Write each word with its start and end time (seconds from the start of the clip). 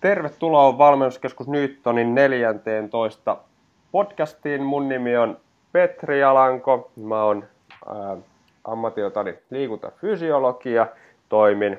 Tervetuloa 0.00 0.78
Valmennuskeskus 0.78 1.48
Newtonin 1.48 2.14
14 2.14 3.36
podcastiin. 3.92 4.62
Mun 4.62 4.88
nimi 4.88 5.16
on 5.16 5.36
Petri 5.72 6.24
Alanko. 6.24 6.90
Mä 6.96 7.24
oon 7.24 7.44
ää, 7.86 8.16
ammatiltani 8.64 9.38
liikuntafysiologia. 9.50 10.86
Toimin 11.28 11.78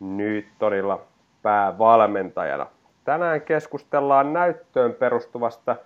Newtonilla 0.00 1.00
päävalmentajana. 1.42 2.66
Tänään 3.04 3.40
keskustellaan 3.40 4.32
näyttöön 4.32 4.92
perustuvasta 4.92 5.76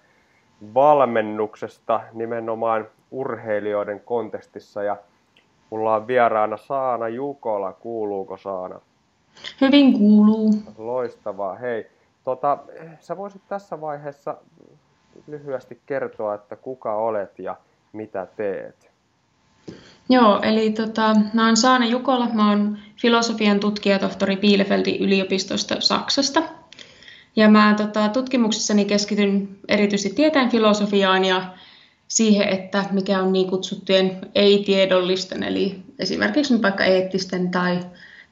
valmennuksesta 0.74 2.00
nimenomaan 2.12 2.88
urheilijoiden 3.10 4.00
kontekstissa 4.00 4.82
ja 4.82 4.96
mulla 5.70 5.94
on 5.94 6.06
vieraana 6.06 6.56
Saana 6.56 7.08
Jukola. 7.08 7.72
Kuuluuko 7.72 8.36
Saana? 8.36 8.80
Hyvin 9.60 9.98
kuuluu. 9.98 10.54
Loistavaa. 10.78 11.54
Hei, 11.54 11.86
tota, 12.24 12.58
sä 13.00 13.16
voisit 13.16 13.42
tässä 13.48 13.80
vaiheessa 13.80 14.36
lyhyesti 15.26 15.80
kertoa, 15.86 16.34
että 16.34 16.56
kuka 16.56 16.94
olet 16.94 17.38
ja 17.38 17.56
mitä 17.92 18.26
teet? 18.36 18.90
Joo, 20.08 20.40
eli 20.42 20.70
tota, 20.70 21.16
mä 21.34 21.46
oon 21.46 21.56
Saana 21.56 21.86
Jukola, 21.86 22.28
mä 22.32 22.48
oon 22.48 22.78
filosofian 22.96 23.60
tutkijatohtori 23.60 24.36
Bielefeldin 24.36 25.00
yliopistosta 25.00 25.80
Saksasta. 25.80 26.42
Ja 27.36 27.48
mä 27.48 27.74
tota, 27.76 28.08
tutkimuksessani 28.08 28.84
keskityn 28.84 29.58
erityisesti 29.68 30.16
tieteen 30.16 30.50
filosofiaan 30.50 31.24
ja 31.24 31.42
siihen, 32.08 32.48
että 32.48 32.84
mikä 32.90 33.22
on 33.22 33.32
niin 33.32 33.50
kutsuttujen 33.50 34.18
ei-tiedollisten, 34.34 35.42
eli 35.42 35.82
esimerkiksi 35.98 36.62
vaikka 36.62 36.84
eettisten 36.84 37.50
tai 37.50 37.80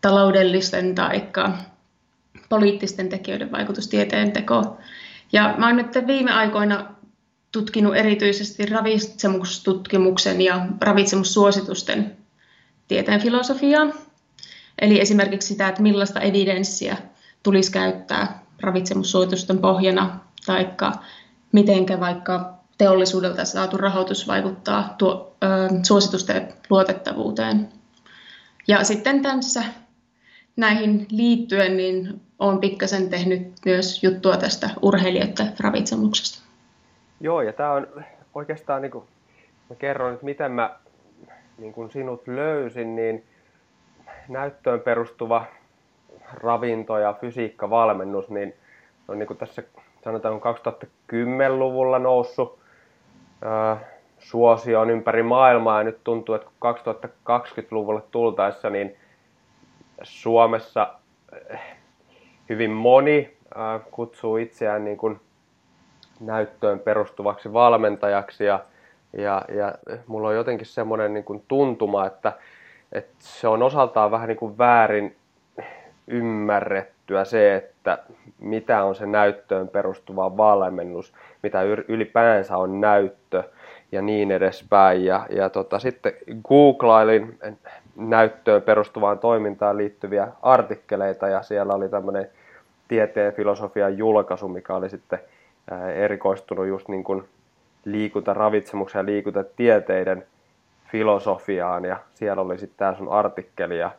taloudellisten 0.01 0.95
tai 0.95 1.29
poliittisten 2.49 3.09
tekijöiden 3.09 3.53
vaikutus 3.53 3.89
tieteen 3.89 4.33
tekoon. 4.33 4.79
Ja 5.33 5.55
mä 5.59 5.67
oon 5.67 5.77
nyt 5.77 6.07
viime 6.07 6.33
aikoina 6.33 6.95
tutkinut 7.53 7.97
erityisesti 7.97 8.67
ravitsemustutkimuksen 8.67 10.41
ja 10.41 10.67
ravitsemussuositusten 10.81 12.17
tieteen 12.89 13.21
filosofiaa. 13.21 13.87
Eli 14.81 15.01
esimerkiksi 15.01 15.49
sitä, 15.49 15.69
että 15.69 15.83
millaista 15.83 16.21
evidenssiä 16.21 16.97
tulisi 17.43 17.73
käyttää 17.73 18.43
ravitsemussuositusten 18.61 19.59
pohjana, 19.59 20.21
tai 20.47 20.69
miten 21.53 22.01
vaikka 22.01 22.59
teollisuudelta 22.79 23.45
saatu 23.45 23.77
rahoitus 23.77 24.29
vaikuttaa 24.29 24.95
tuo, 24.99 25.37
ö, 25.45 25.47
suositusten 25.83 26.49
luotettavuuteen. 26.71 27.69
Ja 28.69 28.85
sitten 28.85 29.23
tässä 29.23 29.65
näihin 30.59 31.07
liittyen 31.11 31.77
niin 31.77 32.21
olen 32.39 32.59
pikkasen 32.59 33.11
tehnyt 33.11 33.53
myös 33.65 34.03
juttua 34.03 34.37
tästä 34.37 34.71
urheilijoiden 34.83 35.53
ravitsemuksesta. 35.61 36.49
Joo, 37.21 37.43
ja 37.43 37.53
tämä 37.53 37.73
on 37.73 37.87
oikeastaan, 38.35 38.83
niin 38.83 38.93
kuin 38.93 39.05
mä 39.71 39.77
kerron, 39.77 40.13
että 40.13 40.25
miten 40.25 40.53
mä 40.53 40.77
niin 41.59 41.73
kuin 41.73 41.91
sinut 41.91 42.29
löysin, 42.29 42.97
niin 42.97 43.25
näyttöön 44.29 44.81
perustuva 44.81 45.45
ravinto- 46.35 46.99
ja 46.99 47.15
fysiikkavalmennus, 47.21 48.31
niin 48.31 48.55
on 49.09 49.19
niin 49.19 49.27
kuin 49.27 49.37
tässä 49.37 49.63
sanotaan 50.05 50.41
2010-luvulla 50.41 51.99
noussut 51.99 52.59
ää, 53.43 53.77
suosioon 54.19 54.91
ympäri 54.91 55.23
maailmaa, 55.23 55.79
ja 55.79 55.85
nyt 55.85 56.05
tuntuu, 56.05 56.35
että 56.35 56.49
2020-luvulle 56.49 58.03
tultaessa, 58.11 58.71
niin 58.71 58.97
Suomessa 60.03 60.95
eh, 61.51 61.61
hyvin 62.49 62.71
moni 62.71 63.37
äh, 63.57 63.81
kutsuu 63.91 64.37
itseään 64.37 64.85
niin 64.85 64.97
kuin 64.97 65.21
näyttöön 66.21 66.79
perustuvaksi 66.79 67.53
valmentajaksi 67.53 68.45
ja, 68.45 68.65
ja, 69.13 69.43
ja 69.57 69.75
mulla 70.07 70.29
on 70.29 70.35
jotenkin 70.35 70.67
semmoinen 70.67 71.15
niin 71.15 71.25
kuin 71.25 71.45
tuntuma, 71.49 72.07
että, 72.07 72.33
että 72.93 73.15
se 73.19 73.49
on 73.49 73.63
osaltaan 73.63 74.11
vähän 74.11 74.29
niin 74.29 74.39
kuin 74.39 74.59
väärin 74.59 75.17
ymmärrettyä 76.07 77.25
se, 77.25 77.57
että 77.57 77.99
mitä 78.39 78.85
on 78.85 78.95
se 78.95 79.07
näyttöön 79.07 79.69
perustuva 79.69 80.37
valmennus, 80.37 81.13
mitä 81.43 81.63
ylipäänsä 81.63 82.57
on 82.57 82.81
näyttö 82.81 83.43
ja 83.93 84.03
niin 84.03 84.31
edespäin. 84.31 85.05
Ja, 85.05 85.27
ja 85.31 85.51
tota, 85.51 85.79
sitten 85.79 86.13
googlailin 86.49 87.39
näyttöön 87.99 88.63
perustuvaan 88.63 89.19
toimintaan 89.19 89.77
liittyviä 89.77 90.29
artikkeleita 90.43 91.29
ja 91.29 91.43
siellä 91.43 91.75
oli 91.75 91.89
tämmöinen 91.89 92.29
tieteen 92.89 93.33
filosofian 93.33 93.99
julkaisu, 93.99 94.49
mikä 94.49 94.75
oli 94.75 94.91
sitten 94.91 95.19
erikoistunut 95.95 96.67
just 96.67 96.89
niin 96.89 97.05
kuin 97.05 97.29
liikuntaravitsemuksen 97.85 98.99
ja 98.99 99.07
liikuntatieteiden 99.07 100.27
filosofiaan 100.85 101.85
ja 101.85 101.97
siellä 102.15 102.43
oli 102.43 102.59
sitten 102.59 102.79
tämä 102.79 102.95
sun 102.95 103.13
artikkeli 103.13 103.79
ja 103.79 103.91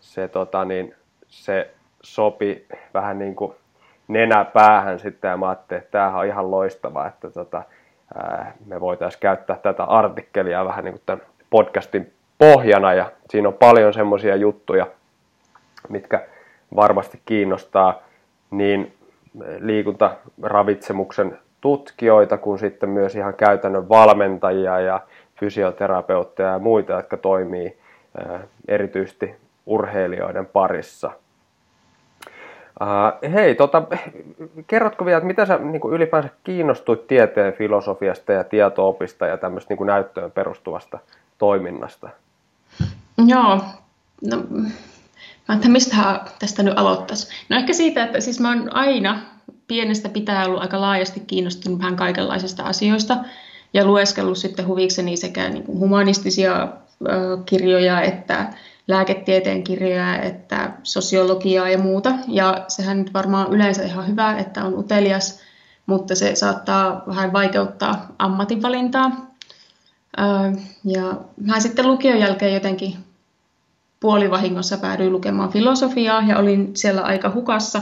se, 0.00 0.28
tota, 0.28 0.64
niin, 0.64 0.94
se 1.26 1.70
sopi 2.02 2.66
vähän 2.94 3.18
niin 3.18 3.36
kuin 3.36 3.54
nenä 4.08 4.44
päähän 4.44 4.98
sitten 4.98 5.28
ja 5.28 5.36
mä 5.36 5.48
ajattelin, 5.48 5.82
että 5.82 5.90
tämähän 5.90 6.20
on 6.20 6.26
ihan 6.26 6.50
loistava, 6.50 7.06
että 7.06 7.30
tota, 7.30 7.62
ää, 8.14 8.54
me 8.66 8.80
voitaisiin 8.80 9.20
käyttää 9.20 9.56
tätä 9.56 9.84
artikkelia 9.84 10.64
vähän 10.64 10.84
niin 10.84 10.94
kuin 10.94 11.02
tämän 11.06 11.26
podcastin 11.50 12.13
pohjana 12.38 12.94
ja 12.94 13.12
siinä 13.30 13.48
on 13.48 13.54
paljon 13.54 13.94
semmoisia 13.94 14.36
juttuja, 14.36 14.86
mitkä 15.88 16.26
varmasti 16.76 17.20
kiinnostaa 17.24 18.02
niin 18.50 18.94
liikuntaravitsemuksen 19.58 21.38
tutkijoita 21.60 22.38
kuin 22.38 22.58
sitten 22.58 22.88
myös 22.88 23.14
ihan 23.14 23.34
käytännön 23.34 23.88
valmentajia 23.88 24.80
ja 24.80 25.00
fysioterapeutteja 25.40 26.48
ja 26.48 26.58
muita, 26.58 26.92
jotka 26.92 27.16
toimii 27.16 27.78
erityisesti 28.68 29.34
urheilijoiden 29.66 30.46
parissa. 30.46 31.10
hei, 33.32 33.54
tota, 33.54 33.82
kerrotko 34.66 35.04
vielä, 35.04 35.18
että 35.18 35.26
mitä 35.26 35.46
sä 35.46 35.58
niin 35.58 35.80
ylipäänsä 35.90 36.28
kiinnostuit 36.44 37.06
tieteen 37.06 37.52
filosofiasta 37.52 38.32
ja 38.32 38.44
tietoopista 38.44 39.26
ja 39.26 39.36
tämmöistä 39.36 39.74
niin 39.74 39.86
näyttöön 39.86 40.30
perustuvasta 40.30 40.98
toiminnasta? 41.38 42.08
Joo, 43.26 43.60
no, 44.30 44.36
mä 45.48 45.54
että 45.54 45.68
mistä 45.68 46.20
tästä 46.38 46.62
nyt 46.62 46.78
aloittaisi. 46.78 47.28
No 47.48 47.56
ehkä 47.56 47.72
siitä, 47.72 48.04
että 48.04 48.20
siis 48.20 48.40
mä 48.40 48.48
oon 48.48 48.76
aina 48.76 49.20
pienestä 49.66 50.08
pitää 50.08 50.44
ollut 50.46 50.60
aika 50.60 50.80
laajasti 50.80 51.20
kiinnostunut 51.20 51.78
vähän 51.78 51.96
kaikenlaisista 51.96 52.62
asioista 52.62 53.16
ja 53.74 53.84
lueskellut 53.84 54.38
sitten 54.38 54.66
huvikseni 54.66 55.16
sekä 55.16 55.48
niin 55.48 55.64
kuin 55.64 55.78
humanistisia 55.78 56.68
kirjoja 57.46 58.00
että 58.00 58.52
lääketieteen 58.88 59.64
kirjoja 59.64 60.22
että 60.22 60.72
sosiologiaa 60.82 61.68
ja 61.68 61.78
muuta. 61.78 62.12
Ja 62.28 62.64
sehän 62.68 62.98
nyt 62.98 63.14
varmaan 63.14 63.52
yleensä 63.52 63.82
ihan 63.82 64.08
hyvä, 64.08 64.36
että 64.38 64.64
on 64.64 64.78
utelias, 64.78 65.40
mutta 65.86 66.14
se 66.14 66.34
saattaa 66.34 67.02
vähän 67.06 67.32
vaikeuttaa 67.32 68.06
ammatinvalintaa. 68.18 69.33
Ja 70.84 71.20
mä 71.40 71.60
sitten 71.60 71.88
lukion 71.88 72.18
jälkeen 72.18 72.54
jotenkin 72.54 72.96
puolivahingossa 74.00 74.78
päädyin 74.78 75.12
lukemaan 75.12 75.52
filosofiaa 75.52 76.22
ja 76.22 76.38
olin 76.38 76.70
siellä 76.76 77.02
aika 77.02 77.30
hukassa 77.34 77.80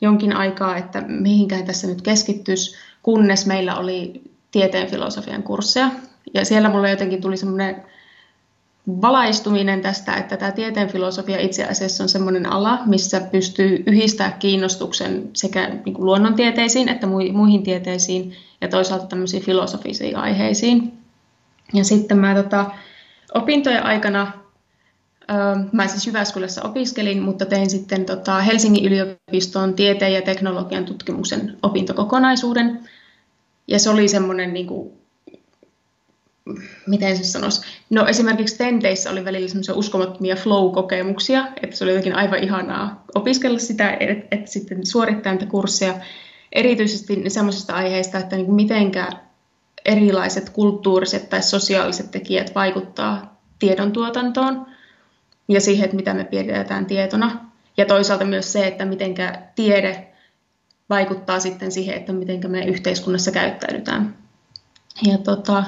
jonkin 0.00 0.36
aikaa, 0.36 0.76
että 0.76 1.00
mihinkään 1.08 1.64
tässä 1.64 1.86
nyt 1.86 2.02
keskittyisi, 2.02 2.76
kunnes 3.02 3.46
meillä 3.46 3.76
oli 3.76 4.22
tieteen 4.50 4.90
filosofian 4.90 5.42
kursseja. 5.42 5.90
Ja 6.34 6.44
siellä 6.44 6.68
mulle 6.68 6.90
jotenkin 6.90 7.20
tuli 7.20 7.36
semmoinen 7.36 7.82
valaistuminen 8.86 9.80
tästä, 9.80 10.14
että 10.14 10.36
tämä 10.36 10.52
tieteen 10.52 10.88
filosofia 10.88 11.40
itse 11.40 11.64
asiassa 11.64 12.04
on 12.04 12.08
semmoinen 12.08 12.46
ala, 12.46 12.78
missä 12.86 13.20
pystyy 13.20 13.82
yhdistämään 13.86 14.38
kiinnostuksen 14.38 15.30
sekä 15.32 15.68
niin 15.68 15.94
kuin 15.94 16.06
luonnontieteisiin 16.06 16.88
että 16.88 17.06
muihin 17.06 17.62
tieteisiin 17.62 18.32
ja 18.60 18.68
toisaalta 18.68 19.06
tämmöisiin 19.06 19.42
filosofisiin 19.42 20.16
aiheisiin. 20.16 21.03
Ja 21.74 21.84
sitten 21.84 22.18
mä 22.18 22.34
tota, 22.34 22.70
opintojen 23.34 23.84
aikana, 23.84 24.32
ö, 25.30 25.34
mä 25.72 25.86
siis 25.86 26.06
Jyväskylässä 26.06 26.62
opiskelin, 26.62 27.22
mutta 27.22 27.46
tein 27.46 27.70
sitten 27.70 28.04
tota, 28.04 28.40
Helsingin 28.40 28.84
yliopiston 28.84 29.74
tieteen 29.74 30.12
ja 30.12 30.22
teknologian 30.22 30.84
tutkimuksen 30.84 31.58
opintokokonaisuuden. 31.62 32.88
Ja 33.68 33.78
se 33.78 33.90
oli 33.90 34.08
semmoinen, 34.08 34.52
niin 34.52 34.66
kuin, 34.66 34.92
miten 36.86 37.16
se 37.16 37.24
sanoisi, 37.24 37.60
no 37.90 38.06
esimerkiksi 38.06 38.58
tenteissä 38.58 39.10
oli 39.10 39.24
välillä 39.24 39.48
semmoisia 39.48 39.74
uskomattomia 39.74 40.36
flow-kokemuksia, 40.36 41.46
että 41.62 41.76
se 41.76 41.84
oli 41.84 41.90
jotenkin 41.90 42.16
aivan 42.16 42.44
ihanaa 42.44 43.04
opiskella 43.14 43.58
sitä, 43.58 43.96
että 44.00 44.36
et 44.36 44.48
sitten 44.48 44.86
suorittaa 44.86 45.32
niitä 45.32 45.46
kursseja, 45.46 45.94
erityisesti 46.52 47.24
semmoisista 47.28 47.74
aiheista, 47.74 48.18
että 48.18 48.36
niin 48.36 48.54
mitenkä 48.54 49.08
erilaiset 49.84 50.50
kulttuuriset 50.50 51.28
tai 51.28 51.42
sosiaaliset 51.42 52.10
tekijät 52.10 52.54
vaikuttaa 52.54 53.40
tiedon 53.58 53.92
tuotantoon 53.92 54.66
ja 55.48 55.60
siihen, 55.60 55.84
että 55.84 55.96
mitä 55.96 56.14
me 56.14 56.24
pidetään 56.24 56.86
tietona. 56.86 57.50
Ja 57.76 57.86
toisaalta 57.86 58.24
myös 58.24 58.52
se, 58.52 58.66
että 58.66 58.84
miten 58.84 59.14
tiede 59.54 60.08
vaikuttaa 60.90 61.40
sitten 61.40 61.72
siihen, 61.72 61.96
että 61.96 62.12
miten 62.12 62.50
me 62.50 62.64
yhteiskunnassa 62.64 63.30
käyttäydytään. 63.30 64.16
Ja 65.02 65.18
tota, 65.18 65.64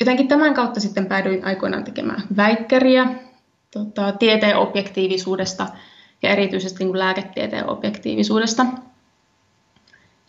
jotenkin 0.00 0.28
tämän 0.28 0.54
kautta 0.54 0.80
sitten 0.80 1.06
päädyin 1.06 1.44
aikoinaan 1.44 1.84
tekemään 1.84 2.22
väikkäriä 2.36 3.06
tota, 3.70 4.12
tieteen 4.12 4.56
objektiivisuudesta 4.56 5.66
ja 6.22 6.30
erityisesti 6.30 6.78
niin 6.78 6.88
kuin 6.88 6.98
lääketieteen 6.98 7.70
objektiivisuudesta. 7.70 8.66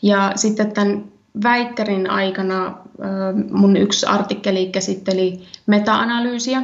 Ja 0.01 0.31
sitten 0.35 0.71
tämän 0.71 1.19
väikkärin 1.43 2.09
aikana 2.09 2.77
mun 3.51 3.77
yksi 3.77 4.05
artikkeli 4.05 4.65
käsitteli 4.65 5.39
meta-analyysiä, 5.65 6.61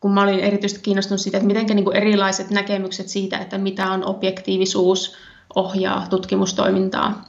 kun 0.00 0.12
mä 0.12 0.22
olin 0.22 0.40
erityisesti 0.40 0.82
kiinnostunut 0.82 1.20
siitä, 1.20 1.38
että 1.38 1.46
miten 1.46 1.66
niin 1.66 1.96
erilaiset 1.96 2.50
näkemykset 2.50 3.08
siitä, 3.08 3.38
että 3.38 3.58
mitä 3.58 3.90
on 3.90 4.04
objektiivisuus, 4.04 5.16
ohjaa 5.54 6.06
tutkimustoimintaa. 6.10 7.24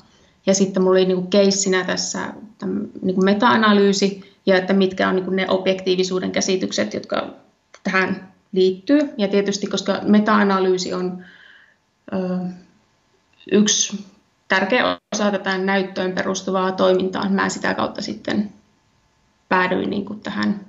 Ja 0.46 0.54
sitten 0.54 0.84
mulla 0.84 1.00
oli 1.00 1.06
niin 1.06 1.28
keissinä 1.28 1.84
tässä 1.84 2.34
niin 3.02 3.26
meta-analyysi 3.26 4.36
ja 4.46 4.58
että 4.58 4.74
mitkä 4.74 5.10
on 5.10 5.16
niin 5.16 5.36
ne 5.36 5.46
objektiivisuuden 5.50 6.32
käsitykset, 6.32 6.94
jotka 6.94 7.28
tähän 7.84 8.32
liittyy. 8.52 9.00
Ja 9.18 9.28
tietysti, 9.28 9.68
koska 9.68 10.00
meta-analyysi 10.04 10.94
on 10.94 11.26
ö, 12.14 12.18
yksi 13.52 14.06
tärkeä 14.52 14.98
osa 15.16 15.32
tätä 15.32 15.58
näyttöön 15.58 16.12
perustuvaa 16.12 16.72
toimintaa, 16.72 17.30
mä 17.30 17.50
sitä 17.50 17.74
kautta 17.74 18.02
sitten 18.02 18.54
päädyin 19.50 19.90
niin 19.90 20.06
kuin 20.06 20.20
tähän 20.20 20.66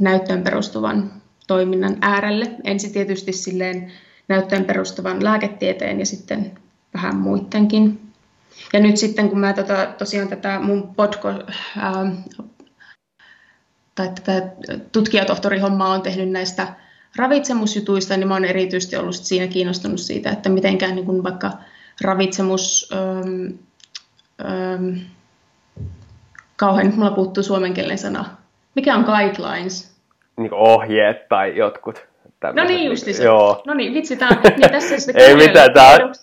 näyttöön 0.00 0.42
perustuvan 0.42 1.12
toiminnan 1.46 1.96
äärelle. 2.00 2.50
Ensin 2.64 2.92
tietysti 2.92 3.32
silleen 3.32 3.92
näyttöön 4.28 4.64
perustuvan 4.64 5.24
lääketieteen 5.24 5.98
ja 5.98 6.06
sitten 6.06 6.58
vähän 6.94 7.16
muidenkin. 7.16 8.12
Ja 8.72 8.80
nyt 8.80 8.96
sitten 8.96 9.28
kun 9.28 9.38
mä 9.38 9.52
tota, 9.52 9.86
tosiaan 9.98 10.28
tätä 10.28 10.60
mun 10.60 10.94
podko, 10.94 11.28
ää, 11.28 12.12
tai 13.94 14.08
tätä 14.08 14.48
tutkijatohtorihommaa 14.92 15.92
on 15.92 16.02
tehnyt 16.02 16.30
näistä 16.30 16.74
ravitsemusjutuista, 17.16 18.16
niin 18.16 18.28
mä 18.28 18.34
oon 18.34 18.44
erityisesti 18.44 18.96
ollut 18.96 19.14
siinä 19.14 19.46
kiinnostunut 19.46 20.00
siitä, 20.00 20.30
että 20.30 20.48
mitenkään 20.48 20.94
niin 20.94 21.06
kuin 21.06 21.22
vaikka 21.22 21.50
ravitsemus, 22.00 22.92
öm, 22.92 23.58
öm, 24.40 24.96
kauhean, 26.56 26.86
nyt 26.86 26.96
mulla 26.96 27.10
puuttuu 27.10 27.42
suomenkielinen 27.42 27.98
sana. 27.98 28.24
Mikä 28.74 28.94
on 28.94 29.04
guidelines? 29.04 29.96
Niin 30.36 30.54
ohjeet 30.54 31.28
tai 31.28 31.56
jotkut. 31.56 32.06
No 32.54 32.64
niin, 32.64 32.90
justi 32.90 33.12
se. 33.12 33.24
Joo. 33.24 33.62
No 33.66 33.74
niin, 33.74 33.94
vitsi, 33.94 34.16
tämä 34.16 34.28
on, 34.28 34.42
niin 34.42 34.70
tässä 34.70 34.98
sitten 34.98 35.24
Ei 35.24 35.36
mitään, 35.36 35.72
tämä 35.72 35.90
on, 35.90 36.14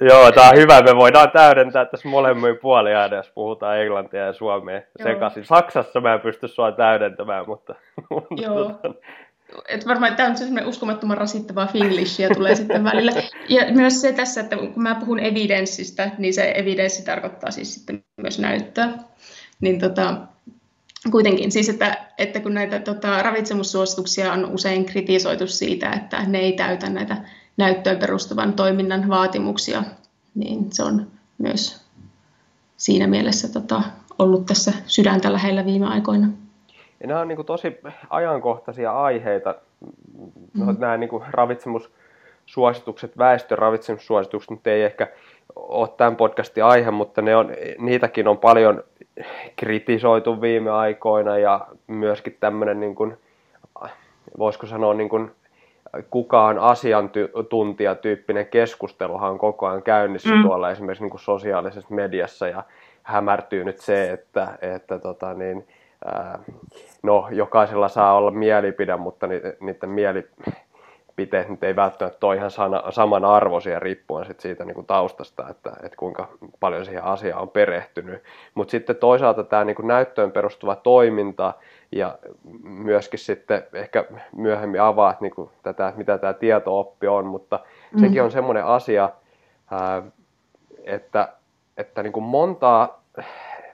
Joo, 0.00 0.32
tämä 0.32 0.48
on 0.48 0.56
hyvä. 0.56 0.82
Me 0.82 0.96
voidaan 0.96 1.30
täydentää 1.30 1.84
tässä 1.84 2.08
molemmin 2.08 2.58
puolia, 2.58 3.14
jos 3.14 3.30
puhutaan 3.34 3.80
englantia 3.80 4.26
ja 4.26 4.32
suomea 4.32 4.74
Joo. 4.74 5.08
sekaisin. 5.08 5.44
Saksassa 5.44 6.00
mä 6.00 6.14
en 6.14 6.20
pysty 6.20 6.48
sua 6.48 6.72
täydentämään, 6.72 7.46
mutta... 7.46 7.74
Joo. 8.42 8.72
Et 9.68 9.86
varmaan 9.86 10.16
tämä 10.16 10.28
on 10.28 10.36
sellainen 10.36 10.66
uskomattoman 10.66 11.18
rasittavaa 11.18 11.66
finglishia 11.66 12.28
tulee 12.34 12.54
sitten 12.54 12.84
välillä. 12.84 13.12
Ja 13.48 13.72
myös 13.72 14.00
se 14.00 14.12
tässä, 14.12 14.40
että 14.40 14.56
kun 14.56 14.82
mä 14.82 14.94
puhun 14.94 15.20
evidenssistä, 15.20 16.10
niin 16.18 16.34
se 16.34 16.52
evidenssi 16.56 17.04
tarkoittaa 17.04 17.50
siis 17.50 17.74
sitten 17.74 18.04
myös 18.22 18.38
näyttöä. 18.38 18.92
Niin 19.60 19.80
tota, 19.80 20.16
kuitenkin 21.10 21.52
siis, 21.52 21.68
että, 21.68 22.06
että 22.18 22.40
kun 22.40 22.54
näitä 22.54 22.78
tota, 22.78 23.22
ravitsemussuosituksia 23.22 24.32
on 24.32 24.44
usein 24.44 24.84
kritisoitu 24.84 25.46
siitä, 25.46 25.90
että 25.90 26.24
ne 26.26 26.38
ei 26.38 26.52
täytä 26.52 26.90
näitä 26.90 27.16
näyttöön 27.56 27.98
perustuvan 27.98 28.52
toiminnan 28.52 29.08
vaatimuksia, 29.08 29.84
niin 30.34 30.72
se 30.72 30.82
on 30.82 31.10
myös 31.38 31.84
siinä 32.76 33.06
mielessä 33.06 33.48
tota, 33.48 33.82
ollut 34.18 34.46
tässä 34.46 34.72
sydäntä 34.86 35.32
lähellä 35.32 35.64
viime 35.64 35.86
aikoina. 35.86 36.28
Ja 37.00 37.06
nämä 37.06 37.20
on 37.20 37.28
niin 37.28 37.36
kuin 37.36 37.46
tosi 37.46 37.80
ajankohtaisia 38.10 38.92
aiheita, 38.92 39.54
mm-hmm. 39.80 40.76
nämä 40.78 40.96
niin 40.96 41.10
kuin 41.10 41.24
ravitsemussuositukset, 41.30 43.18
väestön 43.18 43.58
ravitsemussuositukset, 43.58 44.50
nyt 44.50 44.66
ei 44.66 44.82
ehkä 44.82 45.08
ole 45.56 45.88
tämän 45.96 46.16
podcastin 46.16 46.64
aihe, 46.64 46.90
mutta 46.90 47.22
ne 47.22 47.36
on, 47.36 47.50
niitäkin 47.78 48.28
on 48.28 48.38
paljon 48.38 48.84
kritisoitu 49.56 50.40
viime 50.40 50.70
aikoina 50.70 51.38
ja 51.38 51.66
myöskin 51.86 52.36
tämmöinen, 52.40 52.80
niin 52.80 52.94
kuin, 52.94 53.16
voisiko 54.38 54.66
sanoa, 54.66 54.94
niin 54.94 55.08
kuin 55.08 55.30
kukaan 56.10 56.58
asiantuntijatyyppinen 56.58 58.46
keskusteluhan 58.46 59.30
on 59.30 59.38
koko 59.38 59.66
ajan 59.66 59.82
käynnissä 59.82 60.34
mm. 60.34 60.42
tuolla 60.42 60.70
esimerkiksi 60.70 61.04
niin 61.04 61.10
kuin 61.10 61.20
sosiaalisessa 61.20 61.94
mediassa 61.94 62.48
ja 62.48 62.62
hämärtyy 63.02 63.64
nyt 63.64 63.78
se, 63.78 64.10
että, 64.10 64.58
että 64.62 64.98
tota 64.98 65.34
niin, 65.34 65.68
no, 67.02 67.28
jokaisella 67.30 67.88
saa 67.88 68.14
olla 68.14 68.30
mielipide, 68.30 68.96
mutta 68.96 69.26
ni, 69.26 69.40
niiden 69.60 69.90
mielipiteet 69.90 71.48
nyt 71.48 71.64
ei 71.64 71.76
välttämättä 71.76 72.26
ole 72.26 72.36
ihan 72.36 72.50
samanarvoisia 72.90 73.80
riippuen 73.80 74.26
sit 74.26 74.40
siitä 74.40 74.64
niin 74.64 74.74
kuin 74.74 74.86
taustasta, 74.86 75.48
että, 75.50 75.72
että 75.82 75.96
kuinka 75.96 76.28
paljon 76.60 76.84
siihen 76.84 77.04
asiaan 77.04 77.42
on 77.42 77.48
perehtynyt. 77.48 78.22
Mutta 78.54 78.70
sitten 78.70 78.96
toisaalta 78.96 79.44
tämä 79.44 79.64
niin 79.64 79.76
kuin 79.76 79.88
näyttöön 79.88 80.32
perustuva 80.32 80.76
toiminta, 80.76 81.54
ja 81.92 82.18
myöskin 82.62 83.18
sitten 83.18 83.62
ehkä 83.72 84.04
myöhemmin 84.36 84.80
avaat 84.80 85.20
niin 85.20 85.34
kuin 85.34 85.50
tätä, 85.62 85.92
mitä 85.96 86.18
tämä 86.18 86.32
tietooppi 86.32 87.06
on, 87.06 87.26
mutta 87.26 87.60
mm. 87.92 88.00
sekin 88.00 88.22
on 88.22 88.30
semmoinen 88.30 88.64
asia, 88.64 89.10
että, 90.84 91.28
että 91.76 92.02
niin 92.02 92.12
kuin 92.12 92.24
montaa 92.24 93.02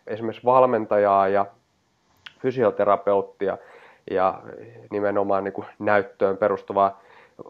esimerkiksi 0.06 0.44
valmentajaa 0.44 1.28
ja 1.28 1.46
fysioterapeuttia 2.42 3.58
ja 4.10 4.42
nimenomaan 4.90 5.44
niin 5.44 5.52
kuin 5.52 5.66
näyttöön 5.78 6.36
perustuvaa 6.36 7.00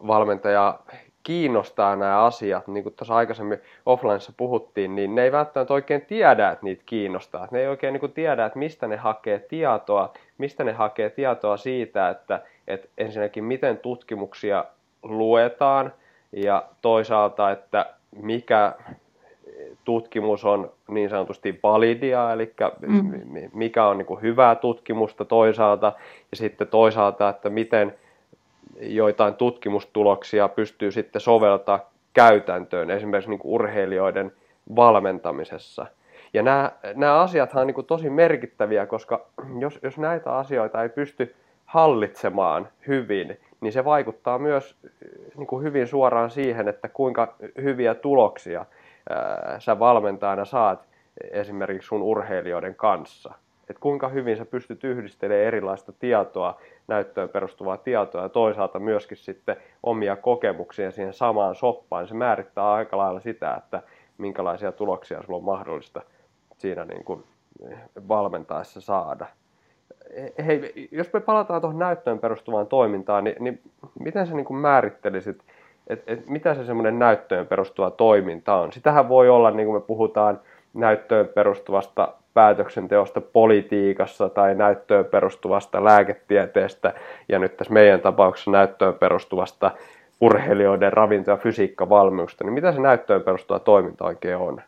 valmentajaa 0.07 0.85
kiinnostaa 1.23 1.95
nämä 1.95 2.23
asiat, 2.23 2.67
niin 2.67 2.83
kuin 2.83 2.95
tuossa 2.95 3.15
aikaisemmin 3.15 3.59
offlineissa 3.85 4.33
puhuttiin, 4.37 4.95
niin 4.95 5.15
ne 5.15 5.23
ei 5.23 5.31
välttämättä 5.31 5.73
oikein 5.73 6.01
tiedä, 6.01 6.49
että 6.49 6.65
niitä 6.65 6.83
kiinnostaa. 6.85 7.47
Ne 7.51 7.59
ei 7.59 7.67
oikein 7.67 7.93
niin 7.93 7.99
kuin 7.99 8.13
tiedä, 8.13 8.45
että 8.45 8.59
mistä 8.59 8.87
ne 8.87 8.95
hakee 8.95 9.39
tietoa, 9.39 10.13
mistä 10.37 10.63
ne 10.63 10.71
hakee 10.71 11.09
tietoa 11.09 11.57
siitä, 11.57 12.09
että, 12.09 12.41
että 12.67 12.87
ensinnäkin 12.97 13.43
miten 13.43 13.77
tutkimuksia 13.77 14.65
luetaan 15.03 15.93
ja 16.31 16.65
toisaalta, 16.81 17.51
että 17.51 17.85
mikä 18.15 18.73
tutkimus 19.85 20.45
on 20.45 20.71
niin 20.87 21.09
sanotusti 21.09 21.59
validia, 21.63 22.33
eli 22.33 22.53
mm. 22.87 23.21
mikä 23.53 23.85
on 23.85 23.97
niin 23.97 24.21
hyvää 24.21 24.55
tutkimusta 24.55 25.25
toisaalta, 25.25 25.93
ja 26.31 26.37
sitten 26.37 26.67
toisaalta, 26.67 27.29
että 27.29 27.49
miten 27.49 27.95
joitain 28.81 29.33
tutkimustuloksia 29.33 30.47
pystyy 30.47 30.91
sitten 30.91 31.21
soveltaa 31.21 31.91
käytäntöön, 32.13 32.91
esimerkiksi 32.91 33.29
niin 33.29 33.39
urheilijoiden 33.43 34.31
valmentamisessa. 34.75 35.85
Ja 36.33 36.43
nämä, 36.43 36.71
nämä 36.95 37.19
asiathan 37.19 37.61
on 37.61 37.67
niin 37.67 37.85
tosi 37.85 38.09
merkittäviä, 38.09 38.85
koska 38.85 39.25
jos, 39.59 39.79
jos 39.83 39.97
näitä 39.97 40.35
asioita 40.35 40.83
ei 40.83 40.89
pysty 40.89 41.35
hallitsemaan 41.65 42.67
hyvin, 42.87 43.37
niin 43.61 43.73
se 43.73 43.85
vaikuttaa 43.85 44.39
myös 44.39 44.75
niin 45.37 45.47
kuin 45.47 45.63
hyvin 45.63 45.87
suoraan 45.87 46.29
siihen, 46.29 46.67
että 46.67 46.87
kuinka 46.87 47.35
hyviä 47.61 47.95
tuloksia 47.95 48.65
ää, 49.09 49.59
sä 49.59 49.79
valmentajana 49.79 50.45
saat 50.45 50.87
esimerkiksi 51.31 51.87
sun 51.87 52.01
urheilijoiden 52.01 52.75
kanssa. 52.75 53.33
Et 53.69 53.79
kuinka 53.79 54.07
hyvin 54.07 54.37
sä 54.37 54.45
pystyt 54.45 54.83
yhdistelemään 54.83 55.47
erilaista 55.47 55.91
tietoa, 55.91 56.61
näyttöön 56.87 57.29
perustuvaa 57.29 57.77
tietoa 57.77 58.21
ja 58.21 58.29
toisaalta 58.29 58.79
myöskin 58.79 59.17
sitten 59.17 59.55
omia 59.83 60.15
kokemuksia 60.15 60.91
siihen 60.91 61.13
samaan 61.13 61.55
soppaan. 61.55 62.07
Se 62.07 62.13
määrittää 62.13 62.73
aika 62.73 62.97
lailla 62.97 63.19
sitä, 63.19 63.55
että 63.57 63.81
minkälaisia 64.17 64.71
tuloksia 64.71 65.23
sulla 65.23 65.37
on 65.37 65.43
mahdollista 65.43 66.01
siinä 66.57 66.85
niin 66.85 67.03
kuin 67.03 67.23
valmentaessa 68.07 68.81
saada. 68.81 69.25
Hei, 70.45 70.89
jos 70.91 71.13
me 71.13 71.19
palataan 71.19 71.61
tuohon 71.61 71.79
näyttöön 71.79 72.19
perustuvaan 72.19 72.67
toimintaan, 72.67 73.23
niin, 73.23 73.35
niin 73.39 73.61
miten 73.99 74.27
sä 74.27 74.35
niin 74.35 74.45
kuin 74.45 74.57
määrittelisit, 74.57 75.43
että 75.87 76.13
et 76.13 76.29
mitä 76.29 76.55
se 76.55 76.65
semmoinen 76.65 76.99
näyttöön 76.99 77.47
perustuva 77.47 77.91
toiminta 77.91 78.55
on? 78.55 78.73
Sitähän 78.73 79.09
voi 79.09 79.29
olla, 79.29 79.51
niin 79.51 79.65
kuin 79.67 79.75
me 79.75 79.85
puhutaan 79.87 80.39
näyttöön 80.73 81.27
perustuvasta 81.27 82.13
päätöksenteosta 82.33 83.21
politiikassa 83.21 84.29
tai 84.29 84.55
näyttöön 84.55 85.05
perustuvasta 85.05 85.83
lääketieteestä 85.83 86.93
ja 87.29 87.39
nyt 87.39 87.57
tässä 87.57 87.73
meidän 87.73 88.01
tapauksessa 88.01 88.51
näyttöön 88.51 88.93
perustuvasta 88.93 89.71
urheilijoiden 90.21 90.93
ravinto- 90.93 91.31
ja 91.31 91.37
fysiikkavalmiusta, 91.37 92.43
niin 92.43 92.53
mitä 92.53 92.71
se 92.71 92.79
näyttöön 92.79 93.21
perustuva 93.21 93.59
toiminta 93.59 94.05
oikein 94.05 94.37
on? 94.37 94.61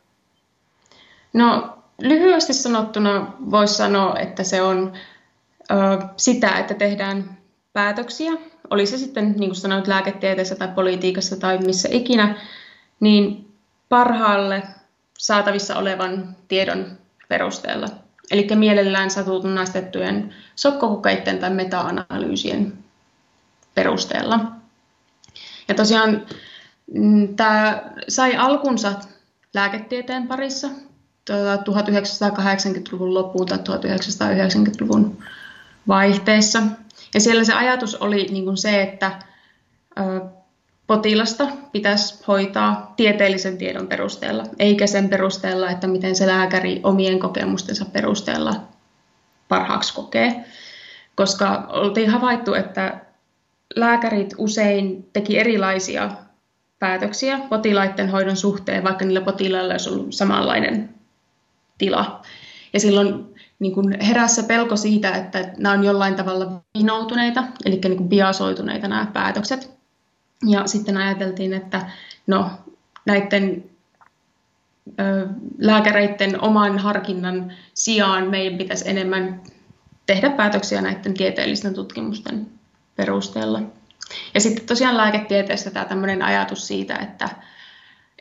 No 1.34 1.70
lyhyesti 2.02 2.54
sanottuna 2.54 3.34
voisi 3.52 3.74
sanoa, 3.74 4.20
että 4.20 4.44
se 4.44 4.62
on 4.62 4.94
ö, 5.72 5.76
sitä, 6.18 6.58
että 6.60 6.74
tehdään 6.74 7.24
päätöksiä, 7.74 8.32
oli 8.70 8.86
se 8.86 8.98
sitten 8.98 9.32
niin 9.32 9.50
kuin 9.50 9.56
sanoit 9.56 9.88
lääketieteessä 9.88 10.56
tai 10.56 10.68
politiikassa 10.68 11.38
tai 11.38 11.58
missä 11.58 11.90
ikinä, 11.92 12.36
niin 13.00 13.52
parhaalle 13.90 14.64
saatavissa 15.18 15.76
olevan 15.76 16.36
tiedon 16.48 16.98
perusteella. 17.28 17.88
Eli 18.32 18.48
mielellään 18.56 19.12
satunnaistettujen 19.12 20.36
sokkokokeiden 20.56 21.40
tai 21.40 21.50
meta-analyysien 21.50 22.74
perusteella. 23.76 24.40
Ja 25.68 25.76
tosiaan 25.76 26.26
mm, 26.94 27.36
tämä 27.36 27.84
sai 28.08 28.36
alkunsa 28.36 28.94
lääketieteen 29.54 30.28
parissa 30.28 30.68
1980-luvun 30.68 32.84
tuota, 32.90 33.14
loppuun 33.14 33.46
tai 33.46 33.58
1990-luvun 33.58 35.18
vaihteessa. 35.88 36.64
Ja 37.14 37.20
siellä 37.20 37.44
se 37.44 37.54
ajatus 37.54 37.96
oli 37.96 38.28
niin 38.32 38.44
kuin 38.46 38.58
se, 38.58 38.82
että 38.82 39.12
potilasta 40.88 41.48
pitäisi 41.72 42.24
hoitaa 42.28 42.94
tieteellisen 42.98 43.58
tiedon 43.58 43.88
perusteella, 43.88 44.44
eikä 44.60 44.88
sen 44.88 45.10
perusteella, 45.10 45.70
että 45.70 45.88
miten 45.88 46.16
se 46.16 46.28
lääkäri 46.28 46.80
omien 46.84 47.20
kokemustensa 47.20 47.86
perusteella 47.86 48.56
parhaaksi 49.48 49.94
kokee. 49.94 50.46
Koska 51.16 51.68
oltiin 51.70 52.10
havaittu, 52.10 52.54
että 52.54 53.02
lääkärit 53.76 54.34
usein 54.38 55.10
teki 55.14 55.40
erilaisia 55.40 56.10
päätöksiä 56.80 57.40
potilaiden 57.50 58.10
hoidon 58.10 58.38
suhteen, 58.38 58.84
vaikka 58.84 59.06
niillä 59.06 59.22
potilailla 59.22 59.74
olisi 59.74 59.90
ollut 59.90 60.14
samanlainen 60.14 60.90
tila. 61.78 62.22
Ja 62.74 62.80
silloin 62.80 63.33
niin 63.64 63.74
kuin 63.74 64.02
heräsi 64.02 64.36
se 64.36 64.44
pelko 64.44 64.78
siitä, 64.78 65.12
että 65.12 65.54
nämä 65.58 65.76
on 65.76 65.84
jollain 65.84 66.16
tavalla 66.16 66.62
vinoutuneita, 66.78 67.44
eli 67.66 67.80
niin 67.84 67.98
kuin 67.98 68.10
biasoituneita 68.10 68.88
nämä 68.88 69.08
päätökset. 69.14 69.72
Ja 70.48 70.68
sitten 70.68 70.98
ajateltiin, 70.98 71.54
että 71.54 71.92
no, 72.28 72.52
näiden 73.06 73.64
ö, 75.00 75.28
lääkäreiden 75.58 76.42
oman 76.42 76.78
harkinnan 76.78 77.54
sijaan 77.74 78.30
meidän 78.30 78.58
pitäisi 78.58 78.90
enemmän 78.90 79.42
tehdä 80.06 80.30
päätöksiä 80.30 80.82
näiden 80.82 81.14
tieteellisten 81.14 81.74
tutkimusten 81.74 82.48
perusteella. 82.96 83.62
Ja 84.34 84.40
sitten 84.42 84.66
tosiaan 84.66 84.98
lääketieteestä 84.98 85.72
tämä 85.72 85.86
tämmöinen 85.86 86.22
ajatus 86.22 86.68
siitä, 86.68 86.96
että, 86.96 87.30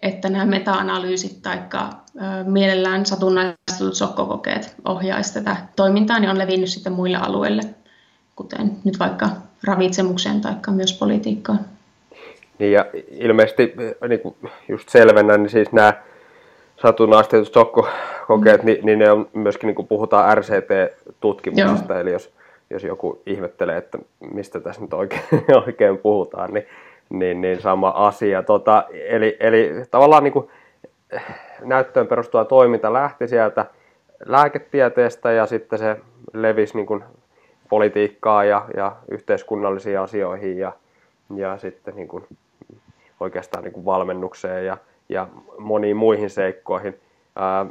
että 0.02 0.28
nämä 0.28 0.46
meta-analyysit 0.46 1.42
tai 1.42 1.62
mielellään 2.47 3.07
satunnaistetut 3.07 3.95
sokkokokeet 3.95 4.76
ohjaisi 4.85 5.35
tätä 5.35 5.57
toimintaa, 5.76 6.19
niin 6.19 6.31
on 6.31 6.38
levinnyt 6.38 6.69
sitten 6.69 6.92
muille 6.92 7.16
alueille, 7.16 7.62
kuten 8.37 8.71
nyt 8.85 8.99
vaikka 8.99 9.28
ravitsemukseen 9.66 10.40
tai 10.40 10.54
myös 10.71 10.99
politiikkaan. 10.99 11.61
Niin 12.59 12.73
ja 12.73 12.87
ilmeisesti 13.11 13.75
niin 14.09 14.21
kuin 14.21 14.35
just 14.69 14.88
selvennä, 14.88 15.37
niin 15.37 15.50
siis 15.50 15.73
nämä 15.73 15.92
satunnaistetut 16.83 17.52
sokkokokeet, 17.52 18.62
mm. 18.62 18.66
niin, 18.66 18.87
niin 18.87 18.99
ne 18.99 19.11
on 19.11 19.28
myöskin, 19.33 19.66
niin 19.66 19.75
kuin 19.75 19.88
puhutaan 19.88 20.38
RCT-tutkimuksista, 20.38 21.92
Joo. 21.92 22.00
eli 22.00 22.12
jos, 22.12 22.33
jos 22.71 22.85
joku 22.85 23.23
ihmettelee, 23.26 23.76
että 23.76 23.99
mistä 24.33 24.61
tässä 24.61 24.81
nyt 24.83 24.95
oikein, 24.95 25.23
oikein 25.66 25.99
puhutaan, 25.99 26.54
niin, 26.54 26.66
niin, 27.11 27.40
niin 27.40 27.62
sama 27.62 27.88
asia. 27.88 28.42
Tota, 28.42 28.85
eli, 29.09 29.37
eli 29.40 29.73
tavallaan 29.90 30.25
niin 30.25 30.33
kuin, 30.33 30.49
näyttöön 31.64 32.07
perustuva 32.07 32.45
toiminta 32.45 32.92
lähti 32.92 33.28
sieltä 33.28 33.66
lääketieteestä 34.26 35.33
ja 35.33 35.47
sitten 35.47 35.78
se 35.78 35.97
levisi 36.33 36.76
niin 36.76 36.87
kuin 36.87 37.04
politiikkaan 37.69 38.49
ja, 38.49 38.66
ja 38.76 38.97
yhteiskunnallisiin 39.11 40.00
asioihin 40.00 40.59
ja, 40.59 40.73
ja 41.35 41.59
sitten 41.59 41.97
niin 41.97 42.09
kuin 42.09 42.25
oikeastaan 43.21 43.64
niin 43.64 43.73
kuin 43.73 43.85
valmennukseen 43.85 44.66
ja, 44.66 44.76
ja 45.09 45.28
moniin 45.59 45.97
muihin 45.97 46.31
seikkoihin. 46.31 47.00
Ää, 47.37 47.66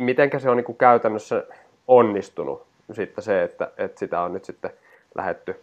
mitenkä 0.00 0.38
se 0.38 0.50
on 0.50 0.56
niin 0.56 0.64
kuin 0.64 0.78
käytännössä 0.78 1.44
onnistunut 1.88 2.66
sitten 2.92 3.24
se, 3.24 3.42
että, 3.42 3.70
että 3.76 3.98
sitä 3.98 4.20
on 4.20 4.32
nyt 4.32 4.44
sitten 4.44 4.70
lähetty 5.14 5.60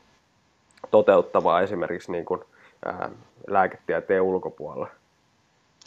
toteuttamaan 0.91 1.63
esimerkiksi 1.63 2.11
niin 2.11 2.25
kuin, 2.25 2.41
ää, 2.85 3.09
lääketieteen 3.47 4.21
ulkopuolella? 4.21 4.87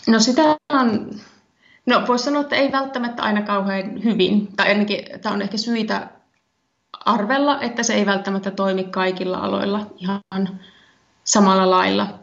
No 0.09 0.21
sitä 0.21 0.43
on, 0.73 1.11
no 1.87 2.05
voisi 2.09 2.25
sanoa, 2.25 2.41
että 2.41 2.57
ei 2.57 2.73
välttämättä 2.73 3.23
aina 3.23 3.43
kauhean 3.43 4.05
hyvin, 4.05 4.49
tai 4.57 4.69
ainakin 4.69 5.05
tämä 5.23 5.35
on 5.35 5.43
ehkä 5.43 5.57
syitä 5.57 6.09
arvella, 7.05 7.61
että 7.61 7.83
se 7.83 7.95
ei 7.95 8.07
välttämättä 8.07 8.51
toimi 8.51 8.85
kaikilla 8.85 9.39
aloilla 9.39 9.87
ihan 9.97 10.61
samalla 11.25 11.71
lailla. 11.71 12.19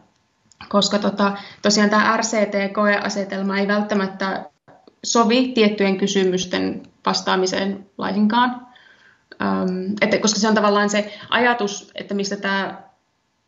Koska 0.68 0.98
tota, 0.98 1.32
tosiaan 1.62 1.90
tämä 1.90 2.16
RCT-koeasetelma 2.16 3.58
ei 3.58 3.68
välttämättä 3.68 4.50
sovi 5.04 5.48
tiettyjen 5.54 5.98
kysymysten 5.98 6.82
vastaamiseen 7.06 7.86
laisinkaan. 7.98 8.66
Ähm, 9.42 9.92
että, 10.00 10.18
koska 10.18 10.40
se 10.40 10.48
on 10.48 10.54
tavallaan 10.54 10.90
se 10.90 11.18
ajatus, 11.30 11.90
että 11.94 12.14
mistä 12.14 12.36
tämä 12.36 12.85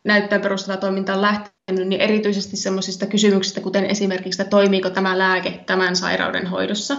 näyttöön 0.09 0.41
perustava 0.41 0.77
toiminta 0.77 1.13
on 1.13 1.21
lähtenyt, 1.21 1.87
niin 1.87 2.01
erityisesti 2.01 2.57
sellaisista 2.57 3.05
kysymyksistä, 3.05 3.61
kuten 3.61 3.85
esimerkiksi, 3.85 4.41
että 4.41 4.49
toimiiko 4.49 4.89
tämä 4.89 5.17
lääke 5.17 5.59
tämän 5.65 5.95
sairauden 5.95 6.47
hoidossa. 6.47 6.97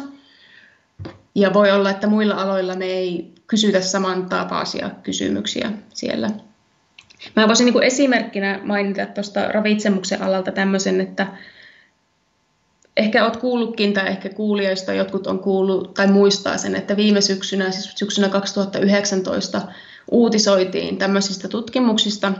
Ja 1.34 1.54
voi 1.54 1.70
olla, 1.70 1.90
että 1.90 2.06
muilla 2.06 2.34
aloilla 2.34 2.74
me 2.74 2.84
ei 2.84 3.32
kysytä 3.46 3.80
samantapaisia 3.80 4.90
kysymyksiä 5.02 5.72
siellä. 5.94 6.30
Mä 7.36 7.48
voisin 7.48 7.64
niin 7.64 7.72
kuin 7.72 7.84
esimerkkinä 7.84 8.60
mainita 8.64 9.06
tuosta 9.06 9.48
ravitsemuksen 9.48 10.22
alalta 10.22 10.52
tämmöisen, 10.52 11.00
että 11.00 11.26
ehkä 12.96 13.24
olet 13.24 13.36
kuullutkin 13.36 13.92
tai 13.92 14.08
ehkä 14.08 14.28
kuulijoista 14.28 14.92
jotkut 14.92 15.26
on 15.26 15.38
kuullut 15.38 15.94
tai 15.94 16.06
muistaa 16.06 16.58
sen, 16.58 16.74
että 16.74 16.96
viime 16.96 17.20
syksynä, 17.20 17.70
siis 17.70 17.92
syksynä 17.94 18.28
2019, 18.28 19.62
uutisoitiin 20.10 20.96
tämmöisistä 20.98 21.48
tutkimuksista, 21.48 22.32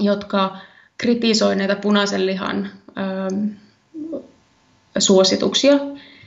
jotka 0.00 0.56
kritisoivat 0.98 1.58
näitä 1.58 1.76
punaisen 1.76 2.26
lihan 2.26 2.70
ö, 2.88 3.46
suosituksia. 4.98 5.74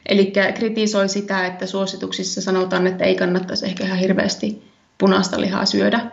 Eli 0.05 0.33
kritisoi 0.55 1.09
sitä, 1.09 1.45
että 1.45 1.65
suosituksissa 1.65 2.41
sanotaan, 2.41 2.88
että 2.88 3.03
ei 3.03 3.15
kannattaisi 3.15 3.65
ehkä 3.65 3.83
ihan 3.83 3.97
hirveästi 3.97 4.63
punaista 4.97 5.41
lihaa 5.41 5.65
syödä. 5.65 6.12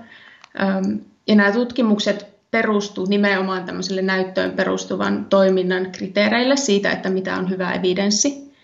Ja 1.27 1.35
nämä 1.35 1.53
tutkimukset 1.53 2.27
perustuu 2.51 3.07
nimenomaan 3.07 3.65
tämmöiselle 3.65 4.03
näyttöön 4.03 4.51
perustuvan 4.51 5.25
toiminnan 5.25 5.93
kriteereille 5.93 6.57
siitä, 6.57 6.93
että 6.93 7.11
mitä 7.11 7.37
on 7.37 7.51
hyvä 7.51 7.73
evidenssi. 7.73 8.55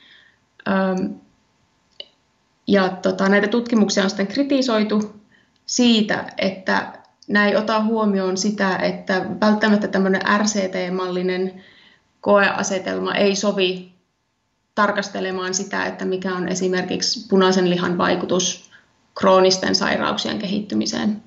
Ja 2.67 2.89
tota, 2.89 3.29
näitä 3.29 3.49
tutkimuksia 3.49 4.05
on 4.05 4.11
sitten 4.11 4.27
kritisoitu 4.27 5.21
siitä, 5.67 6.25
että 6.39 7.00
nämä 7.31 7.49
ei 7.49 7.57
ota 7.57 7.83
huomioon 7.83 8.37
sitä, 8.37 8.77
että 8.77 9.27
välttämättä 9.41 9.89
tämmöinen 9.89 10.23
RCT-mallinen 10.39 11.65
koeasetelma 12.21 13.15
ei 13.15 13.37
sovi 13.37 13.93
tarkastelemaan 14.75 15.55
sitä, 15.55 15.87
että 15.87 16.05
mikä 16.05 16.35
on 16.35 16.49
esimerkiksi 16.49 17.29
punaisen 17.29 17.71
lihan 17.71 17.99
vaikutus 17.99 18.71
kroonisten 19.15 19.75
sairauksien 19.75 20.39
kehittymiseen. 20.39 21.23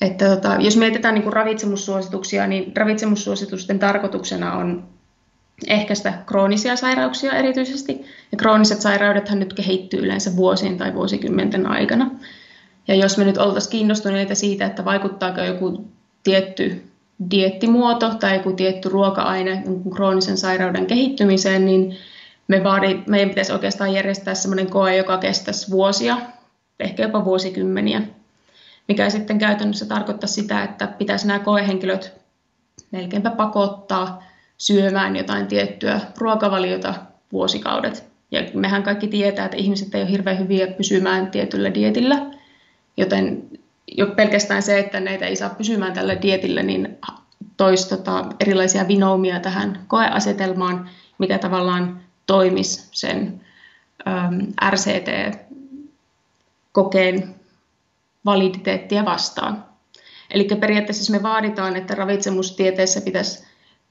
Että 0.00 0.28
tota, 0.28 0.56
jos 0.58 0.76
mietitään 0.76 1.14
niin 1.14 1.22
kuin 1.22 1.32
ravitsemussuosituksia, 1.32 2.46
niin 2.46 2.72
ravitsemussuositusten 2.76 3.78
tarkoituksena 3.78 4.52
on 4.52 4.88
ehkäistä 5.66 6.12
kroonisia 6.26 6.76
sairauksia 6.76 7.32
erityisesti. 7.32 8.04
Ja 8.32 8.38
krooniset 8.38 8.80
sairaudethan 8.80 9.38
nyt 9.38 9.54
kehittyy 9.54 10.00
yleensä 10.00 10.36
vuosien 10.36 10.78
tai 10.78 10.94
vuosikymmenten 10.94 11.66
aikana. 11.66 12.10
Ja 12.88 12.94
jos 12.94 13.18
me 13.18 13.24
nyt 13.24 13.38
oltaisiin 13.38 13.70
kiinnostuneita 13.70 14.34
siitä, 14.34 14.66
että 14.66 14.84
vaikuttaako 14.84 15.40
joku 15.40 15.84
tietty 16.22 16.82
diettimuoto 17.30 18.14
tai 18.14 18.36
joku 18.36 18.52
tietty 18.52 18.88
ruoka-aine 18.88 19.62
kroonisen 19.94 20.38
sairauden 20.38 20.86
kehittymiseen, 20.86 21.64
niin 21.64 21.96
me 22.48 22.64
vaadi, 22.64 23.02
meidän 23.06 23.28
pitäisi 23.28 23.52
oikeastaan 23.52 23.92
järjestää 23.92 24.34
sellainen 24.34 24.70
koe, 24.70 24.96
joka 24.96 25.18
kestäisi 25.18 25.70
vuosia, 25.70 26.16
ehkä 26.80 27.02
jopa 27.02 27.24
vuosikymmeniä 27.24 28.02
mikä 28.88 29.10
sitten 29.10 29.38
käytännössä 29.38 29.86
tarkoittaa 29.86 30.28
sitä, 30.28 30.64
että 30.64 30.86
pitäisi 30.86 31.26
nämä 31.26 31.38
koehenkilöt 31.38 32.12
melkeinpä 32.90 33.30
pakottaa 33.30 34.22
syömään 34.58 35.16
jotain 35.16 35.46
tiettyä 35.46 36.00
ruokavaliota 36.18 36.94
vuosikaudet. 37.32 38.04
Ja 38.30 38.40
mehän 38.54 38.82
kaikki 38.82 39.08
tietää, 39.08 39.44
että 39.44 39.56
ihmiset 39.56 39.94
ei 39.94 40.02
ole 40.02 40.10
hirveän 40.10 40.38
hyviä 40.38 40.66
pysymään 40.66 41.30
tietyllä 41.30 41.74
dietillä, 41.74 42.26
joten 42.96 43.48
jo 43.96 44.06
pelkästään 44.06 44.62
se, 44.62 44.78
että 44.78 45.00
näitä 45.00 45.26
ei 45.26 45.36
saa 45.36 45.50
pysymään 45.50 45.92
tällä 45.92 46.22
dietillä, 46.22 46.62
niin 46.62 46.98
toisi 47.56 47.88
tota 47.88 48.26
erilaisia 48.40 48.88
vinoumia 48.88 49.40
tähän 49.40 49.84
koeasetelmaan, 49.88 50.90
mikä 51.18 51.38
tavallaan 51.38 52.00
toimisi 52.26 52.88
sen 52.92 53.40
äm, 54.08 54.46
RCT-kokeen 54.70 55.44
validiteettia 58.24 59.04
vastaan. 59.04 59.64
Eli 60.30 60.44
periaatteessa 60.44 61.12
me 61.12 61.22
vaaditaan, 61.22 61.76
että 61.76 61.94
ravitsemustieteessä 61.94 63.00
pitäisi 63.00 63.44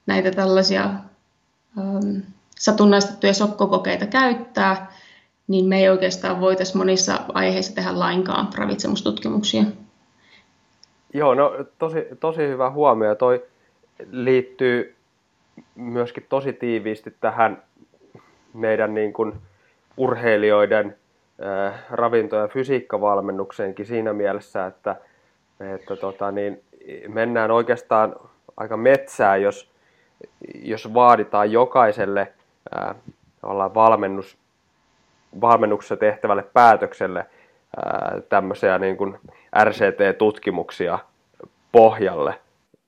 näitä 0.06 0.30
tällaisia 0.30 0.84
ähm, 0.84 2.18
satunnaistettuja 2.58 3.34
sokkokokeita 3.34 4.06
käyttää, 4.06 4.91
niin 5.52 5.64
me 5.64 5.78
ei 5.78 5.88
oikeastaan 5.88 6.40
voitaisiin 6.40 6.78
monissa 6.78 7.20
aiheissa 7.34 7.74
tehdä 7.74 7.98
lainkaan 7.98 8.48
ravitsemustutkimuksia. 8.58 9.62
Joo, 11.14 11.34
no 11.34 11.52
tosi, 11.78 12.04
tosi 12.20 12.48
hyvä 12.48 12.70
huomio. 12.70 13.14
Toi 13.14 13.44
liittyy 14.10 14.94
myöskin 15.74 16.26
tosi 16.28 16.52
tiiviisti 16.52 17.14
tähän 17.20 17.62
meidän 18.54 18.94
niin 18.94 19.12
kuin 19.12 19.32
urheilijoiden 19.96 20.96
äh, 21.44 21.84
ravinto- 21.90 22.36
ja 22.36 22.48
fysiikkavalmennukseenkin 22.48 23.86
siinä 23.86 24.12
mielessä, 24.12 24.66
että, 24.66 24.96
että 25.74 25.96
tota, 25.96 26.30
niin 26.30 26.62
mennään 27.08 27.50
oikeastaan 27.50 28.16
aika 28.56 28.76
metsään, 28.76 29.42
jos, 29.42 29.70
jos 30.54 30.94
vaaditaan 30.94 31.52
jokaiselle 31.52 32.32
ää, 32.74 32.94
valmennus, 33.74 34.41
valmennuksessa 35.40 35.96
tehtävälle 35.96 36.44
päätökselle 36.52 37.26
ää, 37.76 38.20
tämmöisiä 38.28 38.78
niin 38.78 38.96
kuin 38.96 39.18
RCT-tutkimuksia 39.64 40.98
pohjalle, 41.72 42.34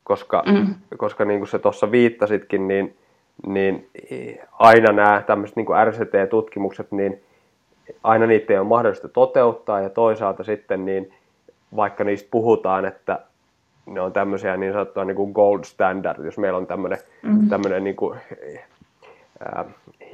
koska, 0.05 0.43
mm. 0.47 0.75
koska 0.97 1.25
niin 1.25 1.41
kuin 1.41 1.49
se 1.49 1.59
tuossa 1.59 1.91
viittasitkin, 1.91 2.69
niin, 2.69 2.97
niin 3.47 3.91
aina 4.53 4.93
nämä 4.93 5.23
tämmöiset 5.27 5.57
niin 5.57 5.67
RCT-tutkimukset, 5.85 6.93
niin 6.93 7.23
aina 8.03 8.27
niitä 8.27 8.53
ei 8.53 8.59
ole 8.59 8.69
mahdollista 8.69 9.09
toteuttaa 9.09 9.81
ja 9.81 9.91
toisaalta 9.91 10.45
sitten 10.45 10.85
niin 10.85 11.15
vaikka 11.77 12.05
niistä 12.05 12.29
puhutaan, 12.31 12.85
että 12.85 13.19
ne 13.87 14.01
on 14.01 14.13
tämmöisiä 14.13 14.57
niin 14.57 14.73
sanottua 14.73 15.05
niin 15.05 15.17
kuin 15.17 15.33
gold 15.33 15.65
standard, 15.65 16.25
jos 16.25 16.39
meillä 16.39 16.59
on 16.59 16.67
tämmöinen, 16.67 16.99
mm-hmm. 17.23 17.49
tämmöinen 17.49 17.85
niin 17.85 17.97
kuin, 17.97 18.19
ää, 19.41 19.65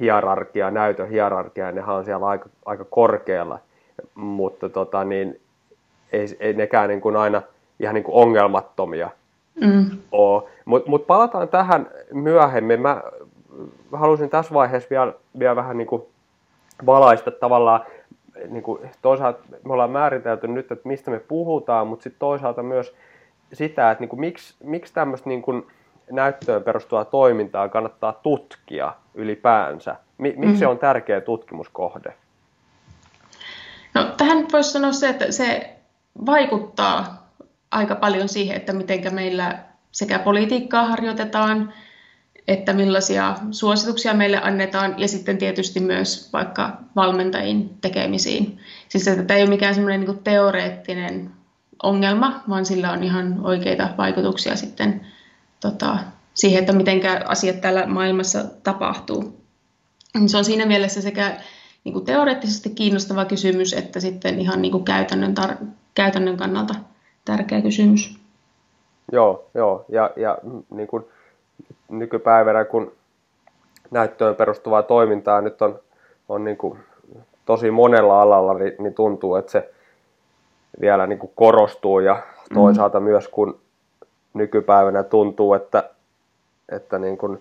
hierarkia, 0.01 0.71
näytön 0.71 1.09
hierarkia, 1.09 1.71
nehän 1.71 1.95
on 1.95 2.05
siellä 2.05 2.27
aika, 2.27 2.49
aika 2.65 2.85
korkealla, 2.85 3.59
mutta 4.15 4.69
tota, 4.69 5.03
niin, 5.03 5.41
ei, 6.11 6.27
ei 6.39 6.53
nekään 6.53 6.89
niin 6.89 7.01
kuin 7.01 7.15
aina 7.15 7.41
ihan 7.79 7.95
niin 7.95 8.03
kuin 8.03 8.15
ongelmattomia 8.15 9.09
mm. 9.61 9.85
ole. 10.11 10.43
Mutta 10.65 10.89
mut 10.89 11.07
palataan 11.07 11.47
tähän 11.47 11.89
myöhemmin. 12.13 12.81
Mä 12.81 13.01
halusin 13.91 14.29
tässä 14.29 14.53
vaiheessa 14.53 14.89
vielä, 14.89 15.13
vielä 15.39 15.55
vähän 15.55 15.77
niin 15.77 15.87
kuin 15.87 16.03
valaista 16.85 17.31
tavallaan, 17.31 17.81
niin 18.49 18.63
kuin 18.63 18.81
toisaalta 19.01 19.39
me 19.65 19.73
ollaan 19.73 19.91
määritelty 19.91 20.47
nyt, 20.47 20.71
että 20.71 20.87
mistä 20.87 21.11
me 21.11 21.19
puhutaan, 21.19 21.87
mutta 21.87 22.03
sitten 22.03 22.19
toisaalta 22.19 22.63
myös 22.63 22.95
sitä, 23.53 23.91
että 23.91 24.01
niin 24.01 24.09
kuin, 24.09 24.19
miksi, 24.19 24.55
miksi 24.63 24.93
tämmöistä 24.93 25.29
niin 25.29 25.41
kuin 25.41 25.67
näyttöön 26.11 26.63
perustuvaa 26.63 27.05
toimintaa 27.05 27.69
kannattaa 27.69 28.13
tutkia 28.13 28.93
ylipäänsä? 29.13 29.95
Miksi 30.17 30.57
se 30.57 30.67
on 30.67 30.79
tärkeä 30.79 31.21
tutkimuskohde? 31.21 32.13
No, 33.93 34.03
tähän 34.17 34.45
voisi 34.51 34.71
sanoa 34.71 34.91
se, 34.91 35.09
että 35.09 35.31
se 35.31 35.75
vaikuttaa 36.25 37.27
aika 37.71 37.95
paljon 37.95 38.29
siihen, 38.29 38.57
että 38.57 38.73
miten 38.73 39.15
meillä 39.15 39.59
sekä 39.91 40.19
politiikkaa 40.19 40.85
harjoitetaan, 40.85 41.73
että 42.47 42.73
millaisia 42.73 43.35
suosituksia 43.51 44.13
meille 44.13 44.39
annetaan 44.43 44.95
ja 44.97 45.07
sitten 45.07 45.37
tietysti 45.37 45.79
myös 45.79 46.33
vaikka 46.33 46.77
valmentajien 46.95 47.69
tekemisiin. 47.81 48.59
Siis 48.89 49.07
että 49.07 49.23
tämä 49.23 49.37
ei 49.37 49.43
ole 49.43 49.49
mikään 49.49 49.75
semmoinen 49.75 50.01
niin 50.01 50.23
teoreettinen 50.23 51.31
ongelma, 51.83 52.43
vaan 52.49 52.65
sillä 52.65 52.91
on 52.91 53.03
ihan 53.03 53.39
oikeita 53.43 53.89
vaikutuksia 53.97 54.55
sitten 54.55 55.07
tota, 55.61 55.97
siihen, 56.33 56.59
että 56.59 56.73
miten 56.73 57.01
asiat 57.25 57.61
täällä 57.61 57.87
maailmassa 57.87 58.43
tapahtuu. 58.63 59.41
Se 60.25 60.37
on 60.37 60.45
siinä 60.45 60.65
mielessä 60.65 61.01
sekä 61.01 61.37
niin 61.83 61.93
kuin 61.93 62.05
teoreettisesti 62.05 62.69
kiinnostava 62.69 63.25
kysymys, 63.25 63.73
että 63.73 63.99
sitten 63.99 64.39
ihan 64.39 64.61
niin 64.61 64.71
kuin 64.71 64.83
käytännön, 64.83 65.33
tar- 65.39 65.65
käytännön 65.95 66.37
kannalta 66.37 66.73
tärkeä 67.25 67.61
kysymys. 67.61 68.19
Joo, 69.11 69.45
joo. 69.53 69.85
Ja, 69.89 70.11
ja 70.15 70.37
niin 70.69 70.87
kuin 70.87 71.05
nykypäivänä, 71.89 72.65
kun 72.65 72.91
näyttöön 73.91 74.35
perustuvaa 74.35 74.83
toimintaa 74.83 75.41
nyt 75.41 75.61
on, 75.61 75.79
on 76.29 76.43
niin 76.43 76.57
kuin 76.57 76.79
tosi 77.45 77.71
monella 77.71 78.21
alalla, 78.21 78.53
niin, 78.53 78.73
niin 78.79 78.93
tuntuu, 78.93 79.35
että 79.35 79.51
se 79.51 79.71
vielä 80.81 81.07
niin 81.07 81.19
kuin 81.19 81.31
korostuu 81.35 81.99
ja 81.99 82.23
toisaalta 82.53 82.99
mm. 82.99 83.03
myös 83.03 83.27
kun 83.27 83.60
nykypäivänä 84.33 85.03
tuntuu, 85.03 85.53
että, 85.53 85.89
että 86.69 86.99
niin 86.99 87.17
kuin 87.17 87.39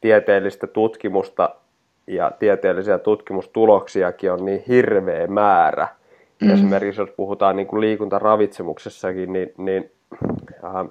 tieteellistä 0.00 0.66
tutkimusta 0.66 1.50
ja 2.06 2.30
tieteellisiä 2.38 2.98
tutkimustuloksiakin 2.98 4.32
on 4.32 4.44
niin 4.44 4.62
hirveä 4.68 5.26
määrä. 5.26 5.88
Mm. 6.40 6.50
Esimerkiksi 6.50 7.00
jos 7.00 7.10
puhutaan 7.10 7.56
niin 7.56 7.66
kuin 7.66 7.80
liikuntaravitsemuksessakin, 7.80 9.32
niin, 9.32 9.52
niin 9.56 9.90
äh, 10.64 10.86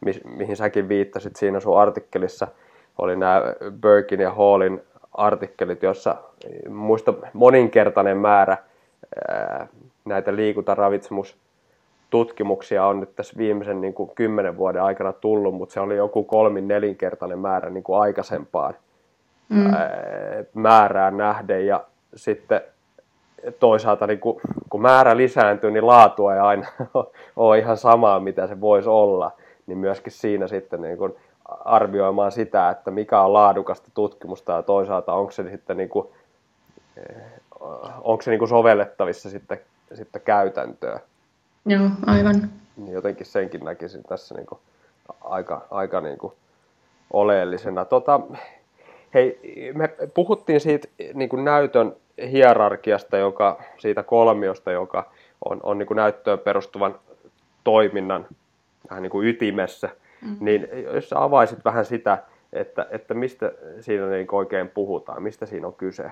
mi, 0.00 0.12
mihin 0.36 0.56
säkin 0.56 0.88
viittasit 0.88 1.36
siinä 1.36 1.60
sun 1.60 1.80
artikkelissa, 1.80 2.48
oli 2.98 3.16
nämä 3.16 3.42
Birkin 3.82 4.20
ja 4.20 4.30
Hallin 4.30 4.82
artikkelit, 5.12 5.82
jossa 5.82 6.16
muista 6.68 7.14
moninkertainen 7.32 8.16
määrä 8.16 8.56
äh, 9.30 9.68
näitä 10.04 10.36
liikuntaravitsemustutkimuksia 12.10 12.86
on 12.86 13.00
nyt 13.00 13.16
tässä 13.16 13.36
viimeisen 13.36 13.80
niin 13.80 13.94
kuin 13.94 14.10
kymmenen 14.14 14.56
vuoden 14.56 14.82
aikana 14.82 15.12
tullut, 15.12 15.54
mutta 15.54 15.72
se 15.72 15.80
oli 15.80 15.96
joku 15.96 16.24
kolmin 16.24 16.68
nelinkertainen 16.68 17.38
määrä 17.38 17.70
niin 17.70 17.84
kuin 17.84 18.00
aikaisempaan 18.00 18.74
mm. 19.48 19.70
määrään 20.54 21.16
nähden 21.16 21.66
ja 21.66 21.84
sitten 22.14 22.60
toisaalta 23.58 24.06
niin 24.06 24.20
kun, 24.20 24.40
kun 24.70 24.82
määrä 24.82 25.16
lisääntyy, 25.16 25.70
niin 25.70 25.86
laatua 25.86 26.34
ei 26.34 26.40
aina 26.40 26.66
ole 27.36 27.58
ihan 27.58 27.76
samaa, 27.76 28.20
mitä 28.20 28.46
se 28.46 28.60
voisi 28.60 28.88
olla, 28.88 29.32
niin 29.66 29.78
myöskin 29.78 30.12
siinä 30.12 30.48
sitten 30.48 30.82
niin 30.82 30.98
kun 30.98 31.16
arvioimaan 31.64 32.32
sitä, 32.32 32.70
että 32.70 32.90
mikä 32.90 33.20
on 33.20 33.32
laadukasta 33.32 33.88
tutkimusta 33.94 34.52
ja 34.52 34.62
toisaalta 34.62 35.14
onko 35.14 35.30
se 35.30 35.50
sitten 35.50 35.76
niin 35.76 35.88
kuin, 35.88 36.08
onko 38.00 38.22
se 38.22 38.30
niin 38.30 38.38
kuin 38.38 38.48
sovellettavissa 38.48 39.30
sitten 39.30 39.60
sitten 39.94 40.22
käytäntöä. 40.22 41.00
Joo, 41.66 41.90
aivan. 42.06 42.50
Niin 42.76 42.92
jotenkin 42.92 43.26
senkin 43.26 43.64
näkisin 43.64 44.02
tässä 44.02 44.34
niin 44.34 44.46
kuin 44.46 44.58
aika, 45.20 45.66
aika 45.70 46.00
niin 46.00 46.18
kuin 46.18 46.32
oleellisena. 47.12 47.84
Tota, 47.84 48.20
hei, 49.14 49.40
me 49.74 49.88
puhuttiin 50.14 50.60
siitä 50.60 50.88
niin 51.14 51.28
kuin 51.28 51.44
näytön 51.44 51.96
hierarkiasta, 52.32 53.16
joka, 53.16 53.62
siitä 53.78 54.02
kolmiosta, 54.02 54.72
joka 54.72 55.10
on, 55.44 55.60
on 55.62 55.78
niin 55.78 55.86
kuin 55.86 55.96
näyttöön 55.96 56.38
perustuvan 56.38 56.98
toiminnan 57.64 58.26
vähän 58.90 59.02
niin 59.02 59.10
kuin 59.10 59.28
ytimessä, 59.28 59.88
mm. 60.22 60.36
niin 60.40 60.68
jos 60.94 61.12
avaisit 61.12 61.64
vähän 61.64 61.84
sitä, 61.84 62.18
että, 62.52 62.86
että 62.90 63.14
mistä 63.14 63.52
siinä 63.80 64.06
niin 64.06 64.34
oikein 64.34 64.68
puhutaan, 64.68 65.22
mistä 65.22 65.46
siinä 65.46 65.66
on 65.66 65.74
kyse? 65.74 66.10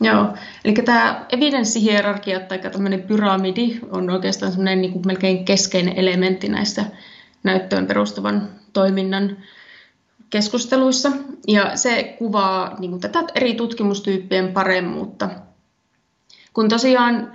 Joo, 0.00 0.34
eli 0.64 0.74
tämä 0.74 1.26
evidenssihierarkia 1.32 2.40
tai 2.40 2.58
tämmöinen 2.58 3.02
pyramidi 3.02 3.78
on 3.90 4.10
oikeastaan 4.10 4.52
semmoinen 4.52 4.80
niin 4.80 5.02
melkein 5.06 5.44
keskeinen 5.44 5.96
elementti 5.96 6.48
näissä 6.48 6.84
näyttöön 7.42 7.86
perustuvan 7.86 8.48
toiminnan 8.72 9.36
keskusteluissa. 10.30 11.12
Ja 11.48 11.76
se 11.76 12.16
kuvaa 12.18 12.76
niin 12.78 12.90
kuin 12.90 13.00
tätä 13.00 13.24
eri 13.34 13.54
tutkimustyyppien 13.54 14.52
paremmuutta. 14.52 15.30
Kun 16.52 16.68
tosiaan 16.68 17.32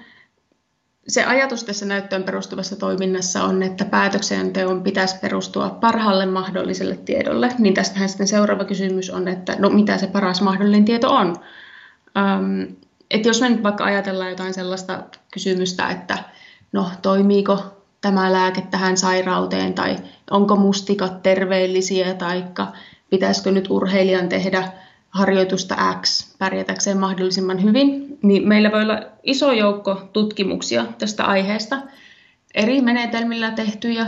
se 1.07 1.23
ajatus 1.23 1.63
tässä 1.63 1.85
näyttöön 1.85 2.23
perustuvassa 2.23 2.75
toiminnassa 2.75 3.43
on, 3.43 3.63
että 3.63 3.85
päätöksenteon 3.85 4.83
pitäisi 4.83 5.15
perustua 5.21 5.69
parhaalle 5.69 6.25
mahdolliselle 6.25 6.97
tiedolle, 6.97 7.49
niin 7.57 7.73
tästähän 7.73 8.09
sitten 8.09 8.27
seuraava 8.27 8.65
kysymys 8.65 9.09
on, 9.09 9.27
että 9.27 9.55
no 9.59 9.69
mitä 9.69 9.97
se 9.97 10.07
paras 10.07 10.41
mahdollinen 10.41 10.85
tieto 10.85 11.09
on. 11.09 11.35
Um, 12.17 12.75
että 13.11 13.27
jos 13.29 13.41
me 13.41 13.49
nyt 13.49 13.63
vaikka 13.63 13.83
ajatellaan 13.83 14.29
jotain 14.29 14.53
sellaista 14.53 15.03
kysymystä, 15.33 15.89
että 15.89 16.17
no 16.71 16.89
toimiiko 17.01 17.81
tämä 18.01 18.33
lääke 18.33 18.61
tähän 18.61 18.97
sairauteen 18.97 19.73
tai 19.73 19.95
onko 20.31 20.55
mustikat 20.55 21.23
terveellisiä 21.23 22.13
tai 22.13 22.43
pitäisikö 23.09 23.51
nyt 23.51 23.67
urheilijan 23.69 24.29
tehdä 24.29 24.71
harjoitusta 25.09 25.75
X 26.01 26.35
pärjätäkseen 26.37 26.97
mahdollisimman 26.97 27.63
hyvin, 27.63 28.17
niin 28.21 28.47
meillä 28.47 28.71
voi 28.71 28.81
olla 28.81 29.01
iso 29.23 29.51
joukko 29.51 30.09
tutkimuksia 30.13 30.85
tästä 30.97 31.25
aiheesta, 31.25 31.81
eri 32.55 32.81
menetelmillä 32.81 33.51
tehtyjä, 33.51 34.05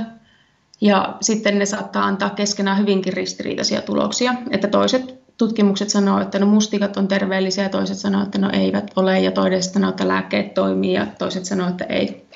ja 0.81 1.17
sitten 1.21 1.59
ne 1.59 1.65
saattaa 1.65 2.05
antaa 2.05 2.29
keskenään 2.29 2.77
hyvinkin 2.77 3.13
ristiriitaisia 3.13 3.81
tuloksia, 3.81 4.35
että 4.51 4.67
toiset 4.67 5.22
tutkimukset 5.47 5.89
sanoo, 5.89 6.21
että 6.21 6.39
no 6.39 6.45
mustikat 6.45 6.97
on 6.97 7.07
terveellisiä, 7.07 7.69
toiset 7.69 7.97
sanoo, 7.97 8.23
että 8.23 8.37
no 8.37 8.49
eivät 8.53 8.91
ole, 8.95 9.19
ja 9.19 9.31
toiset 9.31 9.73
sanoo, 9.73 9.89
että 9.89 10.07
lääkkeet 10.07 10.53
toimii, 10.53 10.93
ja 10.93 11.05
toiset 11.05 11.45
sanoo, 11.45 11.69
että 11.69 11.85
ei. 11.85 12.27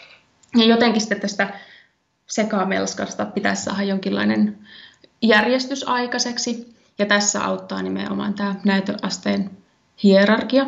Ja 0.55 0.65
jotenkin 0.65 1.01
sitten 1.01 1.21
tästä 1.21 1.53
sekamelskasta 2.27 3.25
pitäisi 3.25 3.63
saada 3.63 3.83
jonkinlainen 3.83 4.57
järjestys 5.21 5.87
aikaiseksi. 5.87 6.77
Ja 6.99 7.05
tässä 7.05 7.45
auttaa 7.45 7.81
nimenomaan 7.81 8.33
tämä 8.33 8.55
näytöasteen 8.65 9.49
hierarkia. 10.03 10.65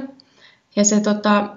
Ja 0.75 0.83
se 0.83 0.99
tota, 0.99 1.49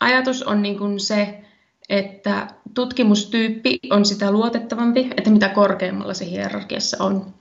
ajatus 0.00 0.42
on 0.42 0.62
niin 0.62 0.78
kuin 0.78 1.00
se, 1.00 1.44
että 1.88 2.46
tutkimustyyppi 2.74 3.78
on 3.90 4.04
sitä 4.04 4.30
luotettavampi, 4.30 5.10
että 5.16 5.30
mitä 5.30 5.48
korkeammalla 5.48 6.14
se 6.14 6.30
hierarkiassa 6.30 7.04
on. 7.04 7.34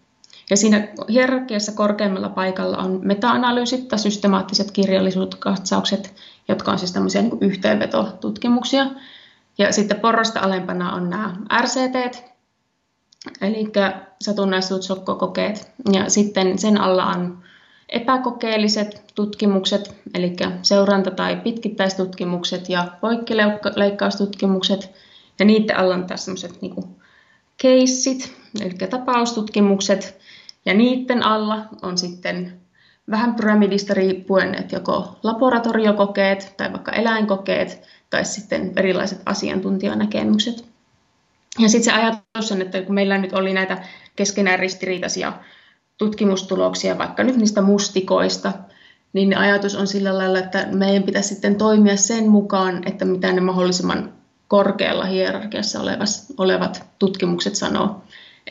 Ja 0.50 0.58
siinä 0.58 0.88
hierarkiassa 1.10 1.72
korkeammalla 1.72 2.30
paikalla 2.30 2.78
on 2.78 3.00
meta-analyysit 3.04 3.88
tai 3.88 4.00
systemaattiset 4.00 4.72
kirjallisuuskatsaukset, 4.72 6.14
jotka 6.48 6.72
on 6.72 6.80
siis 6.80 6.92
tämmöisiä 6.92 7.22
niin 7.22 7.38
yhteenvetotutkimuksia. 7.42 8.88
Ja 9.58 9.72
sitten 9.72 10.00
porrasta 10.00 10.40
alempana 10.40 10.94
on 10.94 11.10
nämä 11.10 11.36
RCT, 11.62 12.24
eli 13.42 13.72
satunnaistut 14.22 14.84
sokkokokeet. 14.84 15.72
Ja 15.94 16.10
sitten 16.10 16.60
sen 16.60 16.82
alla 16.82 17.06
on 17.06 17.44
epäkokeelliset 17.90 19.04
tutkimukset, 19.16 19.96
eli 20.14 20.36
seuranta- 20.62 21.12
tai 21.12 21.36
pitkittäistutkimukset 21.36 22.70
ja 22.70 22.88
poikkileikkaustutkimukset. 23.02 24.92
Ja 25.40 25.46
niiden 25.46 25.78
alla 25.78 25.96
on 25.96 26.08
taas 26.08 26.26
sellaiset 26.26 26.62
niin 26.62 26.96
keissit, 27.58 28.36
eli 28.62 28.74
tapaustutkimukset. 28.90 30.25
Ja 30.66 30.74
niiden 30.74 31.24
alla 31.24 31.66
on 31.82 31.98
sitten 31.98 32.62
vähän 33.12 33.36
pyramidista 33.36 33.94
riippuen, 33.94 34.56
että 34.56 34.76
joko 34.76 35.20
laboratoriokokeet 35.24 36.54
tai 36.58 36.72
vaikka 36.72 36.92
eläinkokeet 36.92 37.82
tai 38.10 38.26
sitten 38.26 38.74
erilaiset 38.76 39.22
asiantuntijanäkemykset. 39.26 40.66
Ja 41.60 41.70
sitten 41.70 41.94
se 41.94 42.00
ajatus 42.00 42.52
on, 42.52 42.62
että 42.62 42.82
kun 42.82 42.96
meillä 42.96 43.18
nyt 43.18 43.34
oli 43.34 43.54
näitä 43.54 43.84
keskenään 44.16 44.60
ristiriitaisia 44.60 45.34
tutkimustuloksia, 45.98 46.98
vaikka 46.98 47.24
nyt 47.24 47.36
niistä 47.36 47.62
mustikoista, 47.62 48.54
niin 49.14 49.38
ajatus 49.38 49.76
on 49.76 49.88
sillä 49.88 50.18
lailla, 50.18 50.40
että 50.40 50.68
meidän 50.72 51.04
pitäisi 51.04 51.30
sitten 51.30 51.56
toimia 51.56 51.98
sen 51.98 52.30
mukaan, 52.30 52.88
että 52.88 53.06
mitä 53.06 53.32
ne 53.32 53.42
mahdollisimman 53.42 54.14
korkealla 54.48 55.06
hierarkiassa 55.06 55.80
olevat 56.38 56.84
tutkimukset 57.00 57.56
sanoo. 57.56 58.02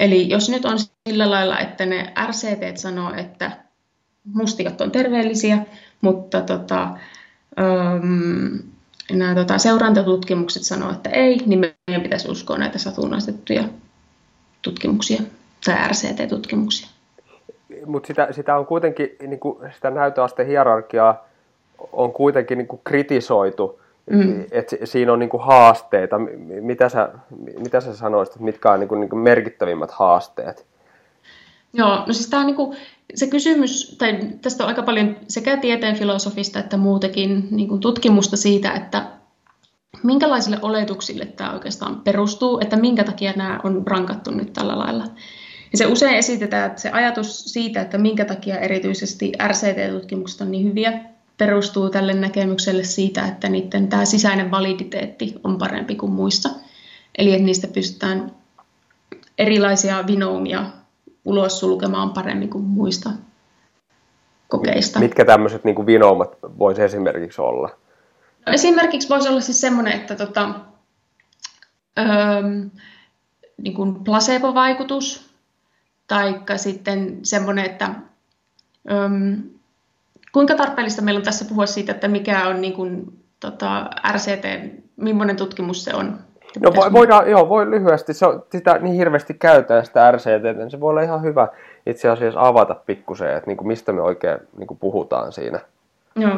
Eli 0.01 0.29
jos 0.29 0.49
nyt 0.49 0.65
on 0.65 0.79
sillä 1.09 1.31
lailla, 1.31 1.59
että 1.59 1.87
ne 1.87 2.13
RCT 2.27 2.77
sanoo, 2.77 3.15
että 3.15 3.51
mustikat 4.33 4.81
on 4.81 4.91
terveellisiä, 4.91 5.59
mutta 6.01 6.41
tota, 6.41 6.83
ähm, 7.59 8.57
nämä 9.13 9.35
tota, 9.35 9.59
seurantatutkimukset 9.59 10.63
sanoo, 10.63 10.91
että 10.91 11.11
ei, 11.11 11.37
niin 11.47 11.61
meidän 11.61 12.03
pitäisi 12.03 12.31
uskoa 12.31 12.59
näitä 12.59 12.79
satunnaistettuja 12.79 13.65
tutkimuksia 14.63 15.23
tai 15.65 15.89
RCT-tutkimuksia. 15.89 16.89
Mutta 17.87 18.07
sitä, 18.07 18.29
sitä 18.31 18.57
on 18.57 18.67
kuitenkin, 18.67 19.09
niin 19.27 19.41
kuin 19.41 19.59
sitä 19.75 19.91
näytöasteen 19.91 20.49
hierarkiaa 20.49 21.29
on 21.93 22.13
kuitenkin 22.13 22.59
niin 22.59 22.69
kuin 22.69 22.81
kritisoitu, 22.85 23.81
mm. 24.11 24.45
että 24.51 24.77
siinä 24.85 25.13
on 25.13 25.19
niin 25.19 25.29
kuin 25.29 25.43
haasteita. 25.43 26.19
Mitä 26.61 26.89
sä, 26.89 27.09
mitä 27.59 27.81
sä 27.81 27.97
sanoisit, 27.97 28.41
mitkä 28.41 28.73
on 28.73 28.81
niin 28.81 28.89
kuin, 28.89 29.01
niin 29.01 29.11
kuin 29.11 29.21
merkittävimmät 29.21 29.91
haasteet? 29.91 30.67
Joo, 31.73 32.05
no 32.07 32.13
siis 32.13 32.29
tämä 32.31 32.41
on 32.41 32.47
niin 32.47 32.57
kuin, 32.57 32.77
se 33.15 33.27
kysymys, 33.27 33.97
tai 33.99 34.19
tästä 34.43 34.65
on 34.65 34.69
aika 34.69 34.83
paljon 34.83 35.17
sekä 35.29 35.57
tieteen 35.57 35.97
filosofista 35.97 36.59
että 36.59 36.77
muutenkin 36.77 37.49
niin 37.51 37.69
kuin 37.69 37.81
tutkimusta 37.81 38.37
siitä, 38.37 38.73
että 38.73 39.07
minkälaisille 40.03 40.59
oletuksille 40.63 41.27
tämä 41.27 41.53
oikeastaan 41.53 42.01
perustuu, 42.01 42.61
että 42.61 42.77
minkä 42.77 43.05
takia 43.05 43.33
nämä 43.37 43.61
on 43.65 43.83
rankattu 43.87 44.31
nyt 44.31 44.53
tällä 44.53 44.79
lailla. 44.79 45.05
Ja 45.73 45.79
se 45.79 45.87
usein 45.87 46.17
esitetään, 46.17 46.71
että 46.71 46.83
se 46.83 46.91
ajatus 46.91 47.45
siitä, 47.45 47.81
että 47.81 47.99
minkä 47.99 48.25
takia 48.25 48.59
erityisesti 48.59 49.33
RCT-tutkimukset 49.47 50.41
on 50.41 50.51
niin 50.51 50.69
hyviä, 50.69 51.01
perustuu 51.39 51.91
tälle 51.91 52.13
näkemykselle 52.13 52.85
siitä, 52.85 53.27
että 53.27 53.49
niiden 53.49 53.89
tämä 53.89 54.05
sisäinen 54.05 54.51
validiteetti 54.51 55.35
on 55.45 55.59
parempi 55.59 55.95
kuin 55.95 56.13
muissa. 56.13 56.51
Eli 57.19 57.33
että 57.33 57.45
niistä 57.45 57.67
pystytään 57.67 58.33
erilaisia 59.39 60.07
vinoumia 60.07 60.65
ulos 61.25 61.61
sulkemaan 61.61 62.11
paremmin 62.11 62.51
kuin 62.51 62.65
muista 62.65 63.11
kokeista. 64.49 64.99
Mitkä 64.99 65.25
tämmöiset 65.25 65.65
niin 65.65 65.87
vinoumat 65.87 66.39
voisi 66.59 66.83
esimerkiksi 66.83 67.41
olla? 67.41 67.71
No, 68.47 68.53
esimerkiksi 68.53 69.09
voisi 69.09 69.29
olla 69.29 69.41
siis 69.41 69.61
semmoinen, 69.61 69.93
että 69.93 70.15
tota, 70.15 70.55
öö, 71.99 72.43
niin 73.57 73.75
kuin 73.75 74.05
placebo-vaikutus, 74.05 75.31
tai 76.07 76.41
sitten 76.57 77.19
semmoinen, 77.23 77.65
että 77.65 77.91
öö, 78.91 79.09
kuinka 80.35 80.55
tarpeellista 80.55 81.03
meillä 81.03 81.19
on 81.19 81.25
tässä 81.25 81.45
puhua 81.45 81.67
siitä, 81.67 81.93
että 81.93 82.09
mikä 82.09 82.49
on 82.49 82.61
niin 82.61 82.73
kuin, 82.73 83.05
tota, 83.41 83.91
RCT, 84.13 84.45
millainen 84.97 85.37
tutkimus 85.37 85.85
se 85.85 85.95
on 85.95 86.19
No 86.61 86.71
vo, 86.75 86.93
voidaan, 86.93 87.31
joo, 87.31 87.49
voi 87.49 87.71
lyhyesti, 87.71 88.15
se 88.15 88.27
on, 88.27 88.45
sitä 88.53 88.79
niin 88.79 88.95
hirveästi 88.95 89.35
käytetään 89.35 89.87
sitä 89.87 90.11
RCT, 90.11 90.57
niin 90.57 90.71
se 90.71 90.81
voi 90.81 90.91
olla 90.91 91.03
ihan 91.03 91.23
hyvä 91.23 91.49
itse 91.87 92.09
asiassa 92.09 92.41
avata 92.41 92.75
pikkusen, 92.75 93.37
että 93.37 93.51
niin 93.51 93.57
kuin 93.57 93.69
mistä 93.69 93.93
me 93.93 94.01
oikein 94.01 94.39
niin 94.57 94.67
kuin 94.67 94.79
puhutaan 94.79 95.33
siinä. 95.33 95.61
Joo, 96.17 96.35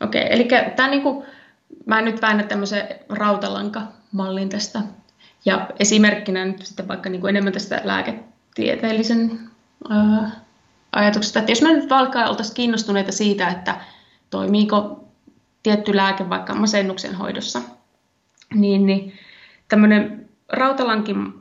okei, 0.00 0.22
okay. 0.24 0.36
eli 0.36 0.48
tämä 0.76 0.88
niin 0.88 1.02
kuin, 1.02 1.24
mä 1.86 2.02
nyt 2.02 2.22
väännän 2.22 2.48
tämmöisen 2.48 2.88
rautalankamallin 3.08 4.48
tästä, 4.48 4.78
ja 5.44 5.66
esimerkkinä 5.80 6.44
nyt 6.44 6.62
sitten 6.62 6.88
vaikka 6.88 7.10
niin 7.10 7.20
kuin 7.20 7.28
enemmän 7.28 7.52
tästä 7.52 7.80
lääketieteellisen 7.84 9.38
ää, 9.90 10.30
ajatuksesta, 10.98 11.38
että 11.38 11.52
jos 11.52 11.62
me 11.62 11.72
nyt 11.72 11.92
alkaa 11.92 12.28
oltaisiin 12.28 12.54
kiinnostuneita 12.54 13.12
siitä, 13.12 13.48
että 13.48 13.74
toimiiko 14.30 15.04
tietty 15.62 15.96
lääke 15.96 16.30
vaikka 16.30 16.54
masennuksen 16.54 17.14
hoidossa, 17.14 17.62
niin, 18.54 18.86
niin 18.86 19.12
tämmöinen 19.68 20.28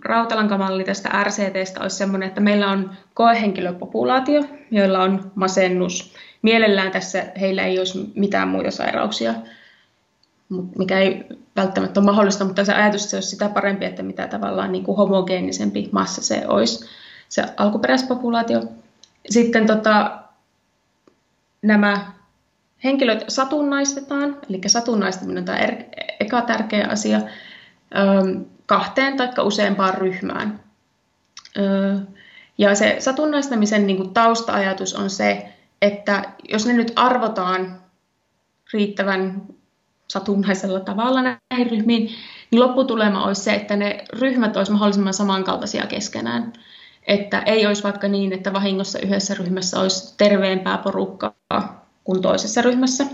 rautalankamalli 0.06 0.84
tästä 0.84 1.24
RCTstä 1.24 1.82
olisi 1.82 1.96
sellainen, 1.96 2.28
että 2.28 2.42
meillä 2.42 2.72
on 2.72 2.92
koehenkilöpopulaatio, 3.14 4.44
joilla 4.72 5.04
on 5.04 5.32
masennus. 5.36 6.14
Mielellään 6.42 6.92
tässä 6.92 7.26
heillä 7.40 7.64
ei 7.64 7.80
olisi 7.80 8.12
mitään 8.16 8.48
muita 8.48 8.72
sairauksia, 8.72 9.34
mikä 10.78 11.00
ei 11.00 11.26
välttämättä 11.56 12.00
ole 12.00 12.06
mahdollista, 12.06 12.46
mutta 12.46 12.66
se 12.66 12.74
ajatus 12.74 13.10
se 13.10 13.18
olisi 13.18 13.30
sitä 13.30 13.50
parempi, 13.50 13.86
että 13.86 14.04
mitä 14.04 14.28
tavallaan 14.28 14.72
niin 14.72 14.84
kuin 14.84 14.98
homogeenisempi 14.98 15.90
massa 15.92 16.22
se 16.22 16.44
olisi, 16.48 16.86
se 17.30 17.44
alkuperäispopulaatio. 17.58 18.62
Sitten 19.30 19.68
tota, 19.68 20.20
nämä 21.62 22.12
henkilöt 22.84 23.26
satunnaistetaan, 23.28 24.38
eli 24.50 24.62
satunnaistaminen 24.68 25.42
on 25.42 25.46
tämä 25.46 25.58
er-, 25.58 25.84
eka 26.20 26.42
tärkeä 26.42 26.88
asia, 26.90 27.22
kahteen 28.66 29.18
tai 29.18 29.30
useampaan 29.44 29.94
ryhmään. 29.94 30.60
Ja 32.58 32.76
se 32.76 32.96
satunnaistamisen 33.00 33.88
niin 33.88 33.98
kuin 33.98 34.14
tausta-ajatus 34.14 34.94
on 34.94 35.10
se, 35.10 35.54
että 35.82 36.24
jos 36.50 36.66
ne 36.66 36.74
nyt 36.74 36.92
arvotaan 36.96 37.82
riittävän 38.74 39.42
satunnaisella 40.08 40.80
tavalla 40.80 41.22
näihin 41.22 41.72
ryhmiin, 41.72 42.10
niin 42.52 42.60
lopputulema 42.60 43.26
olisi 43.26 43.42
se, 43.42 43.54
että 43.54 43.76
ne 43.76 44.06
ryhmät 44.14 44.58
olisivat 44.58 44.74
mahdollisimman 44.74 45.14
samankaltaisia 45.14 45.86
keskenään. 45.86 46.54
Että 47.08 47.40
ei 47.40 47.68
olisi 47.68 47.84
vaikka 47.84 48.08
niin, 48.08 48.34
että 48.34 48.54
vahingossa 48.54 49.00
yhdessä 49.00 49.34
ryhmässä 49.34 49.80
olisi 49.80 50.14
terveempää 50.18 50.78
porukkaa 50.78 51.86
kuin 52.04 52.22
toisessa 52.22 52.62
ryhmässä. 52.62 53.06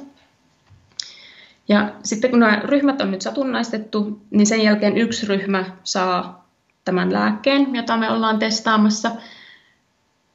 Ja 1.67 1.93
sitten 2.03 2.29
kun 2.29 2.39
nämä 2.39 2.61
ryhmät 2.63 3.01
on 3.01 3.11
nyt 3.11 3.21
satunnaistettu, 3.21 4.21
niin 4.31 4.47
sen 4.47 4.61
jälkeen 4.61 4.97
yksi 4.97 5.25
ryhmä 5.25 5.65
saa 5.83 6.47
tämän 6.85 7.13
lääkkeen, 7.13 7.75
jota 7.75 7.97
me 7.97 8.11
ollaan 8.11 8.39
testaamassa. 8.39 9.11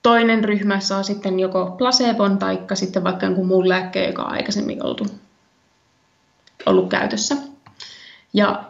Toinen 0.03 0.45
ryhmä 0.45 0.81
saa 0.81 1.03
sitten 1.03 1.41
joko 1.41 1.75
placebon 1.79 2.39
tai 2.39 2.59
sitten 2.75 3.05
vaikka 3.05 3.27
jonkun 3.27 3.47
muun 3.47 3.69
lääkkeen, 3.69 4.09
joka 4.09 4.23
on 4.23 4.33
aikaisemmin 4.33 4.85
ollut, 4.85 5.15
ollut 6.67 6.91
käytössä. 6.91 7.37
Ja 8.33 8.65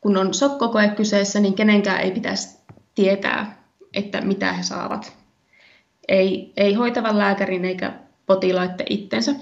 kun 0.00 0.16
on 0.16 0.34
sokkokoe 0.34 0.88
kyseessä, 0.88 1.40
niin 1.40 1.54
kenenkään 1.54 2.00
ei 2.00 2.10
pitäisi 2.10 2.58
tietää, 2.94 3.57
että 3.94 4.20
mitä 4.20 4.52
he 4.52 4.62
saavat. 4.62 5.16
Ei, 6.08 6.52
ei 6.56 6.74
hoitavan 6.74 7.18
lääkärin 7.18 7.64
eikä 7.64 7.92
potilaiden 8.26 8.86
itsensä. 8.90 9.34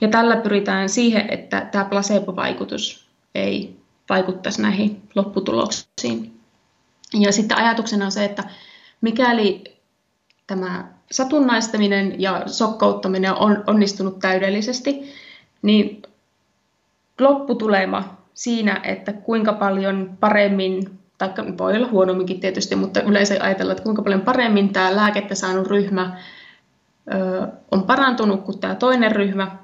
Ja 0.00 0.08
tällä 0.08 0.36
pyritään 0.36 0.88
siihen, 0.88 1.30
että 1.30 1.68
tämä 1.72 1.84
placebo-vaikutus 1.84 3.08
ei 3.34 3.76
vaikuttaisi 4.08 4.62
näihin 4.62 5.02
lopputuloksiin. 5.14 6.40
Ja 7.20 7.32
sitten 7.32 7.58
ajatuksena 7.58 8.04
on 8.04 8.12
se, 8.12 8.24
että 8.24 8.44
mikäli 9.00 9.64
tämä 10.46 10.88
satunnaistaminen 11.10 12.20
ja 12.20 12.42
sokkouttaminen 12.46 13.34
on 13.34 13.64
onnistunut 13.66 14.18
täydellisesti, 14.18 15.12
niin 15.62 16.02
lopputulema 17.20 18.16
siinä, 18.34 18.80
että 18.82 19.12
kuinka 19.12 19.52
paljon 19.52 20.16
paremmin 20.20 20.98
tai 21.18 21.30
voi 21.58 21.76
olla 21.76 21.88
huonomminkin 21.88 22.40
tietysti, 22.40 22.76
mutta 22.76 23.02
yleensä 23.02 23.36
ajatellaan, 23.40 23.72
että 23.72 23.84
kuinka 23.84 24.02
paljon 24.02 24.20
paremmin 24.20 24.72
tämä 24.72 24.96
lääkettä 24.96 25.34
saanut 25.34 25.66
ryhmä 25.66 26.20
ö, 27.14 27.48
on 27.70 27.82
parantunut 27.82 28.44
kuin 28.44 28.58
tämä 28.58 28.74
toinen 28.74 29.12
ryhmä, 29.12 29.56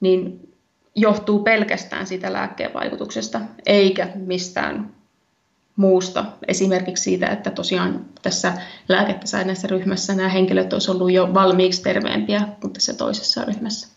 niin 0.00 0.48
johtuu 0.94 1.42
pelkästään 1.42 2.06
siitä 2.06 2.32
lääkkeen 2.32 2.74
vaikutuksesta, 2.74 3.40
eikä 3.66 4.08
mistään 4.14 4.90
muusta. 5.76 6.24
Esimerkiksi 6.48 7.04
siitä, 7.04 7.26
että 7.26 7.50
tosiaan 7.50 8.04
tässä 8.22 8.52
lääkettä 8.88 9.26
saineessa 9.26 9.68
ryhmässä 9.68 10.14
nämä 10.14 10.28
henkilöt 10.28 10.72
olisivat 10.72 11.00
olleet 11.00 11.14
jo 11.14 11.34
valmiiksi 11.34 11.82
terveempiä 11.82 12.48
kuin 12.60 12.72
tässä 12.72 12.94
toisessa 12.94 13.44
ryhmässä. 13.44 13.88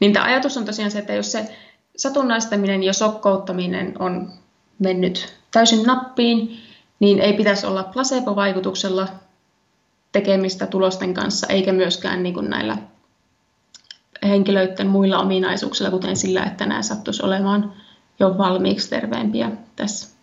Niin 0.00 0.12
tämä 0.12 0.24
ajatus 0.24 0.56
on 0.56 0.64
tosiaan 0.64 0.90
se, 0.90 0.98
että 0.98 1.12
jos 1.12 1.32
se 1.32 1.56
satunnaistaminen 1.96 2.82
ja 2.82 2.92
sokkouttaminen 2.92 3.94
on 3.98 4.32
mennyt 4.78 5.34
täysin 5.52 5.82
nappiin, 5.82 6.60
niin 7.00 7.20
ei 7.20 7.32
pitäisi 7.32 7.66
olla 7.66 7.84
placebo-vaikutuksella 7.84 9.08
tekemistä 10.12 10.66
tulosten 10.66 11.14
kanssa, 11.14 11.46
eikä 11.46 11.72
myöskään 11.72 12.22
niin 12.22 12.34
kuin 12.34 12.50
näillä 12.50 12.76
henkilöiden 14.22 14.86
muilla 14.86 15.18
ominaisuuksilla, 15.18 15.90
kuten 15.90 16.16
sillä, 16.16 16.44
että 16.44 16.66
nämä 16.66 16.82
sattuisi 16.82 17.22
olemaan 17.22 17.72
jo 18.20 18.38
valmiiksi 18.38 18.90
terveempiä 18.90 19.50
tässä. 19.76 20.16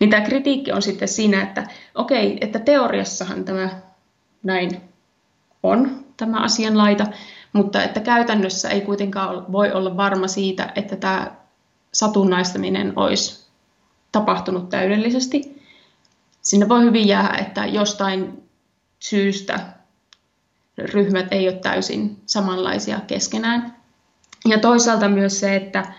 Niin 0.00 0.10
tämä 0.10 0.24
kritiikki 0.24 0.72
on 0.72 0.82
sitten 0.82 1.08
siinä, 1.08 1.42
että 1.42 1.66
okei, 1.94 2.38
että 2.40 2.58
teoriassahan 2.58 3.44
tämä 3.44 3.68
näin 4.42 4.80
on, 5.62 6.04
tämä 6.16 6.40
asianlaita, 6.40 7.06
mutta 7.52 7.82
että 7.82 8.00
käytännössä 8.00 8.68
ei 8.68 8.80
kuitenkaan 8.80 9.52
voi 9.52 9.72
olla 9.72 9.96
varma 9.96 10.28
siitä, 10.28 10.72
että 10.74 10.96
tämä 10.96 11.30
satunnaistaminen 11.92 12.92
olisi 12.96 13.42
tapahtunut 14.12 14.68
täydellisesti. 14.68 15.62
Sinne 16.42 16.68
voi 16.68 16.82
hyvin 16.82 17.08
jäädä, 17.08 17.38
että 17.38 17.66
jostain 17.66 18.42
syystä 18.98 19.60
ryhmät 20.78 21.26
ei 21.30 21.48
ole 21.48 21.56
täysin 21.56 22.22
samanlaisia 22.26 23.00
keskenään. 23.06 23.76
Ja 24.44 24.58
toisaalta 24.58 25.08
myös 25.08 25.40
se, 25.40 25.56
että 25.56 25.92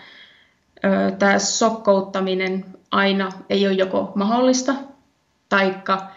tämä 1.18 1.38
sokkouttaminen 1.38 2.64
aina 2.90 3.28
ei 3.50 3.66
ole 3.66 3.74
joko 3.74 4.12
mahdollista, 4.14 4.74
taikka 5.48 6.10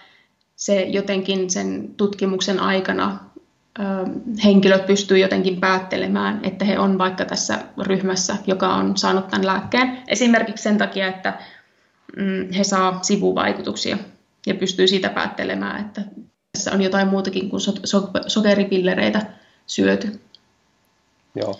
se 0.55 0.81
jotenkin 0.81 1.49
sen 1.49 1.93
tutkimuksen 1.97 2.59
aikana 2.59 3.19
henkilöt 4.43 4.85
pystyy 4.85 5.17
jotenkin 5.17 5.59
päättelemään, 5.59 6.39
että 6.43 6.65
he 6.65 6.79
on 6.79 6.97
vaikka 6.97 7.25
tässä 7.25 7.59
ryhmässä, 7.81 8.35
joka 8.47 8.75
on 8.75 8.97
saanut 8.97 9.27
tämän 9.27 9.45
lääkkeen. 9.45 9.97
Esimerkiksi 10.07 10.63
sen 10.63 10.77
takia, 10.77 11.07
että 11.07 11.33
mm, 12.17 12.53
he 12.57 12.63
saa 12.63 12.99
sivuvaikutuksia 13.01 13.97
ja 14.45 14.55
pystyy 14.55 14.87
siitä 14.87 15.09
päättelemään, 15.09 15.81
että 15.81 16.01
tässä 16.51 16.71
on 16.71 16.81
jotain 16.81 17.07
muutakin 17.07 17.49
kuin 17.49 17.61
so- 17.61 17.73
so- 17.85 18.11
sokeripillereitä 18.27 19.25
syöty. 19.67 20.19
Joo. 21.35 21.59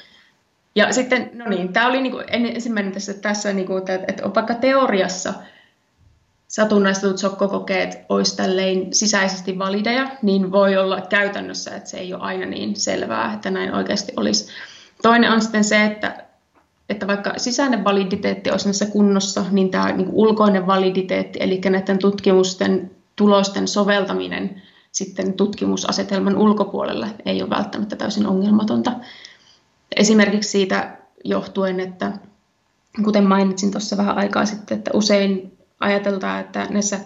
Ja 0.75 0.93
sitten, 0.93 1.31
no 1.33 1.45
niin, 1.49 1.73
tämä 1.73 1.87
oli 1.87 2.01
niinku 2.01 2.21
ensimmäinen 2.27 2.93
tässä, 2.93 3.13
tässä 3.13 3.53
niinku, 3.53 3.77
että, 3.77 3.93
että 4.07 4.33
vaikka 4.35 4.53
teoriassa 4.53 5.33
satunnaistetut 6.47 7.17
sokkokokeet 7.17 7.97
olisi 8.09 8.37
tälleen 8.37 8.93
sisäisesti 8.93 9.59
valideja, 9.59 10.11
niin 10.21 10.51
voi 10.51 10.77
olla 10.77 11.01
käytännössä, 11.01 11.75
että 11.75 11.89
se 11.89 11.97
ei 11.97 12.13
ole 12.13 12.23
aina 12.23 12.45
niin 12.45 12.75
selvää, 12.75 13.33
että 13.33 13.51
näin 13.51 13.73
oikeasti 13.73 14.13
olisi. 14.17 14.47
Toinen 15.01 15.31
on 15.31 15.41
sitten 15.41 15.63
se, 15.63 15.85
että, 15.85 16.26
että 16.89 17.07
vaikka 17.07 17.33
sisäinen 17.37 17.83
validiteetti 17.83 18.51
olisi 18.51 18.65
näissä 18.65 18.85
kunnossa, 18.85 19.45
niin 19.51 19.69
tämä 19.69 19.91
niin 19.91 20.09
ulkoinen 20.11 20.67
validiteetti, 20.67 21.39
eli 21.41 21.61
näiden 21.69 21.99
tutkimusten 21.99 22.91
tulosten 23.15 23.67
soveltaminen 23.67 24.61
sitten 24.91 25.33
tutkimusasetelman 25.33 26.37
ulkopuolelle 26.37 27.07
ei 27.25 27.41
ole 27.41 27.49
välttämättä 27.49 27.95
täysin 27.95 28.27
ongelmatonta. 28.27 28.91
Esimerkiksi 29.95 30.49
siitä 30.49 30.97
johtuen, 31.23 31.79
että 31.79 32.11
kuten 33.03 33.23
mainitsin 33.23 33.71
tuossa 33.71 33.97
vähän 33.97 34.17
aikaa 34.17 34.45
sitten, 34.45 34.77
että 34.77 34.91
usein 34.93 35.57
ajateltaan, 35.79 36.39
että 36.39 36.67
näissä 36.69 36.99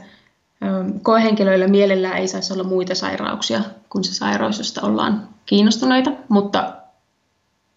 koehenkilöillä 1.02 1.68
mielellään 1.68 2.18
ei 2.18 2.28
saisi 2.28 2.54
olla 2.54 2.64
muita 2.64 2.96
sairauksia 2.96 3.62
kuin 3.90 4.04
se 4.04 4.14
sairaus, 4.14 4.58
josta 4.58 4.82
ollaan 4.82 5.30
kiinnostuneita, 5.46 6.12
mutta 6.30 6.74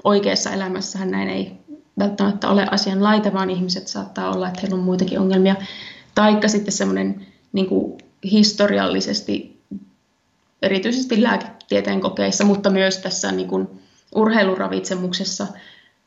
oikeassa 0.04 0.50
elämässähän 0.50 1.10
näin 1.10 1.28
ei 1.28 1.63
välttämättä 1.98 2.48
ole 2.48 2.66
asian 2.70 3.02
laita, 3.02 3.32
vaan 3.32 3.50
ihmiset 3.50 3.88
saattaa 3.88 4.32
olla, 4.32 4.48
että 4.48 4.60
heillä 4.60 4.76
on 4.76 4.82
muitakin 4.82 5.20
ongelmia. 5.20 5.56
Taikka 6.14 6.48
sitten 6.48 6.72
semmoinen 6.72 7.26
niin 7.52 7.68
historiallisesti, 8.24 9.60
erityisesti 10.62 11.22
lääketieteen 11.22 12.00
kokeissa, 12.00 12.44
mutta 12.44 12.70
myös 12.70 12.98
tässä 12.98 13.32
niin 13.32 13.48
kuin 13.48 13.68
urheiluravitsemuksessa 14.14 15.46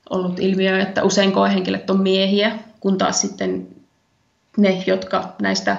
ollut 0.10 0.40
ilmiö, 0.40 0.80
että 0.80 1.04
usein 1.04 1.32
koehenkilöt 1.32 1.90
on 1.90 2.02
miehiä, 2.02 2.60
kun 2.80 2.98
taas 2.98 3.22
sitten 3.22 3.68
ne, 4.58 4.84
jotka 4.88 5.36
näistä 5.42 5.78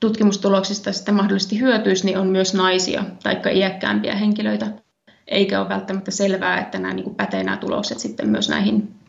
tutkimustuloksista 0.00 0.92
sitten 0.92 1.14
mahdollisesti 1.14 1.60
hyötyisi, 1.60 2.06
niin 2.06 2.18
on 2.18 2.26
myös 2.26 2.54
naisia 2.54 3.04
tai 3.22 3.40
iäkkäämpiä 3.54 4.14
henkilöitä. 4.14 4.66
Eikä 5.28 5.60
ole 5.60 5.68
välttämättä 5.68 6.10
selvää, 6.10 6.60
että 6.60 6.78
nämä 6.78 6.94
niin 6.94 7.14
pätee 7.14 7.44
nämä 7.44 7.56
tulokset 7.56 7.98
sitten 7.98 8.28
myös 8.28 8.48
näihin 8.48 8.99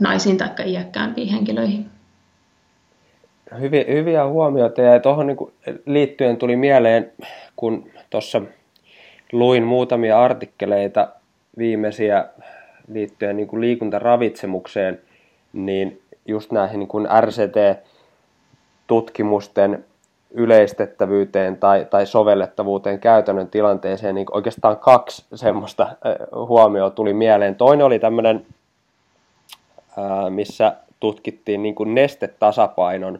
naisiin 0.00 0.36
tai 0.36 0.48
iäkkäämpiin 0.66 1.28
henkilöihin. 1.28 1.86
Hyviä, 3.60 3.84
hyviä 3.88 4.26
huomioita 4.26 4.80
ja 4.80 5.00
tuohon 5.00 5.26
niin 5.26 5.36
liittyen 5.86 6.36
tuli 6.36 6.56
mieleen, 6.56 7.12
kun 7.56 7.90
tuossa 8.10 8.42
luin 9.32 9.64
muutamia 9.64 10.22
artikkeleita 10.22 11.08
viimeisiä 11.58 12.24
liittyen 12.92 13.36
niin 13.36 13.48
kuin 13.48 13.60
liikuntaravitsemukseen, 13.60 15.00
niin 15.52 16.02
just 16.26 16.52
näihin 16.52 16.78
niin 16.78 16.88
kuin 16.88 17.08
RCT-tutkimusten 17.20 19.84
yleistettävyyteen 20.30 21.56
tai, 21.56 21.86
tai 21.90 22.06
sovellettavuuteen 22.06 23.00
käytännön 23.00 23.48
tilanteeseen, 23.48 24.14
niin 24.14 24.26
oikeastaan 24.32 24.76
kaksi 24.76 25.24
semmoista 25.34 25.96
huomioa 26.48 26.90
tuli 26.90 27.12
mieleen. 27.12 27.54
Toinen 27.54 27.86
oli 27.86 27.98
tämmöinen, 27.98 28.46
missä 30.30 30.76
tutkittiin 31.00 31.62
niin 31.62 31.74
kuin 31.74 31.94
nestetasapainon 31.94 33.18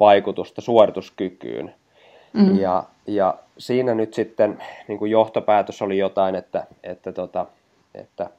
vaikutusta 0.00 0.60
suorituskykyyn. 0.60 1.74
Mm. 2.32 2.58
Ja, 2.58 2.84
ja 3.06 3.34
siinä 3.58 3.94
nyt 3.94 4.14
sitten 4.14 4.58
niin 4.88 4.98
kuin 4.98 5.10
johtopäätös 5.10 5.82
oli 5.82 5.98
jotain, 5.98 6.34
että, 6.34 6.66
että, 6.82 7.12
tota, 7.12 7.46
että 7.94 8.30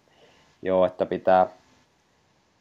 joo, 0.62 0.86
että 0.86 1.06
pitää, 1.06 1.48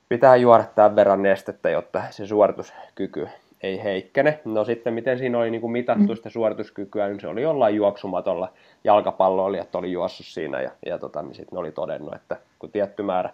pitää 0.08 0.36
juoda 0.36 0.64
tämän 0.74 0.96
verran 0.96 1.22
nestettä, 1.22 1.70
jotta 1.70 2.02
se 2.10 2.26
suorituskyky 2.26 3.28
ei 3.62 3.84
heikkene. 3.84 4.40
No 4.44 4.64
sitten 4.64 4.94
miten 4.94 5.18
siinä 5.18 5.38
oli 5.38 5.50
niin 5.50 5.60
kuin 5.60 5.72
mitattu 5.72 6.12
mm. 6.12 6.16
sitä 6.16 6.30
suorituskykyä, 6.30 7.08
niin 7.08 7.20
se 7.20 7.28
oli 7.28 7.42
jollain 7.42 7.76
juoksumatolla 7.76 8.48
jalkapalloilijat 8.84 9.74
oli 9.74 9.92
juossut 9.92 10.26
siinä 10.26 10.60
ja, 10.60 10.70
ja 10.86 10.98
tota, 10.98 11.22
niin 11.22 11.34
sitten 11.34 11.56
ne 11.56 11.60
oli 11.60 11.72
todennut, 11.72 12.14
että 12.14 12.36
kun 12.58 12.70
tietty 12.70 13.02
määrä 13.02 13.30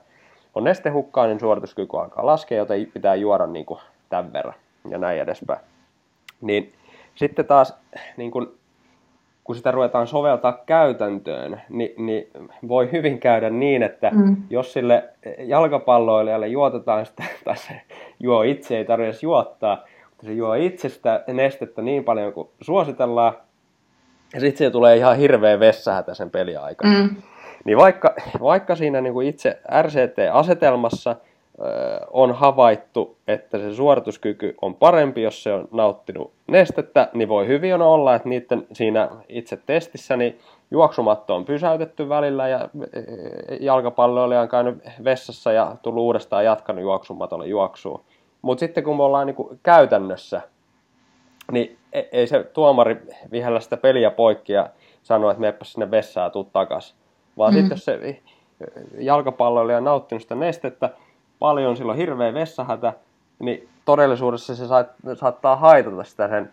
on 0.58 0.64
nestehukkaa, 0.64 1.26
niin 1.26 1.40
suorituskyky 1.40 1.96
alkaa 1.96 2.26
laskea, 2.26 2.58
joten 2.58 2.86
pitää 2.94 3.14
juoda 3.14 3.46
niin 3.46 3.66
kuin 3.66 3.80
tämän 4.08 4.32
verran 4.32 4.54
ja 4.90 4.98
näin 4.98 5.20
edespäin. 5.20 5.60
Niin 6.40 6.72
sitten 7.14 7.44
taas 7.44 7.74
niin 8.16 8.30
kun, 8.30 8.54
kun 9.44 9.56
sitä 9.56 9.70
ruvetaan 9.70 10.06
soveltaa 10.06 10.62
käytäntöön, 10.66 11.62
niin, 11.68 12.06
niin 12.06 12.28
voi 12.68 12.92
hyvin 12.92 13.18
käydä 13.18 13.50
niin, 13.50 13.82
että 13.82 14.10
mm. 14.10 14.36
jos 14.50 14.72
sille 14.72 15.04
jalkapalloilijalle 15.38 16.48
juotetaan 16.48 17.06
sitä, 17.06 17.24
tai 17.44 17.56
se 17.56 17.80
juo 18.20 18.42
itse, 18.42 18.76
ei 18.76 18.84
tarvitse 18.84 19.26
juottaa, 19.26 19.84
mutta 20.10 20.26
se 20.26 20.32
juo 20.32 20.54
itse 20.54 20.88
sitä 20.88 21.24
nestettä 21.26 21.82
niin 21.82 22.04
paljon 22.04 22.32
kuin 22.32 22.48
suositellaan, 22.60 23.32
ja 24.34 24.40
sitten 24.40 24.66
se 24.66 24.70
tulee 24.70 24.96
ihan 24.96 25.16
hirveä 25.16 25.60
vessähätä 25.60 26.14
sen 26.14 26.30
peliaikana. 26.30 26.98
Mm. 26.98 27.16
Niin 27.64 27.78
vaikka, 27.78 28.14
vaikka 28.40 28.76
siinä 28.76 29.00
niin 29.00 29.12
kuin 29.12 29.28
itse 29.28 29.58
RCT-asetelmassa– 29.82 31.16
on 32.10 32.32
havaittu, 32.32 33.16
että 33.28 33.58
se 33.58 33.74
suorituskyky 33.74 34.54
on 34.62 34.74
parempi, 34.74 35.22
jos 35.22 35.42
se 35.42 35.52
on 35.52 35.68
nauttinut 35.70 36.32
nestettä, 36.46 37.08
niin 37.12 37.28
voi 37.28 37.46
hyvin 37.46 37.82
olla, 37.82 38.14
että 38.14 38.28
niiden 38.28 38.66
siinä 38.72 39.08
itse 39.28 39.58
testissä 39.66 40.16
niin 40.16 40.38
juoksumatto 40.70 41.36
on 41.36 41.44
pysäytetty 41.44 42.08
välillä 42.08 42.48
ja 42.48 42.68
jalkapalloilija 43.60 44.40
on 44.40 44.48
käynyt 44.48 44.84
vessassa 45.04 45.52
ja 45.52 45.76
tullut 45.82 46.02
uudestaan 46.02 46.44
jatkanut 46.44 46.82
juoksumatolle 46.82 47.46
juoksua. 47.46 48.00
Mutta 48.42 48.60
sitten 48.60 48.84
kun 48.84 48.96
me 48.96 49.02
ollaan 49.02 49.26
niin 49.26 49.58
käytännössä, 49.62 50.40
niin 51.52 51.78
e, 51.92 52.02
ei 52.12 52.26
se 52.26 52.44
tuomari 52.44 53.02
vihellä 53.30 53.60
sitä 53.60 53.76
peliä 53.76 54.10
poikki 54.10 54.52
ja 54.52 54.70
sano, 55.02 55.30
että 55.30 55.40
meppä 55.40 55.64
sinne 55.64 55.90
vessaan 55.90 56.24
ja 56.24 56.30
tuu 56.30 56.44
takas. 56.44 56.94
Vaan 57.38 57.54
mm. 57.54 57.56
sitten 57.56 57.74
jos 57.74 57.84
se 57.84 58.20
jalkapalloilija 58.98 59.78
on 59.78 59.84
nauttinut 59.84 60.22
sitä 60.22 60.34
nestettä, 60.34 60.90
paljon, 61.38 61.76
silloin 61.76 61.98
hirveä 61.98 62.34
vessahätä, 62.34 62.92
niin 63.38 63.68
todellisuudessa 63.84 64.56
se 64.56 64.64
saattaa 65.14 65.56
haitata 65.56 66.04
sitä 66.04 66.28
sen 66.28 66.52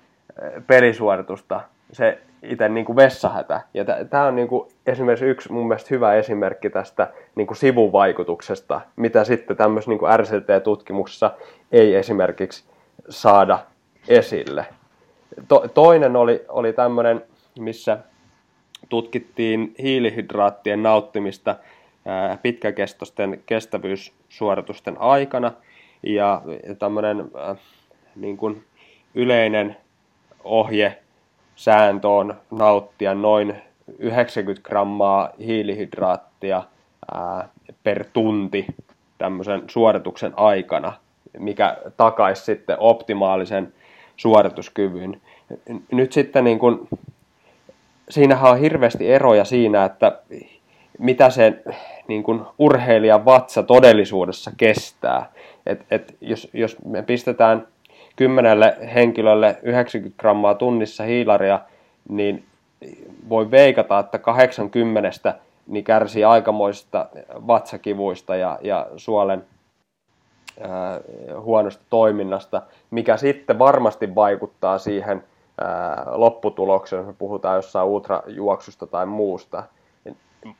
pelisuoritusta, 0.67 1.61
se 1.91 2.19
itse 2.43 2.69
niin 2.69 2.85
kuin 2.85 2.95
vessahätä. 2.95 3.61
Ja 3.73 3.85
tämä 4.09 4.25
on 4.25 4.35
niin 4.35 4.47
kuin 4.47 4.69
esimerkiksi 4.85 5.25
yksi 5.25 5.51
mun 5.51 5.67
mielestä 5.67 5.87
hyvä 5.91 6.13
esimerkki 6.13 6.69
tästä 6.69 7.07
niin 7.35 7.47
kuin 7.47 7.57
sivuvaikutuksesta, 7.57 8.81
mitä 8.95 9.23
sitten 9.23 9.57
tämmöisessä 9.57 9.91
niin 9.91 10.19
RCT-tutkimuksessa 10.19 11.31
ei 11.71 11.95
esimerkiksi 11.95 12.63
saada 13.09 13.59
esille. 14.07 14.65
To, 15.47 15.67
toinen 15.73 16.15
oli, 16.15 16.45
oli 16.47 16.73
tämmöinen, 16.73 17.23
missä 17.59 17.97
tutkittiin 18.89 19.75
hiilihydraattien 19.81 20.83
nauttimista 20.83 21.55
pitkäkestoisten 22.41 23.43
kestävyyssuoritusten 23.45 25.01
aikana. 25.01 25.51
Ja 26.03 26.41
tämmöinen 26.79 27.31
niin 28.15 28.37
kuin 28.37 28.63
yleinen 29.15 29.77
ohje 30.43 30.97
sääntö 31.55 32.09
on 32.09 32.35
nauttia 32.51 33.13
noin 33.13 33.55
90 33.99 34.69
grammaa 34.69 35.29
hiilihydraattia 35.39 36.63
per 37.83 38.05
tunti 38.13 38.65
tämmöisen 39.17 39.63
suorituksen 39.67 40.33
aikana, 40.35 40.93
mikä 41.39 41.77
takaisi 41.97 42.43
sitten 42.45 42.79
optimaalisen 42.79 43.73
suorituskyvyn. 44.17 45.21
Nyt 45.91 46.11
sitten 46.11 46.43
niin 46.43 46.59
kun, 46.59 46.87
siinähän 48.09 48.51
on 48.51 48.59
hirveästi 48.59 49.11
eroja 49.11 49.45
siinä, 49.45 49.85
että 49.85 50.19
mitä 50.99 51.29
se 51.29 51.63
niin 52.07 52.23
kun, 52.23 52.47
urheilijan 52.59 53.25
vatsa 53.25 53.63
todellisuudessa 53.63 54.51
kestää. 54.57 55.31
Et, 55.65 55.85
et 55.91 56.17
jos, 56.21 56.49
jos 56.53 56.77
me 56.85 57.01
pistetään 57.01 57.67
kymmenelle 58.15 58.77
henkilölle 58.95 59.57
90 59.63 60.21
grammaa 60.21 60.55
tunnissa 60.55 61.03
hiilaria, 61.03 61.59
niin 62.09 62.45
voi 63.29 63.51
veikata, 63.51 63.99
että 63.99 64.19
80 64.19 65.33
niin 65.67 65.83
kärsii 65.83 66.23
aikamoisista 66.23 67.09
vatsakivuista 67.47 68.35
ja, 68.35 68.59
ja 68.61 68.87
suolen 68.97 69.43
ää, 70.61 70.99
huonosta 71.39 71.83
toiminnasta, 71.89 72.61
mikä 72.91 73.17
sitten 73.17 73.59
varmasti 73.59 74.15
vaikuttaa 74.15 74.77
siihen 74.77 75.23
ää, 75.61 76.03
lopputulokseen, 76.11 76.97
jos 76.97 77.07
me 77.07 77.13
puhutaan 77.17 77.55
jossain 77.55 77.87
ultrajuoksusta 77.87 78.87
tai 78.87 79.05
muusta, 79.05 79.63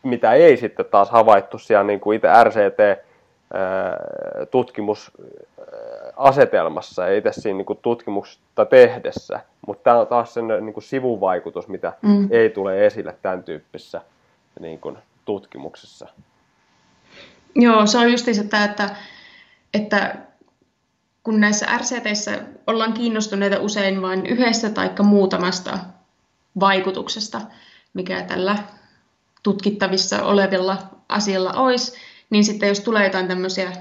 mitä 0.03 0.33
ei 0.33 0.57
sitten 0.57 0.85
taas 0.85 1.09
havaittu 1.09 1.57
siellä 1.57 1.83
niin 1.83 1.99
kuin 1.99 2.15
itse 2.15 2.27
RCT 2.43 3.05
tutkimusasetelmassa 4.51 7.07
ja 7.07 7.17
itse 7.17 7.31
siinä 7.31 7.57
niin 7.57 7.65
kuin 7.65 7.79
tutkimusta 7.81 8.65
tehdessä, 8.65 9.39
mutta 9.67 9.83
tämä 9.83 9.99
on 9.99 10.07
taas 10.07 10.33
sen 10.33 10.47
niin 10.47 10.73
kuin 10.73 10.83
sivuvaikutus, 10.83 11.67
mitä 11.67 11.93
mm. 12.01 12.27
ei 12.31 12.49
tule 12.49 12.85
esille 12.85 13.15
tämän 13.21 13.43
tyyppisessä 13.43 14.01
niin 14.59 14.79
kuin, 14.79 14.97
tutkimuksessa. 15.25 16.07
Joo, 17.55 17.85
se 17.85 17.97
on 17.97 18.11
just 18.11 18.25
sitä, 18.31 18.63
että, 18.63 18.89
että 19.73 20.15
kun 21.25 21.39
näissä 21.39 21.65
RCTissä 21.77 22.41
ollaan 22.67 22.93
kiinnostuneita 22.93 23.59
usein 23.59 24.01
vain 24.01 24.25
yhdestä 24.25 24.69
tai 24.69 24.91
muutamasta 25.03 25.79
vaikutuksesta, 26.59 27.41
mikä 27.93 28.21
tällä 28.21 28.57
tutkittavissa 29.43 30.23
olevilla 30.23 30.77
asialla 31.09 31.53
olisi, 31.53 31.97
niin 32.29 32.43
sitten 32.43 32.69
jos 32.69 32.79
tulee 32.79 33.03
jotain 33.03 33.27
tämmöisiä 33.27 33.71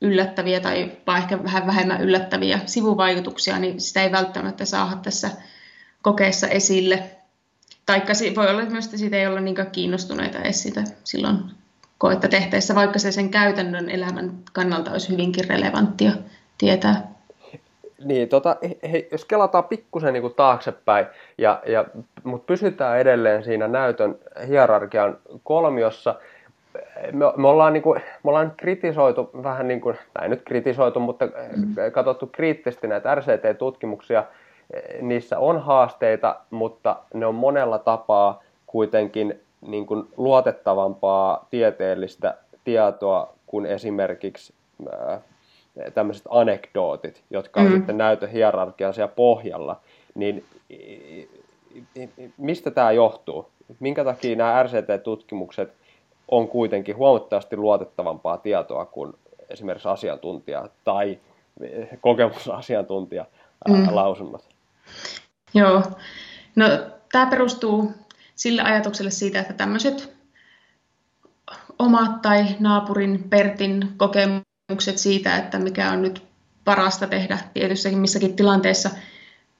yllättäviä 0.00 0.60
tai 0.60 0.92
ehkä 1.18 1.44
vähän 1.44 1.66
vähemmän 1.66 2.00
yllättäviä 2.00 2.60
sivuvaikutuksia, 2.66 3.58
niin 3.58 3.80
sitä 3.80 4.02
ei 4.02 4.12
välttämättä 4.12 4.64
saada 4.64 4.96
tässä 4.96 5.30
kokeessa 6.02 6.48
esille. 6.48 7.10
Taikka 7.86 8.12
voi 8.36 8.50
olla 8.50 8.64
myös, 8.64 8.84
että 8.84 8.96
siitä 8.96 9.16
ei 9.16 9.26
olla 9.26 9.40
niinkään 9.40 9.70
kiinnostuneita 9.70 10.38
edes 10.38 10.62
siitä 10.62 10.84
silloin 11.04 11.38
koetta 11.98 12.28
tehtäessä, 12.28 12.74
vaikka 12.74 12.98
se 12.98 13.12
sen 13.12 13.30
käytännön 13.30 13.90
elämän 13.90 14.38
kannalta 14.52 14.92
olisi 14.92 15.08
hyvinkin 15.08 15.48
relevanttia 15.48 16.12
tietää. 16.58 17.16
Niin, 18.04 18.28
tota, 18.28 18.56
he, 18.92 19.08
jos 19.12 19.24
kelataan 19.24 19.64
pikkusen 19.64 20.12
niin 20.12 20.34
taaksepäin, 20.36 21.06
ja, 21.38 21.62
ja, 21.66 21.84
mutta 22.24 22.46
pysytään 22.46 22.98
edelleen 22.98 23.44
siinä 23.44 23.68
näytön 23.68 24.18
hierarkian 24.48 25.18
kolmiossa, 25.44 26.14
me, 27.12 27.24
me, 27.36 27.48
ollaan, 27.48 27.72
niin 27.72 27.82
kuin, 27.82 28.02
me 28.22 28.30
ollaan 28.30 28.52
kritisoitu 28.56 29.30
vähän 29.42 29.68
niin 29.68 29.80
kuin, 29.80 29.96
tai 30.14 30.28
nyt 30.28 30.42
kritisoitu, 30.44 31.00
mutta 31.00 31.26
mm. 31.26 31.74
katsottu 31.92 32.26
kriittisesti 32.26 32.86
näitä 32.86 33.14
RCT-tutkimuksia. 33.14 34.24
Niissä 35.00 35.38
on 35.38 35.62
haasteita, 35.62 36.36
mutta 36.50 36.96
ne 37.14 37.26
on 37.26 37.34
monella 37.34 37.78
tapaa 37.78 38.42
kuitenkin 38.66 39.40
niin 39.60 39.86
kuin 39.86 40.08
luotettavampaa 40.16 41.46
tieteellistä 41.50 42.34
tietoa 42.64 43.32
kuin 43.46 43.66
esimerkiksi 43.66 44.52
ää, 44.90 45.20
tämmöiset 45.94 46.24
anekdootit, 46.30 47.22
jotka 47.30 47.60
on 47.60 47.66
mm. 47.66 47.76
sitten 47.76 47.98
näytön 47.98 48.30
hierarkiaisia 48.30 49.08
pohjalla. 49.08 49.80
Niin 50.14 50.44
mistä 52.36 52.70
tämä 52.70 52.92
johtuu? 52.92 53.50
Minkä 53.80 54.04
takia 54.04 54.36
nämä 54.36 54.62
RCT-tutkimukset– 54.62 55.72
on 56.28 56.48
kuitenkin 56.48 56.96
huomattavasti 56.96 57.56
luotettavampaa 57.56 58.38
tietoa 58.38 58.86
kuin 58.86 59.12
esimerkiksi 59.48 59.88
asiantuntija 59.88 60.68
tai 60.84 61.18
kokemusasiantuntija 62.00 63.26
mm. 63.68 63.86
lausunnot. 63.90 64.48
Joo, 65.54 65.82
no 66.56 66.66
tämä 67.12 67.26
perustuu 67.26 67.92
sille 68.34 68.62
ajatukselle 68.62 69.10
siitä, 69.10 69.40
että 69.40 69.52
tämmöiset 69.52 70.16
omat 71.78 72.22
tai 72.22 72.44
naapurin 72.60 73.24
Pertin 73.30 73.88
kokemukset 73.96 74.46
siitä, 74.96 75.36
että 75.36 75.58
mikä 75.58 75.90
on 75.90 76.02
nyt 76.02 76.22
parasta 76.64 77.06
tehdä 77.06 77.38
tietyssäkin 77.54 77.98
missäkin 77.98 78.36
tilanteessa, 78.36 78.90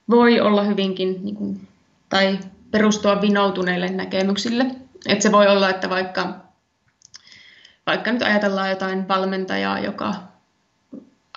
voi 0.09 0.39
olla 0.39 0.63
hyvinkin 0.63 1.19
niin 1.23 1.35
kuin, 1.35 1.67
tai 2.09 2.39
perustua 2.71 3.21
vinoutuneille 3.21 3.89
näkemyksille. 3.89 4.65
Et 5.07 5.21
se 5.21 5.31
voi 5.31 5.47
olla, 5.47 5.69
että 5.69 5.89
vaikka 5.89 6.47
vaikka 7.85 8.11
nyt 8.11 8.21
ajatellaan 8.21 8.69
jotain 8.69 9.07
valmentajaa, 9.07 9.79
joka 9.79 10.15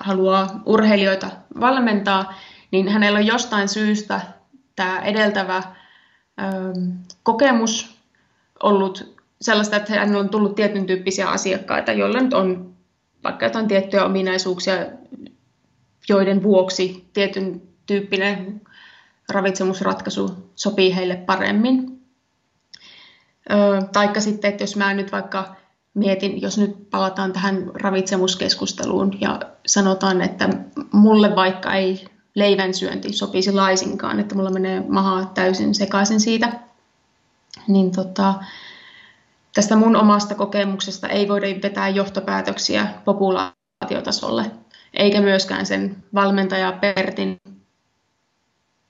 haluaa 0.01 0.63
urheilijoita 0.67 1.31
valmentaa, 1.61 2.35
niin 2.71 2.89
hänellä 2.89 3.19
on 3.19 3.27
jostain 3.27 3.69
syystä 3.69 4.21
tämä 4.77 5.01
edeltävä 5.01 5.57
ö, 5.57 5.63
kokemus 7.23 7.97
ollut 8.63 9.17
sellaista, 9.41 9.77
että 9.77 9.93
hänellä 9.93 10.21
on 10.21 10.29
tullut 10.29 10.55
tietyn 10.55 10.87
tyyppisiä 10.87 11.29
asiakkaita, 11.29 11.93
joilla 11.93 12.21
nyt 12.21 12.35
on 12.35 12.70
vaikka 13.25 13.47
jotain 13.47 13.69
tiettyjä 13.69 14.05
ominaisuuksia, 14.05 14.75
joiden 16.09 16.43
vuoksi 16.43 17.09
tietyn 17.13 17.63
tyyppinen 17.87 18.61
ravitsemusratkaisu 19.29 20.51
sopii 20.55 20.97
heille 20.97 21.17
paremmin. 21.17 22.03
Taikka 23.93 24.21
sitten, 24.21 24.51
että 24.51 24.63
jos 24.63 24.77
mä 24.77 24.95
nyt 24.95 25.13
vaikka 25.13 25.57
mietin, 25.95 26.43
jos 26.43 26.59
nyt 26.59 26.91
palataan 26.91 27.33
tähän 27.33 27.71
ravitsemuskeskusteluun 27.75 29.21
ja 29.21 29.41
sanotaan, 29.67 30.23
että 30.23 30.49
mulle 30.93 31.37
vaikka 31.37 31.75
ei 31.75 32.05
leivän 32.35 32.75
syönti 32.75 33.13
sopisi 33.13 33.53
laisinkaan, 33.53 34.21
että 34.21 34.35
mulla 34.35 34.51
menee 34.51 34.85
maha 34.89 35.25
täysin 35.25 35.75
sekaisin 35.75 36.21
siitä, 36.21 36.53
niin 37.69 37.93
tota, 37.93 38.35
tästä 39.55 39.77
mun 39.77 39.97
omasta 39.97 40.35
kokemuksesta 40.35 41.09
ei 41.09 41.29
voida 41.29 41.47
vetää 41.63 41.89
johtopäätöksiä 41.89 42.87
populaatiotasolle, 43.05 44.51
eikä 44.95 45.21
myöskään 45.21 45.67
sen 45.67 45.97
valmentaja 46.15 46.73
Pertin 46.73 47.41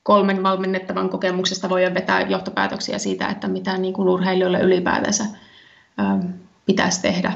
kolmen 0.03 0.43
valmennettavan 0.43 1.09
kokemuksesta 1.09 1.69
voi 1.69 1.95
vetää 1.95 2.21
johtopäätöksiä 2.21 2.99
siitä, 2.99 3.29
että 3.29 3.49
mitä 3.49 3.79
niin 3.79 3.95
kuin 3.95 4.09
urheilijoille 4.09 4.61
ylipäätänsä 4.61 5.25
ähm, 6.01 6.27
pitäisi 6.67 7.03
tehdä. 7.03 7.33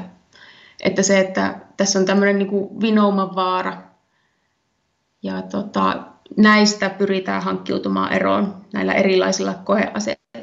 Että 0.83 1.03
se, 1.03 1.19
että 1.19 1.55
tässä 1.77 1.99
on 1.99 2.05
tämmöinen 2.05 2.37
niin 2.37 2.81
vinouman 2.81 3.35
vaara 3.35 3.81
ja 5.23 5.41
tota, 5.41 6.03
näistä 6.37 6.89
pyritään 6.89 7.43
hankkiutumaan 7.43 8.13
eroon 8.13 8.65
näillä 8.73 8.93
erilaisilla 8.93 9.53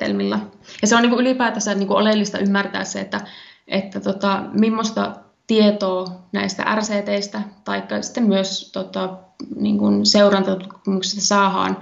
koeasetelmilla. 0.02 0.38
Ja 0.82 0.88
se 0.88 0.96
on 0.96 1.02
niin 1.02 1.10
kuin 1.10 1.20
ylipäätänsä 1.20 1.74
niin 1.74 1.88
kuin 1.88 1.98
oleellista 1.98 2.38
ymmärtää 2.38 2.84
se, 2.84 3.00
että, 3.00 3.20
että 3.68 4.00
tota, 4.00 4.42
millaista 4.52 5.16
tietoa 5.46 6.06
näistä 6.32 6.64
RCTistä 6.74 7.42
tai 7.64 7.82
sitten 8.00 8.24
myös 8.24 8.72
tota, 8.72 9.18
niin 9.56 9.78
kuin 9.78 10.06
seurantatutkimuksista 10.06 11.20
saadaan, 11.20 11.76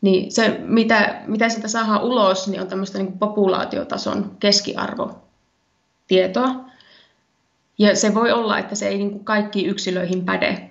niin 0.00 0.32
se, 0.32 0.60
mitä, 0.64 1.22
mitä 1.26 1.48
sitä 1.48 1.68
saadaan 1.68 2.02
ulos, 2.02 2.48
niin 2.48 2.60
on 2.60 2.68
tämmöistä 2.68 2.98
niin 2.98 3.06
kuin 3.06 3.18
populaatiotason 3.18 4.36
keskiarvo 4.40 5.10
tietoa. 6.06 6.68
Ja 7.78 7.96
se 7.96 8.14
voi 8.14 8.32
olla, 8.32 8.58
että 8.58 8.74
se 8.74 8.88
ei 8.88 8.98
niin 8.98 9.10
kuin 9.10 9.24
kaikkiin 9.24 9.70
yksilöihin 9.70 10.24
päde. 10.24 10.67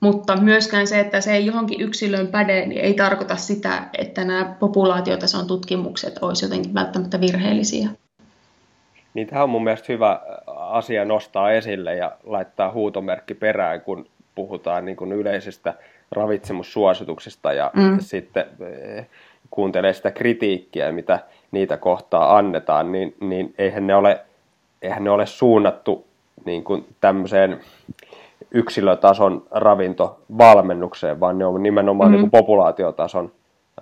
Mutta 0.00 0.36
myöskään 0.36 0.86
se, 0.86 1.00
että 1.00 1.20
se 1.20 1.32
ei 1.32 1.46
johonkin 1.46 1.80
yksilöön 1.80 2.26
päde, 2.26 2.66
niin 2.66 2.80
ei 2.80 2.94
tarkoita 2.94 3.36
sitä, 3.36 3.82
että 3.98 4.24
nämä 4.24 4.56
populaatiotason 4.58 5.46
tutkimukset 5.46 6.18
olisi 6.22 6.44
jotenkin 6.44 6.74
välttämättä 6.74 7.20
virheellisiä. 7.20 7.88
Niin 9.14 9.26
tämä 9.26 9.42
on 9.42 9.50
mun 9.50 9.64
mielestä 9.64 9.92
hyvä 9.92 10.20
asia 10.46 11.04
nostaa 11.04 11.52
esille 11.52 11.94
ja 11.94 12.12
laittaa 12.24 12.72
huutomerkki 12.72 13.34
perään, 13.34 13.80
kun 13.80 14.06
puhutaan 14.34 14.84
niin 14.84 14.96
kuin 14.96 15.12
yleisistä 15.12 15.74
ravitsemussuosituksista 16.10 17.52
ja 17.52 17.70
mm. 17.74 18.00
sitten 18.00 18.46
eh, 18.60 19.06
kuuntelee 19.50 19.92
sitä 19.92 20.10
kritiikkiä, 20.10 20.92
mitä 20.92 21.18
niitä 21.50 21.76
kohtaa 21.76 22.36
annetaan, 22.36 22.92
niin, 22.92 23.14
niin 23.20 23.54
eihän, 23.58 23.86
ne 23.86 23.94
ole, 23.94 24.20
eihän 24.82 25.04
ne 25.04 25.10
ole 25.10 25.26
suunnattu 25.26 26.06
niin 26.44 26.64
kuin 26.64 26.86
tämmöiseen 27.00 27.60
yksilötason 28.50 29.46
ravintovalmennukseen, 29.50 31.20
vaan 31.20 31.38
ne 31.38 31.46
on 31.46 31.62
nimenomaan 31.62 32.10
mm. 32.10 32.12
niin 32.12 32.20
kuin 32.20 32.30
populaatiotason 32.30 33.32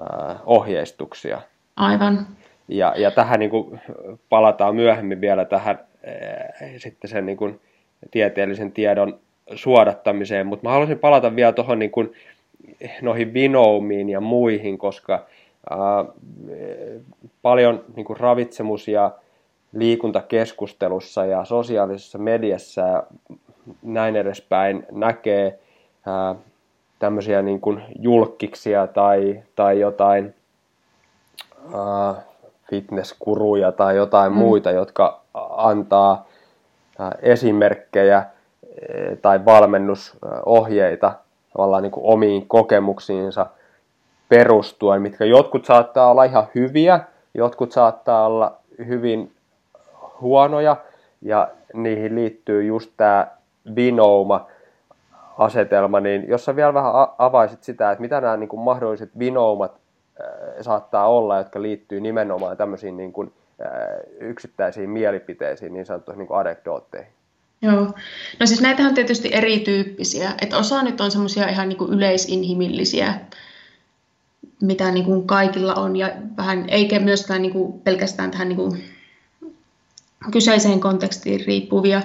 äh, 0.00 0.36
ohjeistuksia. 0.46 1.40
Aivan. 1.76 2.26
Ja, 2.68 2.94
ja 2.96 3.10
tähän 3.10 3.40
niin 3.40 3.50
kuin 3.50 3.80
palataan 4.28 4.76
myöhemmin 4.76 5.20
vielä 5.20 5.44
tähän 5.44 5.78
äh, 6.08 6.70
sitten 6.76 7.10
sen 7.10 7.26
niin 7.26 7.38
kuin 7.38 7.60
tieteellisen 8.10 8.72
tiedon 8.72 9.18
suodattamiseen, 9.54 10.46
mutta 10.46 10.62
mä 10.62 10.70
haluaisin 10.70 10.98
palata 10.98 11.36
vielä 11.36 11.52
tuohon 11.52 11.78
niin 11.78 11.90
kuin, 11.90 12.12
noihin 13.02 13.34
vinoumiin 13.34 14.08
ja 14.08 14.20
muihin, 14.20 14.78
koska 14.78 15.26
ää, 15.70 16.04
paljon 17.42 17.84
niin 17.96 18.06
kuin 18.06 18.16
ravitsemus- 18.16 18.88
ja 18.88 19.10
liikuntakeskustelussa 19.72 21.24
ja 21.24 21.44
sosiaalisessa 21.44 22.18
mediassa 22.18 22.80
ja 22.80 23.02
näin 23.82 24.16
edespäin 24.16 24.86
näkee 24.92 25.58
ää, 26.06 26.34
tämmöisiä 26.98 27.42
niin 27.42 27.60
kuin 27.60 27.82
julkkiksia 27.98 28.86
tai, 28.86 29.42
tai 29.56 29.80
jotain 29.80 30.34
ää, 31.74 32.14
fitnesskuruja 32.70 33.72
tai 33.72 33.96
jotain 33.96 34.32
mm. 34.32 34.38
muita, 34.38 34.70
jotka 34.70 35.20
antaa 35.56 36.26
ää, 36.98 37.12
esimerkkejä 37.22 38.24
tai 39.22 39.44
valmennusohjeita 39.44 41.12
tavallaan 41.52 41.82
niin 41.82 41.90
kuin 41.90 42.06
omiin 42.06 42.48
kokemuksiinsa 42.48 43.46
perustuen, 44.28 45.02
mitkä 45.02 45.24
jotkut 45.24 45.64
saattaa 45.64 46.10
olla 46.10 46.24
ihan 46.24 46.46
hyviä, 46.54 47.00
jotkut 47.34 47.72
saattaa 47.72 48.26
olla 48.26 48.56
hyvin 48.86 49.32
huonoja, 50.20 50.76
ja 51.22 51.48
niihin 51.74 52.14
liittyy 52.14 52.64
just 52.64 52.90
tämä 52.96 53.26
vinouma 53.74 54.46
asetelma, 55.38 56.00
niin 56.00 56.28
jos 56.28 56.44
sä 56.44 56.56
vielä 56.56 56.74
vähän 56.74 56.92
avaisit 57.18 57.64
sitä, 57.64 57.90
että 57.90 58.02
mitä 58.02 58.20
nämä 58.20 58.36
niin 58.36 58.48
kuin 58.48 58.60
mahdolliset 58.60 59.18
vinoumat 59.18 59.80
saattaa 60.60 61.08
olla, 61.08 61.38
jotka 61.38 61.62
liittyy 61.62 62.00
nimenomaan 62.00 62.56
tämmöisiin 62.56 62.96
niin 62.96 63.12
kuin, 63.12 63.32
yksittäisiin 64.20 64.90
mielipiteisiin, 64.90 65.72
niin 65.72 65.86
sanottuihin 65.86 66.18
niin 66.18 66.38
anekdootteihin. 66.38 67.12
Joo. 67.62 67.84
No 68.40 68.46
siis 68.46 68.60
näitähän 68.60 68.90
on 68.90 68.94
tietysti 68.94 69.30
erityyppisiä. 69.32 70.30
Että 70.42 70.56
osa 70.56 70.82
nyt 70.82 71.00
on 71.00 71.10
semmoisia 71.10 71.48
ihan 71.48 71.68
niin 71.68 71.78
kuin 71.78 71.92
yleisinhimillisiä, 71.92 73.14
mitä 74.62 74.90
niin 74.90 75.04
kuin 75.04 75.26
kaikilla 75.26 75.74
on, 75.74 75.96
ja 75.96 76.08
vähän, 76.36 76.64
eikä 76.68 76.98
myöskään 76.98 77.42
niin 77.42 77.52
kuin 77.52 77.80
pelkästään 77.80 78.30
tähän 78.30 78.48
niin 78.48 78.56
kuin 78.56 78.84
kyseiseen 80.32 80.80
kontekstiin 80.80 81.46
riippuvia. 81.46 82.02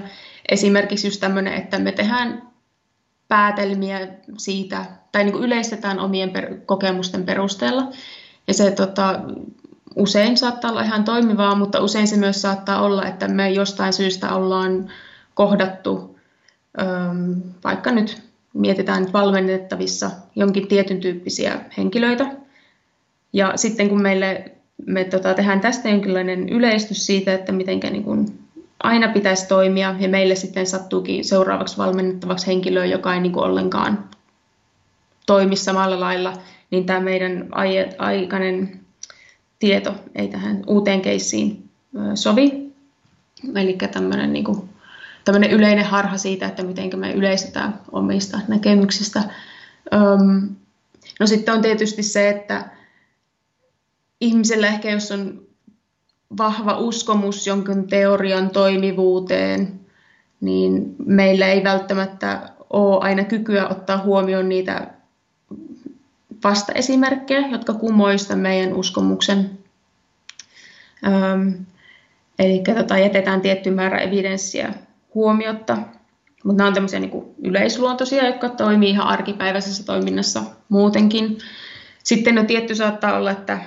Esimerkiksi 0.50 1.08
just 1.08 1.20
tämmöinen, 1.20 1.54
että 1.54 1.80
me 1.80 1.92
tehdään 1.92 2.52
päätelmiä 3.28 4.08
siitä, 4.38 4.86
tai 5.12 5.24
niin 5.24 5.34
kuin 5.34 5.44
yleistetään 5.44 6.00
omien 6.00 6.30
per- 6.30 6.56
kokemusten 6.66 7.24
perusteella. 7.24 7.92
Ja 8.48 8.54
se 8.54 8.72
tota, 8.72 9.20
usein 9.96 10.38
saattaa 10.38 10.72
olla 10.72 10.82
ihan 10.82 11.04
toimivaa, 11.04 11.56
mutta 11.56 11.82
usein 11.82 12.08
se 12.08 12.18
myös 12.18 12.42
saattaa 12.42 12.82
olla, 12.82 13.06
että 13.06 13.28
me 13.28 13.50
jostain 13.50 13.94
syystä 13.94 14.36
ollaan 14.36 14.92
kohdattu, 15.34 16.20
vaikka 17.64 17.92
nyt 17.92 18.22
mietitään 18.54 19.04
nyt 19.04 19.14
valmennettavissa 19.14 20.12
jonkin 20.36 20.68
tietyn 20.68 21.00
tyyppisiä 21.00 21.60
henkilöitä. 21.78 22.26
Ja 23.34 23.54
sitten 23.56 23.90
kun 23.90 24.02
meille, 24.02 24.52
me 24.86 25.04
tota, 25.04 25.34
tehdään 25.34 25.62
tästä 25.62 25.90
jonkinlainen 25.90 26.50
yleistys 26.50 27.06
siitä, 27.06 27.34
että 27.34 27.52
miten 27.52 27.80
niin 27.80 28.41
aina 28.84 29.08
pitäisi 29.08 29.48
toimia, 29.48 29.96
ja 30.00 30.10
meille 30.10 30.36
sitten 30.36 30.68
sattuukin 30.68 31.26
seuraavaksi 31.26 31.78
valmennettavaksi 31.78 32.48
henkilöä, 32.48 32.86
joka 32.86 33.14
ei 33.14 33.20
niin 33.20 33.32
kuin 33.32 33.44
ollenkaan 33.44 34.10
toimi 35.26 35.56
samalla 35.56 36.00
lailla, 36.00 36.34
niin 36.72 36.86
tämä 36.86 37.00
meidän 37.00 37.50
aikainen 37.98 38.80
tieto 39.60 39.96
ei 40.16 40.28
tähän 40.28 40.64
uuteen 40.68 41.02
keissiin 41.02 41.70
sovi. 42.16 42.72
Eli 43.56 43.78
tämmöinen 43.92 44.34
niin 44.34 44.46
kuin 44.46 44.70
tämmöinen 45.26 45.52
yleinen 45.52 45.86
harha 45.86 46.18
siitä, 46.18 46.48
että 46.48 46.64
miten 46.64 47.00
me 47.00 47.14
yleistetään 47.14 47.80
omista 47.92 48.40
näkemyksistä. 48.48 49.24
Öm, 49.94 50.50
no 51.20 51.28
sitten 51.28 51.54
on 51.54 51.62
tietysti 51.62 52.04
se, 52.04 52.30
että 52.30 52.70
ihmisellä 54.22 54.68
ehkä 54.68 54.90
jos 54.90 55.12
on 55.12 55.51
vahva 56.38 56.78
uskomus 56.78 57.48
jonkin 57.48 57.88
teorian 57.88 58.50
toimivuuteen, 58.50 59.80
niin 60.42 60.96
meillä 61.06 61.48
ei 61.48 61.64
välttämättä 61.64 62.50
ole 62.70 63.02
aina 63.02 63.24
kykyä 63.24 63.68
ottaa 63.68 63.98
huomioon 63.98 64.50
niitä 64.50 64.88
vastaesimerkkejä, 66.44 67.48
jotka 67.48 67.74
kumoista 67.74 68.36
meidän 68.36 68.74
uskomuksen. 68.74 69.60
Öm, 71.06 71.54
eli 72.40 72.62
tota, 72.76 72.98
jätetään 72.98 73.42
tietty 73.42 73.72
määrä 73.72 73.98
evidenssiä 73.98 74.74
huomiotta. 75.16 75.78
Mutta 76.44 76.58
nämä 76.58 76.68
on 76.68 76.74
tämmöisiä 76.74 77.00
niin 77.00 77.36
yleisluontoisia, 77.44 78.28
jotka 78.28 78.50
toimii 78.50 78.90
ihan 78.90 79.08
arkipäiväisessä 79.08 79.86
toiminnassa 79.86 80.44
muutenkin. 80.70 81.38
Sitten 82.04 82.36
no 82.36 82.44
tietty 82.44 82.76
saattaa 82.76 83.18
olla, 83.18 83.32
että 83.32 83.60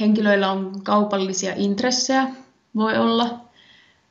henkilöillä 0.00 0.50
on 0.50 0.82
kaupallisia 0.82 1.52
intressejä, 1.56 2.26
voi 2.76 2.98
olla, 2.98 3.40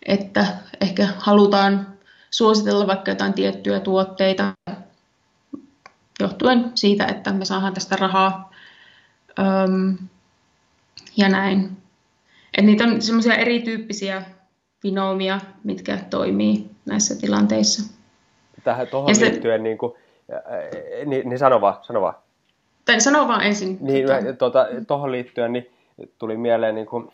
että 0.06 0.46
ehkä 0.82 1.08
halutaan 1.18 1.88
suositella 2.32 2.88
vaikka 2.88 3.12
jotain 3.12 3.34
tiettyjä 3.34 3.80
tuotteita 3.80 4.54
johtuen 6.20 6.72
siitä, 6.76 7.06
että 7.06 7.34
me 7.34 7.46
saadaan 7.46 7.74
tästä 7.74 7.96
rahaa 7.96 8.52
öm, 9.40 9.98
ja 11.18 11.30
näin. 11.30 11.78
Et 12.58 12.66
niitä 12.66 12.84
on 12.84 13.02
semmoisia 13.02 13.36
erityyppisiä 13.36 14.24
vinoumia, 14.84 15.40
mitkä 15.64 15.98
toimii 16.10 16.70
näissä 16.86 17.16
tilanteissa. 17.16 17.94
Tähän 18.64 18.88
tuohon 18.88 19.16
se, 19.16 19.26
liittyen, 19.26 19.64
niin, 19.64 19.78
kuin, 19.78 19.94
niin, 21.06 21.30
niin 21.30 21.40
sano 21.40 21.62
vaan, 21.62 21.76
sano 21.82 22.02
vaan. 22.02 22.16
Tai 22.86 23.02
sano 23.02 23.28
vaan 23.28 23.42
ensin. 23.42 23.78
Niin, 23.82 24.08
tuota, 24.40 24.68
tuohon 24.88 25.12
liittyen 25.12 25.54
niin 25.54 25.75
tuli 26.18 26.38
mieleen 26.38 26.76
niin 26.76 26.88
kuin, 26.88 27.10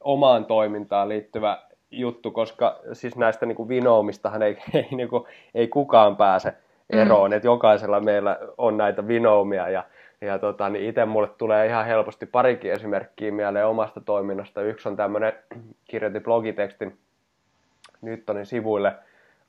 omaan 0.00 0.44
toimintaan 0.44 1.08
liittyvä 1.08 1.58
juttu, 1.90 2.30
koska 2.30 2.80
siis 2.92 3.16
näistä 3.16 3.46
niin 3.46 3.56
kuin 3.56 3.68
vinoumistahan 3.68 4.42
ei, 4.42 4.58
ei, 4.74 4.88
niin 4.90 5.08
kuin, 5.08 5.24
ei 5.54 5.68
kukaan 5.68 6.16
pääse 6.16 6.54
eroon, 6.90 7.30
mm. 7.30 7.36
että 7.36 7.46
jokaisella 7.46 8.00
meillä 8.00 8.38
on 8.58 8.76
näitä 8.76 9.08
vinoumia 9.08 9.68
ja 9.68 9.84
ja 10.20 10.38
tota, 10.38 10.68
niin 10.68 10.88
itse 10.88 11.04
mulle 11.04 11.28
tulee 11.28 11.66
ihan 11.66 11.86
helposti 11.86 12.26
parikin 12.26 12.72
esimerkkiä 12.72 13.32
mieleen 13.32 13.66
omasta 13.66 14.00
toiminnasta. 14.00 14.62
Yksi 14.62 14.88
on 14.88 14.96
tämmöinen, 14.96 15.32
kirjoitin 15.90 16.22
blogitekstin 16.22 16.98
Newtonin 18.02 18.46
sivuille 18.46 18.92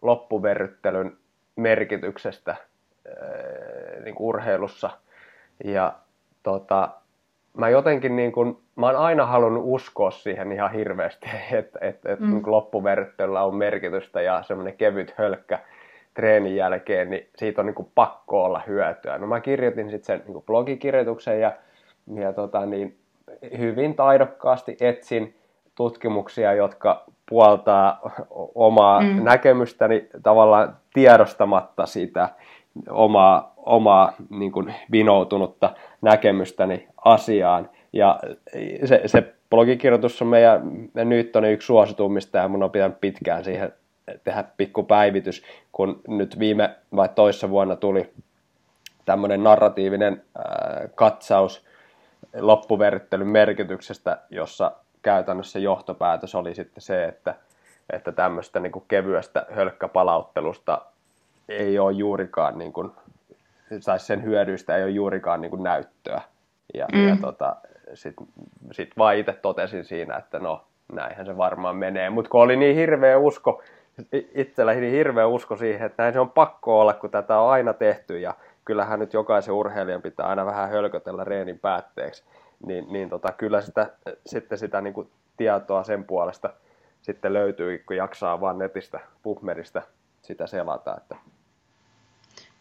loppuverryttelyn 0.02 1.18
merkityksestä 1.56 2.52
ää, 2.52 4.00
niin 4.04 4.16
kuin 4.16 4.28
urheilussa. 4.28 4.90
Ja 5.64 5.94
tota, 6.44 6.90
mä 7.56 7.70
jotenkin 7.70 8.16
niin 8.16 8.32
kuin, 8.32 8.58
mä 8.76 8.86
oon 8.86 8.96
aina 8.96 9.26
halunnut 9.26 9.64
uskoa 9.66 10.12
siihen 10.12 10.52
ihan 10.52 10.72
hirveästi, 10.72 11.30
että, 11.52 11.80
että, 11.82 12.14
että 12.14 12.26
mm. 12.26 12.34
niin 12.34 12.52
loppuverryttelyllä 12.52 13.44
on 13.44 13.56
merkitystä 13.56 14.22
ja 14.22 14.44
semmoinen 14.44 14.78
kevyt 14.78 15.14
hölkkä 15.18 15.60
treenin 16.14 16.56
jälkeen, 16.56 17.10
niin 17.10 17.30
siitä 17.36 17.62
on 17.62 17.66
niin 17.66 17.76
kuin 17.76 17.92
pakko 17.96 18.44
olla 18.44 18.62
hyötyä. 18.68 19.18
No 19.18 19.28
mä 19.28 19.40
kirjoitin 19.40 19.90
sitten 19.90 20.06
sen 20.06 20.26
niin 20.26 20.34
kuin 20.34 20.46
blogikirjoituksen 20.46 21.42
ja, 21.42 21.52
ja 22.16 22.34
tota, 22.34 22.66
niin 22.66 22.98
hyvin 23.58 23.96
taidokkaasti 23.96 24.78
etsin 24.80 25.36
tutkimuksia, 25.76 26.54
jotka 26.54 27.04
puoltaa 27.30 28.00
omaa 28.56 29.02
mm. 29.02 29.24
näkemystäni 29.24 30.08
tavallaan 30.24 30.78
tiedostamatta 30.94 31.86
sitä 31.86 32.30
omaa, 32.90 33.54
omaa 33.58 34.14
niin 34.30 34.52
kuin 34.52 34.76
vinoutunutta 34.92 35.74
näkemystäni 36.02 36.88
asiaan. 37.06 37.70
Ja 37.94 38.20
se, 38.86 39.02
se 39.06 39.34
blogikirjoitus 39.50 40.22
on 40.22 40.28
meidän, 40.28 40.62
nyt 40.94 41.36
on 41.36 41.46
yksi 41.46 41.66
suosituimmista 41.66 42.38
ja 42.38 42.48
mun 42.48 42.64
on 42.64 42.72
pitänyt 42.72 43.02
pitkään 43.02 43.44
siihen 43.44 43.74
tehdä 44.24 44.44
pikku 44.58 44.84
päivitys, 44.84 45.44
kun 45.72 46.02
nyt 46.08 46.40
viime 46.40 46.76
vai 46.96 47.10
toissa 47.16 47.50
vuonna 47.50 47.76
tuli 47.76 48.14
tämmöinen 49.06 49.44
narratiivinen 49.44 50.24
ää, 50.38 50.88
katsaus 50.96 51.66
loppuverryttelyn 52.40 53.28
merkityksestä, 53.28 54.18
jossa 54.30 54.72
käytännössä 55.02 55.60
johtopäätös 55.60 56.36
oli 56.36 56.56
sitten 56.56 56.82
se, 56.82 57.06
että, 57.06 57.36
että 57.90 58.12
tämmöistä 58.12 58.60
niin 58.60 58.72
kuin 58.72 58.86
kevyestä 58.88 59.46
hölkkäpalauttelusta 59.52 60.82
ei 61.50 61.80
ole 61.80 61.92
juurikaan, 61.92 62.58
niin 62.58 62.74
kuin, 62.74 62.92
tai 63.86 64.00
sen 64.00 64.24
hyödyistä 64.24 64.76
ei 64.76 64.84
ole 64.84 64.92
juurikaan 64.92 65.42
niin 65.42 65.50
kuin 65.50 65.64
näyttöä. 65.64 66.22
Ja, 66.74 66.88
mm. 66.94 67.08
ja 67.08 67.18
tota, 67.22 67.56
sitten 67.94 68.28
sit 68.72 68.92
vaan 68.98 69.16
itse 69.16 69.34
totesin 69.34 69.86
siinä, 69.86 70.18
että 70.18 70.40
no, 70.40 70.66
näinhän 70.94 71.26
se 71.26 71.38
varmaan 71.38 71.76
menee. 71.76 72.10
Mutta 72.10 72.30
kun 72.30 72.42
oli 72.42 72.56
niin 72.56 72.76
hirveä 72.76 73.18
usko, 73.18 73.64
itsellä 74.34 74.74
niin 74.74 74.94
hirveä 74.94 75.28
usko 75.28 75.58
siihen, 75.58 75.86
että 75.86 76.04
näin 76.04 76.14
se 76.14 76.20
on 76.20 76.32
pakko 76.32 76.80
olla, 76.80 76.94
kun 76.94 77.10
tätä 77.10 77.40
on 77.40 77.52
aina 77.52 77.74
tehty 77.74 78.20
ja 78.20 78.34
kyllähän 78.66 79.00
nyt 79.00 79.14
jokaisen 79.14 79.54
urheilijan 79.54 80.02
pitää 80.02 80.28
aina 80.28 80.46
vähän 80.46 80.70
hölkötellä 80.70 81.24
reenin 81.24 81.60
päätteeksi, 81.60 82.24
niin, 82.66 82.86
niin 82.94 83.10
tota, 83.10 83.32
kyllä 83.32 83.62
sitä, 83.62 83.90
sitten 84.26 84.58
sitä 84.58 84.82
niin 84.82 84.94
kuin 84.94 85.10
tietoa 85.38 85.84
sen 85.84 86.04
puolesta 86.04 86.50
sitten 87.02 87.34
löytyy, 87.34 87.84
kun 87.88 87.96
jaksaa 87.96 88.42
vaan 88.42 88.58
netistä, 88.58 89.00
PubMedistä 89.24 89.82
sitä 90.22 90.48
selata. 90.48 90.98
Että... 90.98 91.16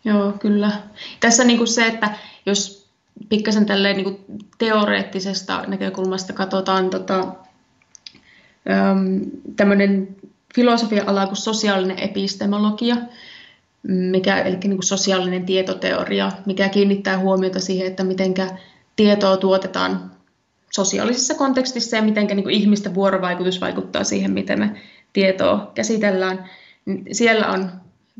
Joo, 0.04 0.32
kyllä. 0.32 0.72
Tässä 1.20 1.44
niin 1.44 1.58
kuin 1.58 1.68
se, 1.68 1.86
että 1.86 2.14
jos 2.46 2.88
pikkasen 3.28 3.66
tälleen 3.66 3.96
niin 3.96 4.04
kuin 4.04 4.24
teoreettisesta 4.58 5.64
näkökulmasta 5.66 6.32
katsotaan 6.32 6.90
tota, 6.90 7.34
tämmöinen 9.56 10.16
filosofia-ala 10.54 11.26
kuin 11.26 11.36
sosiaalinen 11.36 11.98
epistemologia, 11.98 12.96
mikä, 13.82 14.38
eli 14.38 14.56
niin 14.56 14.76
kuin 14.76 14.82
sosiaalinen 14.82 15.46
tietoteoria, 15.46 16.32
mikä 16.46 16.68
kiinnittää 16.68 17.18
huomiota 17.18 17.60
siihen, 17.60 17.86
että 17.86 18.04
miten 18.04 18.34
tietoa 18.96 19.36
tuotetaan 19.36 20.10
sosiaalisessa 20.70 21.34
kontekstissa 21.34 21.96
ja 21.96 22.02
miten 22.02 22.26
niin 22.26 22.50
ihmisten 22.50 22.94
vuorovaikutus 22.94 23.60
vaikuttaa 23.60 24.04
siihen, 24.04 24.30
miten 24.30 24.58
me 24.58 24.80
tietoa 25.12 25.72
käsitellään. 25.74 26.50
Siellä 27.12 27.46
on 27.46 27.70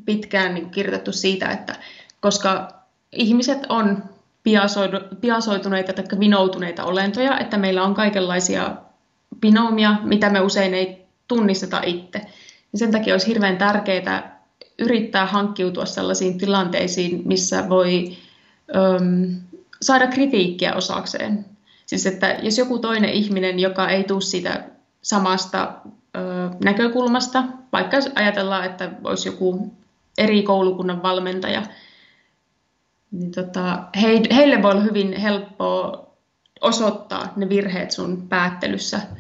pitkään 0.05 0.55
niin 0.55 0.70
kirjoitettu 0.70 1.12
siitä, 1.12 1.49
että 1.49 1.74
koska 2.20 2.68
ihmiset 3.12 3.59
on 3.68 4.05
piasoituneita 5.20 5.92
tai 5.92 6.20
vinoutuneita 6.20 6.84
olentoja, 6.84 7.38
että 7.38 7.57
meillä 7.57 7.84
on 7.84 7.95
kaikenlaisia 7.95 8.76
binoomia, 9.40 9.97
mitä 10.03 10.30
me 10.30 10.40
usein 10.40 10.74
ei 10.74 11.05
tunnisteta 11.28 11.80
itse. 11.84 12.20
Ja 12.72 12.78
sen 12.78 12.92
takia 12.92 13.14
olisi 13.14 13.26
hirveän 13.26 13.57
tärkeää 13.57 14.45
yrittää 14.78 15.26
hankkiutua 15.26 15.86
sellaisiin 15.86 16.38
tilanteisiin, 16.38 17.22
missä 17.24 17.68
voi 17.68 18.16
öm, 18.76 19.36
saada 19.82 20.07
kritiikkiä 20.07 20.74
osakseen. 20.74 21.45
Siis 21.86 22.07
että 22.07 22.36
jos 22.42 22.59
joku 22.59 22.78
toinen 22.78 23.11
ihminen, 23.11 23.61
joka 23.61 23.88
ei 23.88 24.05
tule 24.05 24.20
siitä 24.20 24.64
samasta 25.03 25.72
ö, 26.16 26.20
näkökulmasta, 26.64 27.45
vaikka 27.72 27.97
ajatellaan, 28.14 28.64
että 28.64 28.90
olisi 29.05 29.28
joku 29.28 29.72
eri 30.18 30.42
koulukunnan 30.42 31.02
valmentaja, 31.02 31.62
niin 33.10 33.30
tota, 33.30 33.84
he, 34.02 34.08
heille 34.34 34.62
voi 34.62 34.70
olla 34.70 34.82
hyvin 34.82 35.12
helppoa 35.12 36.06
osoittaa 36.60 37.32
ne 37.36 37.48
virheet 37.48 37.90
sun 37.90 38.28
päättelyssä– 38.28 39.00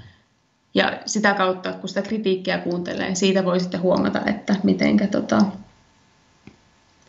ja 0.74 0.92
sitä 1.06 1.34
kautta, 1.34 1.72
kun 1.72 1.88
sitä 1.88 2.02
kritiikkiä 2.02 2.58
kuuntelee, 2.58 3.06
niin 3.06 3.16
siitä 3.16 3.44
voi 3.44 3.60
sitten 3.60 3.82
huomata, 3.82 4.20
että 4.26 4.54
miten 4.62 5.08
tota, 5.10 5.38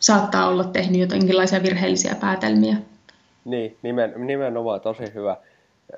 saattaa 0.00 0.48
olla 0.48 0.64
tehnyt 0.64 1.00
jotenkinlaisia 1.00 1.62
virheellisiä 1.62 2.14
päätelmiä. 2.20 2.76
Niin, 3.44 3.76
nimen, 3.82 4.12
nimenomaan 4.16 4.80
tosi 4.80 5.04
hyvä 5.14 5.36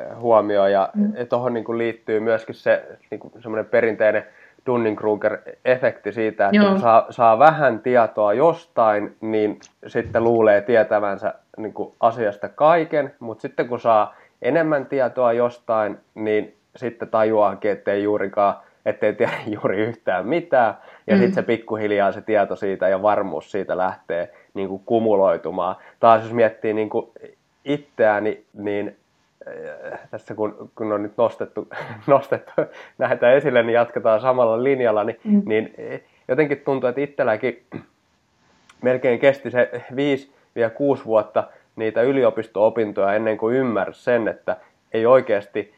eh, 0.00 0.16
huomio. 0.16 0.66
Ja 0.66 0.90
mm. 0.94 1.12
tuohon 1.28 1.54
niin 1.54 1.78
liittyy 1.78 2.20
myöskin 2.20 2.54
se 2.54 2.98
niin 3.10 3.20
semmoinen 3.42 3.70
perinteinen 3.70 4.24
Dunning-Kruger-efekti 4.66 6.12
siitä, 6.12 6.46
että 6.46 6.56
Joo. 6.56 6.70
kun 6.70 6.80
saa, 6.80 7.06
saa 7.10 7.38
vähän 7.38 7.80
tietoa 7.80 8.32
jostain, 8.32 9.16
niin 9.20 9.58
sitten 9.86 10.24
luulee 10.24 10.60
tietävänsä 10.60 11.34
niin 11.56 11.72
kuin 11.72 11.94
asiasta 12.00 12.48
kaiken, 12.48 13.14
mutta 13.20 13.42
sitten 13.42 13.68
kun 13.68 13.80
saa 13.80 14.16
enemmän 14.42 14.86
tietoa 14.86 15.32
jostain, 15.32 15.98
niin 16.14 16.56
sitten 16.76 17.08
tajuaakin, 17.08 17.70
ettei 17.70 18.02
juurikaan, 18.02 18.54
ettei 18.86 19.12
tiedä 19.14 19.32
juuri 19.54 19.78
yhtään 19.78 20.26
mitään. 20.26 20.74
Ja 21.06 21.14
mm. 21.14 21.18
sitten 21.18 21.34
se 21.34 21.42
pikkuhiljaa 21.42 22.12
se 22.12 22.20
tieto 22.20 22.56
siitä 22.56 22.88
ja 22.88 23.02
varmuus 23.02 23.50
siitä 23.50 23.76
lähtee 23.76 24.32
niin 24.54 24.68
kuin 24.68 24.82
kumuloitumaan. 24.86 25.76
Taas 26.00 26.22
jos 26.22 26.32
miettii 26.32 26.74
niin 26.74 26.90
kuin 26.90 27.10
itseäni, 27.64 28.44
niin 28.54 28.96
tässä 30.10 30.34
kun, 30.34 30.70
kun 30.74 30.92
on 30.92 31.02
nyt 31.02 31.16
nostettu, 31.16 31.68
nostettu 32.06 32.52
näitä 32.98 33.32
esille, 33.32 33.62
niin 33.62 33.74
jatketaan 33.74 34.20
samalla 34.20 34.64
linjalla, 34.64 35.04
niin, 35.04 35.20
mm. 35.24 35.42
niin 35.44 35.74
jotenkin 36.28 36.62
tuntuu, 36.64 36.88
että 36.88 37.00
itselläkin 37.00 37.66
melkein 38.82 39.18
kesti 39.18 39.50
se 39.50 39.70
5-6 41.00 41.04
vuotta 41.04 41.44
niitä 41.76 42.02
yliopisto-opintoja 42.02 43.14
ennen 43.14 43.38
kuin 43.38 43.56
ymmärsi 43.56 44.04
sen, 44.04 44.28
että 44.28 44.56
ei 44.92 45.06
oikeasti 45.06 45.74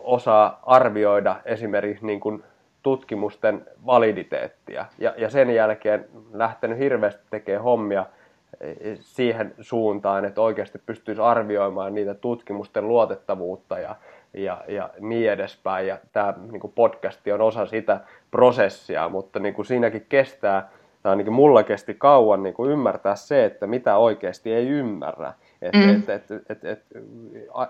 osaa 0.00 0.62
arvioida 0.66 1.36
esimerkiksi 1.44 2.06
niin 2.06 2.20
kuin 2.20 2.44
tutkimusten 2.82 3.66
validiteettia. 3.86 4.86
Ja, 4.98 5.14
ja 5.16 5.30
sen 5.30 5.50
jälkeen 5.50 6.04
lähtenyt 6.32 6.78
hirveästi 6.78 7.22
tekemään 7.30 7.62
hommia 7.62 8.00
eh, 8.00 8.06
siihen 9.00 9.54
suuntaan, 9.60 10.24
että 10.24 10.40
oikeasti 10.40 10.78
pystyisi 10.86 11.22
arvioimaan 11.22 11.94
niitä 11.94 12.14
tutkimusten 12.14 12.88
luotettavuutta 12.88 13.78
ja, 13.78 13.96
ja, 14.34 14.64
ja 14.68 14.90
niin 15.00 15.30
edespäin. 15.30 15.86
Ja 15.86 15.98
tämä 16.12 16.34
niin 16.50 16.60
kuin 16.60 16.72
podcasti 16.72 17.32
on 17.32 17.40
osa 17.40 17.66
sitä 17.66 18.00
prosessia, 18.30 19.08
mutta 19.08 19.38
niin 19.38 19.54
kuin 19.54 19.66
siinäkin 19.66 20.06
kestää, 20.08 20.70
tai 21.02 21.10
ainakin 21.10 21.32
mulla 21.32 21.62
kesti 21.62 21.94
kauan 21.94 22.42
niin 22.42 22.54
kuin 22.54 22.70
ymmärtää 22.70 23.14
se, 23.14 23.44
että 23.44 23.66
mitä 23.66 23.96
oikeasti 23.96 24.52
ei 24.52 24.68
ymmärrä. 24.68 25.32
Että 25.62 25.78
mm. 25.78 25.90
et, 25.90 26.08
et, 26.08 26.30
et, 26.48 26.64
et, 26.64 26.84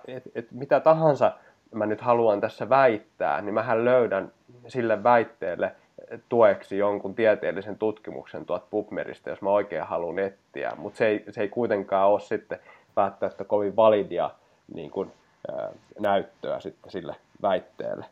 et, 0.07 0.23
et, 0.35 0.53
mitä 0.53 0.81
tahansa 0.81 1.33
mä 1.75 1.87
nyt 1.87 2.01
haluan 2.01 2.41
tässä 2.41 2.69
väittää, 2.69 3.41
niin 3.41 3.55
mähän 3.55 3.85
löydän 3.85 4.33
sille 4.67 5.03
väitteelle 5.03 5.73
tueksi 6.29 6.79
jonkun 6.79 7.15
tieteellisen 7.15 7.79
tutkimuksen 7.79 8.47
tuot 8.47 8.71
PubMedista, 8.71 9.31
jos 9.31 9.43
mä 9.43 9.51
oikein 9.51 9.87
haluan 9.87 10.19
etsiä, 10.19 10.73
mutta 10.77 10.97
se 10.97 11.07
ei, 11.07 11.25
se 11.31 11.41
ei 11.41 11.49
kuitenkaan 11.49 12.09
ole 12.09 12.21
sitten 12.21 12.59
välttämättä 12.97 13.45
kovin 13.45 13.77
validia 13.77 14.31
niin 14.75 14.91
kuin, 14.91 15.13
näyttöä 16.01 16.61
sitten 16.61 16.91
sille 16.91 17.17
väitteelle. 17.43 18.05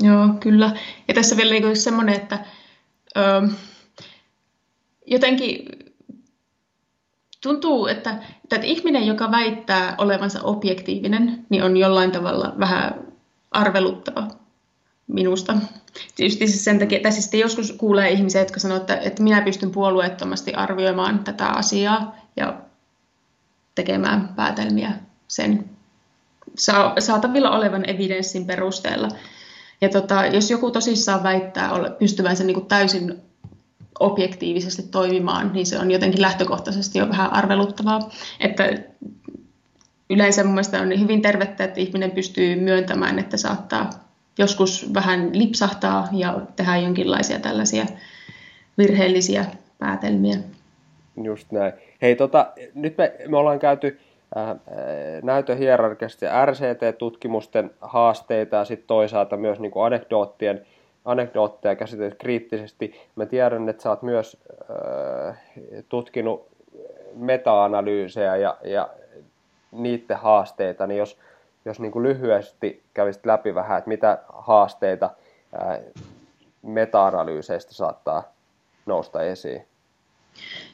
Joo, 0.00 0.28
kyllä. 0.40 0.70
Ja 1.08 1.14
tässä 1.14 1.36
vielä 1.36 1.50
niin 1.50 1.76
semmoinen, 1.76 2.14
että 2.14 2.38
ö, 3.16 3.48
jotenkin 5.06 5.66
tuntuu, 7.42 7.86
että, 7.86 8.10
että 8.44 8.66
ihminen, 8.66 9.06
joka 9.06 9.30
väittää 9.30 9.94
olevansa 9.98 10.42
objektiivinen, 10.42 11.46
niin 11.48 11.62
on 11.62 11.76
jollain 11.76 12.12
tavalla 12.12 12.54
vähän 12.58 12.94
arveluttava 13.50 14.28
minusta. 15.08 15.56
Tietysti 16.16 16.46
siis 16.46 16.64
sen 16.64 16.78
takia, 16.78 16.96
että 16.96 17.10
siis 17.10 17.34
joskus 17.34 17.72
kuulee 17.72 18.10
ihmisiä, 18.10 18.40
jotka 18.40 18.60
sanoo, 18.60 18.76
että, 18.76 18.96
että 18.96 19.22
minä 19.22 19.40
pystyn 19.40 19.70
puolueettomasti 19.70 20.54
arvioimaan 20.54 21.24
tätä 21.24 21.46
asiaa 21.46 22.16
ja 22.36 22.60
tekemään 23.74 24.28
päätelmiä 24.36 24.92
sen 25.28 25.64
saatavilla 26.98 27.50
olevan 27.50 27.90
evidenssin 27.90 28.46
perusteella. 28.46 29.08
Ja 29.80 29.88
tota, 29.88 30.26
jos 30.26 30.50
joku 30.50 30.70
tosissaan 30.70 31.22
väittää 31.22 31.70
pystyvänsä 31.98 32.44
niin 32.44 32.54
kuin 32.54 32.66
täysin 32.66 33.22
objektiivisesti 34.00 34.82
toimimaan, 34.82 35.52
niin 35.52 35.66
se 35.66 35.78
on 35.78 35.90
jotenkin 35.90 36.22
lähtökohtaisesti 36.22 36.98
jo 36.98 37.08
vähän 37.08 37.32
arveluttavaa. 37.32 38.10
Että 38.40 38.64
yleensä 40.10 40.44
mun 40.44 40.58
on 40.82 41.00
hyvin 41.00 41.22
tervettä, 41.22 41.64
että 41.64 41.80
ihminen 41.80 42.10
pystyy 42.10 42.56
myöntämään, 42.56 43.18
että 43.18 43.36
saattaa 43.36 44.07
joskus 44.38 44.94
vähän 44.94 45.30
lipsahtaa 45.32 46.08
ja 46.12 46.40
tehdä 46.56 46.76
jonkinlaisia 46.76 47.38
tällaisia 47.40 47.84
virheellisiä 48.78 49.44
päätelmiä. 49.78 50.36
Just 51.22 51.52
näin. 51.52 51.72
Hei, 52.02 52.16
tota, 52.16 52.46
nyt 52.74 52.98
me, 52.98 53.12
me 53.28 53.36
ollaan 53.36 53.58
käyty 53.58 54.00
äh, 54.36 54.56
näytön 55.22 55.58
hierarkiasta 55.58 56.24
ja 56.24 56.46
RCT-tutkimusten 56.46 57.70
haasteita 57.80 58.56
ja 58.56 58.64
sitten 58.64 58.86
toisaalta 58.86 59.36
myös 59.36 59.60
niin 59.60 59.72
anekdoottien 59.84 60.66
anekdootteja 61.04 61.76
käsitellyt 61.76 62.18
kriittisesti. 62.18 62.94
Mä 63.16 63.26
tiedän, 63.26 63.68
että 63.68 63.82
sä 63.82 63.90
oot 63.90 64.02
myös 64.02 64.36
äh, 65.28 65.38
tutkinut 65.88 66.48
meta-analyysejä 67.14 68.36
ja, 68.36 68.56
ja 68.64 68.88
niiden 69.72 70.16
haasteita, 70.16 70.86
niin 70.86 70.98
jos, 70.98 71.18
jos 71.64 71.80
niin 71.80 71.92
kuin 71.92 72.02
lyhyesti 72.02 72.82
kävisit 72.94 73.26
läpi 73.26 73.54
vähän, 73.54 73.78
että 73.78 73.88
mitä 73.88 74.18
haasteita 74.28 75.10
meta-analyyseistä 76.62 77.74
saattaa 77.74 78.22
nousta 78.86 79.22
esiin? 79.22 79.62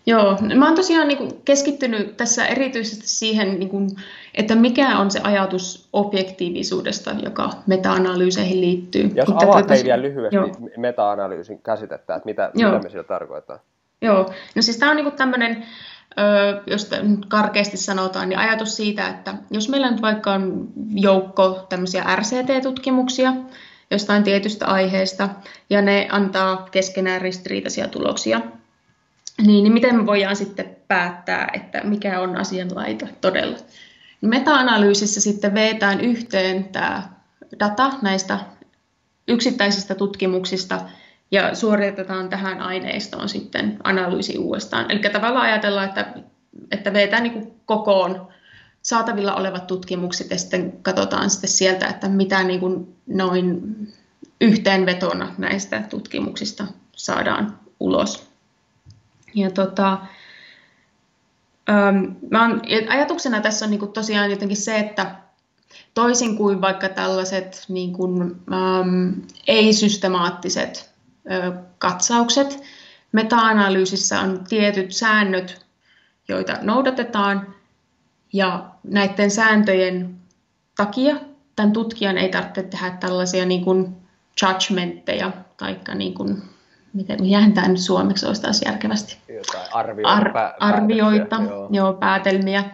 Joo, 0.07 0.39
mä 0.57 0.67
oon 0.67 0.77
tosiaan 0.77 1.09
niin 1.09 1.41
keskittynyt 1.45 2.17
tässä 2.17 2.47
erityisesti 2.47 3.09
siihen, 3.09 3.59
niin 3.59 3.69
kuin, 3.69 3.91
että 4.35 4.55
mikä 4.55 4.99
on 4.99 5.11
se 5.11 5.21
ajatus 5.23 5.89
objektiivisuudesta, 5.93 7.11
joka 7.23 7.51
meta-analyyseihin 7.67 8.61
liittyy. 8.61 9.11
Jos 9.15 9.29
Mutta 9.29 9.45
avaat 9.45 9.67
tuota, 9.67 9.85
vielä 9.85 10.03
lyhyesti 10.03 10.37
joo. 10.37 10.51
meta-analyysin 10.77 11.63
käsitettä, 11.63 12.15
että 12.15 12.27
mitä, 12.27 12.51
mitä 12.55 12.81
me 12.83 12.91
sillä 12.91 13.05
tarkoittaa? 13.05 13.59
Joo, 14.03 14.31
no 14.55 14.63
siis 14.63 14.77
tämä 14.77 14.91
on 14.91 14.97
niin 14.97 15.13
tämmöinen, 15.13 15.67
jos 16.67 16.91
karkeasti 17.29 17.77
sanotaan, 17.77 18.29
niin 18.29 18.39
ajatus 18.39 18.77
siitä, 18.77 19.09
että 19.09 19.35
jos 19.51 19.69
meillä 19.69 19.91
nyt 19.91 20.03
vaikka 20.03 20.33
on 20.33 20.69
joukko 20.95 21.67
tämmöisiä 21.69 22.05
RCT-tutkimuksia 22.17 23.33
jostain 23.91 24.23
tietystä 24.25 24.67
aiheesta, 24.67 25.29
ja 25.71 25.83
ne 25.83 26.09
antaa 26.11 26.69
keskenään 26.71 27.21
ristiriitaisia 27.21 27.89
tuloksia, 27.89 28.41
niin, 29.39 29.65
niin 29.65 29.73
miten 29.73 29.97
me 29.97 30.07
voidaan 30.07 30.37
sitten 30.37 30.77
päättää, 30.89 31.49
että 31.53 31.81
mikä 31.85 32.21
on 32.21 32.37
asianlaita 32.37 33.07
todella. 33.21 33.59
Meta-analyysissä 34.21 35.21
sitten 35.21 35.55
veetään 35.55 36.01
yhteen 36.01 36.65
tämä 36.65 37.03
data 37.61 37.93
näistä 38.03 38.39
yksittäisistä 39.29 39.95
tutkimuksista 39.95 40.81
ja 41.31 41.55
suoritetaan 41.55 42.29
tähän 42.29 42.61
aineistoon 42.61 43.29
sitten 43.29 43.79
analyysi 43.85 44.39
uudestaan. 44.39 44.91
Eli 44.91 44.99
tavallaan 44.99 45.47
ajatellaan, 45.47 45.89
että, 45.89 46.15
että 46.71 46.93
veetään 46.93 47.23
niin 47.23 47.55
kokoon 47.67 48.29
saatavilla 48.83 49.35
olevat 49.35 49.67
tutkimukset 49.67 50.31
ja 50.31 50.39
sitten 50.39 50.73
katsotaan 50.83 51.31
sitten 51.31 51.51
sieltä, 51.51 51.87
että 51.87 52.09
mitä 52.09 52.45
niin 52.45 52.61
kuin 52.61 52.97
noin 53.07 53.63
yhteenvetona 54.41 55.35
näistä 55.39 55.83
tutkimuksista 55.91 56.67
saadaan 56.93 57.59
ulos. 57.81 58.31
Ja 59.35 59.51
tota, 59.51 59.99
ähm, 61.71 62.05
mä 62.31 62.45
on, 62.45 62.63
ajatuksena 62.89 63.41
tässä 63.41 63.65
on 63.65 63.71
niin 63.71 63.81
kuin 63.81 63.93
tosiaan 63.93 64.31
jotenkin 64.31 64.57
se, 64.57 64.79
että 64.79 65.15
toisin 65.95 66.37
kuin 66.37 66.61
vaikka 66.61 66.89
tällaiset 66.89 67.65
niin 67.69 67.93
kuin, 67.93 68.37
ei-systemaattiset 69.47 70.94
katsaukset, 71.79 72.63
meta-analyysissä 73.13 74.21
on 74.21 74.45
tietyt 74.49 74.93
säännöt, 74.93 75.67
joita 76.29 76.59
noudatetaan, 76.63 77.55
ja 78.33 78.71
näiden 78.83 79.31
sääntöjen 79.31 80.17
takia 80.77 81.17
tämän 81.57 81.73
tutkijan 81.73 82.19
ei 82.19 82.29
tarvitse 82.29 82.63
tehdä 82.63 82.91
tällaisia 82.91 83.45
niin 83.45 83.65
kuin 83.65 83.97
judgmentteja 84.43 85.31
tai 85.57 85.79
niin 85.95 86.15
kuin 86.15 86.43
miten, 86.93 87.23
mihän 87.23 87.53
tämä 87.53 87.69
nyt 87.69 87.79
suomeksi 87.79 88.27
olisi 88.27 88.43
taas 88.43 88.63
järkevästi? 88.65 89.19
Jotain 89.29 89.75
arvioita, 89.75 90.13
Ar- 90.13 90.31
pä- 90.31 90.57
arvioita 90.61 91.43
joo. 91.49 91.69
joo, 91.71 91.93
päätelmiä. 91.93 92.65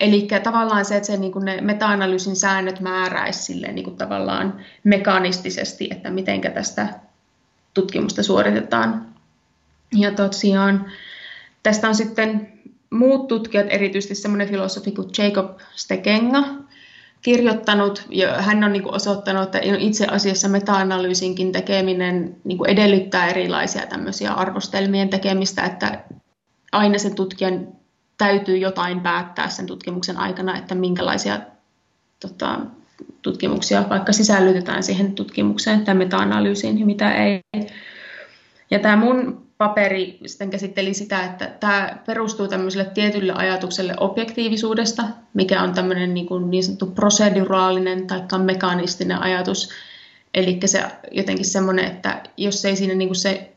Eli 0.00 0.28
tavallaan 0.42 0.84
se, 0.84 0.96
että 0.96 1.06
se, 1.06 1.16
niin 1.16 1.32
ne 1.42 1.60
meta-analyysin 1.60 2.36
säännöt 2.36 2.80
määräisi 2.80 3.42
sille, 3.42 3.72
niin 3.72 3.84
kuin 3.84 3.96
tavallaan 3.96 4.60
mekanistisesti, 4.84 5.88
että 5.90 6.10
miten 6.10 6.40
tästä 6.40 6.88
tutkimusta 7.76 8.22
suoritetaan. 8.22 9.06
Ja 9.92 10.10
tosiaan 10.10 10.86
tästä 11.62 11.88
on 11.88 11.94
sitten 11.94 12.52
muut 12.90 13.28
tutkijat, 13.28 13.66
erityisesti 13.70 14.14
semmoinen 14.14 14.48
filosofi 14.48 14.92
kuin 14.92 15.08
Jacob 15.18 15.60
Stekenga, 15.74 16.44
kirjoittanut 17.22 18.06
ja 18.10 18.42
hän 18.42 18.64
on 18.64 18.72
niin 18.72 18.94
osoittanut, 18.94 19.42
että 19.42 19.60
itse 19.78 20.06
asiassa 20.06 20.48
meta-analyysinkin 20.48 21.52
tekeminen 21.52 22.36
niin 22.44 22.58
edellyttää 22.68 23.26
erilaisia 23.26 23.86
tämmöisiä 23.86 24.32
arvostelmien 24.32 25.08
tekemistä, 25.08 25.62
että 25.64 26.04
aina 26.72 26.98
sen 26.98 27.14
tutkijan 27.14 27.68
täytyy 28.18 28.56
jotain 28.56 29.00
päättää 29.00 29.48
sen 29.48 29.66
tutkimuksen 29.66 30.16
aikana, 30.16 30.58
että 30.58 30.74
minkälaisia 30.74 31.40
tota, 32.20 32.60
tutkimuksia 33.22 33.88
vaikka 33.90 34.12
sisällytetään 34.12 34.82
siihen 34.82 35.14
tutkimukseen 35.14 35.84
tai 35.84 35.94
meta-analyysiin 35.94 36.78
ja 36.78 36.86
mitä 36.86 37.14
ei. 37.14 37.40
Ja 38.70 38.78
tämä 38.78 38.96
mun 38.96 39.46
paperi 39.58 40.18
sitten 40.26 40.50
käsitteli 40.50 40.94
sitä, 40.94 41.24
että 41.24 41.46
tämä 41.60 41.98
perustuu 42.06 42.48
tämmöiselle 42.48 42.90
tietylle 42.94 43.32
ajatukselle 43.32 43.94
objektiivisuudesta, 44.00 45.02
mikä 45.34 45.62
on 45.62 45.74
tämmöinen 45.74 46.14
niin, 46.14 46.26
kuin 46.26 46.50
niin 46.50 46.64
sanottu 46.64 46.86
proseduraalinen 46.86 48.06
tai 48.06 48.38
mekanistinen 48.38 49.22
ajatus. 49.22 49.70
Eli 50.34 50.60
se 50.64 50.84
jotenkin 51.10 51.44
semmoinen, 51.44 51.84
että 51.84 52.22
jos 52.36 52.64
ei 52.64 52.76
siinä 52.76 52.94
niin 52.94 53.08
kuin 53.08 53.16
se 53.16 53.52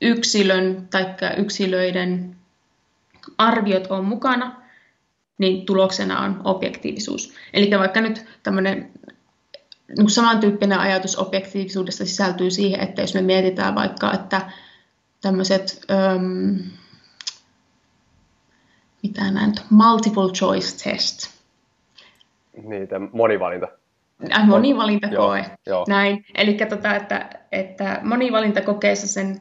yksilön 0.00 0.88
tai 0.90 1.06
yksilöiden 1.36 2.36
arviot 3.38 3.86
on 3.86 4.04
mukana, 4.04 4.65
niin 5.38 5.66
tuloksena 5.66 6.20
on 6.20 6.40
objektiivisuus. 6.44 7.34
Eli 7.52 7.70
vaikka 7.78 8.00
nyt 8.00 8.24
tämmöinen 8.42 8.90
niin 9.98 10.10
samantyyppinen 10.10 10.78
ajatus 10.78 11.18
objektiivisuudesta 11.18 12.04
sisältyy 12.04 12.50
siihen, 12.50 12.80
että 12.80 13.00
jos 13.00 13.14
me 13.14 13.22
mietitään 13.22 13.74
vaikka, 13.74 14.12
että 14.12 14.40
tämmöiset, 15.22 15.80
um, 16.16 16.58
mitä 19.02 19.30
näin, 19.30 19.54
multiple 19.70 20.32
choice 20.32 20.84
test. 20.84 21.36
Niitä 22.62 23.00
monivalinta. 23.12 23.68
Äh, 24.32 24.46
monivalintakoe, 24.46 25.38
joo, 25.38 25.56
joo. 25.66 25.84
näin. 25.88 26.24
Eli 26.34 26.54
tota, 26.54 26.94
että, 26.94 27.30
että 27.52 28.00
monivalintakokeessa 28.02 29.08
sen 29.08 29.40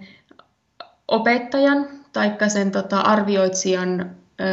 opettajan 1.08 1.88
tai 2.14 2.36
sen 2.48 2.72
tota, 2.72 3.00
arvioitsijan 3.00 4.16
ö, 4.42 4.46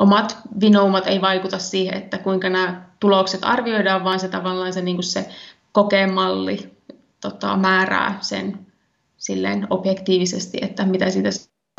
omat 0.00 0.38
vinoumat 0.60 1.06
ei 1.06 1.20
vaikuta 1.20 1.58
siihen, 1.58 1.94
että 1.94 2.18
kuinka 2.18 2.48
nämä 2.48 2.82
tulokset 3.00 3.40
arvioidaan, 3.42 4.04
vaan 4.04 4.20
se 4.20 4.28
tavallaan 4.28 4.72
se, 4.72 4.82
niin 4.82 5.02
se 5.02 5.28
kokemalli 5.72 6.70
tota, 7.20 7.56
määrää 7.56 8.18
sen 8.20 8.66
silleen 9.16 9.66
objektiivisesti, 9.70 10.58
että 10.62 10.86
mitä 10.86 11.10
siitä 11.10 11.30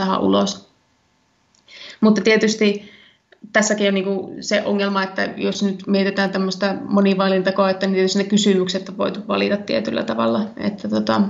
saa 0.01 0.19
ulos. 0.19 0.71
Mutta 2.01 2.21
tietysti 2.21 2.91
tässäkin 3.53 3.87
on 3.87 3.93
niinku 3.93 4.35
se 4.41 4.63
ongelma, 4.65 5.03
että 5.03 5.29
jos 5.37 5.63
nyt 5.63 5.87
mietitään 5.87 6.29
tämmöistä 6.29 6.77
monivalintakoetta, 6.81 7.85
niin 7.85 7.93
tietysti 7.93 8.19
ne 8.19 8.25
kysymykset 8.25 8.89
on 8.89 8.97
voitu 8.97 9.19
valita 9.27 9.57
tietyllä 9.57 10.03
tavalla, 10.03 10.41
että, 10.57 10.89
tota, 10.89 11.21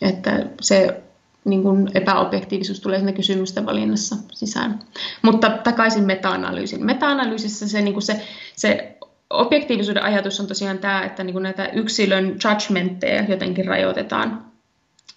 että 0.00 0.46
se 0.60 1.02
niin 1.44 1.62
kuin 1.62 1.88
epäobjektiivisuus 1.94 2.80
tulee 2.80 2.98
sinne 2.98 3.12
kysymysten 3.12 3.66
valinnassa 3.66 4.16
sisään. 4.32 4.78
Mutta 5.22 5.50
takaisin 5.50 6.04
meta-analyysin. 6.04 6.86
Meta-analyysissä 6.86 7.68
se, 7.68 7.82
niin 7.82 7.94
kuin 7.94 8.02
se, 8.02 8.22
se 8.56 8.96
objektiivisuuden 9.30 10.02
ajatus 10.02 10.40
on 10.40 10.46
tosiaan 10.46 10.78
tämä, 10.78 11.04
että 11.04 11.24
niin 11.24 11.32
kuin 11.32 11.42
näitä 11.42 11.66
yksilön 11.66 12.36
judgmentteja 12.44 13.24
jotenkin 13.28 13.66
rajoitetaan. 13.66 14.44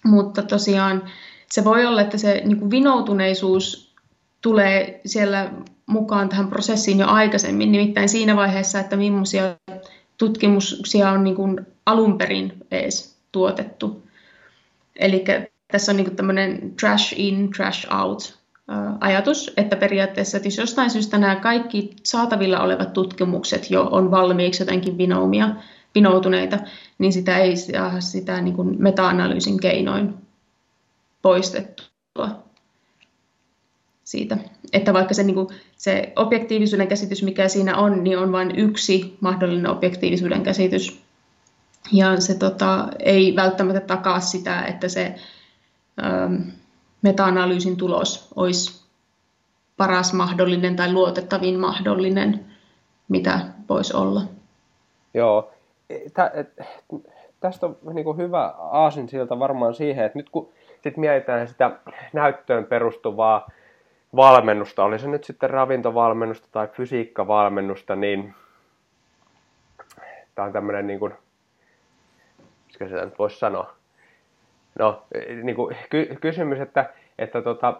Mutta 0.04 0.42
tosiaan 0.42 1.02
se 1.50 1.64
voi 1.64 1.86
olla, 1.86 2.00
että 2.00 2.18
se 2.18 2.42
niin 2.44 2.58
kuin 2.58 2.70
vinoutuneisuus 2.70 3.94
tulee 4.40 5.00
siellä 5.06 5.50
mukaan 5.86 6.28
tähän 6.28 6.48
prosessiin 6.48 6.98
jo 6.98 7.06
aikaisemmin, 7.06 7.72
nimittäin 7.72 8.08
siinä 8.08 8.36
vaiheessa, 8.36 8.80
että 8.80 8.96
millaisia 8.96 9.56
tutkimuksia 10.18 11.10
on 11.10 11.24
niin 11.24 11.36
kuin 11.36 11.66
alun 11.86 12.18
perin 12.18 12.52
edes 12.70 13.16
tuotettu. 13.32 14.02
Eli 14.96 15.24
tässä 15.74 15.92
on 15.92 15.96
niin 15.96 16.16
tämmöinen 16.16 16.74
trash 16.80 17.14
in, 17.16 17.50
trash 17.50 17.94
out 17.94 18.38
ajatus, 19.00 19.52
että 19.56 19.76
periaatteessa, 19.76 20.36
että 20.36 20.46
jos 20.46 20.58
jostain 20.58 20.90
syystä 20.90 21.18
nämä 21.18 21.36
kaikki 21.36 21.96
saatavilla 22.02 22.60
olevat 22.60 22.92
tutkimukset 22.92 23.70
jo 23.70 23.88
on 23.90 24.10
valmiiksi 24.10 24.62
jotenkin 24.62 24.98
vinoumia, 24.98 25.48
vinoutuneita, 25.94 26.58
niin 26.98 27.12
sitä 27.12 27.38
ei 27.38 27.56
saa 27.56 28.00
sitä 28.00 28.40
niin 28.40 28.56
kuin 28.56 28.76
meta-analyysin 28.78 29.60
keinoin 29.60 30.14
poistettua 31.22 32.44
siitä. 34.04 34.38
Että 34.72 34.92
vaikka 34.92 35.14
se, 35.14 35.22
niin 35.22 35.34
kuin, 35.34 35.48
se 35.76 36.12
objektiivisuuden 36.16 36.88
käsitys, 36.88 37.22
mikä 37.22 37.48
siinä 37.48 37.76
on, 37.76 38.04
niin 38.04 38.18
on 38.18 38.32
vain 38.32 38.58
yksi 38.58 39.16
mahdollinen 39.20 39.70
objektiivisuuden 39.70 40.42
käsitys. 40.42 41.00
Ja 41.92 42.20
se 42.20 42.34
tota, 42.34 42.88
ei 42.98 43.36
välttämättä 43.36 43.80
takaa 43.80 44.20
sitä, 44.20 44.62
että 44.62 44.88
se 44.88 45.14
meta-analyysin 47.02 47.76
tulos 47.76 48.32
olisi 48.36 48.84
paras 49.76 50.12
mahdollinen 50.12 50.76
tai 50.76 50.92
luotettavin 50.92 51.60
mahdollinen, 51.60 52.46
mitä 53.08 53.40
voisi 53.68 53.96
olla. 53.96 54.22
Joo, 55.14 55.52
tä, 56.14 56.32
tästä 57.40 57.66
on 57.66 57.76
niin 57.92 58.04
kuin 58.04 58.16
hyvä 58.16 58.54
aasinsilta 58.58 59.38
varmaan 59.38 59.74
siihen, 59.74 60.04
että 60.04 60.18
nyt 60.18 60.30
kun 60.30 60.52
sit 60.82 60.96
mietitään 60.96 61.48
sitä 61.48 61.70
näyttöön 62.12 62.64
perustuvaa 62.64 63.50
valmennusta, 64.16 64.84
oli 64.84 64.98
se 64.98 65.08
nyt 65.08 65.24
sitten 65.24 65.50
ravintovalmennusta 65.50 66.48
tai 66.52 66.68
fysiikkavalmennusta, 66.68 67.96
niin 67.96 68.34
tämä 70.34 70.46
on 70.46 70.52
tämmöinen, 70.52 70.86
niin 70.86 70.98
kuin, 70.98 71.14
se 72.78 72.84
nyt 72.84 73.18
voisi 73.18 73.38
sanoa, 73.38 73.74
no, 74.78 75.02
niin 75.42 75.56
kuin 75.56 75.76
ky- 75.90 76.16
kysymys, 76.20 76.60
että, 76.60 76.90
että 77.18 77.42
tota, 77.42 77.74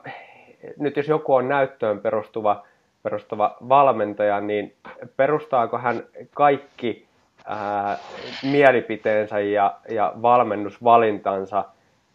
nyt 0.79 0.97
jos 0.97 1.09
joku 1.09 1.35
on 1.35 1.49
näyttöön 1.49 2.01
perustuva, 2.01 2.67
perustuva 3.03 3.57
valmentaja, 3.69 4.41
niin 4.41 4.75
perustaako 5.17 5.79
hän 5.79 6.03
kaikki 6.35 7.07
ää, 7.47 7.99
mielipiteensä 8.43 9.41
ja, 9.41 9.75
ja 9.89 10.13
valmennusvalintansa 10.23 11.65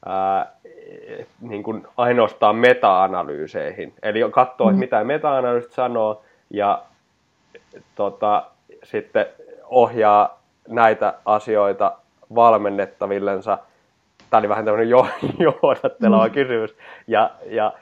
ää, 0.05 0.53
niin 1.41 1.63
kuin 1.63 1.87
ainoastaan 1.97 2.55
meta-analyyseihin. 2.55 3.93
Eli 4.03 4.19
katsoo, 4.31 4.67
mm. 4.67 4.71
että 4.71 4.79
mitä 4.79 5.03
meta-analyysit 5.03 5.71
sanoo 5.71 6.21
ja 6.49 6.81
tota, 7.95 8.43
sitten 8.83 9.25
ohjaa 9.65 10.39
näitä 10.67 11.13
asioita 11.25 11.97
valmennettavillensa. 12.35 13.57
Tämä 14.29 14.39
oli 14.39 14.49
vähän 14.49 14.65
tämmöinen 14.65 14.89
jo, 14.89 15.07
johdatteleva 15.63 16.27
mm. 16.27 16.33
kysymys. 16.33 16.75
Ja, 17.07 17.31
ja 17.45 17.73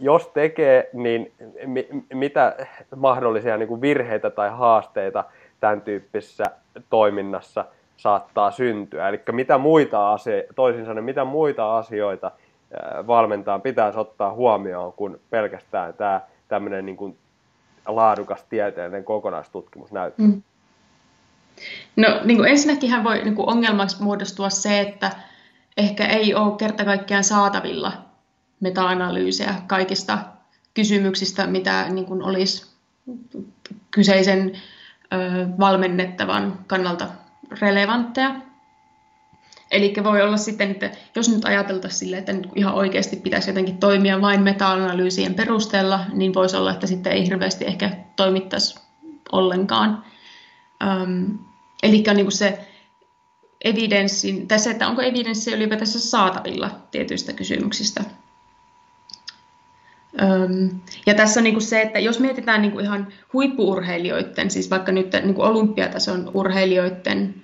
jos 0.00 0.26
tekee, 0.28 0.90
niin 0.92 1.32
mi, 1.66 1.88
mitä 2.14 2.56
mahdollisia 2.96 3.56
niin 3.56 3.68
kuin 3.68 3.80
virheitä 3.80 4.30
tai 4.30 4.50
haasteita 4.50 5.24
tämän 5.60 5.80
tyyppisessä 5.80 6.44
toiminnassa 6.90 7.64
saattaa 7.96 8.50
syntyä? 8.50 9.08
Eli 9.08 9.20
mitä 9.32 9.58
muita 9.58 10.12
asioita, 10.12 10.54
toisin 10.54 10.84
sanoen, 10.84 11.04
mitä 11.04 11.24
muita 11.24 11.78
asioita 11.78 12.30
valmentaa 13.06 13.58
pitäisi 13.58 13.98
ottaa 13.98 14.32
huomioon 14.32 14.92
kuin 14.92 15.20
pelkästään 15.30 15.94
tämä 15.94 16.20
tämmöinen 16.48 16.86
niin 16.86 16.96
kuin 16.96 17.16
laadukas 17.86 18.44
tieteellinen 18.44 19.04
kokonaistutkimus 19.04 19.92
näyttää? 19.92 20.26
Mm. 20.26 20.42
No 21.96 22.08
niin 22.24 22.36
kuin 22.36 22.48
ensinnäkin 22.48 23.04
voi 23.04 23.22
niin 23.24 23.34
kuin 23.34 23.48
ongelmaksi 23.48 24.02
muodostua 24.02 24.50
se, 24.50 24.80
että 24.80 25.10
ehkä 25.76 26.06
ei 26.06 26.34
ole 26.34 26.56
kerta 26.56 26.84
kaikkiaan 26.84 27.24
saatavilla 27.24 27.92
meta-analyysejä 28.60 29.54
kaikista 29.66 30.18
kysymyksistä, 30.74 31.46
mitä 31.46 31.88
niin 31.88 32.06
kuin 32.06 32.22
olisi 32.22 32.66
kyseisen 33.90 34.52
ö, 35.12 35.46
valmennettavan 35.58 36.58
kannalta 36.66 37.08
relevantteja. 37.60 38.34
Eli 39.70 39.94
voi 40.04 40.22
olla 40.22 40.36
sitten, 40.36 40.70
että 40.70 40.90
jos 41.14 41.28
nyt 41.28 41.44
ajateltaisiin 41.44 41.98
sille, 41.98 42.18
että 42.18 42.32
nyt 42.32 42.48
ihan 42.54 42.74
oikeasti 42.74 43.16
pitäisi 43.16 43.50
jotenkin 43.50 43.78
toimia 43.78 44.20
vain 44.20 44.42
meta-analyysien 44.42 45.34
perusteella, 45.34 46.00
niin 46.12 46.34
voisi 46.34 46.56
olla, 46.56 46.72
että 46.72 46.86
sitten 46.86 47.12
ei 47.12 47.26
hirveästi 47.26 47.64
ehkä 47.64 47.90
toimittaisi 48.16 48.80
ollenkaan. 49.32 50.04
Eli 51.82 52.04
niin 52.14 52.32
se 52.32 52.71
evidenssin, 53.64 54.48
tai 54.48 54.58
se, 54.58 54.70
että 54.70 54.88
onko 54.88 55.02
evidenssi 55.02 55.52
ylipäätänsä 55.52 56.00
saatavilla 56.00 56.70
tietyistä 56.90 57.32
kysymyksistä. 57.32 58.04
Um, 60.22 60.80
ja 61.06 61.14
tässä 61.14 61.40
on 61.40 61.44
niin 61.44 61.54
kuin 61.54 61.62
se, 61.62 61.82
että 61.82 61.98
jos 61.98 62.20
mietitään 62.20 62.62
niin 62.62 62.72
kuin 62.72 62.84
ihan 62.84 63.06
huippuurheilijoiden, 63.32 64.50
siis 64.50 64.70
vaikka 64.70 64.92
nyt 64.92 65.12
niin 65.12 65.34
kuin 65.34 65.48
olympiatason 65.48 66.30
urheilijoiden 66.34 67.34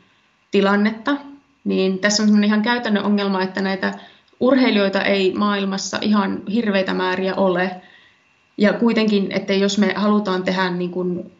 tilannetta, 0.50 1.16
niin 1.64 1.98
tässä 1.98 2.22
on 2.22 2.44
ihan 2.44 2.62
käytännön 2.62 3.04
ongelma, 3.04 3.42
että 3.42 3.60
näitä 3.60 3.94
urheilijoita 4.40 5.02
ei 5.02 5.34
maailmassa 5.34 5.98
ihan 6.00 6.42
hirveitä 6.52 6.94
määriä 6.94 7.34
ole. 7.34 7.70
Ja 8.58 8.72
kuitenkin, 8.72 9.32
että 9.32 9.52
jos 9.54 9.78
me 9.78 9.92
halutaan 9.96 10.42
tehdä 10.42 10.70
niin 10.70 10.90
kuin 10.90 11.32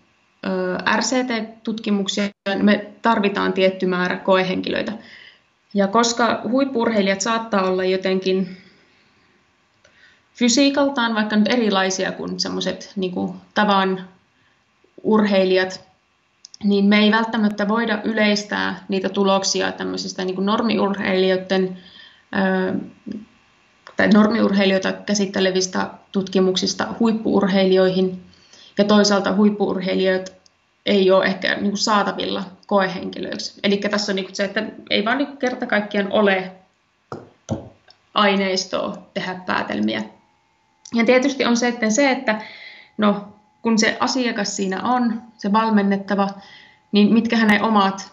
RCT-tutkimuksia, 0.97 2.25
me 2.63 2.87
tarvitaan 3.03 3.53
tietty 3.53 3.87
määrä 3.87 4.17
koehenkilöitä. 4.17 4.93
Ja 5.75 5.87
koska 5.87 6.41
huippurheilijat 6.49 7.21
saattaa 7.21 7.63
olla 7.63 7.85
jotenkin 7.85 8.57
fysiikaltaan 10.35 11.15
vaikka 11.15 11.37
nyt 11.37 11.53
erilaisia 11.53 12.13
kuin 12.13 12.41
semmoiset 12.41 12.93
niin 12.97 13.13
tavan 13.55 14.09
urheilijat, 15.03 15.89
niin 16.65 16.85
me 16.85 16.99
ei 16.99 17.11
välttämättä 17.11 17.69
voida 17.69 18.01
yleistää 18.05 18.85
niitä 18.89 19.09
tuloksia 19.09 19.73
tämmöisistä 19.73 20.25
niin 20.25 20.47
normiurheilijoiden 20.47 21.79
tai 23.97 24.09
normiurheilijoita 24.09 24.93
käsittelevistä 24.93 25.91
tutkimuksista 26.13 26.87
huippuurheilijoihin, 27.01 28.28
ja 28.79 28.85
toisaalta 28.85 29.35
huippuurheilijat 29.35 30.33
ei 30.87 31.11
ole 31.11 31.25
ehkä 31.25 31.55
niin 31.55 31.71
kuin 31.71 31.79
saatavilla 31.79 32.45
koehenkilöiksi. 32.67 33.61
Eli 33.63 33.77
tässä 33.77 34.13
on 34.13 34.17
niin 34.17 34.25
kuin 34.25 34.37
se, 34.37 34.45
että 34.45 34.63
ei 34.91 35.05
vaan 35.05 35.19
niin 35.19 35.37
kerta 35.37 35.67
kaikkiaan 35.67 36.13
ole 36.13 36.53
aineistoa 38.15 38.99
tehdä 39.15 39.35
päätelmiä. 39.47 40.03
Ja 40.95 41.05
tietysti 41.05 41.45
on 41.45 41.57
se, 41.57 41.69
että 41.69 41.91
se, 41.91 42.11
että 42.11 42.43
no, 42.99 43.29
kun 43.63 43.79
se 43.79 43.97
asiakas 44.01 44.57
siinä 44.57 44.83
on, 44.83 45.23
se 45.37 45.53
valmennettava, 45.53 46.29
niin 46.93 47.13
mitkä 47.13 47.37
hänen 47.37 47.63
omat 47.63 48.13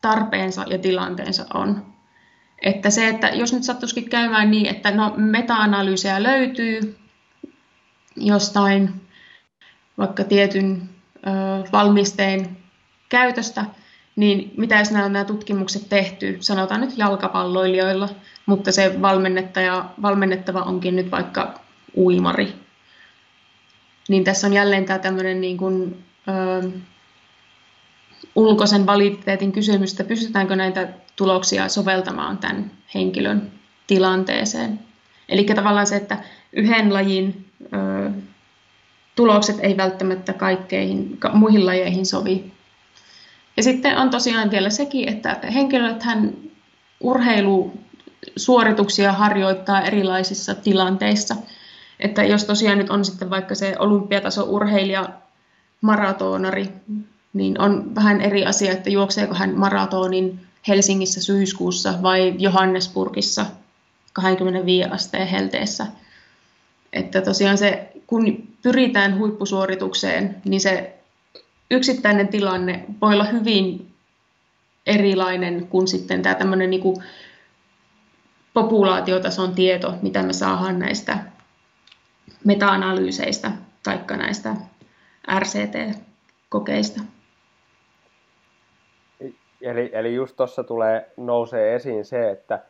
tarpeensa 0.00 0.64
ja 0.66 0.78
tilanteensa 0.78 1.46
on. 1.54 1.86
Että 2.62 2.90
se, 2.90 3.08
että 3.08 3.28
jos 3.28 3.52
nyt 3.52 3.64
sattuisikin 3.64 4.10
käymään 4.10 4.50
niin, 4.50 4.66
että 4.66 4.90
no 4.90 5.14
meta-analyysejä 5.16 6.22
löytyy 6.22 6.98
jostain 8.16 9.07
vaikka 9.98 10.24
tietyn 10.24 10.82
ö, 11.16 11.30
valmisteen 11.72 12.56
käytöstä, 13.08 13.64
niin 14.16 14.52
mitä 14.56 14.78
jos 14.78 14.90
nämä, 14.90 15.08
nämä 15.08 15.24
tutkimukset 15.24 15.88
tehty, 15.88 16.36
sanotaan 16.40 16.80
nyt 16.80 16.98
jalkapalloilijoilla, 16.98 18.08
mutta 18.46 18.72
se 18.72 19.02
valmennettaja, 19.02 19.84
valmennettava 20.02 20.62
onkin 20.62 20.96
nyt 20.96 21.10
vaikka 21.10 21.60
uimari. 21.96 22.54
Niin 24.08 24.24
tässä 24.24 24.46
on 24.46 24.52
jälleen 24.52 24.84
tämä 24.84 24.98
tämmöinen 24.98 25.40
niin 25.40 25.56
kuin, 25.56 26.04
ö, 26.28 26.68
ulkoisen 28.34 28.86
validiteetin 28.86 29.52
kysymys, 29.52 29.90
että 29.90 30.04
pystytäänkö 30.04 30.56
näitä 30.56 30.88
tuloksia 31.16 31.68
soveltamaan 31.68 32.38
tämän 32.38 32.70
henkilön 32.94 33.52
tilanteeseen. 33.86 34.80
Eli 35.28 35.44
tavallaan 35.44 35.86
se, 35.86 35.96
että 35.96 36.18
yhden 36.52 36.94
lajin 36.94 37.46
ö, 37.72 38.10
tulokset 39.18 39.56
ei 39.60 39.76
välttämättä 39.76 40.32
kaikkeihin 40.32 41.18
muihin 41.32 41.66
lajeihin 41.66 42.06
sovi. 42.06 42.52
Ja 43.56 43.62
sitten 43.62 43.98
on 43.98 44.10
tosiaan 44.10 44.50
vielä 44.50 44.70
sekin, 44.70 45.08
että 45.08 45.36
henkilöt 45.54 46.02
hän 46.02 46.34
urheilusuorituksia 47.00 49.12
harjoittaa 49.12 49.82
erilaisissa 49.82 50.54
tilanteissa. 50.54 51.36
Että 52.00 52.24
jos 52.24 52.44
tosiaan 52.44 52.78
nyt 52.78 52.90
on 52.90 53.04
sitten 53.04 53.30
vaikka 53.30 53.54
se 53.54 53.74
olympiataso 53.78 54.44
urheilija 54.48 55.08
maratonari, 55.80 56.68
niin 57.32 57.60
on 57.60 57.94
vähän 57.94 58.20
eri 58.20 58.44
asia, 58.44 58.72
että 58.72 58.90
juokseeko 58.90 59.34
hän 59.34 59.58
maratonin 59.58 60.40
Helsingissä 60.68 61.22
syyskuussa 61.22 61.94
vai 62.02 62.34
Johannesburgissa 62.38 63.46
25 64.12 64.90
asteen 64.90 65.28
helteessä. 65.28 65.86
Että 66.92 67.20
tosiaan 67.20 67.58
se, 67.58 67.92
kun 68.06 68.47
pyritään 68.62 69.18
huippusuoritukseen, 69.18 70.36
niin 70.44 70.60
se 70.60 70.98
yksittäinen 71.70 72.28
tilanne 72.28 72.84
voi 73.00 73.14
olla 73.14 73.24
hyvin 73.24 73.94
erilainen 74.86 75.66
kuin 75.66 75.88
sitten 75.88 76.22
tämä 76.22 76.34
tämmöinen 76.34 76.70
niin 76.70 76.82
kuin 76.82 76.96
populaatiotason 78.54 79.54
tieto, 79.54 79.94
mitä 80.02 80.22
me 80.22 80.32
saadaan 80.32 80.78
näistä 80.78 81.18
meta-analyyseistä 82.44 83.50
tai 83.82 84.00
näistä 84.16 84.54
RCT-kokeista. 85.38 87.00
Eli, 89.60 89.90
eli 89.92 90.14
just 90.14 90.36
tuossa 90.36 90.64
tulee, 90.64 91.12
nousee 91.16 91.74
esiin 91.74 92.04
se, 92.04 92.30
että, 92.30 92.62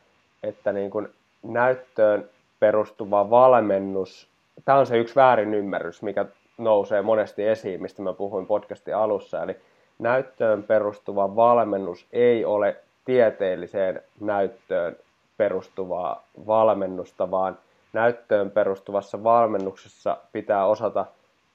että 0.43 0.73
niin 0.73 0.91
kuin 0.91 1.07
näyttöön 1.43 2.29
perustuva 2.59 3.29
valmennus, 3.29 4.28
tämä 4.65 4.77
on 4.77 4.85
se 4.85 4.97
yksi 4.97 5.15
väärin 5.15 5.53
ymmärrys, 5.53 6.01
mikä 6.01 6.25
nousee 6.57 7.01
monesti 7.01 7.47
esiin, 7.47 7.81
mistä 7.81 8.01
mä 8.01 8.13
puhuin 8.13 8.45
podcastin 8.45 8.95
alussa, 8.95 9.43
eli 9.43 9.55
näyttöön 9.99 10.63
perustuva 10.63 11.35
valmennus 11.35 12.07
ei 12.11 12.45
ole 12.45 12.75
tieteelliseen 13.05 14.01
näyttöön 14.19 14.95
perustuvaa 15.37 16.23
valmennusta, 16.47 17.31
vaan 17.31 17.57
näyttöön 17.93 18.51
perustuvassa 18.51 19.23
valmennuksessa 19.23 20.17
pitää 20.31 20.65
osata 20.65 21.05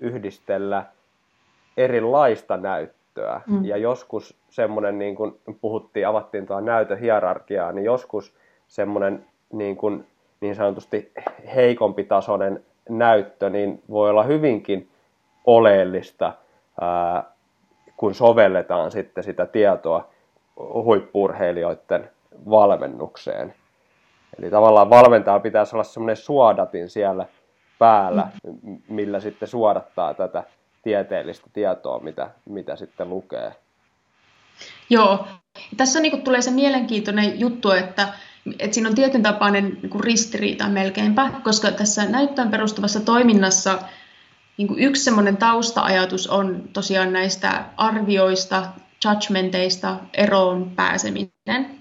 yhdistellä 0.01 0.85
erilaista 1.77 2.57
näyttöä. 2.57 3.41
Mm. 3.47 3.65
Ja 3.65 3.77
joskus 3.77 4.37
semmoinen, 4.51 4.99
niin 4.99 5.17
kuin 5.17 5.41
puhuttiin, 5.61 6.09
avattiin 6.09 6.47
tuo 6.47 6.61
näytöhierarkiaa, 6.61 7.73
niin 7.73 7.85
joskus 7.85 8.35
semmoinen 8.69 9.27
niin 9.53 9.77
kuin 9.77 10.07
niin 10.41 10.55
sanotusti 10.55 11.13
heikompi 11.55 12.05
tasoinen 12.05 12.65
näyttö, 12.89 13.51
niin 13.51 13.83
voi 13.91 14.11
olla 14.11 14.23
hyvinkin 14.23 14.91
oleellista, 15.47 16.33
kun 17.97 18.15
sovelletaan 18.15 18.91
sitten 18.91 19.25
sitä 19.25 19.47
tietoa 19.47 20.09
huippurheilijoiden 20.57 22.11
valmennukseen. 22.51 23.55
Eli 24.39 24.51
tavallaan 24.51 24.91
valmentaja 24.91 25.41
pitäisi 25.41 25.77
olla 25.77 25.85
semmoinen 25.85 26.17
suodatin 26.17 26.91
siellä 26.91 27.27
päällä, 27.79 28.29
millä 28.89 29.21
sitten 29.21 29.49
suodattaa 29.49 30.15
tätä 30.15 30.45
tieteellistä 30.83 31.47
tietoa, 31.53 32.01
mitä, 32.01 32.31
mitä 32.45 32.77
sitten 32.77 33.09
lukee. 33.09 33.53
Joo, 34.91 35.27
tässä 35.77 36.01
niin 36.01 36.23
tulee 36.23 36.43
se 36.43 36.51
mielenkiintoinen 36.51 37.41
juttu, 37.41 37.71
että, 37.71 38.09
että 38.59 38.75
siinä 38.75 38.89
on 38.89 38.95
tietyn 38.95 39.23
tapainen 39.23 39.79
niin 39.83 40.01
ristiriita 40.01 40.69
melkeinpä, 40.69 41.31
koska 41.45 41.71
tässä 41.71 42.05
näyttöön 42.05 42.51
perustuvassa 42.51 43.01
toiminnassa 43.01 43.79
niin 44.57 44.79
yksi 44.79 45.05
semmoinen 45.05 45.37
tausta-ajatus 45.37 46.27
on 46.27 46.63
tosiaan 46.73 47.13
näistä 47.13 47.65
arvioista, 47.77 48.67
judgmenteista 49.05 49.97
eroon 50.15 50.71
pääseminen. 50.77 51.81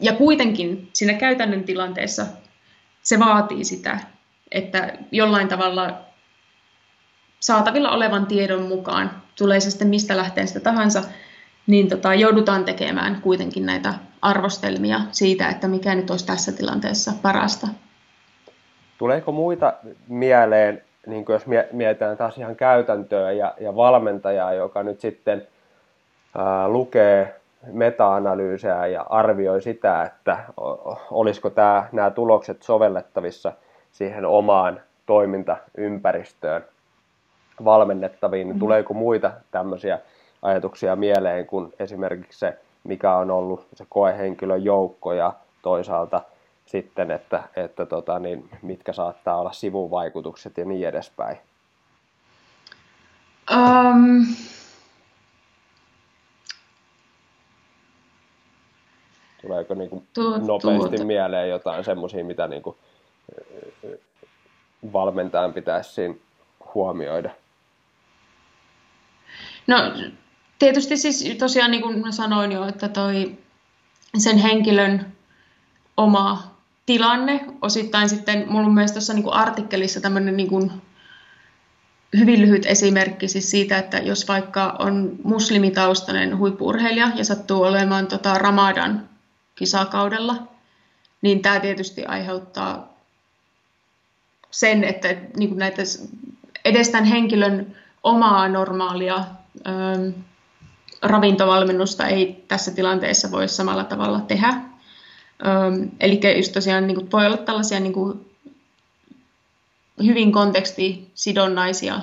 Ja 0.00 0.12
kuitenkin 0.12 0.90
siinä 0.92 1.14
käytännön 1.14 1.64
tilanteessa 1.64 2.26
se 3.02 3.18
vaatii 3.18 3.64
sitä, 3.64 3.98
että 4.50 4.92
jollain 5.12 5.48
tavalla 5.48 5.98
saatavilla 7.40 7.90
olevan 7.90 8.26
tiedon 8.26 8.62
mukaan, 8.62 9.22
tulee 9.38 9.60
se 9.60 9.70
sitten 9.70 9.88
mistä 9.88 10.16
lähteenstä 10.16 10.60
tahansa, 10.60 11.02
niin 11.66 11.88
tota, 11.88 12.14
joudutaan 12.14 12.64
tekemään 12.64 13.20
kuitenkin 13.20 13.66
näitä 13.66 13.94
arvostelmia 14.22 15.00
siitä, 15.10 15.48
että 15.48 15.68
mikä 15.68 15.94
nyt 15.94 16.10
olisi 16.10 16.26
tässä 16.26 16.52
tilanteessa 16.52 17.12
parasta. 17.22 17.66
Tuleeko 18.98 19.32
muita 19.32 19.72
mieleen, 20.08 20.82
niin 21.06 21.24
jos 21.28 21.42
mietitään 21.72 22.16
taas 22.16 22.38
ihan 22.38 22.56
käytäntöä 22.56 23.32
ja, 23.32 23.54
ja 23.60 23.76
valmentajaa, 23.76 24.52
joka 24.52 24.82
nyt 24.82 25.00
sitten 25.00 25.46
ää, 26.38 26.68
lukee 26.68 27.40
meta-analyysejä 27.72 28.86
ja 28.86 29.06
arvioi 29.08 29.62
sitä, 29.62 30.02
että 30.02 30.38
olisiko 31.10 31.50
tämä, 31.50 31.88
nämä 31.92 32.10
tulokset 32.10 32.62
sovellettavissa 32.62 33.52
siihen 33.92 34.24
omaan 34.24 34.80
toimintaympäristöön 35.06 36.64
valmennettaviin, 37.64 38.46
niin 38.46 38.56
mm. 38.56 38.60
tuleeko 38.60 38.94
muita 38.94 39.32
tämmöisiä 39.50 39.98
ajatuksia 40.42 40.96
mieleen 40.96 41.46
kuin 41.46 41.74
esimerkiksi 41.78 42.38
se, 42.38 42.58
mikä 42.84 43.16
on 43.16 43.30
ollut 43.30 43.66
se 43.74 43.86
koehenkilön 43.88 44.64
joukko 44.64 45.12
ja 45.12 45.32
toisaalta 45.62 46.22
sitten, 46.66 47.10
että, 47.10 47.42
että 47.56 47.86
tota, 47.86 48.18
niin 48.18 48.48
mitkä 48.62 48.92
saattaa 48.92 49.38
olla 49.38 49.52
sivuvaikutukset 49.52 50.56
ja 50.58 50.64
niin 50.64 50.88
edespäin? 50.88 51.36
Um, 53.52 54.26
Tuleeko 59.42 59.74
niin 59.74 59.90
kuin 59.90 60.06
tuot, 60.14 60.42
nopeasti 60.42 60.96
tuot. 60.96 61.06
mieleen 61.06 61.48
jotain 61.48 61.84
semmoisia, 61.84 62.24
mitä 62.24 62.48
niin 62.48 62.62
kuin 62.62 62.76
valmentajan 64.92 65.52
pitäisi 65.52 65.92
siinä 65.92 66.14
huomioida? 66.74 67.30
No 69.66 69.76
tietysti 70.62 70.96
siis 70.96 71.24
tosiaan 71.38 71.70
niin 71.70 71.82
kuin 71.82 72.12
sanoin 72.12 72.52
jo, 72.52 72.66
että 72.66 72.88
toi 72.88 73.38
sen 74.18 74.38
henkilön 74.38 75.12
oma 75.96 76.54
tilanne, 76.86 77.44
osittain 77.62 78.08
sitten, 78.08 78.44
mulla 78.48 78.66
on 78.66 78.74
myös 78.74 78.92
tuossa 78.92 79.14
niin 79.14 79.32
artikkelissa 79.32 80.00
tämmöinen 80.00 80.36
niin 80.36 80.48
kuin 80.48 80.72
hyvin 82.18 82.40
lyhyt 82.40 82.66
esimerkki 82.66 83.28
siis 83.28 83.50
siitä, 83.50 83.78
että 83.78 83.98
jos 83.98 84.28
vaikka 84.28 84.76
on 84.78 85.16
muslimitaustainen 85.24 86.38
huippurheilija 86.38 87.10
ja 87.14 87.24
sattuu 87.24 87.62
olemaan 87.62 88.06
tota 88.06 88.34
Ramadan 88.34 89.08
kisakaudella, 89.54 90.48
niin 91.22 91.42
tämä 91.42 91.60
tietysti 91.60 92.04
aiheuttaa 92.04 92.92
sen, 94.50 94.84
että 94.84 95.08
niin 95.36 95.48
kuin 95.48 95.58
näitä 95.58 95.82
edes 96.64 96.88
tämän 96.88 97.04
henkilön 97.04 97.76
omaa 98.02 98.48
normaalia 98.48 99.16
ähm, 99.66 100.22
ravintovalmennusta 101.02 102.06
ei 102.06 102.44
tässä 102.48 102.74
tilanteessa 102.74 103.30
voi 103.30 103.48
samalla 103.48 103.84
tavalla 103.84 104.20
tehdä. 104.20 104.48
Ähm, 104.48 105.88
eli 106.00 106.20
just 106.36 106.52
tosiaan 106.52 106.86
niin 106.86 106.94
kuin, 106.94 107.12
voi 107.12 107.26
olla 107.26 107.36
tällaisia 107.36 107.80
niin 107.80 107.92
kuin, 107.92 108.26
hyvin 110.04 110.32
kontekstisidonnaisia 110.32 111.94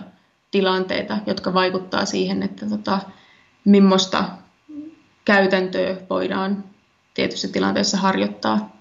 tilanteita, 0.52 1.18
jotka 1.26 1.54
vaikuttaa 1.54 2.06
siihen, 2.06 2.44
että 2.44 2.66
tota, 2.70 3.00
millaista 3.66 4.24
käytäntöä 5.26 5.96
voidaan 6.10 6.64
tietyissä 7.14 7.48
tilanteissa 7.48 7.98
harjoittaa. 7.98 8.80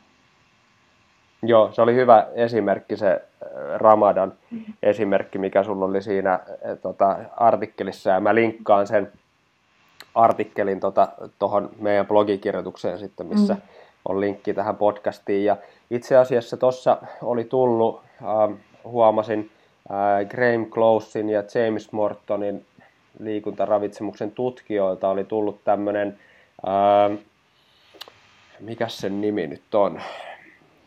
Joo, 1.43 1.73
se 1.73 1.83
oli 1.83 1.95
hyvä 1.95 2.27
esimerkki 2.35 2.97
se 2.97 3.11
äh, 3.11 3.21
Ramadan 3.77 4.33
esimerkki, 4.83 5.39
mikä 5.39 5.65
sulla 5.65 5.85
oli 5.85 6.03
siinä 6.03 6.33
äh, 6.33 6.79
tota, 6.83 7.17
artikkelissa, 7.37 8.11
ja 8.11 8.21
mä 8.21 8.35
linkkaan 8.35 8.87
sen 8.87 9.13
artikkelin 10.19 10.81
tuohon 11.39 11.63
tota, 11.69 11.83
meidän 11.83 12.07
blogikirjoitukseen 12.07 12.99
sitten, 12.99 13.27
missä 13.27 13.55
mm. 13.55 13.61
on 14.05 14.21
linkki 14.21 14.55
tähän 14.55 14.77
podcastiin. 14.77 15.45
Ja 15.45 15.57
itse 15.91 16.17
asiassa 16.17 16.57
tuossa 16.57 16.99
oli 17.23 17.45
tullut, 17.45 18.03
äh, 18.23 18.59
huomasin, 18.85 19.51
äh, 19.91 20.29
Graham 20.29 20.67
Closein 20.67 21.29
ja 21.29 21.43
James 21.55 21.93
Mortonin 21.93 22.67
liikuntaravitsemuksen 23.21 24.31
tutkijoilta 24.31 25.09
oli 25.09 25.25
tullut 25.25 25.65
tämmöinen, 25.65 26.19
äh, 26.69 27.19
mikä 28.61 28.89
sen 28.89 29.21
nimi 29.21 29.47
nyt 29.47 29.75
on, 29.75 30.01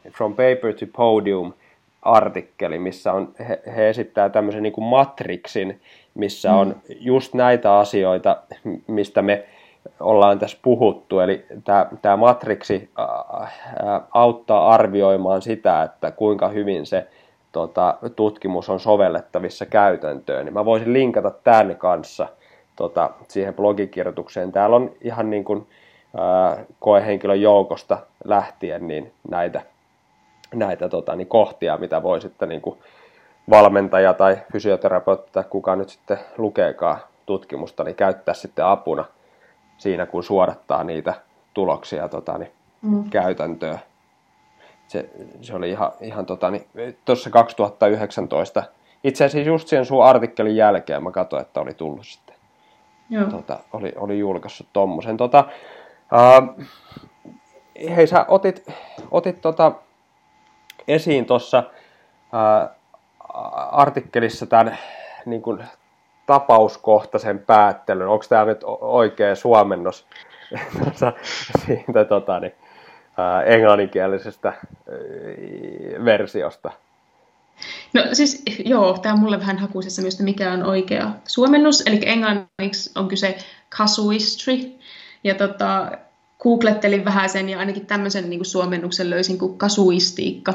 From 0.09 0.31
Paper 0.31 0.73
to 0.79 0.85
Podium 0.97 1.53
artikkeli, 2.01 2.79
missä 2.79 3.13
on, 3.13 3.33
he, 3.49 3.61
he 3.75 3.89
esittää 3.89 4.29
tämmöisen 4.29 4.63
niin 4.63 4.83
matriksin, 4.83 5.81
missä 6.13 6.53
on 6.53 6.67
mm. 6.67 6.95
just 6.99 7.33
näitä 7.33 7.77
asioita, 7.77 8.37
mistä 8.87 9.21
me 9.21 9.45
ollaan 9.99 10.39
tässä 10.39 10.57
puhuttu. 10.61 11.19
Eli 11.19 11.45
tämä, 11.63 11.85
tämä 12.01 12.17
matriksi 12.17 12.89
auttaa 14.13 14.69
arvioimaan 14.69 15.41
sitä, 15.41 15.83
että 15.83 16.11
kuinka 16.11 16.47
hyvin 16.47 16.85
se 16.85 17.07
tota, 17.51 17.97
tutkimus 18.15 18.69
on 18.69 18.79
sovellettavissa 18.79 19.65
käytäntöön. 19.65 20.45
Niin 20.45 20.53
mä 20.53 20.65
voisin 20.65 20.93
linkata 20.93 21.31
tämän 21.31 21.75
kanssa 21.75 22.27
tota, 22.75 23.09
siihen 23.27 23.53
blogikirjoitukseen. 23.53 24.51
Täällä 24.51 24.75
on 24.75 24.91
ihan 25.01 25.29
niin 25.29 25.43
kuin, 25.43 25.67
ää, 26.17 26.65
koehenkilön 26.79 27.41
joukosta 27.41 27.97
lähtien 28.23 28.87
niin 28.87 29.11
näitä 29.29 29.61
näitä 30.53 30.89
tota, 30.89 31.15
niin 31.15 31.27
kohtia, 31.27 31.77
mitä 31.77 32.03
voi 32.03 32.21
sitten 32.21 32.49
niin 32.49 32.61
kuin 32.61 32.79
valmentaja 33.49 34.13
tai 34.13 34.37
fysioterapeutti 34.51 35.31
tai 35.31 35.43
kuka 35.49 35.75
nyt 35.75 35.89
sitten 35.89 36.19
lukeekaan 36.37 36.97
tutkimusta, 37.25 37.83
niin 37.83 37.95
käyttää 37.95 38.33
sitten 38.33 38.65
apuna 38.65 39.05
siinä, 39.77 40.05
kun 40.05 40.23
suodattaa 40.23 40.83
niitä 40.83 41.13
tuloksia 41.53 42.09
tota, 42.09 42.37
niin, 42.37 42.51
mm. 42.81 43.09
käytäntöön. 43.09 43.79
Se, 44.87 45.09
se 45.41 45.55
oli 45.55 45.69
ihan, 45.69 45.91
ihan 46.01 46.25
tota, 46.25 46.51
niin, 46.51 46.67
tuossa 47.05 47.29
2019, 47.29 48.63
itse 49.03 49.25
asiassa 49.25 49.49
just 49.49 49.67
sen 49.67 49.85
sun 49.85 50.05
artikkelin 50.05 50.55
jälkeen 50.55 51.03
mä 51.03 51.11
katsoin, 51.11 51.41
että 51.41 51.61
oli 51.61 51.73
tullut 51.73 52.07
sitten. 52.07 52.35
Joo. 53.09 53.29
Tota, 53.29 53.59
oli, 53.73 53.93
oli 53.95 54.19
julkaissut 54.19 54.67
tommosen. 54.73 55.17
Tota, 55.17 55.43
hei, 57.95 58.07
sä 58.07 58.25
otit, 58.27 58.67
otit 59.11 59.41
tota, 59.41 59.71
esiin 60.87 61.25
tuossa 61.25 61.63
artikkelissa 63.71 64.45
tämän 64.45 64.77
niin 65.25 65.41
kuin, 65.41 65.63
tapauskohtaisen 66.25 67.39
päättelyn. 67.39 68.07
Onko 68.07 68.25
tämä 68.29 68.45
nyt 68.45 68.61
oikea 68.81 69.35
suomennos 69.35 70.05
siitä 71.65 72.05
tota, 72.05 72.39
niin, 72.39 72.53
ää, 73.17 73.43
englanninkielisestä 73.43 74.49
ää, 74.49 74.55
versiosta? 76.05 76.71
No 77.93 78.01
siis 78.13 78.43
joo, 78.65 78.97
tämä 78.97 79.13
on 79.13 79.19
mulle 79.19 79.39
vähän 79.39 79.57
hakuisessa 79.57 80.01
myös, 80.01 80.19
mikä 80.19 80.51
on 80.51 80.63
oikea 80.63 81.11
suomennus. 81.25 81.83
Eli 81.85 81.99
englanniksi 82.05 82.91
on 82.95 83.07
kyse 83.07 83.37
casuistry. 83.71 84.57
Ja 85.23 85.35
tota, 85.35 85.91
googlettelin 86.39 87.05
vähän 87.05 87.29
sen 87.29 87.49
ja 87.49 87.59
ainakin 87.59 87.85
tämmöisen 87.85 88.29
niin 88.29 88.39
kuin 88.39 88.45
suomennuksen 88.45 89.09
löysin 89.09 89.37
kuin 89.37 89.57
kasuistiikka. 89.57 90.53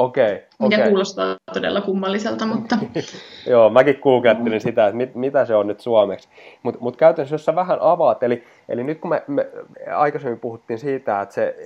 Okei. 0.00 0.32
Okay, 0.32 0.38
Mikä 0.58 0.76
okay. 0.76 0.88
kuulostaa 0.88 1.36
todella 1.54 1.80
kummalliselta, 1.80 2.46
mutta... 2.46 2.78
Joo, 3.50 3.70
mäkin 3.70 3.98
googlettelin 4.02 4.60
sitä, 4.60 4.86
että 4.86 4.96
mit, 4.96 5.14
mitä 5.14 5.44
se 5.44 5.54
on 5.54 5.66
nyt 5.66 5.80
suomeksi. 5.80 6.28
Mutta 6.62 6.80
mut 6.80 6.96
käytännössä, 6.96 7.34
jos 7.34 7.44
sä 7.44 7.54
vähän 7.54 7.78
avaat, 7.80 8.22
eli, 8.22 8.44
eli 8.68 8.84
nyt 8.84 8.98
kun 8.98 9.10
me, 9.10 9.22
me 9.26 9.46
aikaisemmin 9.96 10.40
puhuttiin 10.40 10.78
siitä, 10.78 11.20
että 11.20 11.34
se 11.34 11.56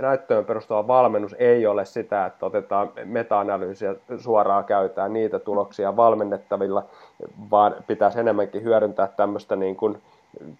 näyttöön 0.00 0.44
perustuva 0.44 0.86
valmennus 0.86 1.34
ei 1.38 1.66
ole 1.66 1.84
sitä, 1.84 2.26
että 2.26 2.46
otetaan 2.46 2.90
meta-analyysiä 3.04 3.94
suoraan 4.18 4.64
käytetään 4.64 5.12
niitä 5.12 5.38
tuloksia 5.38 5.96
valmennettavilla, 5.96 6.84
vaan 7.50 7.76
pitäisi 7.86 8.20
enemmänkin 8.20 8.62
hyödyntää 8.62 9.06
tämmöistä 9.06 9.56
niin 9.56 9.76
kuin 9.76 10.02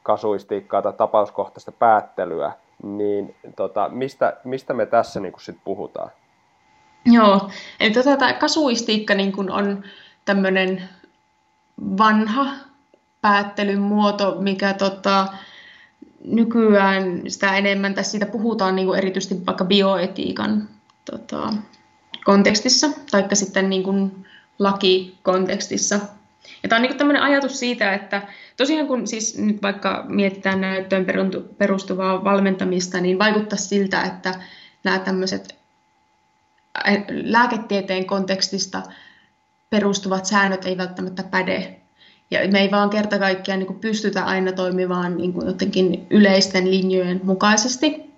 kasuistiikkaa 0.02 0.82
tai 0.82 0.92
tapauskohtaista 0.92 1.72
päättelyä, 1.72 2.52
niin 2.82 3.34
tota, 3.56 3.88
mistä, 3.92 4.36
mistä 4.44 4.74
me 4.74 4.86
tässä 4.86 5.20
niin 5.20 5.32
sit 5.38 5.56
puhutaan? 5.64 6.10
Joo, 7.06 7.50
eli 7.80 7.90
tota, 7.90 8.16
tämä 8.16 8.32
kasuistiikka 8.32 9.14
niin 9.14 9.32
kun 9.32 9.50
on 9.50 9.84
tämmöinen 10.24 10.88
vanha 11.98 12.46
päättelyn 13.20 13.80
muoto, 13.80 14.36
mikä 14.40 14.72
tota, 14.72 15.26
nykyään 16.24 17.22
sitä 17.28 17.56
enemmän 17.56 17.94
tässä 17.94 18.10
siitä 18.10 18.26
puhutaan 18.26 18.76
niin 18.76 18.94
erityisesti 18.94 19.46
vaikka 19.46 19.64
bioetiikan 19.64 20.68
tota, 21.10 21.52
kontekstissa, 22.24 22.90
taikka 23.10 23.34
sitten 23.34 23.70
niin 23.70 23.82
kuin 23.82 24.26
lakikontekstissa. 24.58 26.00
Ja 26.62 26.68
tämä 26.68 26.78
on 26.78 26.82
niin 26.82 26.98
tämmöinen 26.98 27.22
ajatus 27.22 27.58
siitä, 27.58 27.94
että 27.94 28.22
tosiaan 28.56 28.86
kun 28.86 29.06
siis 29.06 29.38
nyt 29.38 29.62
vaikka 29.62 30.04
mietitään 30.08 30.60
näyttöön 30.60 31.06
perustuvaa 31.58 32.24
valmentamista, 32.24 33.00
niin 33.00 33.18
vaikuttaa 33.18 33.58
siltä, 33.58 34.02
että 34.02 34.34
nämä 34.84 34.98
tämmöiset 34.98 35.57
lääketieteen 37.08 38.06
kontekstista 38.06 38.82
perustuvat 39.70 40.26
säännöt 40.26 40.64
ei 40.64 40.76
välttämättä 40.76 41.22
päde. 41.22 41.80
Ja 42.30 42.48
me 42.52 42.60
ei 42.60 42.70
vaan 42.70 42.90
kerta 42.90 43.18
kaikkiaan 43.18 43.60
niin 43.60 43.80
pystytä 43.80 44.24
aina 44.24 44.52
toimimaan 44.52 45.16
niin 45.16 45.32
kuin 45.32 45.46
jotenkin 45.46 46.06
yleisten 46.10 46.70
linjojen 46.70 47.20
mukaisesti. 47.24 48.08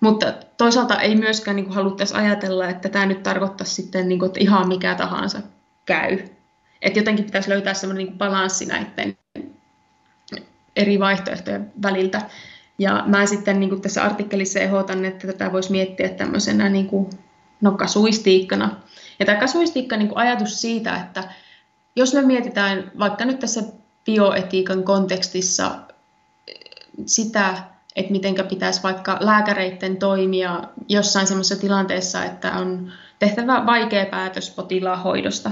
Mutta 0.00 0.34
toisaalta 0.56 1.00
ei 1.00 1.16
myöskään 1.16 1.56
niin 1.56 1.72
haluttaisi 1.72 2.14
ajatella, 2.14 2.68
että 2.68 2.88
tämä 2.88 3.06
nyt 3.06 3.22
tarkoittaa 3.22 3.66
sitten, 3.66 4.08
niin 4.08 4.18
kuin, 4.18 4.26
että 4.26 4.40
ihan 4.40 4.68
mikä 4.68 4.94
tahansa 4.94 5.40
käy. 5.86 6.18
Että 6.82 6.98
jotenkin 6.98 7.24
pitäisi 7.24 7.50
löytää 7.50 7.74
sellainen 7.74 8.06
niin 8.06 8.18
balanssi 8.18 8.66
näiden 8.66 9.16
eri 10.76 11.00
vaihtoehtojen 11.00 11.72
väliltä. 11.82 12.22
Ja 12.78 13.04
mä 13.06 13.26
sitten 13.26 13.60
niin 13.60 13.70
kuin 13.70 13.82
tässä 13.82 14.02
artikkelissa 14.04 14.60
ehdotan, 14.60 15.04
että 15.04 15.26
tätä 15.26 15.52
voisi 15.52 15.70
miettiä 15.70 16.08
tämmöisenä 16.08 16.68
niin 16.68 16.86
kuin, 16.86 17.10
no, 17.60 17.72
kasuistiikkana. 17.72 18.76
Ja 19.18 19.26
tämä 19.26 19.40
kasuistiikka 19.40 19.96
niin 19.96 20.10
ajatus 20.14 20.60
siitä, 20.60 20.96
että 20.96 21.24
jos 21.96 22.14
me 22.14 22.22
mietitään 22.22 22.92
vaikka 22.98 23.24
nyt 23.24 23.38
tässä 23.38 23.62
bioetiikan 24.04 24.84
kontekstissa 24.84 25.70
sitä, 27.06 27.54
että 27.96 28.12
miten 28.12 28.34
pitäisi 28.48 28.82
vaikka 28.82 29.16
lääkäreiden 29.20 29.96
toimia 29.96 30.62
jossain 30.88 31.26
sellaisessa 31.26 31.60
tilanteessa, 31.60 32.24
että 32.24 32.52
on 32.52 32.92
tehtävä 33.18 33.66
vaikea 33.66 34.06
päätös 34.06 34.50
potilaan 34.50 35.02
hoidosta, 35.02 35.50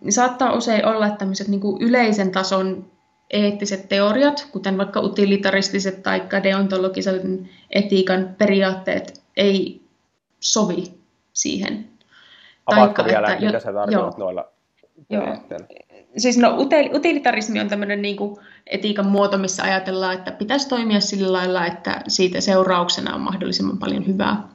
niin 0.00 0.12
saattaa 0.12 0.52
usein 0.52 0.86
olla, 0.86 1.10
tämmöiset 1.10 1.48
niin 1.48 1.60
yleisen 1.80 2.32
tason 2.32 2.86
eettiset 3.30 3.88
teoriat, 3.88 4.48
kuten 4.52 4.78
vaikka 4.78 5.00
utilitaristiset 5.00 6.02
tai 6.02 6.22
deontologisen 6.42 7.48
etiikan 7.70 8.34
periaatteet, 8.38 9.22
ei 9.36 9.85
sovi 10.52 10.84
siihen. 11.32 11.88
Avaatko 12.66 13.04
vielä, 13.04 13.32
että, 13.32 13.46
mitä 13.46 13.60
sä 13.60 13.72
tarkoitat 13.72 14.18
noilla 14.18 14.44
Joo. 15.10 15.36
Siis 16.16 16.38
no, 16.38 16.56
utilitarismi 16.94 17.60
on 17.60 17.68
tämmöinen 17.68 18.02
niin 18.02 18.16
kuin 18.16 18.36
etiikan 18.66 19.06
muoto, 19.06 19.38
missä 19.38 19.62
ajatellaan, 19.62 20.14
että 20.14 20.32
pitäisi 20.32 20.68
toimia 20.68 21.00
sillä 21.00 21.32
lailla, 21.32 21.66
että 21.66 22.00
siitä 22.08 22.40
seurauksena 22.40 23.14
on 23.14 23.20
mahdollisimman 23.20 23.78
paljon 23.78 24.06
hyvää. 24.06 24.48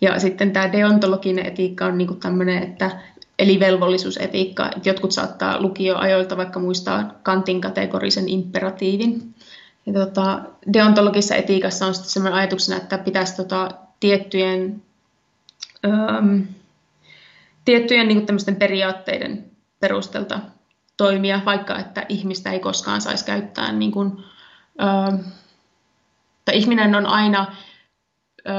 Ja 0.00 0.20
sitten 0.20 0.52
tämä 0.52 0.72
deontologinen 0.72 1.46
etiikka 1.46 1.86
on 1.86 1.98
niin 1.98 2.08
kuin 2.08 2.20
tämmöinen, 2.20 2.62
että 2.62 2.90
eli 3.38 3.60
velvollisuusetiikka. 3.60 4.70
Jotkut 4.84 5.12
saattaa 5.12 5.60
lukioajoilta 5.60 6.36
vaikka 6.36 6.60
muistaa 6.60 7.14
Kantin 7.22 7.60
kategorisen 7.60 8.28
imperatiivin. 8.28 9.34
Ja 9.86 9.92
tota, 9.92 10.40
deontologisessa 10.72 11.34
etiikassa 11.34 11.86
on 11.86 11.94
sitten 11.94 12.10
sellainen 12.10 12.38
ajatuksena, 12.38 12.76
että 12.78 12.98
pitäisi 12.98 13.36
tota, 13.36 13.68
tiettyjen, 14.00 14.82
öö, 15.84 15.92
tiettyjen 17.64 18.08
niin 18.08 18.26
kuin 18.26 18.56
periaatteiden 18.56 19.44
perustelta 19.80 20.40
toimia, 20.96 21.40
vaikka 21.44 21.78
että 21.78 22.06
ihmistä 22.08 22.52
ei 22.52 22.60
koskaan 22.60 23.00
saisi 23.00 23.24
käyttää 23.24 23.72
niin 23.72 23.92
kuin, 23.92 24.24
ö, 24.80 25.18
tai 26.44 26.56
ihminen 26.56 26.94
on 26.94 27.06
aina, 27.06 27.46
ö, 28.46 28.52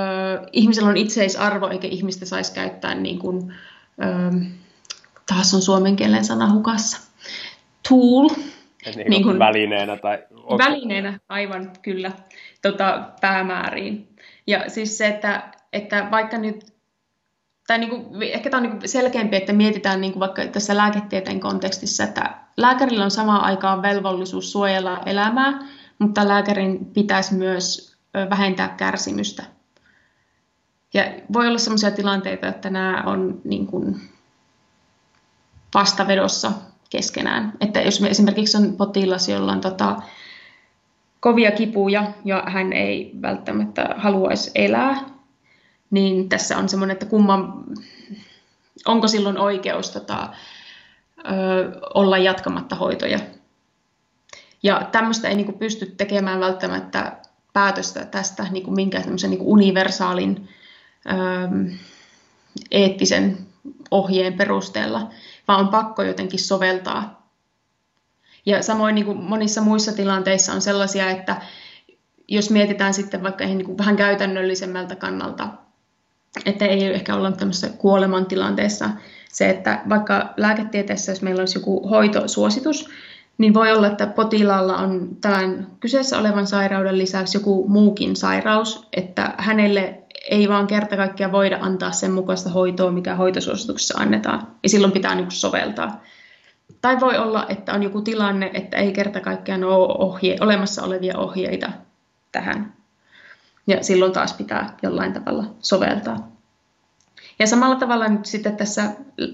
ihmisellä 0.51 0.89
on 0.89 0.97
itseisarvo, 0.97 1.67
eikä 1.67 1.87
ihmistä 1.87 2.25
saisi 2.25 2.53
käyttää 2.53 2.95
niin 2.95 3.19
kuin, 3.19 3.53
ö, 4.03 4.45
taas 5.27 5.53
on 5.53 5.61
suomen 5.61 5.95
kielen 5.95 6.25
sana 6.25 6.53
hukassa, 6.53 6.97
tool, 7.89 8.29
niin, 8.95 9.09
niin 9.09 9.23
kuin, 9.23 9.39
välineenä 9.39 9.97
tai... 9.97 10.23
Välineenä, 10.57 11.19
aivan 11.29 11.71
kyllä, 11.81 12.11
tota, 12.61 13.09
päämääriin. 13.21 14.07
Ja 14.47 14.69
siis 14.69 14.97
se, 14.97 15.07
että, 15.07 15.51
että 15.73 16.07
vaikka 16.11 16.37
nyt 16.37 16.72
tai 17.67 17.79
niin 17.79 17.89
kuin, 17.89 18.23
ehkä 18.23 18.49
tämä 18.49 18.63
on 18.63 18.69
niin 18.69 18.89
selkeämpi, 18.89 19.35
että 19.35 19.53
mietitään 19.53 20.01
niin 20.01 20.13
kuin 20.13 20.19
vaikka 20.19 20.45
tässä 20.45 20.77
lääketieteen 20.77 21.39
kontekstissa, 21.39 22.03
että 22.03 22.37
lääkärillä 22.57 23.03
on 23.03 23.11
samaan 23.11 23.43
aikaan 23.43 23.81
velvollisuus 23.81 24.51
suojella 24.51 25.01
elämää, 25.05 25.59
mutta 25.99 26.27
lääkärin 26.27 26.85
pitäisi 26.85 27.33
myös 27.33 27.95
vähentää 28.29 28.67
kärsimystä. 28.67 29.43
Ja 30.93 31.03
voi 31.33 31.47
olla 31.47 31.57
sellaisia 31.57 31.91
tilanteita, 31.91 32.47
että 32.47 32.69
nämä 32.69 33.03
on 33.05 33.41
niin 33.43 33.67
kuin 33.67 34.01
vastavedossa 35.73 36.51
keskenään. 36.89 37.53
Että 37.61 37.81
jos 37.81 38.01
me 38.01 38.09
esimerkiksi 38.09 38.57
on 38.57 38.73
potilas, 38.77 39.29
jolla 39.29 39.51
on 39.51 39.61
tota, 39.61 40.01
kovia 41.19 41.51
kipuja 41.51 42.11
ja 42.25 42.43
hän 42.47 42.73
ei 42.73 43.11
välttämättä 43.21 43.95
haluaisi 43.97 44.51
elää, 44.55 45.12
niin 45.93 46.29
tässä 46.29 46.57
on 46.57 46.69
semmoinen, 46.69 46.93
että 46.93 47.05
kumman, 47.05 47.63
onko 48.85 49.07
silloin 49.07 49.37
oikeus 49.37 49.89
tota, 49.89 50.29
ö, 51.19 51.79
olla 51.93 52.17
jatkamatta 52.17 52.75
hoitoja. 52.75 53.19
Ja 54.63 54.87
tämmöistä 54.91 55.27
ei 55.27 55.35
niin 55.35 55.45
kuin, 55.45 55.57
pysty 55.57 55.85
tekemään 55.85 56.39
välttämättä 56.39 57.17
päätöstä 57.53 58.05
tästä 58.05 58.47
niin 58.51 58.63
kuin 58.63 58.75
minkään 58.75 59.05
niin 59.05 59.37
kuin 59.37 59.49
universaalin 59.49 60.49
ö, 61.05 61.73
eettisen 62.71 63.37
ohjeen 63.91 64.33
perusteella, 64.33 65.09
vaan 65.47 65.59
on 65.59 65.67
pakko 65.67 66.03
jotenkin 66.03 66.39
soveltaa. 66.39 67.29
Ja 68.45 68.63
samoin 68.63 68.95
niin 68.95 69.05
kuin 69.05 69.17
monissa 69.17 69.61
muissa 69.61 69.93
tilanteissa 69.93 70.53
on 70.53 70.61
sellaisia, 70.61 71.09
että 71.09 71.41
jos 72.27 72.49
mietitään 72.49 72.93
sitten 72.93 73.23
vaikka 73.23 73.45
niin 73.45 73.65
kuin 73.65 73.77
vähän 73.77 73.95
käytännöllisemmältä 73.95 74.95
kannalta, 74.95 75.47
että 76.45 76.65
ei 76.65 76.85
ehkä 76.85 77.15
olla 77.15 77.31
tämmöisessä 77.31 77.69
kuolemantilanteessa. 77.77 78.89
Se, 79.31 79.49
että 79.49 79.81
vaikka 79.89 80.33
lääketieteessä, 80.37 81.11
jos 81.11 81.21
meillä 81.21 81.39
olisi 81.39 81.57
joku 81.57 81.87
hoitosuositus, 81.87 82.89
niin 83.37 83.53
voi 83.53 83.71
olla, 83.71 83.87
että 83.87 84.07
potilaalla 84.07 84.77
on 84.77 85.17
tämän 85.21 85.67
kyseessä 85.79 86.19
olevan 86.19 86.47
sairauden 86.47 86.97
lisäksi 86.97 87.37
joku 87.37 87.67
muukin 87.67 88.15
sairaus, 88.15 88.87
että 88.93 89.33
hänelle 89.37 90.03
ei 90.29 90.49
vaan 90.49 90.67
kerta 90.67 90.97
kaikkiaan 90.97 91.31
voida 91.31 91.57
antaa 91.61 91.91
sen 91.91 92.11
mukaista 92.11 92.49
hoitoa, 92.49 92.91
mikä 92.91 93.15
hoitosuosituksessa 93.15 93.99
annetaan, 93.99 94.47
ja 94.63 94.69
silloin 94.69 94.93
pitää 94.93 95.15
niin 95.15 95.31
soveltaa. 95.31 96.01
Tai 96.81 96.99
voi 96.99 97.17
olla, 97.17 97.45
että 97.49 97.73
on 97.73 97.83
joku 97.83 98.01
tilanne, 98.01 98.51
että 98.53 98.77
ei 98.77 98.91
kerta 98.91 99.19
kaikkiaan 99.19 99.63
ole 99.63 99.95
ohje, 99.97 100.37
olemassa 100.41 100.83
olevia 100.83 101.17
ohjeita 101.17 101.71
tähän 102.31 102.73
ja 103.67 103.83
silloin 103.83 104.11
taas 104.11 104.33
pitää 104.33 104.77
jollain 104.81 105.13
tavalla 105.13 105.43
soveltaa. 105.59 106.27
Ja 107.39 107.47
samalla 107.47 107.75
tavalla 107.75 108.07
nyt 108.07 108.25
sitten 108.25 108.57
tässä 108.57 108.91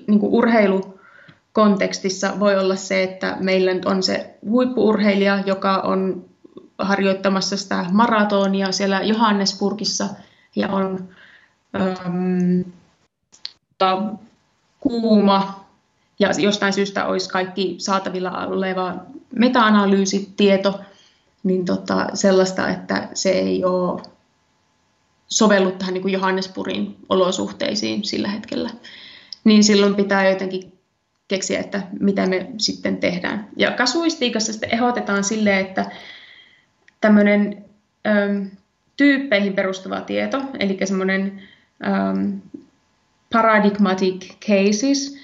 niin 0.08 0.20
kuin 0.20 0.34
urheilukontekstissa 0.34 2.40
voi 2.40 2.60
olla 2.60 2.76
se, 2.76 3.04
että 3.04 3.38
meillä 3.40 3.74
nyt 3.74 3.86
on 3.86 4.04
se 4.04 4.38
huippuurheilija, 4.50 5.44
joka 5.46 5.78
on 5.78 6.26
harjoittamassa 6.78 7.58
sitä 7.58 7.86
maratonia 7.92 8.72
siellä 8.72 9.02
Johannesburgissa 9.02 10.10
ja 10.56 10.68
on 10.68 11.10
ähm, 11.76 12.62
kuuma 14.80 15.66
ja 16.20 16.30
jostain 16.38 16.74
syystä 16.74 17.06
olisi 17.06 17.30
kaikki 17.30 17.76
saatavilla 17.78 18.48
oleva 18.48 18.96
meta-analyysitieto, 19.36 20.80
niin 21.44 21.66
tota, 21.66 22.08
sellaista, 22.14 22.70
että 22.70 23.10
se 23.14 23.30
ei 23.30 23.66
ole 23.66 24.02
sovellu 25.30 25.72
tähän 25.72 25.94
niin 25.94 26.02
kuin 26.02 26.14
Johannespurin 26.14 26.96
olosuhteisiin 27.10 28.04
sillä 28.04 28.28
hetkellä, 28.28 28.70
niin 29.44 29.64
silloin 29.64 29.96
pitää 29.96 30.30
jotenkin 30.30 30.74
keksiä, 31.28 31.60
että 31.60 31.82
mitä 32.00 32.26
me 32.26 32.48
sitten 32.58 32.98
tehdään. 32.98 33.48
Ja 33.58 33.72
kasuistiikassa 33.72 34.52
sitten 34.52 34.74
ehdotetaan 34.74 35.24
sille, 35.24 35.60
että 35.60 35.86
tämmöinen 37.02 37.66
äm, 38.08 38.50
tyyppeihin 38.98 39.54
perustuva 39.54 40.02
tieto, 40.02 40.42
eli 40.60 40.78
semmoinen 40.86 41.42
äm, 41.88 42.42
paradigmatic 43.34 44.26
cases, 44.40 45.18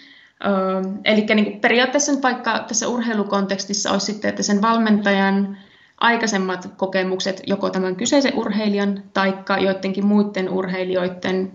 ähm, 0.45 0.95
eli 1.03 1.21
niin 1.21 1.45
kuin 1.45 1.59
periaatteessa 1.59 2.21
vaikka 2.21 2.59
tässä 2.67 2.87
urheilukontekstissa 2.87 3.91
olisi 3.91 4.05
sitten, 4.05 4.29
että 4.29 4.43
sen 4.43 4.61
valmentajan 4.61 5.57
aikaisemmat 6.05 6.69
kokemukset 6.77 7.41
joko 7.47 7.69
tämän 7.69 7.95
kyseisen 7.95 8.35
urheilijan 8.35 9.03
tai 9.13 9.33
joidenkin 9.61 10.05
muiden 10.05 10.49
urheilijoiden 10.49 11.51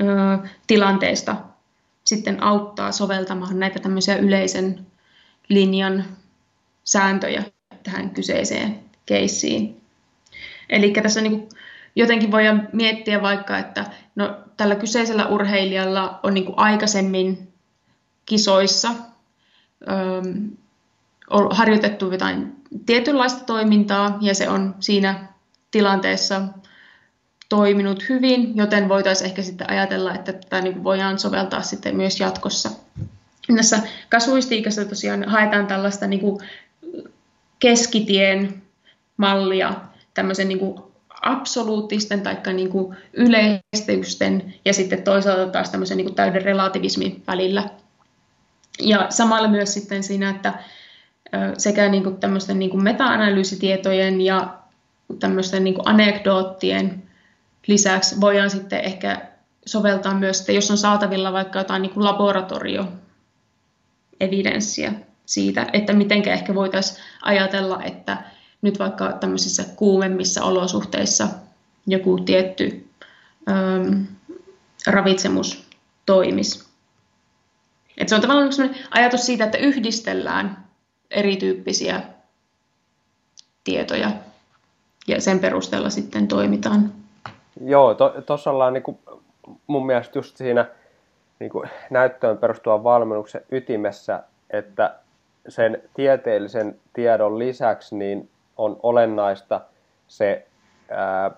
ö, 0.00 0.04
tilanteesta 0.66 1.36
sitten 2.04 2.42
auttaa 2.42 2.92
soveltamaan 2.92 3.58
näitä 3.58 3.78
tämmöisiä 3.78 4.16
yleisen 4.16 4.86
linjan 5.48 6.04
sääntöjä 6.84 7.44
tähän 7.82 8.10
kyseiseen 8.10 8.80
keissiin. 9.06 9.80
Eli 10.68 10.90
tässä 10.90 11.20
niin 11.20 11.38
kuin 11.38 11.48
jotenkin 11.96 12.30
voidaan 12.30 12.68
miettiä 12.72 13.22
vaikka, 13.22 13.58
että 13.58 13.84
no, 14.14 14.36
tällä 14.56 14.74
kyseisellä 14.74 15.26
urheilijalla 15.26 16.20
on 16.22 16.34
niin 16.34 16.44
kuin 16.44 16.58
aikaisemmin 16.58 17.52
kisoissa 18.26 18.88
öö, 19.90 20.22
harjoitettu 21.50 22.12
jotain 22.12 22.59
tietynlaista 22.86 23.44
toimintaa 23.44 24.18
ja 24.20 24.34
se 24.34 24.48
on 24.48 24.74
siinä 24.80 25.28
tilanteessa 25.70 26.42
toiminut 27.48 28.08
hyvin, 28.08 28.56
joten 28.56 28.88
voitaisiin 28.88 29.28
ehkä 29.28 29.42
sitten 29.42 29.70
ajatella, 29.70 30.14
että 30.14 30.32
tätä 30.32 30.60
niin 30.60 30.84
voidaan 30.84 31.18
soveltaa 31.18 31.62
sitten 31.62 31.96
myös 31.96 32.20
jatkossa. 32.20 32.70
Tässä 33.56 33.78
kasuistiikassa 34.08 34.84
tosiaan 34.84 35.28
haetaan 35.28 35.66
tällaista 35.66 36.06
niin 36.06 36.20
kuin 36.20 36.40
keskitien 37.58 38.62
mallia 39.16 39.74
tämmöisen 40.14 40.48
niin 40.48 40.58
kuin 40.58 40.82
absoluuttisten 41.22 42.20
tai 42.20 42.54
niin 42.54 42.70
kuin 42.70 42.96
yleistysten 43.12 44.54
ja 44.64 44.72
sitten 44.72 45.02
toisaalta 45.02 45.52
taas 45.52 45.70
tämmöisen 45.70 45.96
niin 45.96 46.06
kuin 46.06 46.14
täyden 46.14 46.42
relativismin 46.42 47.22
välillä. 47.26 47.70
Ja 48.80 49.06
samalla 49.10 49.48
myös 49.48 49.74
sitten 49.74 50.02
siinä, 50.02 50.30
että 50.30 50.54
sekä 51.58 51.88
niin 51.88 52.02
kuin 52.02 52.16
tämmöisten 52.16 52.58
niin 52.58 52.70
kuin 52.70 52.82
meta-analyysitietojen 52.82 54.20
ja 54.20 54.60
tämmöisten 55.18 55.64
niin 55.64 55.74
kuin 55.74 55.88
anekdoottien 55.88 57.02
lisäksi 57.66 58.20
voidaan 58.20 58.50
sitten 58.50 58.80
ehkä 58.80 59.30
soveltaa 59.66 60.14
myös, 60.14 60.40
että 60.40 60.52
jos 60.52 60.70
on 60.70 60.78
saatavilla 60.78 61.32
vaikka 61.32 61.58
jotain 61.58 61.82
niin 61.82 61.92
kuin 61.92 62.04
laboratorio-evidenssiä 62.04 64.92
siitä, 65.26 65.66
että 65.72 65.92
miten 65.92 66.28
ehkä 66.28 66.54
voitaisiin 66.54 67.00
ajatella, 67.22 67.82
että 67.82 68.16
nyt 68.62 68.78
vaikka 68.78 69.12
tämmöisissä 69.12 69.64
kuumemmissa 69.76 70.44
olosuhteissa 70.44 71.28
joku 71.86 72.20
tietty 72.20 72.88
äm, 73.48 74.06
ravitsemus 74.86 75.66
toimisi. 76.06 76.70
Et 77.98 78.08
se 78.08 78.14
on 78.14 78.20
tavallaan 78.20 78.52
ajatus 78.90 79.26
siitä, 79.26 79.44
että 79.44 79.58
yhdistellään 79.58 80.69
erityyppisiä 81.10 82.02
tietoja 83.64 84.10
ja 85.08 85.20
sen 85.20 85.38
perusteella 85.38 85.90
sitten 85.90 86.28
toimitaan. 86.28 86.92
Joo, 87.64 87.94
tuossa 88.26 88.50
to, 88.50 88.54
ollaan 88.54 88.72
niinku, 88.72 88.98
mun 89.66 89.86
mielestä 89.86 90.18
just 90.18 90.36
siinä 90.36 90.66
niinku, 91.38 91.64
näyttöön 91.90 92.38
perustuvan 92.38 92.84
valmennuksen 92.84 93.42
ytimessä, 93.50 94.22
että 94.50 94.94
sen 95.48 95.82
tieteellisen 95.94 96.80
tiedon 96.92 97.38
lisäksi 97.38 97.96
niin 97.96 98.28
on 98.56 98.80
olennaista 98.82 99.60
se 100.08 100.46
ää, 100.90 101.30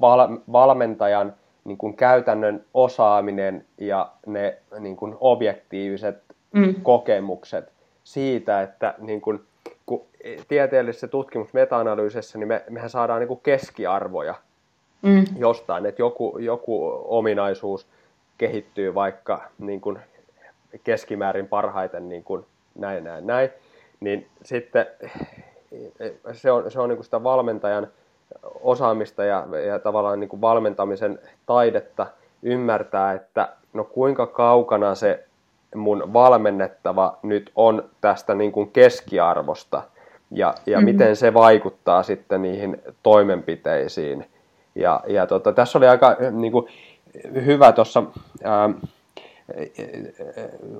val, 0.00 0.28
valmentajan 0.52 1.34
niin 1.64 1.78
kuin 1.78 1.96
käytännön 1.96 2.64
osaaminen 2.74 3.66
ja 3.78 4.12
ne 4.26 4.58
niin 4.78 4.96
kuin 4.96 5.16
objektiiviset 5.20 6.22
mm. 6.52 6.74
kokemukset 6.82 7.72
siitä, 8.04 8.62
että 8.62 8.94
niin 8.98 9.20
kuin, 9.20 9.44
kun 9.86 10.06
tieteellisessä 10.48 11.08
tutkimus 11.08 11.52
meta-analyysissä, 11.52 12.38
niin 12.38 12.48
me, 12.48 12.64
mehän 12.70 12.90
saadaan 12.90 13.20
niin 13.20 13.40
keskiarvoja 13.42 14.34
mm. 15.02 15.24
jostain, 15.38 15.86
että 15.86 16.02
joku, 16.02 16.38
joku 16.38 17.02
ominaisuus 17.04 17.86
kehittyy 18.38 18.94
vaikka 18.94 19.42
niin 19.58 19.80
kuin 19.80 19.98
keskimäärin 20.84 21.48
parhaiten 21.48 22.08
niin 22.08 22.24
kuin 22.24 22.46
näin, 22.74 23.04
näin, 23.04 23.26
näin, 23.26 23.50
niin 24.00 24.26
sitten 24.42 24.86
se 26.32 26.50
on, 26.50 26.70
se 26.70 26.80
on 26.80 26.88
niin 26.88 27.04
sitä 27.04 27.22
valmentajan 27.22 27.88
osaamista 28.60 29.24
ja, 29.24 29.46
ja 29.66 29.78
tavallaan 29.78 30.20
niin 30.20 30.40
valmentamisen 30.40 31.18
taidetta 31.46 32.06
ymmärtää, 32.42 33.12
että 33.12 33.48
no 33.72 33.84
kuinka 33.84 34.26
kaukana 34.26 34.94
se 34.94 35.24
mun 35.74 36.12
valmennettava 36.12 37.18
nyt 37.22 37.52
on 37.56 37.90
tästä 38.00 38.34
niin 38.34 38.52
kuin 38.52 38.70
keskiarvosta 38.70 39.82
ja, 40.30 40.54
ja 40.66 40.78
mm-hmm. 40.78 40.84
miten 40.84 41.16
se 41.16 41.34
vaikuttaa 41.34 42.02
sitten 42.02 42.42
niihin 42.42 42.82
toimenpiteisiin. 43.02 44.26
Ja, 44.74 45.00
ja 45.06 45.26
tota, 45.26 45.52
tässä 45.52 45.78
oli 45.78 45.86
aika 45.86 46.16
niin 46.30 46.52
kuin, 46.52 46.66
hyvä 47.34 47.72
tuossa 47.72 48.02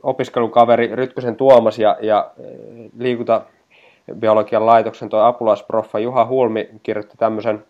opiskelukaveri 0.03 0.97
Rytkösen 0.97 1.37
Tuomas 1.37 1.79
ja, 1.79 1.97
ja 2.01 2.31
liikunta 2.99 3.43
biologian 4.15 4.67
laitoksen 4.67 5.09
tuo 5.09 5.21
apulaisproffa 5.21 5.99
Juha 5.99 6.27
Hulmi 6.27 6.69
kirjoitti 6.83 7.17
tämmöisen 7.17 7.65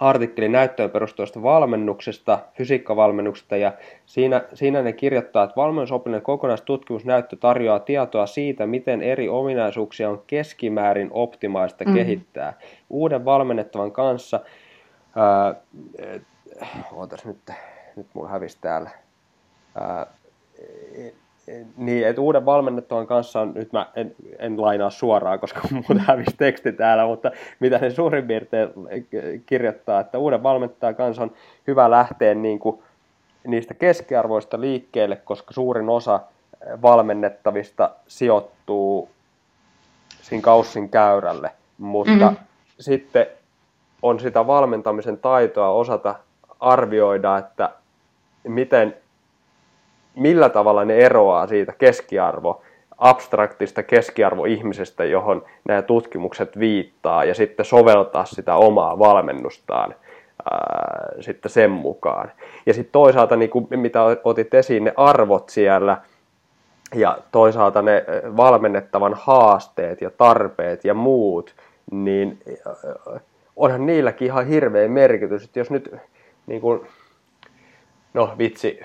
artikkelin 0.00 0.52
näyttöön 0.52 0.90
perustuvasta 0.90 1.42
valmennuksesta, 1.42 2.38
fysiikkavalmennuksesta, 2.54 3.56
ja 3.56 3.72
siinä, 4.06 4.44
siinä 4.54 4.82
ne 4.82 4.92
kirjoittaa, 4.92 5.44
että 5.44 5.56
valmennusopillinen 5.56 6.22
kokonaistutkimusnäyttö 6.22 7.36
tarjoaa 7.36 7.80
tietoa 7.80 8.26
siitä, 8.26 8.66
miten 8.66 9.02
eri 9.02 9.28
ominaisuuksia 9.28 10.10
on 10.10 10.22
keskimäärin 10.26 11.08
optimaista 11.10 11.84
mm. 11.84 11.94
kehittää. 11.94 12.52
Uuden 12.90 13.24
valmennettavan 13.24 13.92
kanssa, 13.92 14.40
ää, 15.16 15.54
ootas 16.92 17.24
nyt, 17.24 17.38
nyt 17.96 18.06
mulla 18.14 18.28
hävisi 18.28 18.58
täällä, 18.60 18.90
ää, 19.80 20.06
niin, 21.76 22.06
että 22.06 22.20
uuden 22.20 22.46
valmennettavan 22.46 23.06
kanssa 23.06 23.40
on, 23.40 23.52
nyt 23.54 23.72
mä 23.72 23.86
en, 23.96 24.14
en 24.38 24.62
lainaa 24.62 24.90
suoraan, 24.90 25.40
koska 25.40 25.60
muuten 25.74 25.98
hävisi 25.98 26.36
teksti 26.36 26.72
täällä, 26.72 27.06
mutta 27.06 27.30
mitä 27.60 27.78
ne 27.78 27.90
suurin 27.90 28.26
piirtein 28.26 28.68
kirjoittaa, 29.46 30.00
että 30.00 30.18
uuden 30.18 30.42
valmennettavan 30.42 30.94
kanssa 30.94 31.22
on 31.22 31.32
hyvä 31.66 31.90
lähteä 31.90 32.34
niin 32.34 32.58
kuin 32.58 32.82
niistä 33.46 33.74
keskiarvoista 33.74 34.60
liikkeelle, 34.60 35.16
koska 35.16 35.54
suurin 35.54 35.88
osa 35.88 36.20
valmennettavista 36.82 37.90
sijoittuu 38.06 39.08
siinä 40.22 40.42
kaussin 40.42 40.88
käyrälle, 40.88 41.50
mutta 41.78 42.12
mm-hmm. 42.12 42.36
sitten 42.80 43.26
on 44.02 44.20
sitä 44.20 44.46
valmentamisen 44.46 45.18
taitoa 45.18 45.68
osata 45.68 46.14
arvioida, 46.60 47.38
että 47.38 47.70
miten 48.44 48.96
millä 50.18 50.48
tavalla 50.48 50.84
ne 50.84 50.96
eroaa 50.96 51.46
siitä 51.46 51.72
keskiarvo, 51.78 52.62
abstraktista 52.98 53.82
keskiarvoihmisestä, 53.82 55.04
johon 55.04 55.44
nämä 55.68 55.82
tutkimukset 55.82 56.58
viittaa, 56.58 57.24
ja 57.24 57.34
sitten 57.34 57.66
soveltaa 57.66 58.24
sitä 58.24 58.54
omaa 58.54 58.98
valmennustaan 58.98 59.94
ää, 60.50 61.08
sitten 61.20 61.50
sen 61.50 61.70
mukaan. 61.70 62.32
Ja 62.66 62.74
sitten 62.74 62.92
toisaalta, 62.92 63.36
niin 63.36 63.50
kuin, 63.50 63.66
mitä 63.70 64.02
otit 64.24 64.54
esiin, 64.54 64.84
ne 64.84 64.92
arvot 64.96 65.48
siellä, 65.48 65.96
ja 66.94 67.18
toisaalta 67.32 67.82
ne 67.82 68.04
valmennettavan 68.36 69.14
haasteet 69.14 70.00
ja 70.00 70.10
tarpeet 70.10 70.84
ja 70.84 70.94
muut, 70.94 71.54
niin 71.90 72.38
onhan 73.56 73.86
niilläkin 73.86 74.26
ihan 74.26 74.46
hirveä 74.46 74.88
merkitys, 74.88 75.44
että 75.44 75.58
jos 75.58 75.70
nyt 75.70 75.94
niin 76.46 76.60
kuin, 76.60 76.86
no 78.14 78.34
vitsi, 78.38 78.80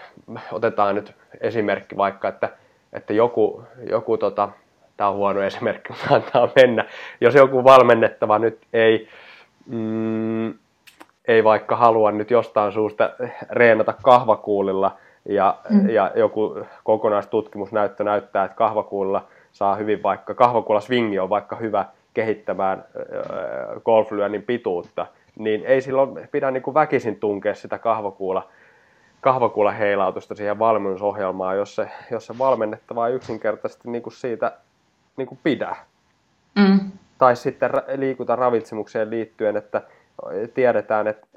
otetaan 0.51 0.95
nyt 0.95 1.15
esimerkki 1.43 1.97
vaikka, 1.97 2.27
että, 2.27 2.49
että 2.93 3.13
joku, 3.13 3.63
joku 3.89 4.17
tota, 4.17 4.49
tämä 4.97 5.09
on 5.09 5.15
huono 5.15 5.41
esimerkki, 5.41 5.89
mutta 5.93 6.15
antaa 6.15 6.49
mennä, 6.55 6.85
jos 7.21 7.35
joku 7.35 7.63
valmennettava 7.63 8.39
nyt 8.39 8.59
ei, 8.73 9.07
mm, 9.65 10.53
ei 11.27 11.43
vaikka 11.43 11.75
halua 11.75 12.11
nyt 12.11 12.31
jostain 12.31 12.71
suusta 12.71 13.09
reenata 13.49 13.93
kahvakuulilla, 14.03 14.97
ja, 15.25 15.57
mm. 15.69 15.89
ja 15.89 16.11
joku 16.15 16.65
kokonaistutkimusnäyttö 16.83 18.03
näyttää, 18.03 18.45
että 18.45 18.57
kahvakuulilla 18.57 19.27
saa 19.51 19.75
hyvin 19.75 20.03
vaikka, 20.03 20.33
kahvakuulla 20.33 20.81
swingi 20.81 21.19
on 21.19 21.29
vaikka 21.29 21.55
hyvä 21.55 21.85
kehittämään 22.13 22.85
golflyönnin 23.85 24.43
pituutta, 24.43 25.05
niin 25.39 25.65
ei 25.65 25.81
silloin 25.81 26.29
pidä 26.31 26.51
niin 26.51 26.63
kuin 26.63 26.73
väkisin 26.73 27.19
tunkea 27.19 27.55
sitä 27.55 27.77
kahvakuulla 27.77 28.47
kahvakuulen 29.23 29.75
heilautusta 29.75 30.35
siihen 30.35 30.59
valmennusohjelmaan, 30.59 31.57
jos 31.57 31.75
se, 31.75 31.87
jos 32.11 32.25
se 32.25 32.37
valmennettava 32.37 33.07
ei 33.07 33.13
yksinkertaisesti 33.13 33.89
niin 33.89 34.03
kuin 34.03 34.13
siitä 34.13 34.57
niin 35.17 35.27
kuin 35.27 35.39
pidä. 35.43 35.75
Mm. 36.55 36.79
Tai 37.17 37.35
sitten 37.35 37.71
liikuta 37.95 38.35
ravitsemukseen 38.35 39.09
liittyen, 39.09 39.57
että 39.57 39.81
tiedetään, 40.53 41.07
että, 41.07 41.27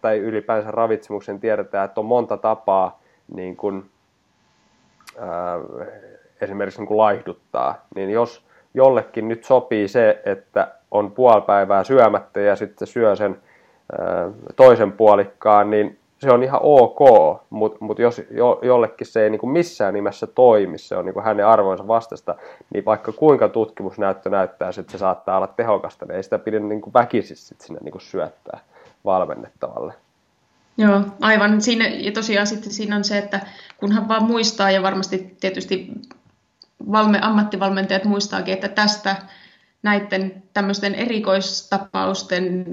tai 0.00 0.18
ylipäänsä 0.18 0.70
ravitsemuksen 0.70 1.40
tiedetään, 1.40 1.84
että 1.84 2.00
on 2.00 2.06
monta 2.06 2.36
tapaa 2.36 3.00
niin 3.34 3.56
kuin, 3.56 3.90
ää, 5.18 5.58
esimerkiksi 6.40 6.80
niin 6.80 6.88
kuin 6.88 6.98
laihduttaa, 6.98 7.86
niin 7.94 8.10
jos 8.10 8.46
jollekin 8.74 9.28
nyt 9.28 9.44
sopii 9.44 9.88
se, 9.88 10.22
että 10.24 10.74
on 10.90 11.10
puoli 11.10 11.40
päivää 11.40 11.84
syömättä 11.84 12.40
ja 12.40 12.56
sitten 12.56 12.88
syö 12.88 13.16
sen 13.16 13.38
toisen 14.56 14.92
puolikkaan, 14.92 15.70
niin 15.70 15.98
se 16.18 16.30
on 16.30 16.42
ihan 16.42 16.60
ok, 16.62 16.98
mutta 17.50 17.78
mut 17.80 17.98
jos 17.98 18.22
jo, 18.30 18.60
jollekin 18.62 19.06
se 19.06 19.22
ei 19.22 19.30
niin 19.30 19.40
kuin 19.40 19.50
missään 19.50 19.94
nimessä 19.94 20.26
toimi, 20.26 20.78
se 20.78 20.96
on 20.96 21.04
niin 21.04 21.14
kuin 21.14 21.24
hänen 21.24 21.46
arvoinsa 21.46 21.88
vastasta, 21.88 22.34
niin 22.74 22.84
vaikka 22.84 23.12
kuinka 23.12 23.48
tutkimusnäyttö 23.48 24.30
näyttää, 24.30 24.68
että 24.68 24.92
se 24.92 24.98
saattaa 24.98 25.36
olla 25.36 25.46
tehokasta, 25.46 26.06
niin 26.06 26.16
ei 26.16 26.22
sitä 26.22 26.38
pidä 26.38 26.58
niin 26.60 26.80
kuin 26.80 26.94
väkisin 26.94 27.36
sinne 27.36 27.80
niin 27.82 27.92
kuin 27.92 28.02
syöttää 28.02 28.60
valmennettavalle. 29.04 29.94
Joo, 30.78 31.00
aivan. 31.20 31.60
Siinä, 31.60 31.86
ja 31.88 32.12
tosiaan 32.12 32.46
sitten 32.46 32.70
siinä 32.72 32.96
on 32.96 33.04
se, 33.04 33.18
että 33.18 33.40
kunhan 33.76 34.08
vaan 34.08 34.24
muistaa, 34.24 34.70
ja 34.70 34.82
varmasti 34.82 35.36
tietysti 35.40 35.92
valme, 36.92 37.18
ammattivalmentajat 37.22 38.04
muistaakin, 38.04 38.54
että 38.54 38.68
tästä 38.68 39.16
näiden 39.82 40.42
tämmöisten 40.54 40.94
erikoistapausten 40.94 42.64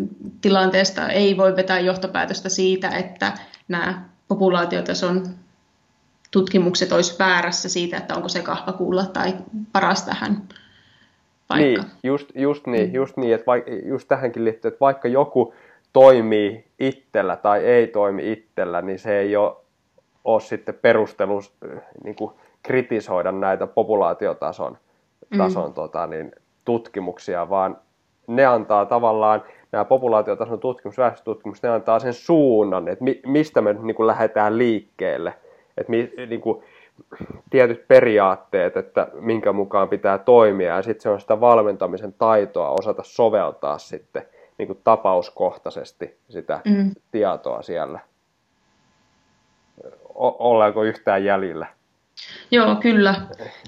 tilanteesta 0.42 1.10
ei 1.10 1.38
voi 1.38 1.56
vetää 1.56 1.80
johtopäätöstä 1.80 2.50
siitä, 2.50 2.90
että 2.90 3.32
nämä 3.68 4.10
populaatiotason 4.28 5.28
tutkimukset 6.32 6.92
olisi 6.92 7.20
väärässä 7.20 7.70
siitä, 7.70 7.98
että 7.98 8.16
onko 8.16 8.30
se 8.30 8.42
kahvakuulla 8.42 9.06
tai 9.06 9.34
paras 9.72 10.04
tähän 10.04 10.42
paikka. 11.48 11.82
Niin, 11.82 11.92
just, 12.04 12.30
just 12.36 12.68
niin, 12.68 12.90
mm. 12.90 12.96
just 12.96 13.18
niin 13.18 13.36
että 13.36 13.46
vaikka, 13.46 13.72
just 13.72 14.08
tähänkin 14.08 14.46
liittyy, 14.46 14.70
että 14.70 14.80
vaikka 14.80 15.08
joku 15.08 15.54
toimii 15.94 16.66
itsellä 16.80 17.36
tai 17.36 17.66
ei 17.66 17.88
toimi 17.88 18.32
itsellä, 18.32 18.82
niin 18.82 19.00
se 19.00 19.20
ei 19.20 19.36
ole, 19.36 19.56
ole 20.24 20.42
sitten 20.42 20.76
perustelu 20.82 21.42
niin 22.04 22.16
kuin 22.16 22.32
kritisoida 22.64 23.32
näitä 23.32 23.68
populaatiotason 23.68 24.78
tason, 25.38 25.70
mm. 25.70 25.74
tota, 25.74 26.08
niin, 26.08 26.32
tutkimuksia, 26.66 27.50
vaan 27.50 27.78
ne 28.28 28.46
antaa 28.46 28.86
tavallaan, 28.86 29.44
nämä 29.72 29.86
populaatiotason 29.86 30.60
tutkimus, 30.60 30.98
väestötutkimus, 30.98 31.64
ne 31.64 31.70
antaa 31.70 32.00
sen 32.00 32.14
suunnan, 32.14 32.88
että 32.88 33.04
mi, 33.04 33.22
mistä 33.26 33.62
me 33.62 33.74
niin 33.74 33.96
kuin 33.96 34.08
lähdetään 34.08 34.58
liikkeelle, 34.58 35.34
että 35.78 35.90
mi, 35.90 36.12
niin 36.30 36.42
kuin, 36.42 36.64
tietyt 37.50 37.88
periaatteet, 37.88 38.78
että 38.78 39.08
minkä 39.14 39.54
mukaan 39.54 39.90
pitää 39.90 40.18
toimia, 40.18 40.76
ja 40.76 40.82
sitten 40.82 41.02
se 41.02 41.10
on 41.10 41.22
sitä 41.22 41.42
valmentamisen 41.42 42.14
taitoa 42.14 42.70
osata 42.70 43.04
soveltaa 43.06 43.78
sitten 43.78 44.26
niin 44.58 44.68
kuin 44.68 44.80
tapauskohtaisesti 44.84 46.18
sitä 46.30 46.62
mm. 46.66 46.92
tietoa 47.12 47.62
siellä. 47.62 48.00
O- 50.16 50.50
ollaanko 50.50 50.84
yhtään 50.84 51.26
jäljellä? 51.26 51.68
Joo, 52.52 52.76
kyllä, 52.76 53.16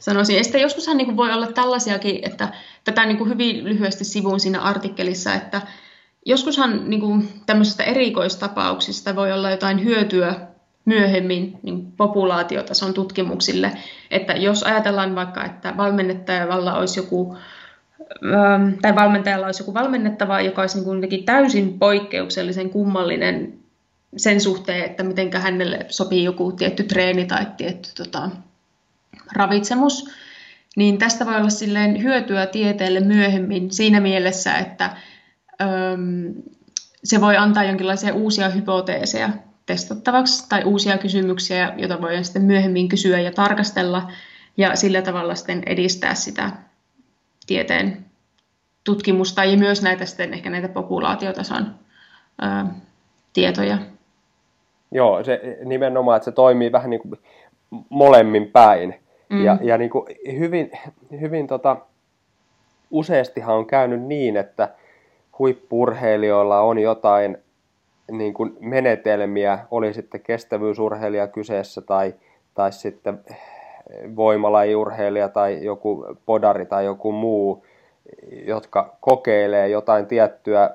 sanoisin. 0.01 0.37
Ja 0.37 0.43
sitten 0.43 0.61
joskushan 0.61 0.97
niin 0.97 1.05
kuin 1.05 1.17
voi 1.17 1.33
olla 1.33 1.47
tällaisiakin, 1.47 2.19
että 2.21 2.47
tätä 2.83 3.05
niin 3.05 3.17
kuin 3.17 3.29
hyvin 3.29 3.63
lyhyesti 3.63 4.05
sivuun 4.05 4.39
siinä 4.39 4.61
artikkelissa, 4.61 5.33
että 5.33 5.61
joskushan 6.25 6.89
niin 6.89 7.01
kuin 7.01 7.29
tämmöisistä 7.45 7.83
erikoistapauksista 7.83 9.15
voi 9.15 9.31
olla 9.31 9.51
jotain 9.51 9.83
hyötyä 9.83 10.35
myöhemmin 10.85 11.59
niin 11.63 11.91
populaatiotason 11.91 12.93
tutkimuksille. 12.93 13.71
Että 14.11 14.33
jos 14.33 14.63
ajatellaan 14.63 15.15
vaikka, 15.15 15.45
että 15.45 15.77
valmennettajalla 15.77 16.73
olisi 16.73 16.99
joku 16.99 17.37
ähm, 18.25 18.73
tai 18.81 18.95
valmentajalla 18.95 19.45
olisi 19.45 19.61
joku 19.61 19.73
valmennettava, 19.73 20.41
joka 20.41 20.61
olisi 20.61 20.79
niin 20.79 21.25
täysin 21.25 21.79
poikkeuksellisen 21.79 22.69
kummallinen 22.69 23.59
sen 24.17 24.41
suhteen, 24.41 24.85
että 24.85 25.03
miten 25.03 25.33
hänelle 25.33 25.85
sopii 25.89 26.23
joku 26.23 26.51
tietty 26.51 26.83
treeni 26.83 27.25
tai 27.25 27.45
tietty 27.57 27.89
tota, 27.95 28.29
ravitsemus, 29.31 30.09
niin 30.75 30.97
tästä 30.97 31.25
voi 31.25 31.35
olla 31.35 31.49
silleen 31.49 32.03
hyötyä 32.03 32.45
tieteelle 32.45 32.99
myöhemmin 32.99 33.71
siinä 33.71 33.99
mielessä, 33.99 34.57
että 34.57 34.97
öm, 35.61 36.33
se 37.03 37.21
voi 37.21 37.37
antaa 37.37 37.63
jonkinlaisia 37.63 38.13
uusia 38.13 38.49
hypoteeseja 38.49 39.29
testattavaksi 39.65 40.49
tai 40.49 40.63
uusia 40.63 40.97
kysymyksiä, 40.97 41.73
joita 41.77 42.01
voi 42.01 42.23
sitten 42.23 42.43
myöhemmin 42.43 42.89
kysyä 42.89 43.19
ja 43.19 43.31
tarkastella 43.31 44.11
ja 44.57 44.75
sillä 44.75 45.01
tavalla 45.01 45.35
sitten 45.35 45.63
edistää 45.65 46.15
sitä 46.15 46.51
tieteen 47.47 48.05
tutkimusta 48.83 49.43
ja 49.43 49.57
myös 49.57 49.81
näitä 49.81 50.05
sitten 50.05 50.33
ehkä 50.33 50.49
näitä 50.49 50.69
populaatiotason 50.69 51.75
ö, 52.43 52.65
tietoja. 53.33 53.77
Joo, 54.91 55.23
se 55.23 55.57
nimenomaan, 55.65 56.17
että 56.17 56.25
se 56.25 56.31
toimii 56.31 56.71
vähän 56.71 56.89
niin 56.89 57.01
kuin 57.01 57.19
molemmin 57.89 58.51
päin. 58.51 58.95
Mm. 59.29 59.45
Ja, 59.45 59.57
ja 59.61 59.77
niin 59.77 59.89
kuin 59.89 60.05
hyvin, 60.39 60.71
hyvin 61.21 61.47
tota, 61.47 61.77
useastihan 62.91 63.55
on 63.55 63.65
käynyt 63.65 64.01
niin, 64.01 64.37
että 64.37 64.69
huippurheilijoilla 65.39 66.61
on 66.61 66.79
jotain 66.79 67.37
niin 68.11 68.33
kuin 68.33 68.57
menetelmiä, 68.59 69.59
oli 69.71 69.93
sitten 69.93 70.21
kestävyysurheilija 70.21 71.27
kyseessä 71.27 71.81
tai, 71.81 72.13
tai 72.53 72.71
sitten 72.71 73.19
voimalajiurheilija 74.15 75.29
tai 75.29 75.63
joku 75.63 76.05
podari 76.25 76.65
tai 76.65 76.85
joku 76.85 77.11
muu, 77.11 77.65
jotka 78.45 78.97
kokeilee 79.01 79.67
jotain 79.67 80.05
tiettyä 80.05 80.69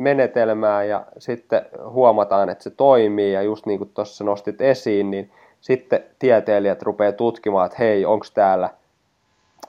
menetelmää 0.00 0.84
ja 0.84 1.04
sitten 1.18 1.62
huomataan, 1.90 2.48
että 2.48 2.64
se 2.64 2.70
toimii 2.70 3.32
ja 3.32 3.42
just 3.42 3.66
niin 3.66 3.78
kuin 3.78 3.90
tuossa 3.94 4.24
nostit 4.24 4.60
esiin, 4.60 5.10
niin 5.10 5.30
sitten 5.60 6.04
tieteilijät 6.18 6.82
rupeaa 6.82 7.12
tutkimaan, 7.12 7.66
että 7.66 7.78
hei, 7.78 8.04
onko 8.04 8.26
täällä, 8.34 8.70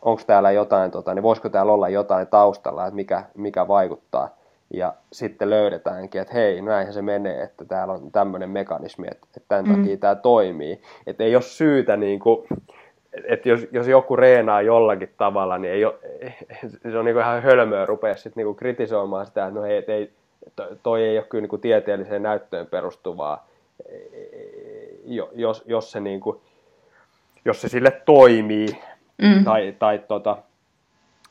onko 0.02 0.22
täällä 0.28 0.52
jotain, 0.52 0.92
tota, 0.92 1.14
niin 1.14 1.24
voisiko 1.24 1.50
täällä 1.50 1.72
olla 1.72 1.90
jotain 1.90 2.28
taustalla, 2.28 2.88
että 2.88 2.96
mikä, 2.96 3.24
mikä 3.36 3.68
vaikuttaa. 3.68 4.30
Ja 4.74 4.94
sitten 5.12 5.50
löydetäänkin, 5.50 6.22
että 6.22 6.34
hei, 6.34 6.62
näinhän 6.62 6.94
se 6.94 7.02
menee, 7.02 7.44
että 7.44 7.66
täällä 7.66 7.94
on 7.94 8.12
tämmöinen 8.12 8.50
mekanismi, 8.50 9.08
että, 9.12 9.28
että 9.38 9.48
tämän 9.48 9.66
mm. 9.66 9.76
takia 9.76 9.98
tämä 9.98 10.16
toimii. 10.16 10.82
Että 11.08 11.24
ei 11.24 11.36
ole 11.36 11.42
syytä, 11.42 11.98
niin 11.98 12.20
kuin, 12.20 12.48
että 13.24 13.50
jos, 13.50 13.68
jos 13.72 13.88
joku 13.88 14.16
reenaa 14.16 14.62
jollakin 14.62 15.14
tavalla, 15.18 15.58
niin 15.58 15.74
ei 15.74 15.86
ole, 15.86 15.96
se 16.92 16.98
on 16.98 17.06
niin 17.06 17.16
kuin 17.16 17.24
ihan 17.24 17.42
hölmöä 17.42 17.86
rupea 17.86 18.16
sitten 18.16 18.46
niin 18.46 18.56
kritisoimaan 18.56 19.26
sitä, 19.26 19.48
että 19.48 19.60
no 19.60 19.64
hei, 19.66 19.84
ei, 19.88 20.12
toi 20.84 21.04
ei 21.04 21.18
ole 21.18 21.26
kyllä 21.26 21.42
niin 21.42 21.50
kuin 21.50 21.62
tieteelliseen 21.62 22.24
näyttöön 22.24 22.68
perustuvaa, 22.68 23.48
jos, 25.34 25.64
jos, 25.66 25.92
se, 25.92 26.00
niin 26.00 26.20
kuin, 26.20 26.38
jos 27.46 27.62
se 27.62 27.70
sille 27.70 28.02
toimii, 28.06 28.68
mm. 29.22 29.44
tai, 29.44 29.76
tai 29.80 30.00
tota, 30.08 30.38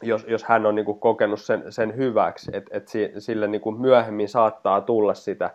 jos, 0.03 0.24
jos 0.28 0.45
hän 0.45 0.66
on 0.66 0.74
niin 0.74 0.85
kuin 0.85 1.01
kokenut 1.01 1.41
sen, 1.41 1.65
sen 1.73 1.97
hyväksi, 1.97 2.51
että 2.55 2.77
et 2.77 2.89
sille 3.19 3.47
niin 3.47 3.61
kuin 3.61 3.81
myöhemmin 3.81 4.28
saattaa 4.28 4.81
tulla 4.81 5.15
sitä, 5.15 5.51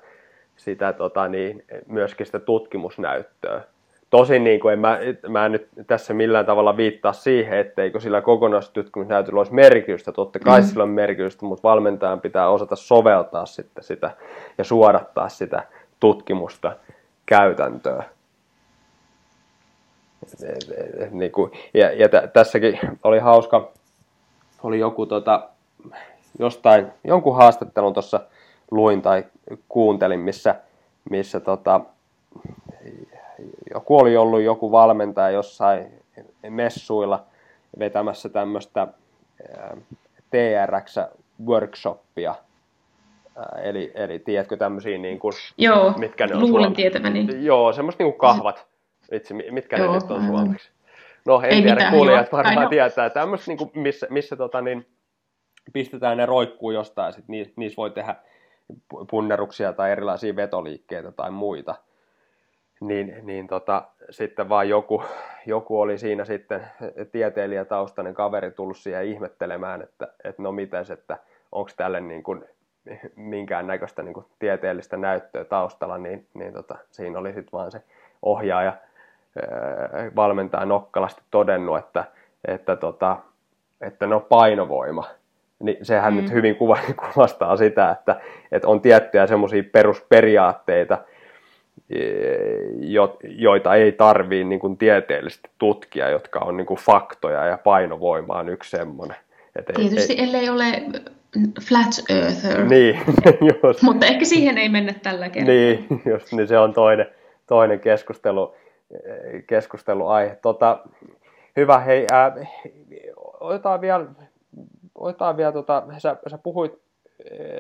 sitä 0.56 0.94
tota, 0.94 1.28
niin, 1.28 1.66
myöskin 1.88 2.26
sitä 2.26 2.40
tutkimusnäyttöä. 2.40 3.64
Tosin 4.16 4.44
niin 4.44 4.60
kuin 4.60 4.74
en 4.74 4.80
mä, 4.80 5.00
mä 5.28 5.46
en 5.46 5.52
nyt 5.52 5.68
tässä 5.88 6.14
millään 6.14 6.46
tavalla 6.46 6.78
viittaa 6.78 7.14
siihen, 7.14 7.60
etteikö 7.60 8.00
sillä 8.00 8.22
kokonaistutkimusnäytöllä 8.22 9.40
olisi 9.40 9.54
merkitystä. 9.54 10.12
Totta 10.12 10.40
kai 10.40 10.62
mm. 10.62 10.68
sillä 10.68 10.84
on 10.84 10.90
merkitystä, 10.90 11.46
mutta 11.46 11.68
valmentajan 11.68 12.22
pitää 12.22 12.50
osata 12.50 12.76
soveltaa 12.76 13.46
sitten 13.46 13.84
sitä 13.84 14.12
ja 14.58 14.64
suodattaa 14.64 15.30
sitä 15.30 15.64
tutkimusta 16.00 16.76
käytäntöön. 17.26 18.04
Niin 21.12 21.32
kuin, 21.32 21.52
ja 21.74 21.92
ja 21.92 22.10
t- 22.10 22.34
tässäkin 22.34 22.80
oli 23.04 23.20
hauska, 23.20 23.72
oli 24.64 24.80
joku 24.80 25.06
tota, 25.06 25.50
jostain, 26.40 26.88
jonkun 27.04 27.36
haastattelun 27.36 27.94
tuossa 27.94 28.20
luin 28.72 29.02
tai 29.02 29.26
kuuntelin, 29.70 30.20
missä, 30.20 30.56
missä 31.10 31.40
tota, 31.40 31.82
joku 33.74 33.98
oli 33.98 34.18
ollut 34.18 34.42
joku 34.42 34.72
valmentaja 34.72 35.30
jossain 35.30 35.88
messuilla 36.50 37.24
vetämässä 37.80 38.30
tämmöistä 38.30 38.88
TRX-workshoppia, 40.32 42.36
Eli, 43.64 43.92
eli 43.96 44.20
tiedätkö 44.20 44.58
tämmöisiä, 44.58 44.98
niin 44.98 45.20
kuin, 45.20 45.34
Joo, 45.58 45.94
mitkä 45.98 46.28
ne 46.28 46.36
on 46.36 46.42
luulen 46.42 46.74
tietäväni. 46.74 47.46
Joo, 47.46 47.74
semmoista 47.74 48.04
niin 48.04 48.12
kuin 48.12 48.20
kahvat. 48.20 48.68
Vitsi, 49.12 49.34
mitkä 49.34 49.78
Joo, 49.78 49.88
ne 49.88 50.00
nyt 50.00 50.12
on 50.12 50.26
suomeksi? 50.26 50.70
No, 51.26 51.42
en 51.42 51.46
Ei 51.46 51.62
tiedä, 51.62 51.76
mitään, 51.76 51.94
kuulijat 51.94 52.32
joo. 52.32 52.44
varmaan 52.44 52.70
tietää. 52.70 53.10
Tämmöistä, 53.10 53.52
niin 53.52 53.58
kuin, 53.58 53.72
missä, 53.74 54.08
missä 54.10 54.36
tota, 54.36 54.62
niin, 54.62 54.88
pistetään 55.74 56.18
ne 56.18 56.26
roikkuu 56.26 56.72
jostain, 56.72 57.14
sit 57.14 57.28
niissä 57.28 57.78
voi 57.78 57.92
tehdä 57.92 58.16
punneruksia 59.10 59.74
tai 59.74 59.92
erilaisia 59.92 60.36
vetoliikkeitä 60.36 61.12
tai 61.12 61.32
muita 61.32 61.76
niin, 62.82 63.16
niin 63.24 63.48
tota, 63.48 63.84
sitten 64.10 64.50
vaan 64.50 64.70
joku, 64.70 65.04
joku 65.46 65.82
oli 65.82 65.98
siinä 65.98 66.26
sitten 66.26 66.68
tieteilijätaustainen 67.12 68.14
kaveri 68.14 68.52
tullut 68.52 68.78
siihen 68.78 69.06
ihmettelemään, 69.06 69.82
että, 69.82 70.08
että 70.24 70.42
no 70.42 70.52
mites, 70.52 70.92
että 70.92 71.18
onko 71.52 71.72
tälle 71.78 72.02
niin 72.02 72.24
kuin 72.24 72.46
minkäännäköistä 73.16 74.04
niin 74.04 74.14
kuin 74.14 74.26
tieteellistä 74.40 74.98
näyttöä 74.98 75.44
taustalla, 75.44 75.98
niin, 75.98 76.28
niin 76.34 76.54
tota, 76.54 76.76
siinä 76.92 77.20
oli 77.20 77.34
sitten 77.34 77.52
vaan 77.52 77.72
se 77.72 77.82
ohjaaja 78.22 78.74
valmentaja 80.16 80.66
nokkalasti 80.66 81.22
todennut, 81.32 81.78
että, 81.78 82.04
että 82.48 82.76
tota, 82.76 83.18
että 83.82 84.08
no 84.08 84.20
painovoima, 84.20 85.10
niin 85.60 85.78
sehän 85.86 86.14
mm. 86.14 86.22
nyt 86.22 86.32
hyvin 86.32 86.56
kuva, 86.56 86.78
kuvastaa 87.14 87.58
sitä, 87.58 87.92
että, 87.92 88.16
että 88.52 88.68
on 88.68 88.82
tiettyjä 88.82 89.28
semmoisia 89.28 89.64
perusperiaatteita, 89.72 90.98
e, 91.90 92.00
joita 93.24 93.76
ei 93.76 93.92
tarvii 93.92 94.44
niin 94.44 94.60
kuin 94.60 94.78
tieteellisesti 94.78 95.50
tutkia, 95.58 96.10
jotka 96.10 96.40
on 96.40 96.58
niin 96.58 96.68
kuin 96.68 96.80
faktoja 96.80 97.46
ja 97.46 97.58
painovoima 97.58 98.34
on 98.34 98.50
yksi 98.50 98.70
semmoinen. 98.70 99.18
Että 99.56 99.74
Tietysti 99.74 100.14
ei, 100.14 100.24
ellei 100.24 100.50
ole 100.50 100.66
flat 101.62 102.04
earther. 102.10 102.66
Niin, 102.66 103.00
just. 103.64 103.82
Mutta 103.82 104.06
ehkä 104.06 104.26
siihen 104.26 104.58
ei 104.58 104.70
mennä 104.70 104.94
tällä 105.04 105.30
kertaa. 105.30 105.54
Niin, 105.54 105.88
just, 106.06 106.32
niin 106.32 106.48
se 106.48 106.58
on 106.60 106.74
toinen, 106.74 107.08
toinen 107.48 107.80
keskustelu, 107.80 108.56
keskusteluaihe. 109.48 110.38
Tota, 110.42 110.80
hyvä, 111.56 111.80
hei, 111.80 112.06
ää, 112.12 112.36
otetaan 113.40 113.82
vielä, 113.82 114.06
otetaan 114.96 115.38
vielä 115.38 115.52
tota, 115.52 115.84
sä, 115.98 116.18
sä 116.28 116.38
puhuit, 116.38 116.74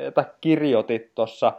että 0.08 0.26
kirjoitit 0.42 1.16
tuossa 1.16 1.54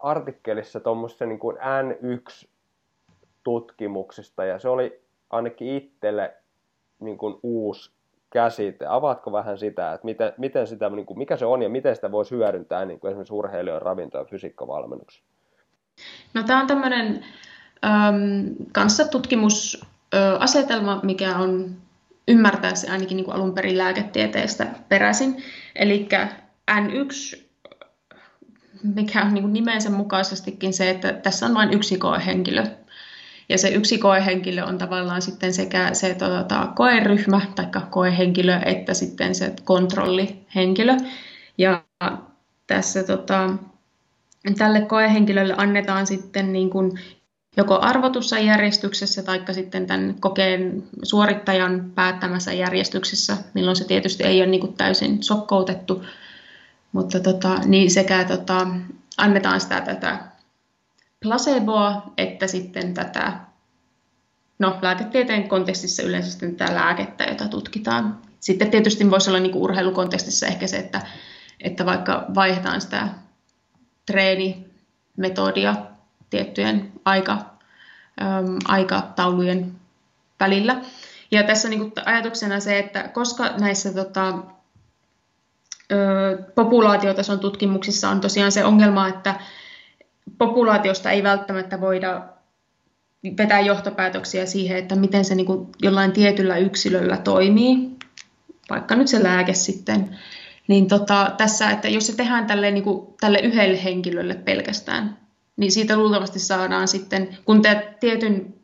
artikkelissa 0.00 0.80
tuommoisen 0.80 1.28
niin 1.28 1.38
kuin 1.38 1.56
N1-tutkimuksista, 1.56 4.44
ja 4.44 4.58
se 4.58 4.68
oli 4.68 5.02
ainakin 5.30 5.76
itselle 5.76 6.34
niin 7.00 7.18
kuin 7.18 7.38
uusi 7.42 7.90
käsite. 8.30 8.86
Avaatko 8.86 9.32
vähän 9.32 9.58
sitä, 9.58 9.92
että 9.92 10.04
miten, 10.04 10.32
miten 10.38 10.66
sitä, 10.66 10.90
niin 10.90 11.06
kuin, 11.06 11.18
mikä 11.18 11.36
se 11.36 11.46
on 11.46 11.62
ja 11.62 11.68
miten 11.68 11.94
sitä 11.94 12.12
voisi 12.12 12.34
hyödyntää 12.34 12.84
niin 12.84 13.00
kuin 13.00 13.08
esimerkiksi 13.08 13.34
urheilijoiden 13.34 13.82
ravinto- 13.82 14.18
ja 14.18 14.24
fysiikkavalmennuksessa? 14.24 15.24
No 16.34 16.42
tämä 16.42 16.60
on 16.60 16.66
tämmöinen 16.66 17.24
ähm, 17.84 18.46
kanssa 18.72 19.08
tutkimusasetelma, 19.08 21.00
mikä 21.02 21.36
on 21.36 21.76
ymmärtääkseni 22.28 22.92
ainakin 22.92 23.16
niin 23.16 23.24
kuin 23.24 23.34
alun 23.34 23.54
perin 23.54 23.78
lääketieteestä 23.78 24.66
peräisin. 24.88 25.42
Eli 25.76 26.08
N1, 26.70 27.43
mikä 28.84 29.22
on 29.24 29.34
niin 29.34 29.42
kuin 29.42 29.52
nimensä 29.52 29.90
mukaisestikin 29.90 30.72
se, 30.72 30.90
että 30.90 31.12
tässä 31.12 31.46
on 31.46 31.54
vain 31.54 31.74
yksi 31.74 31.98
koehenkilö. 31.98 32.64
Ja 33.48 33.58
se 33.58 33.68
yksi 33.68 33.98
koehenkilö 33.98 34.64
on 34.64 34.78
tavallaan 34.78 35.22
sitten 35.22 35.54
sekä 35.54 35.94
se 35.94 36.14
tota, 36.14 36.68
koeryhmä 36.76 37.40
tai 37.54 37.66
koehenkilö 37.90 38.60
että 38.64 38.94
sitten 38.94 39.34
se 39.34 39.52
kontrollihenkilö. 39.64 40.96
Ja 41.58 41.82
tässä 42.66 43.02
tota, 43.02 43.50
tälle 44.58 44.80
koehenkilölle 44.80 45.54
annetaan 45.56 46.06
sitten 46.06 46.52
niin 46.52 46.70
kuin 46.70 47.00
joko 47.56 47.78
arvotussa 47.80 48.38
järjestyksessä 48.38 49.22
tai 49.22 49.40
sitten 49.52 49.86
tämän 49.86 50.14
kokeen 50.20 50.82
suorittajan 51.02 51.92
päättämässä 51.94 52.52
järjestyksessä, 52.52 53.36
milloin 53.54 53.76
se 53.76 53.84
tietysti 53.84 54.24
ei 54.24 54.40
ole 54.40 54.50
niin 54.50 54.60
kuin 54.60 54.72
täysin 54.72 55.22
sokkoutettu, 55.22 56.04
mutta 56.94 57.20
tota, 57.20 57.58
niin 57.64 57.90
sekä 57.90 58.24
tota, 58.24 58.66
annetaan 59.16 59.60
sitä 59.60 59.80
tätä 59.80 60.18
placeboa 61.22 62.12
että 62.18 62.46
sitten 62.46 62.94
tätä, 62.94 63.32
no 64.58 64.78
lääketieteen 64.82 65.48
kontekstissa 65.48 66.02
yleensä 66.02 66.30
sitten 66.30 66.56
tätä 66.56 66.74
lääkettä, 66.74 67.24
jota 67.24 67.48
tutkitaan. 67.48 68.18
Sitten 68.40 68.70
tietysti 68.70 69.10
voisi 69.10 69.30
olla 69.30 69.40
niin 69.40 69.52
kuin 69.52 69.62
urheilukontekstissa 69.62 70.46
ehkä 70.46 70.66
se, 70.66 70.76
että, 70.76 71.00
että 71.60 71.86
vaikka 71.86 72.26
vaihdetaan 72.34 72.80
sitä 72.80 73.08
treenimetodia 74.06 75.76
tiettyjen 76.30 76.92
aika, 77.04 77.32
äm, 78.22 78.58
aikataulujen 78.68 79.72
välillä. 80.40 80.80
Ja 81.30 81.42
tässä 81.42 81.68
niin 81.68 81.80
kuin 81.80 81.92
ajatuksena 82.06 82.60
se, 82.60 82.78
että 82.78 83.08
koska 83.08 83.54
näissä 83.60 83.92
tota, 83.92 84.38
populaatiotason 86.54 87.40
tutkimuksissa 87.40 88.08
on 88.08 88.20
tosiaan 88.20 88.52
se 88.52 88.64
ongelma, 88.64 89.08
että 89.08 89.34
populaatiosta 90.38 91.10
ei 91.10 91.22
välttämättä 91.22 91.80
voida 91.80 92.22
vetää 93.38 93.60
johtopäätöksiä 93.60 94.46
siihen, 94.46 94.78
että 94.78 94.96
miten 94.96 95.24
se 95.24 95.34
niin 95.34 95.46
kuin 95.46 95.68
jollain 95.82 96.12
tietyllä 96.12 96.56
yksilöllä 96.56 97.16
toimii, 97.16 97.90
vaikka 98.70 98.94
nyt 98.94 99.08
se 99.08 99.22
lääke 99.22 99.54
sitten, 99.54 100.18
niin 100.68 100.88
tota, 100.88 101.32
tässä, 101.36 101.70
että 101.70 101.88
jos 101.88 102.06
se 102.06 102.16
tehdään 102.16 102.46
tälle, 102.46 102.70
niin 102.70 102.84
kuin, 102.84 103.14
tälle 103.20 103.38
yhdelle 103.38 103.84
henkilölle 103.84 104.34
pelkästään, 104.34 105.18
niin 105.56 105.72
siitä 105.72 105.96
luultavasti 105.96 106.38
saadaan 106.38 106.88
sitten, 106.88 107.38
kun 107.44 107.62
te 107.62 107.94
tietyn 108.00 108.54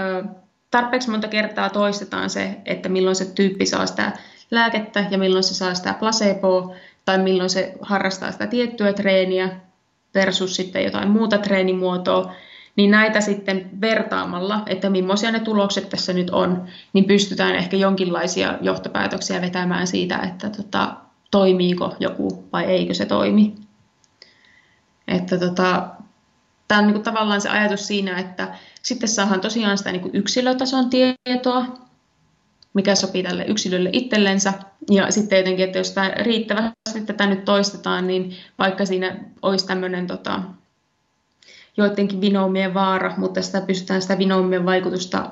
ö, 0.00 0.24
tarpeeksi 0.70 1.10
monta 1.10 1.28
kertaa 1.28 1.70
toistetaan 1.70 2.30
se, 2.30 2.56
että 2.64 2.88
milloin 2.88 3.16
se 3.16 3.24
tyyppi 3.24 3.66
saa 3.66 3.86
sitä 3.86 4.12
lääkettä 4.50 5.06
ja 5.10 5.18
milloin 5.18 5.44
se 5.44 5.54
saa 5.54 5.74
sitä 5.74 5.94
placeboa, 5.94 6.74
tai 7.04 7.18
milloin 7.18 7.50
se 7.50 7.74
harrastaa 7.80 8.32
sitä 8.32 8.46
tiettyä 8.46 8.92
treeniä 8.92 9.48
versus 10.14 10.56
sitten 10.56 10.84
jotain 10.84 11.10
muuta 11.10 11.38
treenimuotoa, 11.38 12.34
niin 12.76 12.90
näitä 12.90 13.20
sitten 13.20 13.70
vertaamalla, 13.80 14.62
että 14.66 14.90
millaisia 14.90 15.30
ne 15.30 15.40
tulokset 15.40 15.88
tässä 15.88 16.12
nyt 16.12 16.30
on, 16.30 16.66
niin 16.92 17.04
pystytään 17.04 17.54
ehkä 17.54 17.76
jonkinlaisia 17.76 18.58
johtopäätöksiä 18.60 19.40
vetämään 19.40 19.86
siitä, 19.86 20.18
että 20.18 20.50
tota, 20.50 20.94
toimiiko 21.30 21.96
joku 22.00 22.48
vai 22.52 22.64
eikö 22.64 22.94
se 22.94 23.06
toimi. 23.06 23.54
Että 25.08 25.38
tota, 25.38 25.88
tämä 26.68 26.78
on 26.78 26.86
niin 26.86 26.94
kuin 26.94 27.04
tavallaan 27.04 27.40
se 27.40 27.48
ajatus 27.48 27.86
siinä, 27.86 28.18
että 28.18 28.54
sitten 28.82 29.08
saadaan 29.08 29.40
tosiaan 29.40 29.78
sitä 29.78 29.92
niin 29.92 30.02
kuin 30.02 30.14
yksilötason 30.14 30.90
tietoa, 30.90 31.66
mikä 32.74 32.94
sopii 32.94 33.22
tälle 33.22 33.44
yksilölle 33.44 33.90
itsellensä. 33.92 34.52
Ja 34.90 35.10
sitten 35.10 35.38
jotenkin, 35.38 35.64
että 35.64 35.78
jos 35.78 35.92
tämä 35.92 36.08
riittävästi 36.08 37.00
tätä 37.06 37.26
nyt 37.26 37.44
toistetaan, 37.44 38.06
niin 38.06 38.32
vaikka 38.58 38.84
siinä 38.86 39.16
olisi 39.42 39.66
tämmöinen 39.66 40.06
tota, 40.06 40.42
joidenkin 41.76 42.20
vinoumien 42.20 42.74
vaara, 42.74 43.14
mutta 43.16 43.42
sitä 43.42 43.60
pystytään 43.60 44.02
sitä 44.02 44.18
vinoumien 44.18 44.66
vaikutusta 44.66 45.30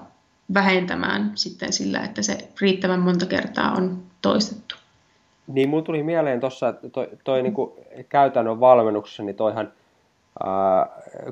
vähentämään 0.54 1.32
sitten 1.34 1.72
sillä, 1.72 2.00
että 2.00 2.22
se 2.22 2.48
riittävän 2.60 3.00
monta 3.00 3.26
kertaa 3.26 3.72
on 3.72 4.02
toistettu. 4.22 4.74
Niin, 5.46 5.68
mulla 5.68 5.82
tuli 5.82 6.02
mieleen 6.02 6.40
tuossa, 6.40 6.68
että 6.68 6.88
toi, 6.88 7.08
toi 7.24 7.42
niinku 7.42 7.76
käytännön 8.08 8.60
valmennuksessa, 8.60 9.22
niin 9.22 9.36
toihan 9.36 9.72
ää, 10.44 10.86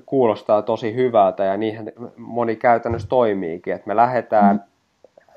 kuulostaa 0.06 0.62
tosi 0.62 0.94
hyvältä 0.94 1.44
ja 1.44 1.56
niinhän 1.56 1.92
moni 2.16 2.56
käytännössä 2.56 3.08
toimiikin, 3.08 3.74
että 3.74 3.88
me 3.88 3.96
lähdetään 3.96 4.56
mm. 4.56 4.62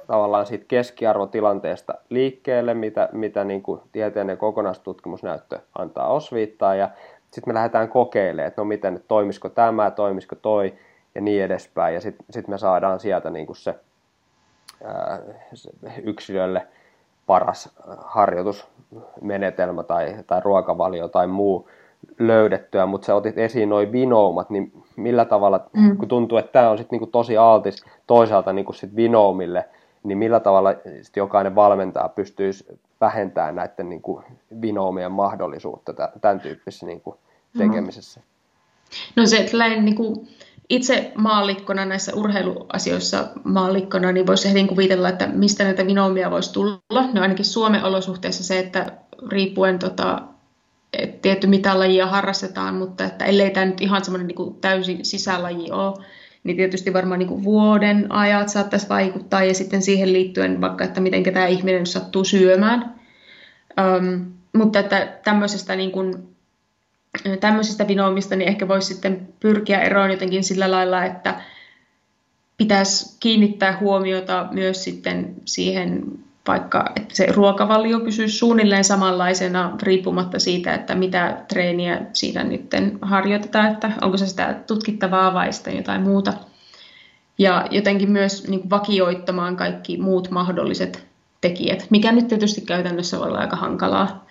Tavallaan 0.07 0.45
siitä 0.45 0.65
keskiarvotilanteesta 0.67 1.93
liikkeelle, 2.09 2.73
mitä, 2.73 3.09
mitä 3.11 3.43
niin 3.43 3.63
kuin 3.63 3.81
tieteellinen 3.91 4.37
kokonaistutkimusnäyttö 4.37 5.59
antaa 5.77 6.07
osviittaa. 6.07 6.75
Ja 6.75 6.89
sitten 7.31 7.53
me 7.53 7.53
lähdetään 7.53 7.89
kokeilemaan, 7.89 8.47
että 8.47 8.61
no 8.61 8.65
miten, 8.65 9.03
toimisiko 9.07 9.49
tämä, 9.49 9.91
toimisiko 9.91 10.35
toi 10.35 10.73
ja 11.15 11.21
niin 11.21 11.43
edespäin. 11.43 11.93
Ja 11.93 12.01
sitten 12.01 12.25
sit 12.29 12.47
me 12.47 12.57
saadaan 12.57 12.99
sieltä 12.99 13.29
niin 13.29 13.45
kuin 13.45 13.57
se, 13.57 13.75
ää, 14.83 15.19
se 15.53 15.71
yksilölle 16.03 16.67
paras 17.25 17.69
harjoitusmenetelmä 17.97 19.83
tai, 19.83 20.15
tai 20.27 20.41
ruokavalio 20.43 21.07
tai 21.07 21.27
muu 21.27 21.67
löydettyä, 22.19 22.85
mutta 22.85 23.05
sä 23.05 23.15
otit 23.15 23.37
esiin 23.37 23.69
noin 23.69 23.91
vinoumat, 23.91 24.49
niin 24.49 24.71
millä 24.95 25.25
tavalla, 25.25 25.65
mm. 25.73 25.97
kun 25.97 26.07
tuntuu, 26.07 26.37
että 26.37 26.51
tämä 26.51 26.69
on 26.69 26.77
sit 26.77 26.91
niinku 26.91 27.07
tosi 27.07 27.37
altis 27.37 27.85
toisaalta 28.07 28.53
niinku 28.53 28.73
sit 28.73 28.95
vinoumille, 28.95 29.65
niin 30.03 30.17
millä 30.17 30.39
tavalla 30.39 30.69
sit 31.01 31.15
jokainen 31.15 31.55
valmentaja 31.55 32.09
pystyisi 32.09 32.65
vähentämään 33.01 33.55
näiden 33.55 33.89
niinku 33.89 34.23
vinoumien 34.61 35.11
mahdollisuutta 35.11 35.93
tämän 36.21 36.39
tyyppisessä 36.39 36.85
niinku 36.85 37.17
tekemisessä? 37.57 38.21
No 39.15 39.25
se, 39.25 39.37
että 39.37 39.57
niinku 39.81 40.27
itse 40.69 41.11
maallikkona 41.15 41.85
näissä 41.85 42.11
urheiluasioissa 42.15 43.27
maallikkona, 43.43 44.11
niin 44.11 44.27
voisi 44.27 44.49
heti 44.49 44.67
kuvitella, 44.67 45.09
että 45.09 45.27
mistä 45.27 45.63
näitä 45.63 45.85
vinoumia 45.85 46.31
voisi 46.31 46.53
tulla. 46.53 47.07
No 47.13 47.21
ainakin 47.21 47.45
Suomen 47.45 47.83
olosuhteissa 47.83 48.43
se, 48.43 48.59
että 48.59 48.91
riippuen 49.29 49.79
tota, 49.79 50.21
et 50.93 51.21
tietty 51.21 51.47
mitä 51.47 51.79
lajia 51.79 52.07
harrastetaan, 52.07 52.75
mutta 52.75 53.05
että 53.05 53.25
ellei 53.25 53.49
tämä 53.49 53.65
nyt 53.65 53.81
ihan 53.81 54.05
semmoinen 54.05 54.27
niin 54.27 54.55
täysin 54.61 55.05
sisälaji 55.05 55.71
ole, 55.71 56.05
niin 56.43 56.57
tietysti 56.57 56.93
varmaan 56.93 57.19
niin 57.19 57.43
vuoden 57.43 58.11
ajat 58.11 58.49
saattaisi 58.49 58.89
vaikuttaa 58.89 59.43
ja 59.43 59.53
sitten 59.53 59.81
siihen 59.81 60.13
liittyen 60.13 60.61
vaikka, 60.61 60.83
että 60.83 61.01
miten 61.01 61.23
tämä 61.23 61.47
ihminen 61.47 61.85
sattuu 61.85 62.23
syömään. 62.23 62.95
Um, 63.97 64.25
mutta 64.53 64.79
että 64.79 65.07
tämmöisestä, 65.23 65.75
niin 65.75 65.91
kuin, 65.91 66.35
tämmöisestä 67.39 67.87
vinoomista 67.87 68.35
niin 68.35 68.49
ehkä 68.49 68.67
voisi 68.67 68.93
sitten 68.93 69.27
pyrkiä 69.39 69.81
eroon 69.81 70.11
jotenkin 70.11 70.43
sillä 70.43 70.71
lailla, 70.71 71.05
että 71.05 71.41
pitäisi 72.57 73.17
kiinnittää 73.19 73.77
huomiota 73.79 74.47
myös 74.51 74.83
sitten 74.83 75.35
siihen 75.45 76.03
vaikka 76.47 76.91
että 76.95 77.15
se 77.15 77.25
ruokavalio 77.31 77.99
pysyy 77.99 78.27
suunnilleen 78.27 78.83
samanlaisena 78.83 79.77
riippumatta 79.83 80.39
siitä, 80.39 80.73
että 80.73 80.95
mitä 80.95 81.43
treeniä 81.47 82.01
siinä 82.13 82.43
nyt 82.43 82.71
harjoitetaan, 83.01 83.71
että 83.71 83.91
onko 84.01 84.17
se 84.17 84.27
sitä 84.27 84.55
tutkittavaa 84.67 85.33
vai 85.33 85.53
sitten 85.53 85.77
jotain 85.77 86.01
muuta. 86.01 86.33
Ja 87.37 87.67
jotenkin 87.71 88.11
myös 88.11 88.47
niin 88.47 88.59
kuin 88.59 88.69
vakioittamaan 88.69 89.55
kaikki 89.55 89.97
muut 89.97 90.31
mahdolliset 90.31 91.07
tekijät, 91.41 91.87
mikä 91.89 92.11
nyt 92.11 92.27
tietysti 92.27 92.61
käytännössä 92.61 93.19
voi 93.19 93.27
olla 93.27 93.39
aika 93.39 93.55
hankalaa. 93.55 94.27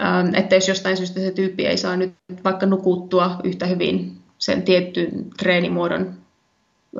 Ähm, 0.00 0.34
että 0.34 0.54
jos 0.54 0.68
jostain 0.68 0.96
syystä 0.96 1.20
se 1.20 1.30
tyyppi 1.30 1.66
ei 1.66 1.76
saa 1.76 1.96
nyt 1.96 2.14
vaikka 2.44 2.66
nukuttua 2.66 3.40
yhtä 3.44 3.66
hyvin 3.66 4.16
sen 4.38 4.62
tietyn 4.62 5.30
treenimuodon 5.38 6.21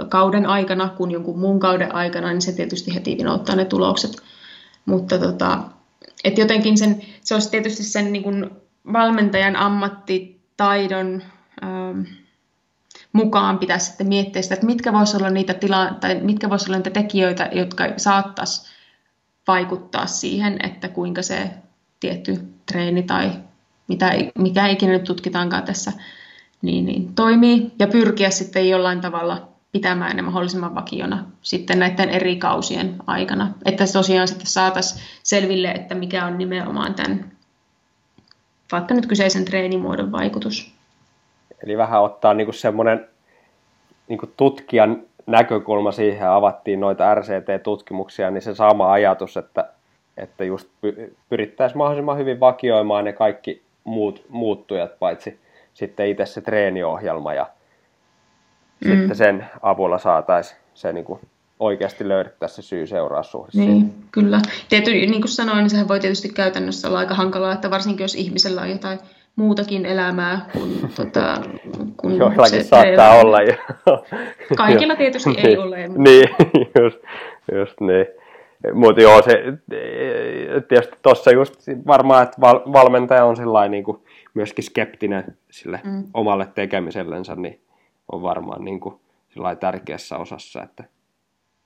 kauden 0.09 0.47
aikana 0.47 0.89
kuin 0.89 1.11
jonkun 1.11 1.39
muun 1.39 1.61
kauden 1.61 1.95
aikana, 1.95 2.29
niin 2.29 2.43
se 2.43 2.53
tietysti 2.53 2.95
heti 2.95 3.17
vinouttaa 3.19 3.57
ne 3.57 3.65
tulokset. 3.65 4.17
Mutta 4.87 5.19
tota, 5.19 5.59
et 6.25 6.39
jotenkin 6.39 6.79
sen, 6.79 7.03
se 7.21 7.35
olisi 7.35 7.51
tietysti 7.51 7.83
sen 7.83 8.13
niin 8.13 8.23
kuin 8.23 8.51
valmentajan 8.93 9.57
ammattitaidon 9.57 11.23
ähm, 11.63 12.01
mukaan 13.13 13.59
pitäisi 13.59 13.87
sitten 13.87 14.09
miettiä 14.09 14.43
sitä, 14.43 14.55
että 14.55 14.67
mitkä 14.67 14.93
voisi 14.93 15.17
olla 15.17 15.31
niitä 15.31 15.55
tila- 15.55 15.95
tai 16.01 16.21
mitkä 16.21 16.51
voisi 16.51 16.71
olla 16.71 16.77
niitä 16.77 16.91
tekijöitä, 16.91 17.49
jotka 17.53 17.85
saattaisi 17.97 18.73
vaikuttaa 19.47 20.07
siihen, 20.07 20.57
että 20.63 20.89
kuinka 20.89 21.23
se 21.23 21.51
tietty 22.01 22.41
treeni 22.67 23.03
tai 23.03 23.31
mitä, 23.89 24.13
mikä 24.39 24.67
ikinä 24.67 24.93
nyt 24.93 25.05
tutkitaankaan 25.05 25.63
tässä, 25.63 25.93
niin, 26.63 26.87
niin 26.87 27.15
toimii 27.15 27.73
ja 27.79 27.87
pyrkiä 27.87 28.31
sitten 28.31 28.69
jollain 28.69 29.01
tavalla 29.01 29.52
pitämään 29.73 30.17
ne 30.17 30.23
mahdollisimman 30.23 30.75
vakiona 30.75 31.25
sitten 31.43 31.79
näiden 31.79 32.09
eri 32.09 32.37
kausien 32.37 32.97
aikana. 33.07 33.53
Että 33.65 33.85
tosiaan 33.93 34.29
sitten 34.29 34.47
saataisiin 34.47 35.03
selville, 35.23 35.71
että 35.71 35.95
mikä 35.95 36.27
on 36.27 36.39
nimenomaan 36.39 36.95
tämän 36.95 37.33
vaikka 38.73 38.95
nyt 38.95 39.07
kyseisen 39.07 39.45
treenimuodon 39.45 40.13
vaikutus. 40.13 40.75
Eli 41.65 41.77
vähän 41.77 42.03
ottaa 42.03 42.35
niin 42.35 42.55
semmoinen 42.55 43.09
niin 44.09 44.19
tutkijan 44.37 45.03
näkökulma 45.27 45.93
siihen, 45.93 46.29
avattiin 46.29 46.81
noita 46.81 47.15
RCT-tutkimuksia, 47.15 48.31
niin 48.31 48.43
se 48.43 48.55
sama 48.55 48.93
ajatus, 48.93 49.37
että, 49.37 49.69
että 50.17 50.45
just 50.45 50.69
pyrittäisiin 51.29 51.79
mahdollisimman 51.79 52.19
hyvin 52.19 52.41
vakioimaan 52.41 53.05
ne 53.05 53.13
kaikki 53.13 53.63
muut 53.85 54.25
muuttujat, 54.29 54.99
paitsi 54.99 55.41
sitten 55.75 56.07
itse 56.09 56.27
se 56.27 56.41
treeniohjelma 56.41 57.35
ja 57.35 57.47
mm. 58.85 58.99
sitten 58.99 59.17
sen 59.17 59.47
avulla 59.63 59.99
saataisiin 59.99 60.61
se 60.75 60.93
niin 60.93 61.05
kuin 61.05 61.21
oikeasti 61.59 62.09
löydettäisiin 62.09 62.65
se 62.65 62.69
syy-seuraussuhde. 62.69 63.51
Niin, 63.55 63.81
siitä. 63.81 64.07
kyllä. 64.13 64.41
Tietysti, 64.69 65.07
niin 65.07 65.21
kuin 65.21 65.29
sanoin, 65.29 65.59
niin 65.59 65.71
sehän 65.71 65.89
voi 65.89 66.01
tietysti 66.01 66.29
käytännössä 66.29 66.89
olla 66.89 66.99
aika 66.99 67.15
hankalaa, 67.15 67.53
että 67.53 67.71
varsinkin 67.71 68.05
jos 68.05 68.15
ihmisellä 68.15 68.61
on 68.61 68.71
jotain 68.71 68.99
muutakin 69.37 69.87
elämää 69.87 70.47
kuin, 70.53 70.81
tota, 70.97 71.41
kuin 71.97 72.17
Joillakin 72.17 72.63
se 72.63 72.63
saattaa 72.63 73.21
olla 73.21 73.43
jo. 73.43 73.55
Kaikilla 74.57 74.97
tietysti 74.97 75.31
ei 75.37 75.45
niin, 75.45 75.59
ole. 75.59 75.89
Mutta... 75.89 76.03
Niin, 76.03 76.29
just, 76.83 76.99
just 77.53 77.81
niin. 77.81 78.07
Mutta 78.75 79.03
joo, 79.03 79.23
se 79.23 79.43
tietysti 80.69 80.97
tuossa 81.03 81.31
just 81.31 81.55
varmaan, 81.87 82.23
että 82.23 82.41
val, 82.41 82.61
valmentaja 82.73 83.25
on 83.25 83.37
sellainen 83.37 83.71
niin 83.71 83.85
kuin 83.85 83.99
myöskin 84.35 84.65
skeptinen 84.65 85.25
sille 85.51 85.81
mm. 85.85 86.05
omalle 86.15 86.49
tekemisellensä, 86.55 87.35
niin 87.35 87.61
on 88.13 88.23
varmaan 88.23 88.65
niin 88.65 88.81
kuin 88.81 88.95
tärkeässä 89.61 90.19
osassa, 90.19 90.63
että 90.63 90.85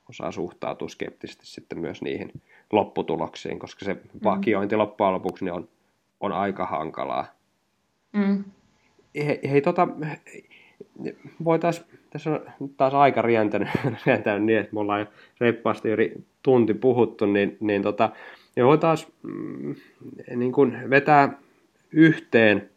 osaa 0.09 0.33
suhtautua 0.33 0.89
skeptisesti 0.89 1.47
sitten 1.47 1.79
myös 1.79 2.03
niihin 2.03 2.33
lopputuloksiin, 2.73 3.59
koska 3.59 3.85
se 3.85 3.95
mm. 3.95 4.01
vakiointi 4.25 4.77
loppujen 4.77 5.13
lopuksi 5.13 5.45
niin 5.45 5.53
on, 5.53 5.69
on 6.21 6.33
aika 6.33 6.67
hankalaa. 6.67 7.27
Mm. 8.13 8.45
Hei, 9.17 9.41
hei 9.51 9.61
tota, 9.61 9.89
voitaisiin, 11.45 11.87
tässä 12.11 12.31
on 12.31 12.41
taas 12.77 12.95
aika 12.95 13.23
rientänyt, 13.23 13.69
rientänyt 14.07 14.45
niin, 14.45 14.59
että 14.59 14.75
me 14.75 14.81
ollaan 14.81 15.01
jo 15.01 15.07
reippaasti 15.41 15.89
yli 15.89 16.15
tunti 16.43 16.75
puhuttu, 16.75 17.27
niin, 17.27 17.57
niin, 17.61 17.83
tota, 17.83 18.11
niin 18.57 18.67
voitaisiin 18.67 19.13
mm, 19.23 19.75
niin 20.37 20.53
kuin 20.53 20.91
vetää 20.91 21.39
yhteen 21.93 22.71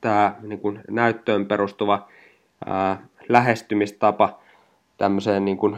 tämä 0.00 0.36
niin 0.42 0.60
kuin 0.60 0.80
näyttöön 0.90 1.46
perustuva 1.46 2.08
ää, 2.66 3.06
lähestymistapa 3.28 4.38
tämmöiseen 4.98 5.44
niin 5.44 5.56
kuin 5.56 5.76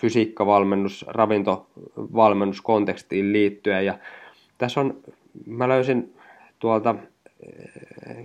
fysiikkavalmennus, 0.00 1.04
ravintovalmennuskontekstiin 1.08 3.32
liittyen. 3.32 3.86
Ja 3.86 3.98
tässä 4.58 4.80
on, 4.80 4.96
mä 5.46 5.68
löysin 5.68 6.14
tuolta 6.58 6.94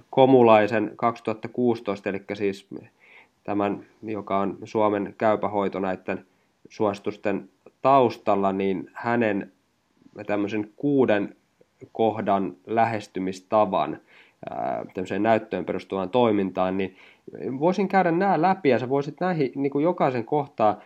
Komulaisen 0.09 0.91
2016, 0.95 2.09
eli 2.09 2.23
siis 2.33 2.67
tämän, 3.43 3.85
joka 4.03 4.39
on 4.39 4.57
Suomen 4.63 5.15
käypähoito 5.17 5.79
näiden 5.79 6.25
suositusten 6.69 7.49
taustalla, 7.81 8.51
niin 8.51 8.89
hänen 8.93 9.51
tämmöisen 10.27 10.71
kuuden 10.75 11.35
kohdan 11.91 12.55
lähestymistavan 12.67 13.97
tämmöiseen 14.93 15.23
näyttöön 15.23 15.65
perustuvaan 15.65 16.09
toimintaan, 16.09 16.77
niin 16.77 16.95
voisin 17.59 17.87
käydä 17.87 18.11
nämä 18.11 18.41
läpi 18.41 18.69
ja 18.69 18.79
sä 18.79 18.89
voisit 18.89 19.19
näihin 19.19 19.51
niin 19.55 19.71
kuin 19.71 19.83
jokaisen 19.83 20.25
kohtaa 20.25 20.81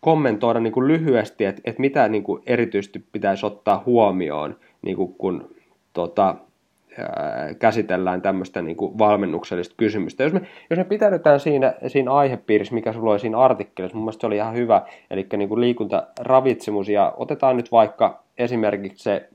kommentoida 0.00 0.60
niin 0.60 0.72
kuin 0.72 0.88
lyhyesti, 0.88 1.44
että, 1.44 1.62
että 1.64 1.80
mitä 1.80 2.08
niin 2.08 2.22
kuin 2.22 2.42
erityisesti 2.46 3.04
pitäisi 3.12 3.46
ottaa 3.46 3.82
huomioon, 3.86 4.56
niin 4.82 4.96
kuin 4.96 5.14
kun 5.18 5.54
tota, 5.92 6.34
käsitellään 7.58 8.22
tämmöistä 8.22 8.62
niin 8.62 8.76
kuin 8.76 8.98
valmennuksellista 8.98 9.74
kysymystä. 9.76 10.24
Jos 10.24 10.32
me, 10.32 10.40
jos 10.70 10.78
me 10.78 10.84
pitäydytään 10.84 11.40
siinä, 11.40 11.74
siinä 11.86 12.12
aihepiirissä, 12.12 12.74
mikä 12.74 12.92
sulla 12.92 13.10
oli 13.10 13.18
siinä 13.18 13.38
artikkelissa, 13.38 13.96
mun 13.96 14.04
mielestä 14.04 14.20
se 14.20 14.26
oli 14.26 14.36
ihan 14.36 14.54
hyvä, 14.54 14.82
eli 15.10 15.26
niin 15.36 15.48
kuin 15.48 15.60
liikuntaravitsemus, 15.60 16.88
ja 16.88 17.14
otetaan 17.16 17.56
nyt 17.56 17.72
vaikka 17.72 18.25
esimerkiksi 18.38 19.04
se, 19.04 19.28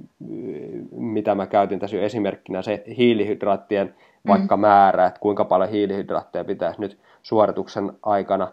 mitä 0.92 1.36
mä 1.36 1.48
käytin 1.48 1.80
tässä 1.80 1.98
jo 1.98 2.04
esimerkkinä, 2.04 2.62
se 2.62 2.84
hiilihydraattien 2.98 3.96
vaikka 4.28 4.58
mm. 4.58 4.62
määrä, 4.62 5.06
että 5.06 5.20
kuinka 5.20 5.46
paljon 5.46 5.70
hiilihydraatteja 5.70 6.44
pitäisi 6.44 6.82
nyt 6.82 7.00
suorituksen 7.22 7.92
aikana 8.04 8.52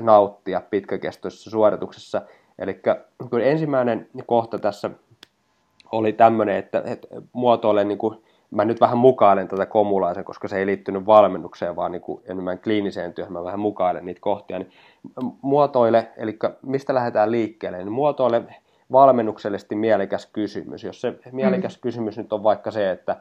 nauttia 0.00 0.62
pitkäkestoisessa 0.70 1.50
suorituksessa. 1.50 2.22
Eli 2.58 2.80
ensimmäinen 3.42 4.08
kohta 4.26 4.58
tässä 4.58 4.90
oli 5.92 6.12
tämmöinen, 6.12 6.56
että, 6.56 6.82
että 6.86 7.08
muotoilen, 7.32 7.88
niin 7.88 7.98
kuin, 7.98 8.22
mä 8.50 8.64
nyt 8.64 8.80
vähän 8.80 8.98
mukailen 8.98 9.48
tätä 9.48 9.66
komulaisen, 9.66 10.24
koska 10.24 10.48
se 10.48 10.58
ei 10.58 10.66
liittynyt 10.66 11.06
valmennukseen, 11.06 11.76
vaan 11.76 11.92
niin 11.92 12.02
kuin 12.02 12.22
enemmän 12.24 12.58
kliiniseen 12.58 13.12
työhön, 13.12 13.32
mä 13.32 13.44
vähän 13.44 13.60
mukailen 13.60 14.06
niitä 14.06 14.20
kohtia, 14.20 14.58
niin 14.58 14.72
muotoile, 15.42 16.08
eli 16.16 16.38
mistä 16.62 16.94
lähdetään 16.94 17.30
liikkeelle, 17.30 17.78
niin 17.78 17.92
muotoile 17.92 18.42
valmennuksellisesti 18.92 19.74
mielekäs 19.74 20.26
kysymys. 20.26 20.84
Jos 20.84 21.00
se 21.00 21.18
mielekäs 21.32 21.76
mm. 21.76 21.80
kysymys 21.80 22.18
nyt 22.18 22.32
on 22.32 22.42
vaikka 22.42 22.70
se, 22.70 22.90
että 22.90 23.16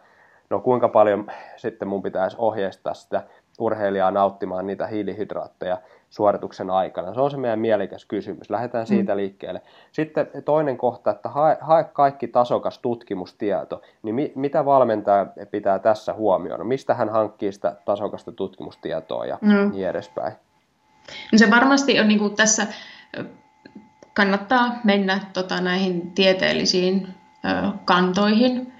no 0.50 0.60
kuinka 0.60 0.90
paljon 0.90 1.32
sitten 1.58 1.88
mun 1.88 2.04
pitäisi 2.04 2.38
ohjeistaa 2.40 2.94
sitä 2.94 3.24
urheilijaa 3.60 4.12
nauttimaan 4.12 4.68
niitä 4.68 4.88
hiilihydraatteja 4.88 5.78
suorituksen 6.10 6.70
aikana. 6.70 7.14
Se 7.14 7.22
on 7.22 7.32
se 7.32 7.38
meidän 7.38 7.60
mielekäs 7.60 8.06
kysymys. 8.06 8.50
Lähdetään 8.50 8.88
siitä 8.88 9.14
mm. 9.14 9.18
liikkeelle. 9.18 9.62
Sitten 9.92 10.28
toinen 10.46 10.78
kohta, 10.78 11.12
että 11.12 11.30
hae, 11.30 11.58
hae 11.62 11.84
kaikki 11.84 12.28
tasokas 12.28 12.80
tutkimustieto. 12.80 13.82
Niin 14.04 14.16
mi, 14.16 14.32
mitä 14.36 14.66
valmentaja 14.66 15.26
pitää 15.52 15.80
tässä 15.80 16.14
huomioida? 16.14 16.64
Mistä 16.64 16.94
hän 16.94 17.10
hankkii 17.10 17.52
sitä 17.52 17.76
tasokasta 17.86 18.32
tutkimustietoa 18.32 19.26
ja 19.26 19.38
mm. 19.42 19.72
niin 19.72 19.90
edespäin? 19.90 20.34
No 21.32 21.38
se 21.38 21.52
varmasti 21.52 22.00
on 22.00 22.08
niin 22.08 22.20
kuin 22.20 22.36
tässä, 22.36 22.68
kannattaa 24.16 24.80
mennä 24.84 25.20
tota, 25.34 25.62
näihin 25.62 26.12
tieteellisiin 26.12 27.08
ö, 27.46 27.72
kantoihin, 27.86 28.74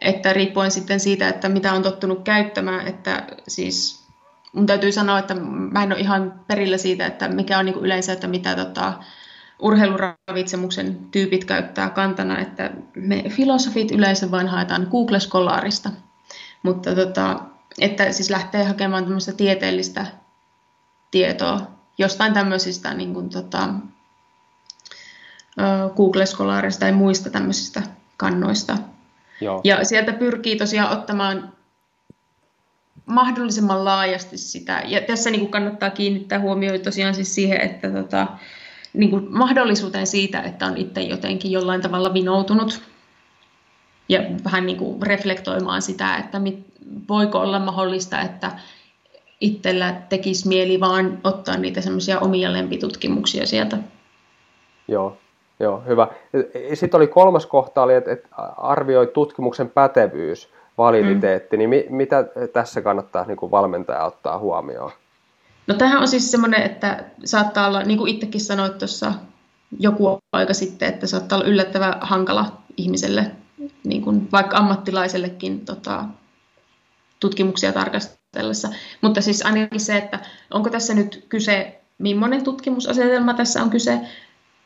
että 0.00 0.32
riippuen 0.32 0.70
sitten 0.70 1.00
siitä, 1.00 1.28
että 1.28 1.48
mitä 1.48 1.72
on 1.72 1.82
tottunut 1.82 2.22
käyttämään, 2.24 2.86
että 2.86 3.26
siis 3.48 4.02
mun 4.52 4.66
täytyy 4.66 4.92
sanoa, 4.92 5.18
että 5.18 5.34
mä 5.72 5.82
en 5.82 5.92
ole 5.92 6.00
ihan 6.00 6.40
perillä 6.46 6.76
siitä, 6.76 7.06
että 7.06 7.28
mikä 7.28 7.58
on 7.58 7.64
niin 7.64 7.74
kuin 7.74 7.84
yleensä, 7.84 8.12
että 8.12 8.26
mitä 8.26 8.54
tota, 8.54 8.92
urheiluravitsemuksen 9.62 10.98
tyypit 11.10 11.44
käyttää 11.44 11.90
kantana, 11.90 12.38
että 12.38 12.70
me 12.94 13.24
filosofit 13.28 13.90
yleensä 13.90 14.30
vain 14.30 14.48
haetaan 14.48 14.88
Google-skolaarista, 14.90 15.90
mutta 16.62 16.94
tota, 16.94 17.40
että 17.80 18.12
siis 18.12 18.30
lähtee 18.30 18.64
hakemaan 18.64 19.04
tämmöistä 19.04 19.32
tieteellistä 19.32 20.06
tietoa 21.10 21.60
jostain 21.98 22.32
tämmöisistä 22.32 22.94
niin 22.94 23.14
kuin, 23.14 23.30
tota, 23.30 23.68
Google-skolaarista 25.96 26.80
tai 26.80 26.92
muista 26.92 27.30
tämmöisistä 27.30 27.82
kannoista. 28.16 28.78
Joo. 29.40 29.60
Ja 29.64 29.84
sieltä 29.84 30.12
pyrkii 30.12 30.56
tosiaan 30.56 30.98
ottamaan 30.98 31.52
mahdollisimman 33.06 33.84
laajasti 33.84 34.38
sitä. 34.38 34.82
Ja 34.86 35.00
tässä 35.00 35.30
niin 35.30 35.40
kuin 35.40 35.50
kannattaa 35.50 35.90
kiinnittää 35.90 36.40
huomioon 36.40 36.80
tosiaan 36.80 37.14
siis 37.14 37.34
siihen, 37.34 37.60
että 37.60 37.90
tota, 37.90 38.26
niin 38.92 39.10
kuin 39.10 39.26
mahdollisuuteen 39.30 40.06
siitä, 40.06 40.40
että 40.40 40.66
on 40.66 40.76
itse 40.76 41.00
jotenkin 41.00 41.50
jollain 41.50 41.80
tavalla 41.80 42.14
vinoutunut 42.14 42.82
ja 44.08 44.20
vähän 44.44 44.66
niin 44.66 44.78
kuin 44.78 45.02
reflektoimaan 45.02 45.82
sitä, 45.82 46.16
että 46.16 46.38
mit, 46.38 46.66
voiko 47.08 47.38
olla 47.38 47.58
mahdollista, 47.58 48.20
että 48.20 48.52
itsellä 49.40 50.02
tekisi 50.08 50.48
mieli 50.48 50.80
vaan 50.80 51.18
ottaa 51.24 51.56
niitä 51.56 51.80
semmoisia 51.80 52.20
omia 52.20 52.52
lempitutkimuksia 52.52 53.46
sieltä 53.46 53.78
Joo, 54.88 55.18
joo, 55.64 55.82
hyvä. 55.86 56.08
Sitten 56.74 56.98
oli 56.98 57.06
kolmas 57.06 57.46
kohta, 57.46 57.82
oli, 57.82 57.94
että, 57.94 58.12
että 58.12 58.28
arvioi 58.56 59.06
tutkimuksen 59.06 59.70
pätevyys, 59.70 60.48
validiteetti, 60.78 61.56
mm. 61.56 61.58
niin 61.58 61.70
mi, 61.70 61.86
mitä 61.88 62.24
tässä 62.52 62.80
kannattaa 62.80 63.24
niin 63.24 63.36
kuin 63.36 63.50
valmentaja 63.50 64.04
ottaa 64.04 64.38
huomioon? 64.38 64.90
No 65.66 65.74
tämähän 65.74 66.00
on 66.00 66.08
siis 66.08 66.30
semmoinen, 66.30 66.62
että 66.62 67.04
saattaa 67.24 67.66
olla, 67.66 67.82
niin 67.82 67.98
kuin 67.98 68.14
itsekin 68.14 68.40
sanoit 68.40 68.78
tuossa 68.78 69.12
joku 69.78 70.18
aika 70.32 70.54
sitten, 70.54 70.88
että 70.88 71.06
saattaa 71.06 71.38
olla 71.38 71.48
yllättävän 71.48 71.94
hankala 72.00 72.62
ihmiselle, 72.76 73.30
niin 73.84 74.02
kuin 74.02 74.28
vaikka 74.32 74.56
ammattilaisellekin 74.56 75.64
tota, 75.64 76.04
tutkimuksia 77.20 77.72
tarkastellessa. 77.72 78.68
Mutta 79.00 79.20
siis 79.20 79.46
ainakin 79.46 79.80
se, 79.80 79.96
että 79.96 80.18
onko 80.50 80.70
tässä 80.70 80.94
nyt 80.94 81.26
kyse, 81.28 81.80
millainen 81.98 82.44
tutkimusasetelma 82.44 83.34
tässä 83.34 83.62
on 83.62 83.70
kyse, 83.70 84.00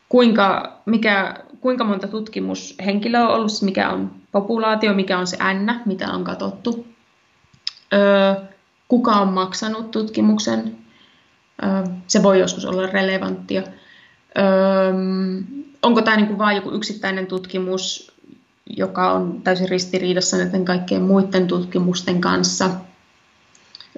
kuinka, 0.09 0.79
mikä, 0.87 1.35
kuinka 1.61 1.85
monta 1.85 2.09
tutkimushenkilöä 2.09 3.29
on 3.29 3.35
ollut, 3.35 3.63
mikä 3.63 3.91
on 3.91 4.11
populaatio, 4.33 4.95
mikä 4.95 5.19
on 5.19 5.27
se 5.27 5.37
N, 5.55 5.81
mitä 5.85 6.13
on 6.13 6.25
katsottu, 6.25 6.87
kuka 8.89 9.13
on 9.13 9.29
maksanut 9.29 9.91
tutkimuksen, 9.91 10.77
se 12.07 12.23
voi 12.23 12.41
joskus 12.41 12.65
olla 12.65 12.87
relevanttia. 12.87 13.63
Onko 15.83 16.03
tämä 16.03 16.17
niinku 16.17 16.39
vain 16.39 16.57
joku 16.57 16.71
yksittäinen 16.71 17.27
tutkimus, 17.27 18.13
joka 18.77 19.13
on 19.13 19.41
täysin 19.45 19.69
ristiriidassa 19.69 20.37
näiden 20.37 20.65
kaikkien 20.65 21.03
muiden 21.03 21.47
tutkimusten 21.47 22.21
kanssa, 22.21 22.71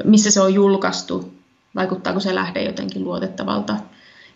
missä 0.05 0.31
se 0.31 0.41
on 0.41 0.55
julkaistu, 0.55 1.35
vaikuttaako 1.75 2.21
se 2.21 2.35
lähde 2.35 2.63
jotenkin 2.63 3.05
luotettavalta. 3.05 3.77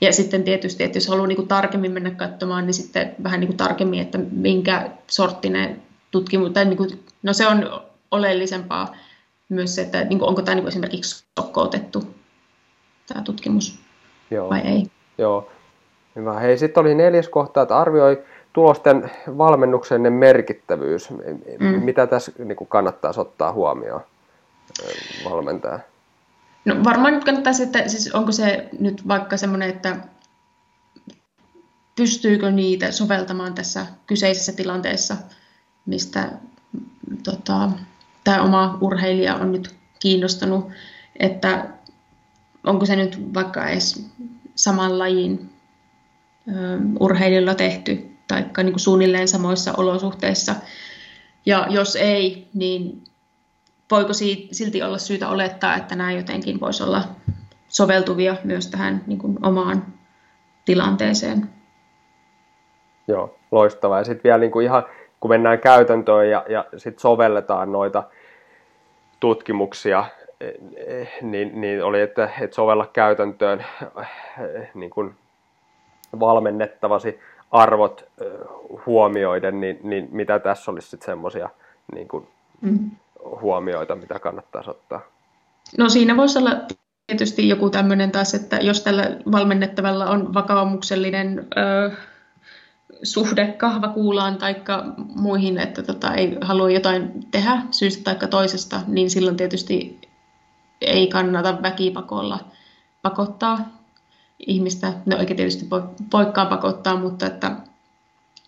Ja 0.03 0.13
sitten 0.13 0.45
tietysti, 0.45 0.85
että 0.85 0.97
jos 0.97 1.09
haluaa 1.09 1.27
niin 1.27 1.37
kuin 1.37 1.49
tarkemmin 1.49 1.93
mennä 1.93 2.11
katsomaan, 2.11 2.67
niin 2.67 2.75
sitten 2.75 3.15
vähän 3.23 3.41
niin 3.41 3.49
kuin 3.49 3.57
tarkemmin, 3.57 4.01
että 4.01 4.19
minkä 4.19 4.91
sorttinen 5.07 5.83
tutkimus, 6.11 6.51
tai 6.51 6.65
niin 6.65 6.77
kuin, 6.77 7.05
no 7.23 7.33
se 7.33 7.47
on 7.47 7.83
oleellisempaa 8.11 8.95
myös 9.49 9.75
se, 9.75 9.83
että 9.83 10.05
niin 10.05 10.19
kuin, 10.19 10.29
onko 10.29 10.43
tämä 10.43 10.55
niin 10.55 10.63
kuin 10.63 10.69
esimerkiksi 10.69 11.25
sokkoutettu 11.41 12.05
tämä 13.09 13.23
tutkimus 13.23 13.79
Joo. 14.31 14.51
vai 14.51 14.61
ei. 14.61 14.87
Joo, 15.19 15.51
hyvä. 16.17 16.33
Hei, 16.33 16.59
sitten 16.59 16.81
oli 16.81 16.95
neljäs 16.95 17.29
kohta, 17.29 17.63
että 17.63 17.79
arvioi 17.79 18.23
tulosten 18.53 19.11
valmennuksenne 19.39 20.11
merkittävyys. 20.11 21.11
Mm. 21.11 21.67
Mitä 21.67 22.07
tässä 22.07 22.33
niin 22.39 22.57
kuin 22.57 22.69
kannattaa 22.69 23.13
ottaa 23.17 23.53
huomioon 23.53 24.01
valmentaja? 25.31 25.79
No 26.65 26.85
varmaan 26.85 27.15
nyt 27.15 27.25
kannattaa 27.25 27.53
että 27.63 27.89
siis 27.89 28.13
onko 28.13 28.33
se 28.33 28.69
nyt 28.79 29.09
vaikka 29.09 29.37
semmoinen, 29.37 29.69
että 29.69 29.97
pystyykö 31.97 32.51
niitä 32.51 32.93
soveltamaan 32.93 33.55
tässä 33.55 33.87
kyseisessä 34.07 34.53
tilanteessa, 34.53 35.17
mistä 35.87 36.33
tota, 37.25 37.71
tämä 38.25 38.43
oma 38.43 38.79
urheilija 38.81 39.35
on 39.35 39.53
nyt 39.53 39.75
kiinnostunut, 40.01 40.71
että 41.19 41.69
onko 42.65 42.87
se 42.87 42.97
nyt 42.97 43.35
vaikka 43.35 43.69
edes 43.69 44.07
saman 44.55 44.99
lajin 44.99 45.51
ö, 46.49 47.55
tehty 47.55 48.11
tai 48.29 48.43
niin 48.57 48.73
kuin 48.73 48.81
suunnilleen 48.81 49.29
samoissa 49.29 49.73
olosuhteissa. 49.77 50.55
Ja 51.47 51.67
jos 51.71 51.97
ei, 51.97 52.49
niin 52.55 53.05
voiko 53.93 54.13
silti 54.53 54.83
olla 54.83 54.99
syytä 54.99 55.29
olettaa, 55.29 55.77
että 55.77 55.95
nämä 55.95 56.13
jotenkin 56.13 56.61
voisi 56.61 56.83
olla 56.83 57.03
soveltuvia 57.69 58.37
myös 58.45 58.67
tähän 58.67 59.03
niin 59.07 59.19
kuin 59.19 59.39
omaan 59.43 59.87
tilanteeseen. 60.65 61.49
Joo, 63.09 63.35
loistavaa. 63.51 63.99
Ja 63.99 64.05
sitten 64.05 64.25
vielä 64.25 64.39
niin 64.39 64.51
kuin 64.51 64.65
ihan, 64.65 64.83
kun 65.21 65.31
mennään 65.31 65.59
käytäntöön 65.59 66.31
ja, 66.31 66.45
ja 66.49 66.65
sitten 66.77 67.01
sovelletaan 67.01 67.73
noita 67.73 68.03
tutkimuksia, 69.21 70.05
niin, 71.23 71.61
niin 71.61 71.85
oli, 71.85 72.01
että, 72.01 72.31
että 72.41 72.55
sovella 72.55 72.87
käytäntöön 72.93 73.65
niin 74.75 74.91
kuin 74.91 75.15
valmennettavasi 76.21 77.21
arvot 77.51 78.05
huomioiden, 78.87 79.61
niin, 79.61 79.81
niin 79.83 80.09
mitä 80.13 80.39
tässä 80.39 80.71
olisi 80.71 80.89
sitten 80.89 81.07
semmoisia 81.07 81.49
niin 81.95 82.09
kuin, 82.09 82.27
mm 82.61 82.91
huomioita, 83.25 83.97
mitä 83.97 84.19
kannattaisi 84.19 84.71
ottaa? 84.71 85.01
No 85.79 85.89
siinä 85.89 86.17
voisi 86.17 86.39
olla 86.39 86.51
tietysti 87.07 87.49
joku 87.49 87.71
tämmöinen 87.71 88.11
taas, 88.11 88.35
että 88.35 88.57
jos 88.57 88.81
tällä 88.81 89.17
valmennettavalla 89.33 90.07
on 90.07 90.35
vakaumuksellinen 90.35 91.47
ö, 91.57 91.91
suhde 93.03 93.47
kahvakuulaan 93.47 94.37
tai 94.37 94.57
muihin, 95.15 95.59
että 95.59 95.83
tota, 95.83 96.15
ei 96.15 96.39
halua 96.41 96.71
jotain 96.71 97.31
tehdä 97.31 97.63
syystä 97.71 98.15
tai 98.15 98.29
toisesta, 98.29 98.81
niin 98.87 99.11
silloin 99.11 99.37
tietysti 99.37 100.01
ei 100.81 101.07
kannata 101.07 101.63
väkipakolla 101.63 102.39
pakottaa 103.03 103.59
ihmistä. 104.47 104.93
No 105.07 105.17
eikä 105.17 105.35
tietysti 105.35 105.69
poikkaan 106.11 106.49
pakottaa, 106.49 106.97
mutta 106.97 107.27
että 107.27 107.57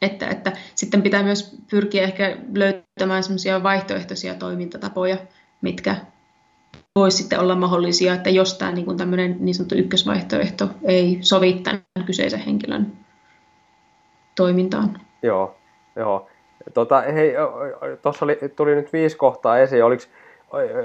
että, 0.02 0.28
että 0.28 0.52
sitten 0.74 1.02
pitää 1.02 1.22
myös 1.22 1.56
pyrkiä 1.70 2.02
ehkä 2.02 2.36
löytämään 2.54 3.22
semmoisia 3.22 3.62
vaihtoehtoisia 3.62 4.34
toimintatapoja, 4.34 5.16
mitkä 5.60 5.96
voisi 6.96 7.16
sitten 7.16 7.40
olla 7.40 7.54
mahdollisia, 7.54 8.14
että 8.14 8.30
jos 8.30 8.58
tämä 8.58 8.72
niin 8.72 8.96
tämmöinen 8.96 9.36
niin 9.40 9.54
sanottu 9.54 9.74
ykkösvaihtoehto 9.74 10.68
ei 10.84 11.18
sovi 11.20 11.52
tämän 11.52 12.06
kyseisen 12.06 12.40
henkilön 12.40 12.92
toimintaan. 14.36 15.00
Joo, 15.22 15.56
joo. 15.96 16.28
Tota, 16.74 17.00
hei, 17.00 17.34
tuossa 18.02 18.26
tuli 18.56 18.74
nyt 18.74 18.92
viisi 18.92 19.16
kohtaa 19.16 19.58
esiin. 19.58 19.84
Oliko, 19.84 20.02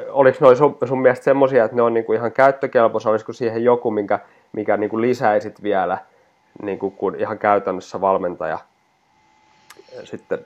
oliko 0.10 0.38
noin 0.42 0.58
sun, 0.58 0.78
sun 0.88 1.02
mielestä 1.02 1.24
semmoisia, 1.24 1.66
että 1.66 1.76
ne 1.76 1.82
on 1.82 1.94
niinku 1.94 2.14
ihan 2.14 2.32
käyttökelpoisia, 2.32 3.12
olisiko 3.12 3.34
siihen 3.34 3.64
joku, 3.64 3.92
minkä, 3.92 4.20
mikä 4.52 4.78
niinku 4.78 5.02
lisäisit 5.02 5.64
vielä, 5.64 5.98
niinku, 6.62 6.92
kun 6.92 7.16
ihan 7.16 7.40
käytännössä 7.40 8.02
valmentaja 8.02 8.60
sitten 10.04 10.40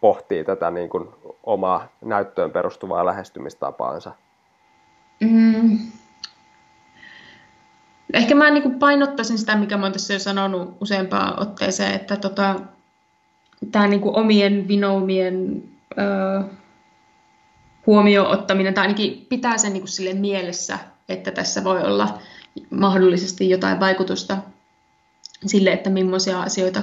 pohtii 0.00 0.44
tätä 0.44 0.70
niin 0.70 0.88
kuin 0.88 1.08
omaa 1.42 1.88
näyttöön 2.04 2.50
perustuvaa 2.50 3.06
lähestymistapaansa? 3.06 4.12
Mm. 5.20 5.78
Ehkä 8.12 8.34
mä 8.34 8.50
niin 8.50 8.62
kuin 8.62 8.78
painottaisin 8.78 9.38
sitä, 9.38 9.56
mikä 9.56 9.76
mä 9.76 9.82
olen 9.82 9.92
tässä 9.92 10.12
jo 10.12 10.18
sanonut 10.18 10.76
useampaan 10.80 11.42
otteeseen, 11.42 11.94
että 11.94 12.16
tota, 12.16 12.60
tämä 13.72 13.86
niin 13.86 14.00
kuin 14.00 14.16
omien 14.16 14.68
vinoumien 14.68 15.62
ö, 15.98 16.44
huomioon 17.86 18.30
ottaminen, 18.30 18.74
tai 18.74 18.82
ainakin 18.82 19.26
pitää 19.28 19.58
sen 19.58 19.72
niin 19.72 19.80
kuin 19.80 19.88
sille 19.88 20.14
mielessä, 20.14 20.78
että 21.08 21.30
tässä 21.30 21.64
voi 21.64 21.82
olla 21.82 22.18
mahdollisesti 22.70 23.50
jotain 23.50 23.80
vaikutusta 23.80 24.38
sille, 25.46 25.72
että 25.72 25.90
millaisia 25.90 26.40
asioita 26.42 26.82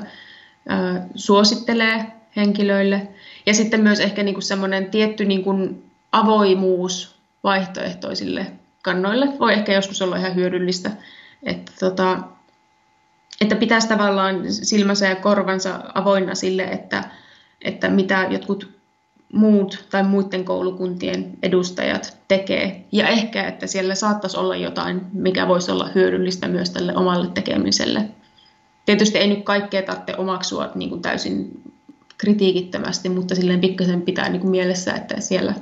suosittelee 1.15 2.05
henkilöille. 2.35 3.07
Ja 3.45 3.53
sitten 3.53 3.81
myös 3.81 3.99
ehkä 3.99 4.23
niin 4.23 4.35
kuin 4.35 4.43
semmoinen 4.43 4.91
tietty 4.91 5.25
niin 5.25 5.43
kuin 5.43 5.91
avoimuus 6.11 7.15
vaihtoehtoisille 7.43 8.45
kannoille 8.83 9.39
voi 9.39 9.53
ehkä 9.53 9.73
joskus 9.73 10.01
olla 10.01 10.17
ihan 10.17 10.35
hyödyllistä. 10.35 10.91
Että, 11.43 11.71
tota, 11.79 12.19
että 13.41 13.55
pitäisi 13.55 13.87
tavallaan 13.87 14.53
silmänsä 14.53 15.07
ja 15.07 15.15
korvansa 15.15 15.79
avoinna 15.93 16.35
sille, 16.35 16.63
että, 16.63 17.03
että 17.61 17.89
mitä 17.89 18.27
jotkut 18.29 18.79
muut 19.33 19.85
tai 19.91 20.03
muiden 20.03 20.45
koulukuntien 20.45 21.37
edustajat 21.43 22.17
tekee. 22.27 22.85
Ja 22.91 23.07
ehkä, 23.07 23.47
että 23.47 23.67
siellä 23.67 23.95
saattaisi 23.95 24.37
olla 24.37 24.55
jotain, 24.55 25.01
mikä 25.13 25.47
voisi 25.47 25.71
olla 25.71 25.89
hyödyllistä 25.95 26.47
myös 26.47 26.69
tälle 26.69 26.95
omalle 26.95 27.27
tekemiselle 27.33 28.05
tietysti 28.89 29.17
ei 29.17 29.27
nyt 29.27 29.43
kaikkea 29.43 29.81
tarvitse 29.81 30.15
omaksua 30.17 30.69
niin 30.75 30.89
kuin 30.89 31.01
täysin 31.01 31.61
kritiikittömästi, 32.17 33.09
mutta 33.09 33.35
silleen 33.35 33.61
pikkasen 33.61 34.01
pitää 34.01 34.29
niin 34.29 34.41
kuin 34.41 34.51
mielessä, 34.51 34.93
että 34.93 35.21
siellä 35.21 35.53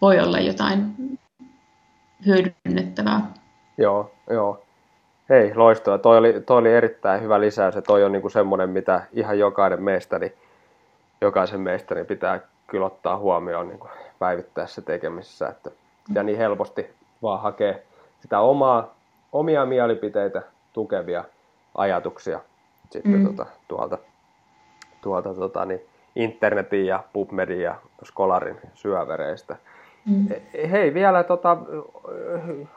voi 0.00 0.20
olla 0.20 0.40
jotain 0.40 0.94
hyödynnettävää. 2.26 3.32
Joo, 3.78 4.12
joo. 4.30 4.62
Hei, 5.28 5.54
loistavaa. 5.54 5.98
Toi 5.98 6.18
oli, 6.18 6.40
toi 6.46 6.58
oli 6.58 6.72
erittäin 6.72 7.22
hyvä 7.22 7.40
lisäys 7.40 7.74
ja 7.74 7.82
toi 7.82 8.04
on 8.04 8.12
niin 8.12 8.22
kuin 8.22 8.32
semmoinen, 8.32 8.70
mitä 8.70 9.02
ihan 9.12 9.38
jokainen 9.38 9.82
meistari, 9.82 10.36
jokaisen 11.20 11.60
meistarin 11.60 12.06
pitää 12.06 12.40
kyllä 12.66 12.86
ottaa 12.86 13.18
huomioon 13.18 13.68
niin 13.68 13.78
kuin 13.78 13.90
päivittäisessä 14.18 14.82
tekemisessä. 14.82 15.48
Että, 15.48 15.70
ja 16.14 16.22
niin 16.22 16.38
helposti 16.38 16.86
vaan 17.22 17.40
hakee 17.40 17.86
sitä 18.20 18.40
omaa, 18.40 18.94
omia 19.32 19.66
mielipiteitä 19.66 20.42
tukevia 20.72 21.24
ajatuksia 21.80 22.40
sitten 22.90 23.12
mm. 23.12 23.24
tuota, 23.24 23.46
tuolta, 23.68 23.98
tuolta 25.02 25.34
tota, 25.34 25.64
niin 25.64 25.80
internetin 26.16 26.86
ja 26.86 27.02
PubMedin 27.12 27.60
ja 27.60 27.74
Skolarin 28.04 28.56
syövereistä. 28.74 29.56
Mm. 30.06 30.26
Hei, 30.70 30.94
vielä 30.94 31.22
tota, 31.22 31.56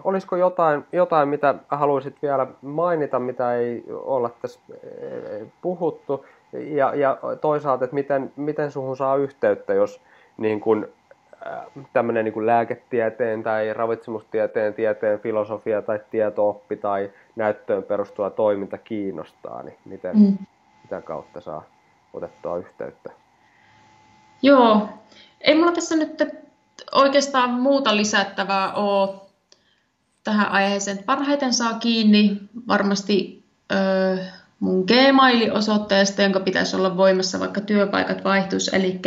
olisiko 0.04 0.36
jotain, 0.36 0.86
jotain, 0.92 1.30
mitä 1.30 1.56
haluaisit 1.70 2.16
vielä 2.22 2.48
mainita, 2.62 3.20
mitä 3.20 3.56
ei 3.56 3.84
olla 3.92 4.30
tässä 4.42 4.60
eh, 4.84 5.48
puhuttu? 5.62 6.26
Ja, 6.54 6.96
ja 6.96 7.18
toisaalta, 7.42 7.86
että 7.86 7.94
miten, 7.94 8.32
miten 8.36 8.72
suhun 8.72 8.98
saa 8.98 9.16
yhteyttä, 9.16 9.74
jos 9.74 10.02
niin 10.38 10.60
kun, 10.60 10.88
tämmöinen 11.94 12.26
niin 12.26 12.46
lääketieteen 12.46 13.44
tai 13.44 13.74
ravitsemustieteen, 13.74 14.74
tieteen 14.74 15.20
filosofia 15.20 15.82
tai 15.82 16.00
tietooppi 16.12 16.78
tai 16.78 17.12
näyttöön 17.36 17.84
perustuva 17.84 18.30
toiminta 18.30 18.78
kiinnostaa, 18.78 19.64
niin 19.64 19.78
miten, 19.86 20.18
mm. 20.18 20.38
mitä 20.84 21.02
kautta 21.02 21.42
saa 21.42 21.64
otettua 22.14 22.58
yhteyttä? 22.58 23.10
Joo, 24.42 24.90
ei 25.42 25.56
mulla 25.56 25.72
tässä 25.72 25.96
nyt 25.96 26.24
oikeastaan 26.92 27.50
muuta 27.50 27.96
lisättävää 27.96 28.74
ole 28.74 29.10
tähän 30.24 30.50
aiheeseen. 30.50 31.04
Parhaiten 31.04 31.54
saa 31.54 31.74
kiinni 31.74 32.42
varmasti 32.68 33.44
ö, 33.72 34.18
mun 34.60 34.86
Gmail-osoitteesta, 34.88 36.22
jonka 36.22 36.40
pitäisi 36.40 36.76
olla 36.76 36.98
voimassa, 36.98 37.40
vaikka 37.40 37.62
työpaikat 37.62 38.24
vaihtuisi, 38.24 38.76
eli 38.76 39.00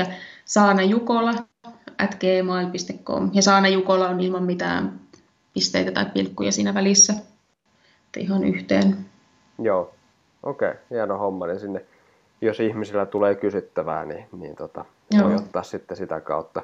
saanajukola 0.44 1.34
at 1.98 2.14
gmail.com. 2.20 3.30
Ja 3.32 3.42
Saana 3.42 3.68
Jukola 3.68 4.08
on 4.08 4.20
ilman 4.20 4.42
mitään 4.42 5.00
pisteitä 5.54 5.92
tai 5.92 6.06
pilkkuja 6.14 6.52
siinä 6.52 6.74
välissä. 6.74 7.12
Että 8.06 8.20
ihan 8.20 8.44
yhteen. 8.44 8.96
Joo, 9.58 9.94
okei, 10.42 10.68
okay. 10.68 10.80
hieno 10.90 11.18
homma. 11.18 11.46
Niin 11.46 11.60
sinne, 11.60 11.84
jos 12.40 12.60
ihmisillä 12.60 13.06
tulee 13.06 13.34
kysyttävää, 13.34 14.04
niin, 14.04 14.26
niin 14.38 14.56
tota, 14.56 14.84
voi 15.22 15.34
ottaa 15.34 15.62
sitten 15.62 15.96
sitä 15.96 16.20
kautta 16.20 16.62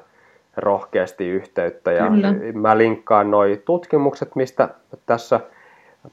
rohkeasti 0.57 1.27
yhteyttä. 1.27 1.91
Ja 1.91 2.07
Kyllä. 2.07 2.33
mä 2.53 2.77
linkkaan 2.77 3.31
noi 3.31 3.61
tutkimukset, 3.65 4.35
mistä 4.35 4.69
tässä 5.05 5.39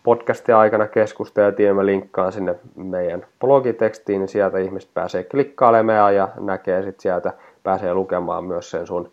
podcastin 0.03 0.55
aikana 0.55 0.87
keskusteltiin, 0.87 1.67
ja 1.67 1.75
mä 1.75 1.87
linkkaan 1.87 2.33
sinne 2.33 2.55
meidän 2.77 3.27
blogitekstiin, 3.41 4.21
niin 4.21 4.29
sieltä 4.29 4.59
ihmiset 4.59 4.91
pääsee 4.95 5.25
klikkailemaan 5.25 6.15
ja 6.15 6.29
näkee 6.41 6.83
sitten 6.83 7.01
sieltä, 7.01 7.33
pääsee 7.63 7.95
lukemaan 7.95 8.45
myös 8.45 8.71
sen 8.71 8.87
sun 8.87 9.13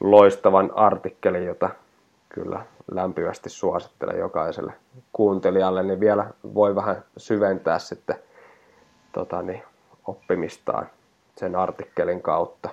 loistavan 0.00 0.70
artikkelin, 0.74 1.44
jota 1.44 1.70
kyllä 2.28 2.60
lämpimästi 2.90 3.50
suosittelen 3.50 4.18
jokaiselle 4.18 4.72
kuuntelijalle, 5.12 5.82
niin 5.82 6.00
vielä 6.00 6.26
voi 6.54 6.74
vähän 6.74 7.04
syventää 7.16 7.78
sitten 7.78 8.16
tota, 9.12 9.42
niin, 9.42 9.62
oppimistaan 10.06 10.86
sen 11.36 11.56
artikkelin 11.56 12.22
kautta. 12.22 12.68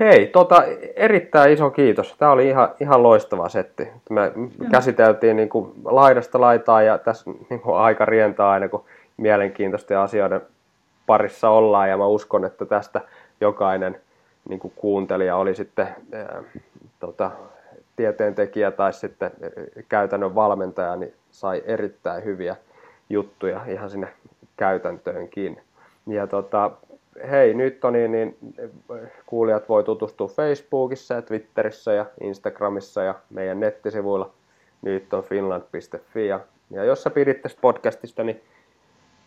Hei, 0.00 0.26
tota, 0.26 0.62
erittäin 0.96 1.52
iso 1.52 1.70
kiitos. 1.70 2.14
Tämä 2.18 2.30
oli 2.30 2.48
ihan, 2.48 2.68
ihan 2.80 3.02
loistava 3.02 3.48
setti. 3.48 3.88
Me 4.10 4.32
Joo. 4.36 4.70
käsiteltiin 4.70 5.36
niin 5.36 5.48
kuin 5.48 5.72
laidasta 5.84 6.40
laitaa 6.40 6.82
ja 6.82 6.98
tässä 6.98 7.30
niin 7.50 7.60
kuin 7.60 7.76
aika 7.76 8.04
rientää 8.04 8.50
aina, 8.50 8.68
kun 8.68 8.84
mielenkiintoisten 9.16 9.98
asioiden 9.98 10.40
parissa 11.06 11.50
ollaan. 11.50 11.88
Ja 11.88 11.96
mä 11.96 12.06
uskon, 12.06 12.44
että 12.44 12.64
tästä 12.64 13.00
jokainen 13.40 14.00
niin 14.48 14.60
kuin 14.60 14.72
kuuntelija 14.76 15.36
oli 15.36 15.54
sitten 15.54 15.88
ää, 16.12 16.42
tota, 17.00 17.30
tieteentekijä 17.96 18.70
tai 18.70 18.92
sitten 18.92 19.30
käytännön 19.88 20.34
valmentaja, 20.34 20.96
niin 20.96 21.14
sai 21.30 21.62
erittäin 21.66 22.24
hyviä 22.24 22.56
juttuja 23.10 23.60
ihan 23.68 23.90
sinne 23.90 24.08
käytäntöönkin. 24.56 25.60
Ja 26.06 26.26
tota, 26.26 26.70
hei, 27.30 27.54
nyt 27.54 27.84
on 27.84 27.92
niin, 27.92 28.12
niin 28.12 28.36
kuulijat 29.26 29.68
voi 29.68 29.84
tutustua 29.84 30.28
Facebookissa 30.28 31.14
ja 31.14 31.22
Twitterissä 31.22 31.92
ja 31.92 32.06
Instagramissa 32.20 33.02
ja 33.02 33.14
meidän 33.30 33.60
nettisivuilla 33.60 34.30
nyt 34.82 35.14
on 35.14 35.24
finland.fi. 35.24 36.26
Ja, 36.26 36.40
ja 36.70 36.84
jos 36.84 37.02
sä 37.02 37.10
pidit 37.10 37.42
tästä 37.42 37.60
podcastista, 37.60 38.24
niin 38.24 38.42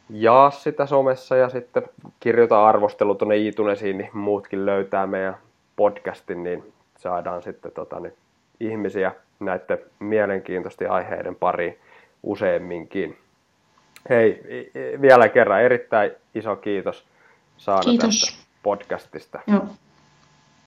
jaa 0.10 0.52
sitä 0.52 0.86
somessa 0.86 1.36
ja 1.36 1.50
sitten 1.50 1.84
kirjoita 2.20 2.68
arvostelu 2.68 3.16
tuonne 3.16 3.38
iTunesiin, 3.38 3.98
niin 3.98 4.10
muutkin 4.14 4.66
löytää 4.66 5.08
meidän 5.08 5.38
podcastin, 5.76 6.44
niin 6.44 6.74
saadaan 6.98 7.44
sitten 7.44 7.72
tota, 7.72 8.00
niin, 8.00 8.14
ihmisiä 8.60 9.12
näiden 9.40 9.80
mielenkiintoisten 10.00 10.92
aiheiden 10.92 11.36
pariin 11.36 11.78
useamminkin. 12.24 13.18
Hei, 14.10 14.44
vielä 15.02 15.30
kerran 15.30 15.62
erittäin 15.62 16.12
iso 16.36 16.56
kiitos 16.56 17.06
Saana 17.58 17.84
Kiitos. 17.84 18.20
tästä 18.20 18.46
podcastista. 18.64 19.40
Joo. 19.48 19.68